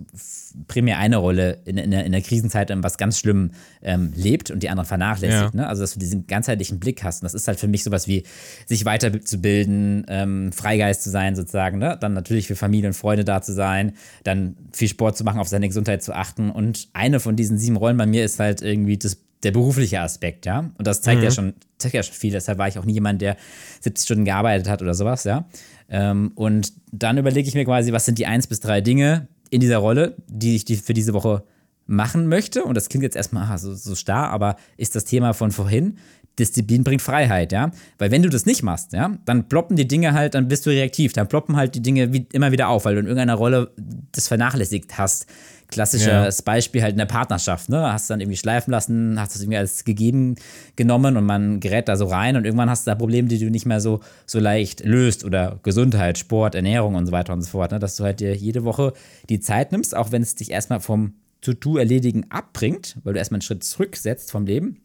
primär 0.66 0.96
eine 0.98 1.18
Rolle 1.18 1.58
in, 1.66 1.76
in, 1.76 1.90
der, 1.90 2.06
in 2.06 2.12
der 2.12 2.22
Krisenzeit 2.22 2.70
in 2.70 2.82
was 2.82 2.96
ganz 2.96 3.18
Schlimmem 3.18 3.50
ähm, 3.82 4.14
lebt 4.16 4.50
und 4.50 4.62
die 4.62 4.70
andere 4.70 4.86
vernachlässigt. 4.86 5.52
Ja. 5.54 5.60
Ne? 5.60 5.68
Also, 5.68 5.82
dass 5.82 5.92
du 5.92 6.00
diesen 6.00 6.26
ganzheitlichen 6.26 6.80
Blick 6.80 7.04
hast. 7.04 7.20
Und 7.20 7.24
das 7.26 7.34
ist 7.34 7.46
halt 7.48 7.60
für 7.60 7.68
mich 7.68 7.84
sowas 7.84 8.08
wie, 8.08 8.22
sich 8.64 8.86
weiterzubilden, 8.86 10.06
ähm, 10.08 10.52
Freigeist 10.52 11.02
zu 11.02 11.10
sein, 11.10 11.36
sozusagen. 11.36 11.76
Ne? 11.78 11.98
Dann 12.00 12.14
natürlich 12.14 12.46
für 12.46 12.56
Familie 12.56 12.88
und 12.88 12.94
Freunde 12.94 13.24
da 13.24 13.42
zu 13.42 13.52
sein, 13.52 13.92
dann 14.22 14.56
viel 14.72 14.88
Sport 14.88 15.18
zu 15.18 15.24
machen, 15.24 15.38
auf 15.38 15.48
seine 15.48 15.63
Gesundheit 15.68 16.02
zu 16.02 16.14
achten. 16.14 16.50
Und 16.50 16.88
eine 16.92 17.20
von 17.20 17.36
diesen 17.36 17.58
sieben 17.58 17.76
Rollen 17.76 17.96
bei 17.96 18.06
mir 18.06 18.24
ist 18.24 18.40
halt 18.40 18.62
irgendwie 18.62 18.96
das, 18.96 19.18
der 19.42 19.50
berufliche 19.50 20.00
Aspekt, 20.00 20.46
ja. 20.46 20.70
Und 20.76 20.86
das 20.86 21.02
zeigt 21.02 21.22
ja 21.22 21.30
schon, 21.30 21.54
zeigt 21.78 21.94
ja 21.94 22.02
schon 22.02 22.14
viel. 22.14 22.32
Deshalb 22.32 22.58
war 22.58 22.68
ich 22.68 22.78
auch 22.78 22.84
nie 22.84 22.94
jemand, 22.94 23.20
der 23.22 23.36
70 23.80 24.04
Stunden 24.04 24.24
gearbeitet 24.24 24.68
hat 24.68 24.82
oder 24.82 24.94
sowas, 24.94 25.24
ja. 25.24 25.46
Ähm, 25.88 26.32
und 26.34 26.72
dann 26.92 27.18
überlege 27.18 27.48
ich 27.48 27.54
mir 27.54 27.64
quasi, 27.64 27.92
was 27.92 28.06
sind 28.06 28.18
die 28.18 28.26
eins 28.26 28.46
bis 28.46 28.60
drei 28.60 28.80
Dinge 28.80 29.28
in 29.50 29.60
dieser 29.60 29.78
Rolle, 29.78 30.16
die 30.26 30.56
ich 30.56 30.64
die 30.64 30.76
für 30.76 30.94
diese 30.94 31.14
Woche 31.14 31.44
machen 31.86 32.28
möchte. 32.28 32.64
Und 32.64 32.74
das 32.74 32.88
klingt 32.88 33.02
jetzt 33.02 33.16
erstmal 33.16 33.50
ah, 33.50 33.58
so, 33.58 33.74
so 33.74 33.94
starr, 33.94 34.30
aber 34.30 34.56
ist 34.76 34.94
das 34.94 35.04
Thema 35.04 35.34
von 35.34 35.50
vorhin. 35.50 35.98
Disziplin 36.38 36.84
bringt 36.84 37.02
Freiheit, 37.02 37.52
ja. 37.52 37.70
Weil 37.98 38.10
wenn 38.10 38.22
du 38.22 38.28
das 38.28 38.46
nicht 38.46 38.62
machst, 38.62 38.92
ja, 38.92 39.16
dann 39.24 39.48
ploppen 39.48 39.76
die 39.76 39.86
Dinge 39.86 40.12
halt, 40.12 40.34
dann 40.34 40.48
bist 40.48 40.66
du 40.66 40.70
reaktiv, 40.70 41.12
dann 41.12 41.28
ploppen 41.28 41.56
halt 41.56 41.74
die 41.74 41.82
Dinge 41.82 42.12
wie, 42.12 42.26
immer 42.32 42.52
wieder 42.52 42.68
auf, 42.68 42.84
weil 42.84 42.94
du 42.94 43.00
in 43.00 43.06
irgendeiner 43.06 43.34
Rolle 43.34 43.70
das 44.12 44.28
vernachlässigt 44.28 44.98
hast. 44.98 45.26
Klassisches 45.68 46.42
Beispiel 46.42 46.82
halt 46.82 46.92
in 46.92 46.98
der 46.98 47.06
Partnerschaft, 47.06 47.68
ne? 47.68 47.92
Hast 47.92 48.10
dann 48.10 48.20
irgendwie 48.20 48.36
schleifen 48.36 48.70
lassen, 48.70 49.18
hast 49.18 49.34
das 49.34 49.42
irgendwie 49.42 49.56
als 49.56 49.84
gegeben 49.84 50.36
genommen 50.76 51.16
und 51.16 51.24
man 51.24 51.58
gerät 51.58 51.88
da 51.88 51.96
so 51.96 52.04
rein 52.04 52.36
und 52.36 52.44
irgendwann 52.44 52.68
hast 52.68 52.86
du 52.86 52.90
da 52.90 52.94
Probleme, 52.94 53.28
die 53.28 53.38
du 53.38 53.50
nicht 53.50 53.64
mehr 53.64 53.80
so, 53.80 54.00
so 54.26 54.38
leicht 54.38 54.84
löst 54.84 55.24
oder 55.24 55.58
Gesundheit, 55.62 56.18
Sport, 56.18 56.54
Ernährung 56.54 56.94
und 56.96 57.06
so 57.06 57.12
weiter 57.12 57.32
und 57.32 57.42
so 57.42 57.48
fort, 57.48 57.72
ne? 57.72 57.78
Dass 57.78 57.96
du 57.96 58.04
halt 58.04 58.20
dir 58.20 58.36
jede 58.36 58.64
Woche 58.64 58.92
die 59.30 59.40
Zeit 59.40 59.72
nimmst, 59.72 59.96
auch 59.96 60.12
wenn 60.12 60.22
es 60.22 60.34
dich 60.34 60.50
erstmal 60.50 60.80
vom 60.80 61.14
To-Do-Erledigen 61.40 62.26
abbringt, 62.30 62.98
weil 63.02 63.14
du 63.14 63.18
erstmal 63.18 63.38
einen 63.38 63.42
Schritt 63.42 63.64
zurücksetzt 63.64 64.30
vom 64.30 64.46
Leben 64.46 64.83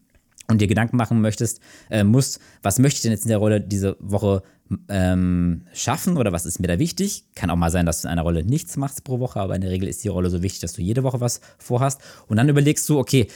und 0.50 0.60
dir 0.60 0.68
Gedanken 0.68 0.96
machen 0.96 1.20
möchtest, 1.20 1.60
äh, 1.90 2.04
musst, 2.04 2.40
was 2.62 2.78
möchte 2.78 2.96
ich 2.96 3.02
denn 3.02 3.12
jetzt 3.12 3.24
in 3.24 3.30
der 3.30 3.38
Rolle 3.38 3.60
diese 3.60 3.96
Woche 4.00 4.42
ähm, 4.88 5.62
schaffen 5.72 6.16
oder 6.16 6.32
was 6.32 6.46
ist 6.46 6.60
mir 6.60 6.68
da 6.68 6.78
wichtig? 6.78 7.24
Kann 7.34 7.50
auch 7.50 7.56
mal 7.56 7.70
sein, 7.70 7.86
dass 7.86 8.02
du 8.02 8.08
in 8.08 8.12
einer 8.12 8.22
Rolle 8.22 8.44
nichts 8.44 8.76
machst 8.76 9.04
pro 9.04 9.18
Woche, 9.18 9.40
aber 9.40 9.54
in 9.54 9.62
der 9.62 9.70
Regel 9.70 9.88
ist 9.88 10.04
die 10.04 10.08
Rolle 10.08 10.30
so 10.30 10.42
wichtig, 10.42 10.60
dass 10.60 10.74
du 10.74 10.82
jede 10.82 11.02
Woche 11.02 11.20
was 11.20 11.40
vorhast. 11.58 12.00
Und 12.28 12.36
dann 12.36 12.48
überlegst 12.48 12.88
du, 12.88 12.98
okay, 12.98 13.26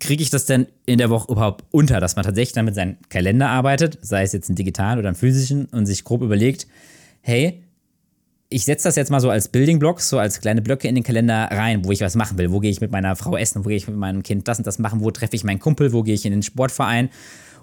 kriege 0.00 0.22
ich 0.22 0.30
das 0.30 0.46
denn 0.46 0.66
in 0.86 0.98
der 0.98 1.10
Woche 1.10 1.30
überhaupt 1.30 1.64
unter, 1.70 2.00
dass 2.00 2.16
man 2.16 2.24
tatsächlich 2.24 2.54
dann 2.54 2.64
mit 2.64 2.74
seinem 2.74 2.96
Kalender 3.08 3.48
arbeitet, 3.50 3.98
sei 4.02 4.22
es 4.22 4.32
jetzt 4.32 4.48
einen 4.48 4.56
digitalen 4.56 4.98
oder 4.98 5.08
einen 5.08 5.16
physischen, 5.16 5.66
und 5.66 5.86
sich 5.86 6.04
grob 6.04 6.22
überlegt, 6.22 6.66
hey, 7.20 7.62
ich 8.52 8.64
setze 8.64 8.88
das 8.88 8.96
jetzt 8.96 9.10
mal 9.10 9.20
so 9.20 9.30
als 9.30 9.48
Building 9.48 9.78
Blocks, 9.78 10.08
so 10.08 10.18
als 10.18 10.40
kleine 10.40 10.62
Blöcke 10.62 10.88
in 10.88 10.94
den 10.94 11.04
Kalender 11.04 11.48
rein, 11.50 11.84
wo 11.84 11.92
ich 11.92 12.00
was 12.00 12.14
machen 12.14 12.38
will. 12.38 12.52
Wo 12.52 12.60
gehe 12.60 12.70
ich 12.70 12.80
mit 12.80 12.90
meiner 12.90 13.16
Frau 13.16 13.36
essen, 13.36 13.64
wo 13.64 13.68
gehe 13.68 13.76
ich 13.76 13.88
mit 13.88 13.96
meinem 13.96 14.22
Kind 14.22 14.46
das 14.48 14.58
und 14.58 14.66
das 14.66 14.78
machen, 14.78 15.00
wo 15.00 15.10
treffe 15.10 15.36
ich 15.36 15.44
meinen 15.44 15.58
Kumpel, 15.58 15.92
wo 15.92 16.02
gehe 16.02 16.14
ich 16.14 16.24
in 16.24 16.32
den 16.32 16.42
Sportverein. 16.42 17.10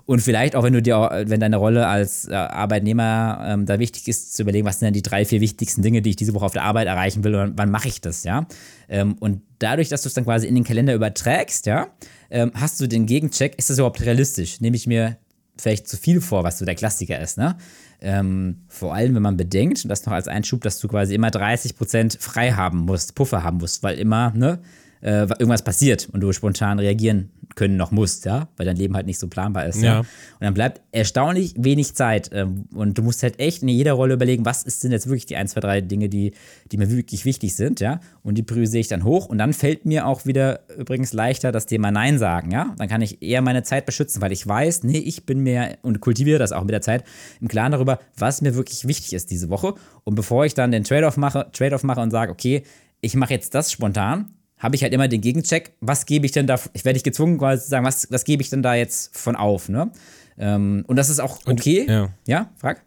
Und 0.05 0.21
vielleicht 0.21 0.55
auch, 0.55 0.63
wenn 0.63 0.73
du 0.73 0.81
dir, 0.81 1.23
wenn 1.27 1.39
deine 1.39 1.57
Rolle 1.57 1.85
als 1.85 2.27
äh, 2.27 2.33
Arbeitnehmer 2.33 3.45
ähm, 3.45 3.67
da 3.67 3.77
wichtig 3.77 4.07
ist, 4.07 4.35
zu 4.35 4.41
überlegen, 4.41 4.65
was 4.65 4.79
sind 4.79 4.87
denn 4.87 4.93
die 4.93 5.03
drei, 5.03 5.23
vier 5.23 5.39
wichtigsten 5.39 5.83
Dinge, 5.83 6.01
die 6.01 6.09
ich 6.09 6.15
diese 6.15 6.33
Woche 6.33 6.45
auf 6.45 6.53
der 6.53 6.63
Arbeit 6.63 6.87
erreichen 6.87 7.23
will 7.23 7.35
und 7.35 7.59
wann 7.59 7.69
mache 7.69 7.89
ich 7.89 8.01
das, 8.01 8.23
ja? 8.23 8.47
Ähm, 8.87 9.17
und 9.19 9.43
dadurch, 9.59 9.89
dass 9.89 10.01
du 10.01 10.07
es 10.07 10.15
dann 10.15 10.23
quasi 10.23 10.47
in 10.47 10.55
den 10.55 10.63
Kalender 10.63 10.95
überträgst, 10.95 11.67
ja, 11.67 11.89
ähm, 12.31 12.51
hast 12.55 12.81
du 12.81 12.87
den 12.87 13.05
Gegencheck, 13.05 13.53
ist 13.59 13.69
das 13.69 13.77
überhaupt 13.77 14.01
realistisch? 14.01 14.59
Nehme 14.61 14.77
ich 14.77 14.87
mir 14.87 15.17
vielleicht 15.57 15.87
zu 15.87 15.95
viel 15.95 16.21
vor, 16.21 16.43
was 16.43 16.57
so 16.57 16.65
der 16.65 16.73
Klassiker 16.73 17.19
ist, 17.19 17.37
ne? 17.37 17.55
Ähm, 18.01 18.61
vor 18.67 18.93
allem, 18.93 19.15
wenn 19.15 19.21
man 19.21 19.37
bedenkt, 19.37 19.83
und 19.83 19.89
das 19.89 20.05
noch 20.05 20.13
als 20.13 20.27
Einschub, 20.27 20.61
dass 20.61 20.79
du 20.79 20.87
quasi 20.87 21.15
immer 21.15 21.29
30% 21.29 22.19
frei 22.19 22.53
haben 22.53 22.79
musst, 22.79 23.15
Puffer 23.15 23.43
haben 23.43 23.57
musst, 23.57 23.83
weil 23.83 23.97
immer, 23.97 24.31
ne, 24.31 24.59
äh, 25.01 25.21
irgendwas 25.21 25.63
passiert 25.63 26.09
und 26.11 26.21
du 26.21 26.31
spontan 26.33 26.79
reagieren 26.79 27.31
können 27.55 27.77
noch 27.77 27.91
musst, 27.91 28.25
ja, 28.25 28.47
weil 28.57 28.65
dein 28.65 28.75
Leben 28.75 28.95
halt 28.95 29.05
nicht 29.05 29.19
so 29.19 29.27
planbar 29.27 29.65
ist. 29.65 29.81
Ja. 29.81 29.93
ja? 29.93 29.99
Und 29.99 30.07
dann 30.39 30.53
bleibt 30.53 30.81
erstaunlich 30.91 31.55
wenig 31.57 31.95
Zeit 31.95 32.29
ähm, 32.33 32.65
und 32.73 32.97
du 32.97 33.01
musst 33.01 33.23
halt 33.23 33.39
echt 33.39 33.63
in 33.63 33.69
jeder 33.69 33.93
Rolle 33.93 34.13
überlegen, 34.13 34.45
was 34.45 34.63
ist 34.63 34.83
denn 34.83 34.91
jetzt 34.91 35.07
wirklich 35.07 35.25
die 35.25 35.35
1, 35.35 35.51
2, 35.51 35.59
3 35.61 35.81
Dinge, 35.81 36.09
die, 36.09 36.33
die 36.71 36.77
mir 36.77 36.89
wirklich 36.89 37.25
wichtig 37.25 37.55
sind, 37.55 37.79
ja, 37.79 37.99
und 38.23 38.37
die 38.37 38.43
priorisiere 38.43 38.81
ich 38.81 38.87
dann 38.87 39.03
hoch 39.03 39.25
und 39.25 39.37
dann 39.37 39.53
fällt 39.53 39.85
mir 39.85 40.05
auch 40.05 40.25
wieder 40.25 40.61
übrigens 40.77 41.13
leichter 41.13 41.51
das 41.51 41.65
Thema 41.65 41.91
Nein 41.91 42.19
sagen, 42.19 42.51
ja, 42.51 42.73
dann 42.77 42.87
kann 42.87 43.01
ich 43.01 43.21
eher 43.21 43.41
meine 43.41 43.63
Zeit 43.63 43.85
beschützen, 43.85 44.21
weil 44.21 44.31
ich 44.31 44.45
weiß, 44.45 44.83
nee, 44.83 44.97
ich 44.97 45.25
bin 45.25 45.39
mir 45.39 45.77
und 45.81 46.01
kultiviere 46.01 46.39
das 46.39 46.51
auch 46.51 46.63
mit 46.63 46.71
der 46.71 46.81
Zeit 46.81 47.03
im 47.41 47.47
Klaren 47.47 47.71
darüber, 47.71 47.99
was 48.17 48.41
mir 48.41 48.55
wirklich 48.55 48.87
wichtig 48.87 49.13
ist 49.13 49.31
diese 49.31 49.49
Woche 49.49 49.73
und 50.03 50.15
bevor 50.15 50.45
ich 50.45 50.53
dann 50.53 50.71
den 50.71 50.83
Trade-off 50.83 51.17
mache, 51.17 51.47
Trade-off 51.51 51.83
mache 51.83 52.01
und 52.01 52.11
sage, 52.11 52.31
okay, 52.31 52.63
ich 53.01 53.15
mache 53.15 53.33
jetzt 53.33 53.55
das 53.55 53.71
spontan, 53.71 54.33
habe 54.59 54.75
ich 54.75 54.83
halt 54.83 54.93
immer 54.93 55.07
den 55.07 55.21
Gegencheck, 55.21 55.73
was 55.79 56.05
gebe 56.05 56.25
ich 56.25 56.33
denn 56.33 56.45
da, 56.45 56.59
ich 56.73 56.85
werde 56.85 56.97
ich 56.97 57.03
gezwungen 57.03 57.37
quasi 57.37 57.63
zu 57.63 57.69
sagen, 57.69 57.85
was, 57.85 58.11
was 58.11 58.25
gebe 58.25 58.43
ich 58.43 58.49
denn 58.49 58.61
da 58.61 58.75
jetzt 58.75 59.17
von 59.17 59.35
auf, 59.35 59.69
ne? 59.69 59.91
Ähm, 60.37 60.83
und 60.87 60.97
das 60.97 61.09
ist 61.09 61.19
auch 61.19 61.39
okay. 61.45 61.81
Und, 61.81 61.89
ja. 61.89 62.09
ja, 62.27 62.49
frag. 62.57 62.83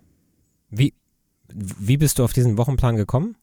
Wie, 0.70 0.94
wie 1.52 1.96
bist 1.96 2.18
du 2.18 2.24
auf 2.24 2.32
diesen 2.32 2.56
Wochenplan 2.56 2.96
gekommen? 2.96 3.36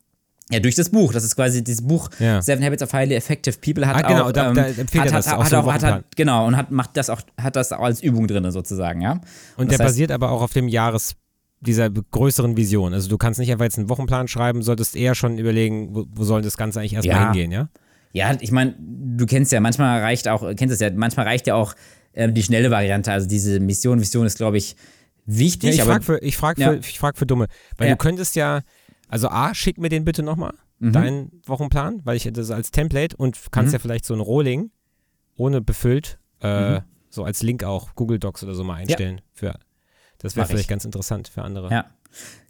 Ja, 0.51 0.59
durch 0.59 0.73
das 0.73 0.89
Buch. 0.89 1.13
Das 1.13 1.23
ist 1.23 1.35
quasi 1.35 1.63
dieses 1.63 1.85
Buch 1.85 2.09
ja. 2.17 2.41
Seven 2.41 2.63
Habits 2.63 2.81
of 2.81 2.91
Highly 2.91 3.13
Effective 3.13 3.57
People 3.59 3.85
hat 3.85 3.97
ah, 3.97 4.07
genau, 4.07 4.23
auch, 4.25 4.31
da, 4.31 4.51
da 4.51 4.67
ähm, 4.67 4.77
hat, 4.77 5.11
das 5.11 5.27
hat, 5.27 5.37
auch 5.37 5.43
hat, 5.43 5.53
auch, 5.53 5.73
hat, 5.73 5.83
hat, 5.83 6.15
genau 6.15 6.47
und 6.47 6.57
hat 6.57 6.71
macht 6.71 6.97
das 6.97 7.11
auch 7.11 7.21
hat 7.39 7.55
das 7.55 7.71
auch 7.71 7.83
als 7.83 8.01
Übung 8.01 8.27
drin 8.27 8.49
sozusagen, 8.49 9.01
ja. 9.01 9.11
Und, 9.11 9.21
und 9.57 9.71
der 9.71 9.77
heißt, 9.77 9.89
basiert 9.89 10.11
aber 10.11 10.31
auch 10.31 10.41
auf 10.41 10.53
dem 10.53 10.67
Jahres 10.67 11.15
dieser 11.59 11.91
größeren 11.91 12.57
Vision. 12.57 12.95
Also 12.95 13.09
du 13.09 13.17
kannst 13.17 13.39
nicht 13.39 13.51
einfach 13.51 13.65
jetzt 13.65 13.77
einen 13.77 13.89
Wochenplan 13.89 14.27
schreiben, 14.27 14.63
solltest 14.63 14.95
eher 14.95 15.13
schon 15.13 15.37
überlegen, 15.37 15.93
wo, 15.93 16.05
wo 16.09 16.23
soll 16.23 16.41
das 16.41 16.57
Ganze 16.57 16.79
eigentlich 16.79 16.93
erstmal 16.93 17.15
ja. 17.15 17.23
hingehen, 17.25 17.51
ja? 17.51 17.69
Ja, 18.11 18.35
ich 18.39 18.51
meine, 18.51 18.75
du 18.79 19.25
kennst 19.25 19.51
ja, 19.51 19.59
manchmal 19.59 20.01
reicht 20.01 20.27
auch, 20.27 20.41
kennst 20.55 20.73
es 20.73 20.79
ja, 20.79 20.89
manchmal 20.91 21.27
reicht 21.27 21.47
ja 21.47 21.55
auch 21.55 21.75
äh, 22.13 22.31
die 22.31 22.43
schnelle 22.43 22.71
Variante. 22.71 23.11
Also 23.11 23.27
diese 23.27 23.59
Mission, 23.59 24.01
Vision 24.01 24.25
ist, 24.25 24.37
glaube 24.37 24.57
ich, 24.57 24.75
wichtig. 25.25 25.75
Ja, 25.75 25.83
ich 25.83 25.89
frage 25.89 26.03
für, 26.03 26.17
ich 26.19 26.37
frag 26.37 26.57
ja. 26.57 26.73
für, 26.73 26.81
frag 26.81 27.17
für 27.17 27.25
Dumme. 27.25 27.47
Weil 27.77 27.89
ja. 27.89 27.93
du 27.93 27.97
könntest 27.97 28.35
ja, 28.35 28.61
also 29.07 29.29
A, 29.29 29.53
schick 29.53 29.77
mir 29.77 29.89
den 29.89 30.05
bitte 30.05 30.23
nochmal, 30.23 30.53
mhm. 30.79 30.91
deinen 30.91 31.41
Wochenplan, 31.45 32.01
weil 32.03 32.17
ich 32.17 32.29
das 32.31 32.51
als 32.51 32.71
Template 32.71 33.15
und 33.15 33.37
kannst 33.51 33.71
mhm. 33.71 33.73
ja 33.73 33.79
vielleicht 33.79 34.05
so 34.05 34.13
ein 34.13 34.19
Rolling 34.19 34.71
ohne 35.37 35.61
befüllt, 35.61 36.19
äh, 36.41 36.79
mhm. 36.79 36.81
so 37.09 37.23
als 37.23 37.43
Link 37.43 37.63
auch 37.63 37.95
Google 37.95 38.19
Docs 38.19 38.43
oder 38.43 38.55
so 38.55 38.63
mal 38.63 38.75
einstellen. 38.75 39.17
Ja. 39.17 39.23
Für, 39.33 39.59
das 40.17 40.35
wäre 40.35 40.47
vielleicht 40.47 40.67
ganz 40.67 40.83
interessant 40.83 41.29
für 41.29 41.43
andere. 41.43 41.69
Ja. 41.71 41.85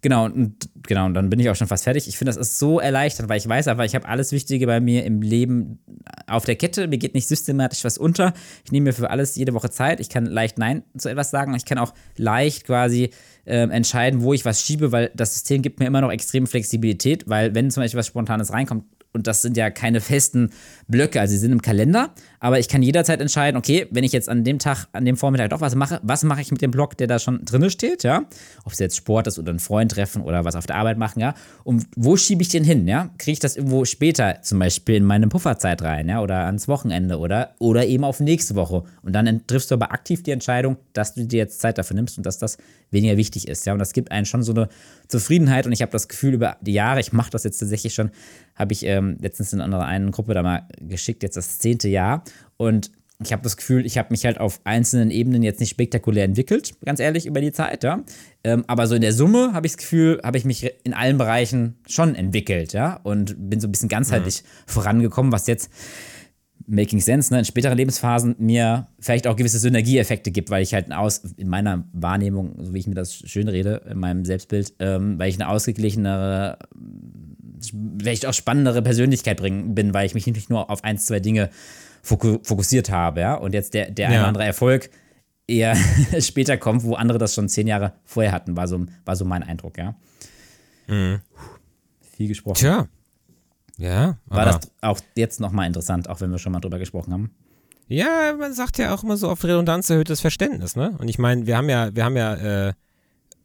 Genau, 0.02 0.26
und 0.26 0.70
genau, 0.88 1.06
und 1.06 1.14
dann 1.14 1.30
bin 1.30 1.40
ich 1.40 1.50
auch 1.50 1.56
schon 1.56 1.68
fast 1.68 1.84
fertig. 1.84 2.08
Ich 2.08 2.18
finde, 2.18 2.30
das 2.30 2.38
ist 2.38 2.58
so 2.58 2.80
erleichternd, 2.80 3.30
weil 3.30 3.38
ich 3.38 3.48
weiß 3.48 3.68
aber, 3.68 3.84
ich 3.84 3.96
habe 3.96 4.08
alles 4.08 4.32
Wichtige 4.32 4.66
bei 4.66 4.80
mir 4.80 5.04
im 5.04 5.22
Leben 5.22 5.80
auf 6.26 6.46
der 6.46 6.56
Kette. 6.56 6.88
Mir 6.88 6.98
geht 6.98 7.14
nicht 7.16 7.28
systematisch 7.28 7.84
was 7.84 7.98
unter. 7.98 8.34
Ich 8.64 8.72
nehme 8.72 8.86
mir 8.86 8.94
für 8.94 9.10
alles 9.10 9.36
jede 9.36 9.54
Woche 9.54 9.70
Zeit. 9.70 10.00
Ich 10.00 10.10
kann 10.10 10.26
leicht 10.26 10.58
Nein 10.58 10.84
zu 10.98 11.10
etwas 11.10 11.32
sagen. 11.32 11.54
Ich 11.56 11.66
kann 11.66 11.78
auch 11.78 11.94
leicht 12.16 12.66
quasi 12.66 13.10
äh, 13.46 13.68
entscheiden, 13.68 14.22
wo 14.22 14.34
ich 14.34 14.46
was 14.46 14.62
schiebe, 14.62 14.92
weil 14.94 15.12
das 15.16 15.34
System 15.34 15.62
gibt 15.62 15.80
mir 15.80 15.88
immer 15.88 16.02
noch 16.02 16.12
extreme 16.12 16.48
Flexibilität, 16.48 17.28
weil 17.28 17.54
wenn 17.54 17.70
zum 17.70 17.84
Beispiel 17.84 18.00
was 18.00 18.08
Spontanes 18.08 18.54
reinkommt, 18.54 18.86
und 19.12 19.28
das 19.28 19.42
sind 19.42 19.58
ja 19.58 19.72
keine 19.72 20.02
festen 20.02 20.52
Blöcke, 20.90 21.22
also 21.22 21.32
sie 21.32 21.38
sind 21.38 21.52
im 21.52 21.62
Kalender, 21.62 22.10
aber 22.40 22.60
ich 22.60 22.68
kann 22.68 22.82
jederzeit 22.82 23.22
entscheiden, 23.22 23.58
okay, 23.58 23.88
wenn 23.92 24.04
ich 24.04 24.12
jetzt 24.12 24.28
an 24.28 24.44
dem 24.44 24.60
Tag, 24.60 24.88
an 24.92 25.06
dem 25.06 25.18
Vormittag 25.18 25.52
doch 25.52 25.62
was 25.62 25.76
mache, 25.76 26.00
was 26.04 26.24
mache 26.24 26.42
ich 26.42 26.52
mit 26.52 26.62
dem 26.62 26.72
Block, 26.72 26.98
der 26.98 27.06
da 27.08 27.20
schon 27.20 27.46
drin 27.46 27.70
steht, 27.70 28.04
ja? 28.04 28.26
Ob 28.66 28.74
es 28.74 28.80
jetzt 28.80 28.96
Sport 28.96 29.28
ist 29.28 29.38
oder 29.38 29.54
ein 29.54 29.60
Freund 29.60 29.92
treffen 29.92 30.24
oder 30.24 30.46
was 30.46 30.56
auf 30.56 30.66
der 30.66 30.78
Arbeit 30.78 30.98
machen, 30.98 31.20
ja? 31.20 31.36
Und 31.64 31.86
wo 31.96 32.18
schiebe 32.18 32.42
ich 32.42 32.50
den 32.50 32.64
hin, 32.64 32.88
ja? 32.88 33.12
Kriege 33.20 33.34
ich 33.34 33.40
das 33.40 33.56
irgendwo 33.56 33.86
später, 33.86 34.42
zum 34.42 34.60
Beispiel 34.60 34.96
in 34.96 35.04
meine 35.04 35.28
Pufferzeit 35.28 35.82
rein, 35.84 36.10
ja? 36.10 36.22
Oder 36.22 36.46
ans 36.46 36.68
Wochenende 36.68 37.20
oder, 37.20 37.56
oder 37.60 37.86
eben 37.86 38.04
auf 38.04 38.20
nächste 38.20 38.56
Woche. 38.56 38.84
Und 39.04 39.14
dann 39.14 39.46
triffst 39.46 39.70
du 39.70 39.76
aber 39.76 39.92
aktiv 39.92 40.24
die 40.24 40.32
Entscheidung, 40.32 40.78
dass 40.94 41.14
du 41.14 41.26
dir 41.26 41.38
jetzt 41.38 41.60
Zeit 41.60 41.78
dafür 41.78 41.96
nimmst 41.96 42.18
und 42.18 42.26
dass 42.26 42.40
das 42.40 42.58
weniger 42.90 43.18
wichtig 43.18 43.48
ist, 43.48 43.66
ja? 43.68 43.74
Und 43.74 43.80
das 43.80 43.94
gibt 43.94 44.12
einen 44.12 44.26
schon 44.26 44.42
so 44.42 44.54
eine 44.54 44.70
Zufriedenheit 45.08 45.66
und 45.66 45.72
ich 45.72 45.82
habe 45.82 45.92
das 45.92 46.08
Gefühl 46.08 46.34
über 46.34 46.58
die 46.62 46.74
Jahre, 46.74 47.00
ich 47.00 47.14
mache 47.14 47.30
das 47.30 47.44
jetzt 47.44 47.60
tatsächlich 47.60 47.94
schon, 47.94 48.12
habe 48.56 48.74
ich 48.74 48.86
ähm, 48.86 49.18
letztens 49.22 49.54
in 49.54 49.62
einer 49.62 49.86
einen 49.86 50.12
Gruppe 50.12 50.34
da 50.34 50.44
mal 50.44 50.68
geschickt, 50.80 51.24
jetzt 51.24 51.38
das 51.38 51.60
zehnte 51.60 51.88
Jahr 51.88 52.24
und 52.58 52.92
ich 53.22 53.34
habe 53.34 53.44
das 53.44 53.58
Gefühl, 53.58 53.86
ich 53.86 53.98
habe 53.98 54.08
mich 54.12 54.24
halt 54.26 54.40
auf 54.40 54.62
einzelnen 54.64 55.12
Ebenen 55.12 55.44
jetzt 55.44 55.60
nicht 55.60 55.70
spektakulär 55.70 56.24
entwickelt, 56.24 56.74
ganz 56.86 57.02
ehrlich, 57.02 57.26
über 57.26 57.42
die 57.42 57.52
Zeit, 57.52 57.84
ja. 57.84 58.02
Ähm, 58.46 58.64
aber 58.68 58.88
so 58.88 58.96
in 58.96 59.02
der 59.02 59.12
Summe 59.12 59.52
habe 59.54 59.68
ich 59.68 59.74
das 59.74 59.78
Gefühl, 59.78 60.22
habe 60.24 60.38
ich 60.38 60.46
mich 60.46 60.72
in 60.84 60.94
allen 60.94 61.18
Bereichen 61.18 61.76
schon 61.86 62.16
entwickelt, 62.16 62.72
ja. 62.72 62.98
Und 63.04 63.50
bin 63.50 63.60
so 63.60 63.68
ein 63.68 63.74
bisschen 63.74 63.90
ganzheitlich 63.90 64.44
mhm. 64.44 64.72
vorangekommen, 64.72 65.34
was 65.34 65.48
jetzt 65.48 65.70
Making 66.68 67.00
Sense, 67.00 67.34
ne, 67.34 67.40
in 67.40 67.46
späteren 67.46 67.78
Lebensphasen 67.78 68.36
mir 68.38 68.88
vielleicht 69.00 69.28
auch 69.28 69.36
gewisse 69.36 69.60
Synergieeffekte 69.60 70.32
gibt, 70.32 70.50
weil 70.50 70.62
ich 70.62 70.74
halt 70.74 70.92
aus, 70.92 71.20
in 71.38 71.48
meiner 71.48 71.86
Wahrnehmung, 71.94 72.56
so 72.60 72.74
wie 72.74 72.80
ich 72.80 72.88
mir 72.88 72.96
das 72.96 73.16
schön 73.16 73.48
rede, 73.48 73.82
in 73.90 74.00
meinem 74.00 74.26
Selbstbild, 74.26 74.74
ähm, 74.80 75.18
weil 75.18 75.30
ich 75.30 75.36
eine 75.36 75.50
ausgeglichenere, 75.50 76.60
vielleicht 78.00 78.26
auch 78.26 78.34
spannendere 78.34 78.82
Persönlichkeit 78.82 79.38
bring, 79.38 79.74
bin, 79.74 79.94
weil 79.94 80.06
ich 80.06 80.14
mich 80.14 80.28
nicht 80.28 80.50
nur 80.50 80.70
auf 80.70 80.84
ein, 80.84 80.98
zwei 80.98 81.20
Dinge 81.20 81.50
fokussiert 82.02 82.90
habe, 82.90 83.22
ja. 83.22 83.36
Und 83.36 83.54
jetzt 83.54 83.74
der, 83.74 83.92
der 83.92 84.10
ja. 84.10 84.18
eine 84.18 84.28
andere 84.28 84.46
Erfolg 84.46 84.90
eher 85.48 85.76
später 86.20 86.58
kommt, 86.58 86.84
wo 86.84 86.94
andere 86.94 87.18
das 87.18 87.34
schon 87.34 87.50
zehn 87.50 87.68
Jahre 87.68 87.94
vorher 88.06 88.32
hatten, 88.32 88.56
war 88.56 88.68
so, 88.68 88.86
war 89.06 89.16
so 89.16 89.26
mein 89.26 89.44
Eindruck, 89.44 89.78
ja. 89.78 89.96
Mhm. 90.88 91.20
Viel 92.16 92.28
gesprochen. 92.28 92.60
Tja. 92.60 92.88
Ja. 93.80 94.18
War 94.26 94.46
das 94.46 94.60
auch 94.82 95.00
jetzt 95.16 95.40
nochmal 95.40 95.66
interessant, 95.68 96.10
auch 96.10 96.22
wenn 96.22 96.32
wir 96.32 96.38
schon 96.38 96.52
mal 96.52 96.60
drüber 96.60 96.80
gesprochen 96.80 97.14
haben? 97.14 97.32
Ja, 97.88 98.36
man 98.38 98.54
sagt 98.54 98.78
ja 98.78 98.94
auch 98.94 99.04
immer 99.04 99.18
so, 99.18 99.30
auf 99.30 99.44
Redundanz 99.44 99.90
erhöhtes 99.90 100.22
Verständnis, 100.22 100.76
ne? 100.76 100.96
Und 101.00 101.08
ich 101.08 101.18
meine, 101.18 101.48
wir 101.48 101.58
haben 101.58 101.70
ja, 101.70 101.96
wir 101.96 102.06
haben 102.06 102.18
ja 102.18 102.68
äh, 102.68 102.74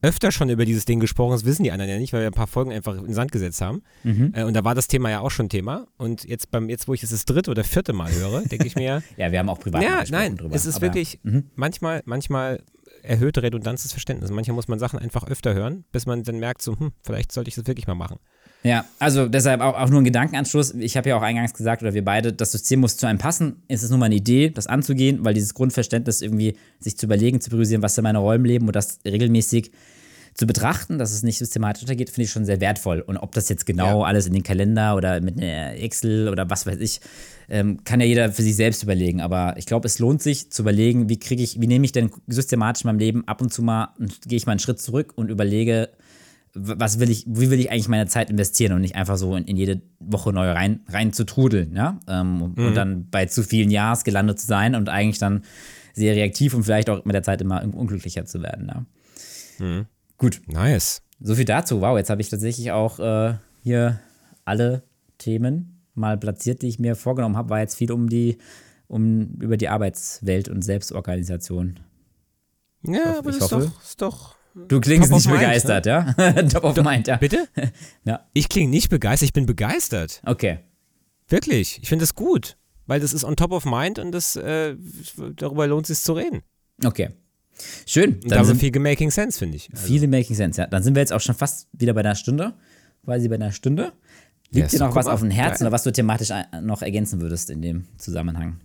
öfter 0.02 0.32
schon 0.32 0.50
über 0.50 0.66
dieses 0.66 0.84
Ding 0.84 1.00
gesprochen, 1.00 1.32
das 1.32 1.46
wissen 1.46 1.62
die 1.62 1.72
anderen 1.72 1.90
ja 1.90 1.98
nicht, 1.98 2.12
weil 2.12 2.20
wir 2.20 2.26
ein 2.26 2.34
paar 2.34 2.46
Folgen 2.46 2.72
einfach 2.72 2.94
in 2.94 3.04
den 3.04 3.14
Sand 3.14 3.32
gesetzt 3.32 3.62
haben. 3.62 3.82
Mhm. 4.02 4.32
Äh, 4.34 4.44
und 4.44 4.54
da 4.54 4.62
war 4.62 4.74
das 4.74 4.86
Thema 4.86 5.08
ja 5.08 5.20
auch 5.20 5.30
schon 5.30 5.48
Thema. 5.48 5.86
Und 5.96 6.24
jetzt 6.24 6.50
beim, 6.50 6.68
jetzt, 6.68 6.88
wo 6.88 6.94
ich 6.94 7.02
es 7.02 7.10
das 7.10 7.24
dritte 7.24 7.50
oder 7.50 7.64
vierte 7.64 7.94
Mal 7.94 8.12
höre, 8.12 8.42
denke 8.50 8.66
ich 8.66 8.76
mir. 8.76 9.02
ja, 9.16 9.32
wir 9.32 9.38
haben 9.38 9.48
auch 9.48 9.60
privat 9.60 9.82
ja, 9.82 10.04
nein, 10.10 10.36
drüber. 10.36 10.54
Es 10.54 10.66
ist 10.66 10.82
wirklich 10.82 11.20
ja. 11.24 11.30
mhm. 11.30 11.50
manchmal, 11.54 12.02
manchmal 12.04 12.62
erhöhte 13.02 13.42
Redundanz 13.42 13.82
des 13.82 13.92
Verständnisses. 13.92 14.34
Manchmal 14.34 14.56
muss 14.56 14.68
man 14.68 14.78
Sachen 14.78 14.98
einfach 14.98 15.26
öfter 15.26 15.54
hören, 15.54 15.84
bis 15.90 16.04
man 16.04 16.22
dann 16.22 16.38
merkt, 16.38 16.60
so, 16.60 16.78
hm, 16.78 16.92
vielleicht 17.02 17.32
sollte 17.32 17.48
ich 17.48 17.54
das 17.54 17.66
wirklich 17.66 17.86
mal 17.86 17.94
machen. 17.94 18.18
Ja, 18.64 18.86
also 18.98 19.28
deshalb 19.28 19.60
auch, 19.60 19.78
auch 19.78 19.90
nur 19.90 20.00
ein 20.00 20.04
Gedankenanschluss. 20.04 20.72
Ich 20.74 20.96
habe 20.96 21.10
ja 21.10 21.16
auch 21.16 21.22
eingangs 21.22 21.52
gesagt, 21.52 21.82
oder 21.82 21.92
wir 21.92 22.04
beide, 22.04 22.32
das 22.32 22.52
System 22.52 22.80
muss 22.80 22.96
zu 22.96 23.06
einem 23.06 23.18
passen. 23.18 23.62
Es 23.68 23.82
ist 23.82 23.90
nur 23.90 23.98
mal 23.98 24.06
eine 24.06 24.14
Idee, 24.14 24.48
das 24.48 24.66
anzugehen, 24.66 25.22
weil 25.22 25.34
dieses 25.34 25.52
Grundverständnis 25.52 26.22
irgendwie 26.22 26.56
sich 26.80 26.96
zu 26.96 27.04
überlegen, 27.04 27.42
zu 27.42 27.50
priorisieren, 27.50 27.82
was 27.82 27.94
sind 27.94 28.04
meine 28.04 28.18
im 28.34 28.44
Leben 28.44 28.66
und 28.66 28.74
das 28.74 29.00
regelmäßig 29.04 29.70
zu 30.32 30.46
betrachten, 30.46 30.98
dass 30.98 31.12
es 31.12 31.22
nicht 31.22 31.38
systematisch 31.38 31.82
untergeht, 31.82 32.08
finde 32.08 32.24
ich 32.24 32.30
schon 32.30 32.46
sehr 32.46 32.60
wertvoll. 32.60 33.00
Und 33.00 33.18
ob 33.18 33.32
das 33.32 33.50
jetzt 33.50 33.66
genau 33.66 34.00
ja. 34.00 34.06
alles 34.06 34.26
in 34.26 34.32
den 34.32 34.42
Kalender 34.42 34.96
oder 34.96 35.20
mit 35.20 35.36
einer 35.36 35.74
Excel 35.74 36.28
oder 36.28 36.48
was 36.48 36.66
weiß 36.66 36.80
ich, 36.80 37.00
ähm, 37.50 37.84
kann 37.84 38.00
ja 38.00 38.06
jeder 38.06 38.32
für 38.32 38.42
sich 38.42 38.56
selbst 38.56 38.82
überlegen. 38.82 39.20
Aber 39.20 39.54
ich 39.58 39.66
glaube, 39.66 39.86
es 39.86 39.98
lohnt 39.98 40.22
sich 40.22 40.50
zu 40.50 40.62
überlegen, 40.62 41.08
wie 41.10 41.18
kriege 41.18 41.42
ich, 41.42 41.60
wie 41.60 41.66
nehme 41.66 41.84
ich 41.84 41.92
denn 41.92 42.10
systematisch 42.26 42.82
in 42.82 42.88
meinem 42.88 42.98
Leben 42.98 43.28
ab 43.28 43.42
und 43.42 43.52
zu 43.52 43.62
mal, 43.62 43.90
gehe 44.26 44.38
ich 44.38 44.46
mal 44.46 44.52
einen 44.52 44.58
Schritt 44.58 44.80
zurück 44.80 45.12
und 45.14 45.30
überlege, 45.30 45.90
was 46.54 47.00
will 47.00 47.10
ich, 47.10 47.24
wie 47.26 47.50
will 47.50 47.58
ich 47.58 47.70
eigentlich 47.70 47.88
meine 47.88 48.06
Zeit 48.06 48.30
investieren 48.30 48.72
und 48.72 48.80
nicht 48.80 48.94
einfach 48.94 49.16
so 49.16 49.34
in, 49.36 49.44
in 49.44 49.56
jede 49.56 49.82
Woche 49.98 50.32
neu 50.32 50.50
rein, 50.50 50.80
rein 50.88 51.12
zu 51.12 51.24
trudeln, 51.24 51.74
ja? 51.74 51.98
Ähm, 52.06 52.54
mhm. 52.56 52.66
Und 52.66 52.74
dann 52.74 53.10
bei 53.10 53.26
zu 53.26 53.42
vielen 53.42 53.70
Jahres 53.70 54.04
gelandet 54.04 54.38
zu 54.40 54.46
sein 54.46 54.74
und 54.74 54.88
eigentlich 54.88 55.18
dann 55.18 55.42
sehr 55.94 56.14
reaktiv 56.14 56.54
und 56.54 56.62
vielleicht 56.64 56.90
auch 56.90 57.04
mit 57.04 57.14
der 57.14 57.22
Zeit 57.22 57.40
immer 57.40 57.62
unglücklicher 57.62 58.24
zu 58.24 58.42
werden. 58.42 58.68
Ja? 58.68 59.64
Mhm. 59.64 59.86
Gut. 60.16 60.42
Nice. 60.46 61.02
So 61.20 61.34
viel 61.34 61.44
dazu. 61.44 61.80
Wow, 61.80 61.96
jetzt 61.96 62.10
habe 62.10 62.20
ich 62.20 62.28
tatsächlich 62.28 62.72
auch 62.72 62.98
äh, 62.98 63.34
hier 63.62 64.00
alle 64.44 64.82
Themen 65.18 65.80
mal 65.94 66.18
platziert, 66.18 66.62
die 66.62 66.68
ich 66.68 66.78
mir 66.78 66.96
vorgenommen 66.96 67.36
habe. 67.36 67.50
War 67.50 67.60
jetzt 67.60 67.76
viel 67.76 67.92
um 67.92 68.08
die 68.08 68.38
um 68.86 69.36
über 69.40 69.56
die 69.56 69.68
Arbeitswelt 69.68 70.48
und 70.48 70.62
Selbstorganisation. 70.62 71.80
Ja, 72.86 73.18
aber 73.18 73.30
ich 73.30 73.36
ist 73.36 73.42
hoffe- 73.42 73.72
doch, 73.72 73.82
ist 73.82 74.02
doch. 74.02 74.36
Du 74.68 74.80
klingst 74.80 75.08
Top 75.10 75.18
nicht 75.18 75.26
mind, 75.26 75.40
begeistert, 75.40 75.86
ja? 75.86 76.12
Top 76.52 76.64
of 76.64 76.76
mind, 76.82 77.06
ja. 77.08 77.16
Bitte? 77.16 77.48
Ja, 78.04 78.26
Ich 78.32 78.48
klinge 78.48 78.70
nicht 78.70 78.88
begeistert, 78.90 79.26
ich 79.28 79.32
bin 79.32 79.46
begeistert. 79.46 80.22
okay. 80.24 80.58
Wirklich. 81.28 81.78
Ich 81.82 81.88
finde 81.88 82.02
das 82.02 82.14
gut. 82.14 82.56
Weil 82.86 83.00
das 83.00 83.14
ist 83.14 83.24
on 83.24 83.34
top 83.34 83.50
of 83.52 83.64
mind 83.64 83.98
und 83.98 84.12
das, 84.12 84.36
äh, 84.36 84.76
darüber 85.36 85.66
lohnt 85.66 85.88
es 85.88 85.96
sich 85.96 86.04
zu 86.04 86.12
reden. 86.12 86.42
Okay. 86.84 87.10
Schön. 87.86 88.20
Dann 88.20 88.30
da 88.40 88.44
sind 88.44 88.60
viel 88.60 88.78
Making 88.78 89.10
Sense, 89.10 89.38
finde 89.38 89.56
ich. 89.56 89.70
Also, 89.72 89.86
viele 89.86 90.06
Making 90.06 90.36
Sense, 90.36 90.60
ja. 90.60 90.66
Dann 90.66 90.82
sind 90.82 90.94
wir 90.94 91.00
jetzt 91.00 91.12
auch 91.12 91.20
schon 91.20 91.34
fast 91.34 91.66
wieder 91.72 91.94
bei 91.94 92.00
einer 92.00 92.14
Stunde. 92.14 92.52
Quasi 93.04 93.28
bei 93.28 93.36
einer 93.36 93.52
Stunde. 93.52 93.92
Liegt 94.50 94.72
Ja, 94.72 94.78
dir 94.78 94.84
noch 94.86 94.94
was 94.94 95.06
auf 95.06 95.20
dem 95.20 95.30
Herzen 95.30 95.62
oder 95.64 95.72
was 95.72 95.82
du 95.82 95.92
thematisch 95.92 96.28
noch 96.60 96.82
ergänzen 96.82 97.20
würdest 97.22 97.48
in 97.48 97.62
dem 97.62 97.86
Zusammenhang? 97.96 98.60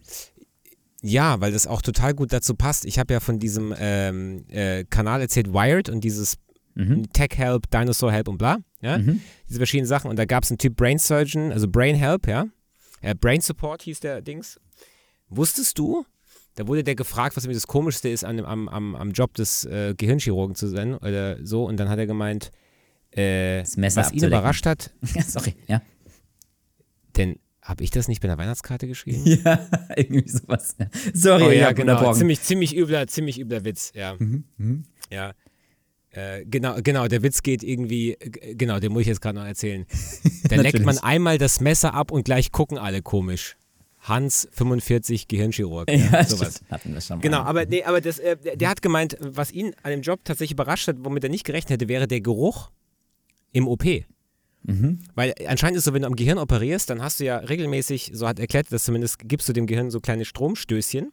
Ja, 1.01 1.39
weil 1.39 1.51
das 1.51 1.67
auch 1.67 1.81
total 1.81 2.13
gut 2.13 2.33
dazu 2.33 2.55
passt. 2.55 2.85
Ich 2.85 2.99
habe 2.99 3.13
ja 3.13 3.19
von 3.19 3.39
diesem 3.39 3.73
ähm, 3.77 4.45
äh, 4.49 4.83
Kanal 4.85 5.21
erzählt, 5.21 5.53
Wired 5.53 5.89
und 5.89 6.03
dieses 6.03 6.37
Tech 7.13 7.31
Help, 7.35 7.69
Dinosaur 7.69 8.11
Help 8.11 8.27
und 8.27 8.37
bla. 8.37 8.57
Ja? 8.81 8.97
Diese 9.47 9.59
verschiedenen 9.59 9.87
Sachen. 9.87 10.09
Und 10.09 10.17
da 10.17 10.25
gab 10.25 10.43
es 10.43 10.51
einen 10.51 10.57
Typ 10.57 10.75
Brain 10.75 10.97
Surgeon, 10.97 11.51
also 11.51 11.67
Brain 11.67 11.95
Help, 11.95 12.27
ja. 12.27 12.45
Äh, 13.01 13.15
Brain 13.15 13.41
Support 13.41 13.83
hieß 13.83 13.99
der 13.99 14.21
Dings. 14.21 14.59
Wusstest 15.29 15.77
du? 15.77 16.05
Da 16.55 16.67
wurde 16.67 16.83
der 16.83 16.95
gefragt, 16.95 17.37
was 17.37 17.43
irgendwie 17.43 17.55
das 17.55 17.67
Komischste 17.67 18.09
ist, 18.09 18.25
an 18.25 18.37
dem, 18.37 18.45
am, 18.45 18.67
am, 18.67 18.95
am 18.95 19.11
Job 19.11 19.33
des 19.35 19.65
äh, 19.65 19.93
Gehirnchirurgen 19.95 20.55
zu 20.55 20.67
sein 20.67 20.95
oder 20.95 21.37
so. 21.45 21.65
Und 21.65 21.77
dann 21.77 21.89
hat 21.89 21.99
er 21.99 22.07
gemeint, 22.07 22.51
äh, 23.11 23.63
was 23.77 24.11
ihn 24.11 24.23
überrascht 24.23 24.65
hat, 24.65 24.91
Sorry, 25.27 25.55
ja. 25.67 25.81
denn 27.17 27.39
habe 27.61 27.83
ich 27.83 27.91
das 27.91 28.07
nicht 28.07 28.21
bei 28.21 28.27
der 28.27 28.37
Weihnachtskarte 28.37 28.87
geschrieben? 28.87 29.23
Ja, 29.43 29.67
irgendwie 29.95 30.29
sowas. 30.29 30.75
Sorry, 31.13 31.43
Oh 31.43 31.51
ja, 31.51 31.71
genau. 31.71 32.13
Ziemlich, 32.13 32.41
ziemlich 32.41 32.75
übler, 32.75 33.07
ziemlich 33.07 33.39
übler 33.39 33.65
Witz, 33.65 33.91
ja. 33.95 34.15
Mhm, 34.17 34.85
Ja. 35.11 35.33
Äh, 36.11 36.43
genau, 36.45 36.75
genau, 36.81 37.07
der 37.07 37.21
Witz 37.21 37.43
geht 37.43 37.61
irgendwie, 37.61 38.17
genau, 38.55 38.79
den 38.79 38.91
muss 38.91 39.01
ich 39.01 39.07
jetzt 39.07 39.21
gerade 39.21 39.37
noch 39.37 39.45
erzählen. 39.45 39.85
Da 40.49 40.55
leckt 40.55 40.83
man 40.83 40.97
einmal 40.97 41.37
das 41.37 41.59
Messer 41.61 41.93
ab 41.93 42.11
und 42.11 42.23
gleich 42.23 42.51
gucken 42.51 42.79
alle 42.79 43.03
komisch. 43.03 43.55
Hans, 43.99 44.47
45, 44.53 45.27
Gehirnchirurg. 45.27 45.87
Ja, 45.91 45.95
Ja, 45.97 46.23
sowas. 46.25 46.63
Hatten 46.71 46.93
wir 46.93 47.01
schon 47.01 47.17
mal. 47.17 47.21
Genau, 47.21 47.41
aber, 47.41 47.65
nee, 47.65 47.83
aber 47.83 48.01
das, 48.01 48.17
äh, 48.17 48.35
der, 48.37 48.55
der 48.55 48.69
hat 48.69 48.81
gemeint, 48.81 49.17
was 49.19 49.51
ihn 49.51 49.75
an 49.83 49.91
dem 49.91 50.01
Job 50.01 50.21
tatsächlich 50.23 50.53
überrascht 50.53 50.87
hat, 50.87 50.95
womit 51.01 51.23
er 51.25 51.29
nicht 51.29 51.43
gerechnet 51.45 51.73
hätte, 51.73 51.87
wäre 51.89 52.07
der 52.07 52.21
Geruch 52.21 52.71
im 53.51 53.67
OP. 53.67 53.83
Mhm. 54.63 54.99
Weil 55.15 55.33
anscheinend 55.47 55.77
ist 55.77 55.85
so, 55.85 55.93
wenn 55.93 56.01
du 56.01 56.07
am 56.07 56.15
Gehirn 56.15 56.37
operierst, 56.37 56.89
dann 56.89 57.01
hast 57.01 57.19
du 57.19 57.25
ja 57.25 57.37
regelmäßig, 57.37 58.11
so 58.13 58.27
hat 58.27 58.39
erklärt, 58.39 58.71
dass 58.71 58.83
zumindest 58.83 59.19
gibst 59.19 59.47
du 59.49 59.53
dem 59.53 59.67
Gehirn 59.67 59.89
so 59.89 59.99
kleine 59.99 60.25
Stromstößchen, 60.25 61.11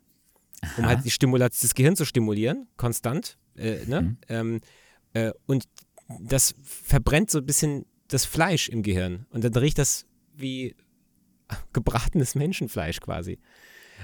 um 0.79 0.87
halt 0.87 1.05
die 1.05 1.11
Stimulat 1.11 1.53
das 1.61 1.75
Gehirn 1.75 1.97
zu 1.97 2.05
stimulieren, 2.05 2.67
konstant. 2.77 3.39
Äh, 3.57 3.87
ne? 3.87 4.03
Mhm. 4.03 4.17
ähm, 4.29 4.61
äh, 5.15 5.33
und 5.47 5.65
das 6.21 6.55
verbrennt 6.63 7.31
so 7.31 7.39
ein 7.39 7.47
bisschen 7.47 7.87
das 8.09 8.25
Fleisch 8.25 8.69
im 8.69 8.83
Gehirn. 8.83 9.27
Und 9.31 9.45
dann 9.45 9.55
riecht 9.55 9.79
das 9.79 10.07
wie 10.37 10.75
gebratenes 11.73 12.35
Menschenfleisch 12.35 13.01
quasi. 13.01 13.39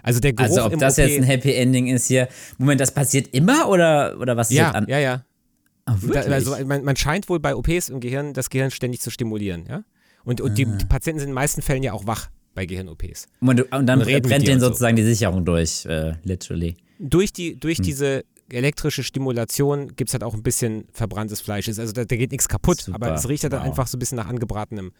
Also 0.02 0.20
der 0.20 0.32
Geruch 0.32 0.56
Also 0.56 0.64
ob 0.64 0.78
das 0.78 0.98
OP, 0.98 1.04
jetzt 1.04 1.18
ein 1.18 1.24
Happy 1.24 1.52
Ending 1.54 1.88
ist 1.88 2.06
hier. 2.06 2.28
Moment, 2.58 2.80
das 2.80 2.92
passiert 2.92 3.28
immer 3.34 3.68
oder, 3.68 4.18
oder 4.18 4.36
was 4.36 4.50
ist 4.50 4.56
ja, 4.56 4.70
an? 4.70 4.86
ja, 4.88 4.98
ja. 4.98 5.24
Ah, 5.84 5.96
wirklich? 6.00 6.32
also 6.32 6.56
man, 6.64 6.84
man 6.84 6.96
scheint 6.96 7.28
wohl 7.28 7.40
bei 7.40 7.54
OPs 7.56 7.88
im 7.88 8.00
Gehirn 8.00 8.34
das 8.34 8.50
Gehirn 8.50 8.70
ständig 8.70 9.00
zu 9.00 9.10
stimulieren, 9.10 9.66
ja. 9.68 9.82
Und, 10.24 10.40
und 10.40 10.56
die, 10.56 10.66
Ah. 10.66 10.76
die 10.76 10.86
Patienten 10.86 11.18
sind 11.20 11.28
in 11.28 11.32
den 11.32 11.34
meisten 11.34 11.62
Fällen 11.62 11.82
ja 11.82 11.92
auch 11.92 12.06
wach 12.06 12.30
bei 12.54 12.66
Gehirn-OPs. 12.66 13.26
und, 13.40 13.60
und 13.72 13.86
dann 13.86 14.00
und 14.00 14.06
brennt 14.06 14.46
denen 14.46 14.54
und 14.54 14.60
so. 14.60 14.66
sozusagen 14.68 14.94
die 14.96 15.02
Sicherung 15.02 15.44
durch, 15.44 15.84
äh, 15.86 16.14
literally. 16.22 16.76
Durch, 17.00 17.32
die, 17.32 17.58
durch 17.58 17.78
Hm. 17.78 17.84
diese 17.84 18.24
elektrische 18.52 19.02
Stimulation 19.02 19.88
gibt 19.96 20.10
es 20.10 20.14
halt 20.14 20.22
auch 20.22 20.34
ein 20.34 20.42
bisschen 20.42 20.84
verbranntes 20.92 21.40
Fleisch. 21.40 21.66
Es- 21.68 21.78
Also 21.78 21.92
da, 21.92 22.04
da 22.04 22.14
geht 22.16 22.30
nichts 22.30 22.48
kaputt, 22.48 22.82
Super. 22.82 22.96
aber 22.96 23.14
es 23.14 23.28
riecht 23.28 23.42
halt 23.44 23.54
Wow. 23.54 23.62
einfach 23.62 23.86
so 23.88 23.96
ein 23.96 23.98
bisschen 23.98 24.16
nach 24.16 24.28
angebratenem. 24.28 24.92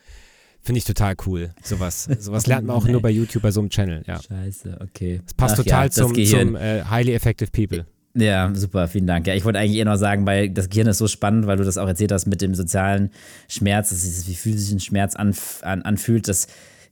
Finde 0.62 0.78
ich 0.78 0.84
total 0.84 1.14
cool. 1.26 1.50
Sowas, 1.62 2.04
sowas 2.18 2.46
lernt 2.46 2.66
man 2.66 2.74
auch 2.76 2.86
nur 2.88 3.02
bei 3.02 3.10
YouTube 3.10 3.42
bei 3.42 3.50
so 3.50 3.60
einem 3.60 3.68
Channel. 3.70 4.02
Ja. 4.06 4.20
Scheiße, 4.22 4.78
okay. 4.80 5.20
Das 5.24 5.34
passt 5.34 5.54
Ach 5.54 5.58
ja, 5.58 5.64
total 5.64 5.86
das 5.88 5.94
zum, 5.96 6.14
zum 6.24 6.56
äh, 6.56 6.82
Highly 6.84 7.12
Effective 7.14 7.50
People. 7.52 7.84
Ja, 8.14 8.50
super, 8.54 8.88
vielen 8.88 9.06
Dank. 9.06 9.26
Ja, 9.26 9.34
ich 9.34 9.44
wollte 9.44 9.58
eigentlich 9.58 9.78
eher 9.78 9.86
noch 9.86 9.96
sagen, 9.96 10.26
weil 10.26 10.50
das 10.50 10.68
Gehirn 10.68 10.86
ist 10.86 10.98
so 10.98 11.08
spannend, 11.08 11.46
weil 11.46 11.56
du 11.56 11.64
das 11.64 11.78
auch 11.78 11.88
erzählt 11.88 12.12
hast 12.12 12.26
mit 12.26 12.42
dem 12.42 12.54
sozialen 12.54 13.10
Schmerz, 13.48 13.88
dass 13.88 14.04
es 14.04 14.18
sich 14.18 14.28
wie 14.28 14.34
physischen 14.34 14.80
Schmerz 14.80 15.16
anf 15.16 15.60
an, 15.62 15.80
anfühlt. 15.80 16.28
Das 16.28 16.46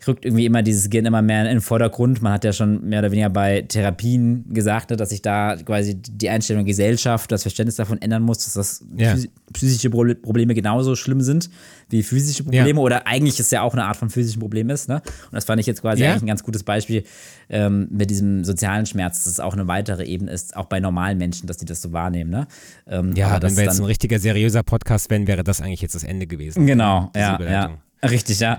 rückt 0.09 0.25
irgendwie 0.25 0.47
immer 0.47 0.63
dieses 0.63 0.89
Gehirn 0.91 1.07
immer 1.07 1.23
mehr 1.23 1.43
in 1.43 1.49
den 1.49 1.61
Vordergrund. 1.61 2.23
Man 2.23 2.33
hat 2.33 2.45
ja 2.45 2.53
schon 2.53 2.89
mehr 2.89 3.01
oder 3.01 3.11
weniger 3.11 3.29
bei 3.31 3.63
Therapien 3.63 4.45
gesagt, 4.53 4.91
ne, 4.91 4.97
dass 4.97 5.11
sich 5.11 5.23
da 5.23 5.57
quasi 5.57 5.95
die 5.97 6.29
Einstellung 6.31 6.65
der 6.65 6.71
Gesellschaft, 6.71 7.31
das 7.33 7.43
Verständnis 7.43 7.77
davon 7.77 8.01
ändern 8.01 8.23
muss, 8.23 8.39
dass 8.45 8.55
das 8.55 8.85
Ja. 8.97 9.15
psychische 9.53 9.91
Pro- 9.91 10.15
Probleme 10.15 10.55
genauso 10.55 10.97
schlimm 10.97 11.21
sind 11.21 11.51
wie 11.91 12.03
physische 12.05 12.45
Probleme 12.45 12.81
oder 12.81 13.07
eigentlich 13.09 13.41
es 13.41 13.51
ja 13.51 13.63
auch 13.63 13.73
eine 13.73 13.85
Art 13.85 13.97
von 13.97 14.11
physischen 14.11 14.41
Problem 14.41 14.71
ist. 14.71 14.89
Ne? 14.89 14.97
Und 14.97 15.33
das 15.33 15.45
fand 15.45 15.61
ich 15.61 15.67
jetzt 15.67 15.81
quasi 15.83 16.03
Ja. 16.05 16.11
eigentlich 16.13 16.23
ein 16.23 16.27
ganz 16.29 16.45
gutes 16.45 16.63
Beispiel 16.63 17.03
ähm, 17.49 17.89
mit 17.91 18.11
diesem 18.11 18.45
sozialen 18.45 18.87
Schmerz, 18.87 19.25
dass 19.25 19.33
es 19.33 19.41
auch 19.41 19.55
eine 19.55 19.67
weitere 19.67 20.05
Ebene 20.05 20.31
ist, 20.31 20.57
auch 20.57 20.67
bei 20.67 20.79
normalen 20.81 21.19
Menschen, 21.19 21.47
dass 21.49 21.57
die 21.57 21.65
das 21.67 21.83
so 21.83 21.93
wahrnehmen. 21.93 22.31
Ne? 22.31 22.47
Ähm, 22.87 23.13
Ja, 23.17 23.27
aber 23.27 23.35
wenn 23.35 23.41
das 23.41 23.57
wir 23.57 23.65
jetzt 23.65 23.81
ein 23.81 23.85
richtiger, 23.87 24.19
seriöser 24.21 24.63
Podcast 24.63 25.11
wären, 25.11 25.27
wäre 25.27 25.43
das 25.43 25.61
eigentlich 25.61 25.83
jetzt 25.83 25.97
das 25.97 26.05
Ende 26.05 26.27
gewesen. 26.29 26.65
Genau, 26.67 27.11
ja, 27.17 27.41
ja. 27.43 27.71
Richtig, 28.03 28.41
ja. 28.41 28.59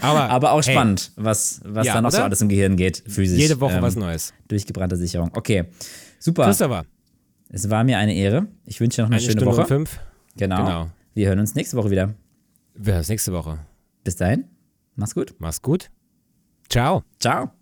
Aber, 0.00 0.30
Aber 0.30 0.52
auch 0.52 0.64
hey, 0.64 0.72
spannend, 0.74 1.10
was, 1.16 1.60
was 1.64 1.86
Ja, 1.86 1.94
da 1.94 2.00
noch 2.02 2.10
so 2.10 2.18
oder? 2.18 2.26
alles 2.26 2.40
im 2.40 2.48
Gehirn 2.48 2.76
geht, 2.76 3.02
physisch. 3.06 3.38
Jede 3.40 3.60
Woche 3.60 3.74
ähm, 3.76 3.82
was 3.82 3.96
Neues. 3.96 4.32
Durchgebrannte 4.48 4.96
Sicherung. 4.96 5.30
Okay, 5.34 5.64
super. 6.20 6.44
Christopher, 6.44 6.84
Es 7.48 7.68
war 7.68 7.82
mir 7.84 7.98
eine 7.98 8.14
Ehre. 8.14 8.46
Ich 8.64 8.80
wünsche 8.80 8.96
dir 8.96 9.02
noch 9.02 9.08
eine, 9.08 9.16
eine 9.16 9.22
schöne 9.24 9.32
Stunde 9.40 9.50
Woche. 9.52 9.60
und 9.62 9.66
fünf. 9.68 9.98
Genau. 10.36 10.56
Genau. 10.64 10.90
Wir 11.14 11.28
hören 11.28 11.40
uns 11.40 11.54
nächste 11.54 11.76
Woche 11.76 11.90
wieder. 11.90 12.14
Wir 12.74 12.92
hören 12.92 13.00
uns 13.00 13.08
nächste 13.08 13.32
Woche. 13.32 13.58
Bis 14.04 14.16
dahin. 14.16 14.44
Mach's 14.94 15.14
gut. 15.14 15.34
Mach's 15.38 15.60
gut. 15.62 15.90
Ciao. 16.68 17.02
Ciao. 17.18 17.55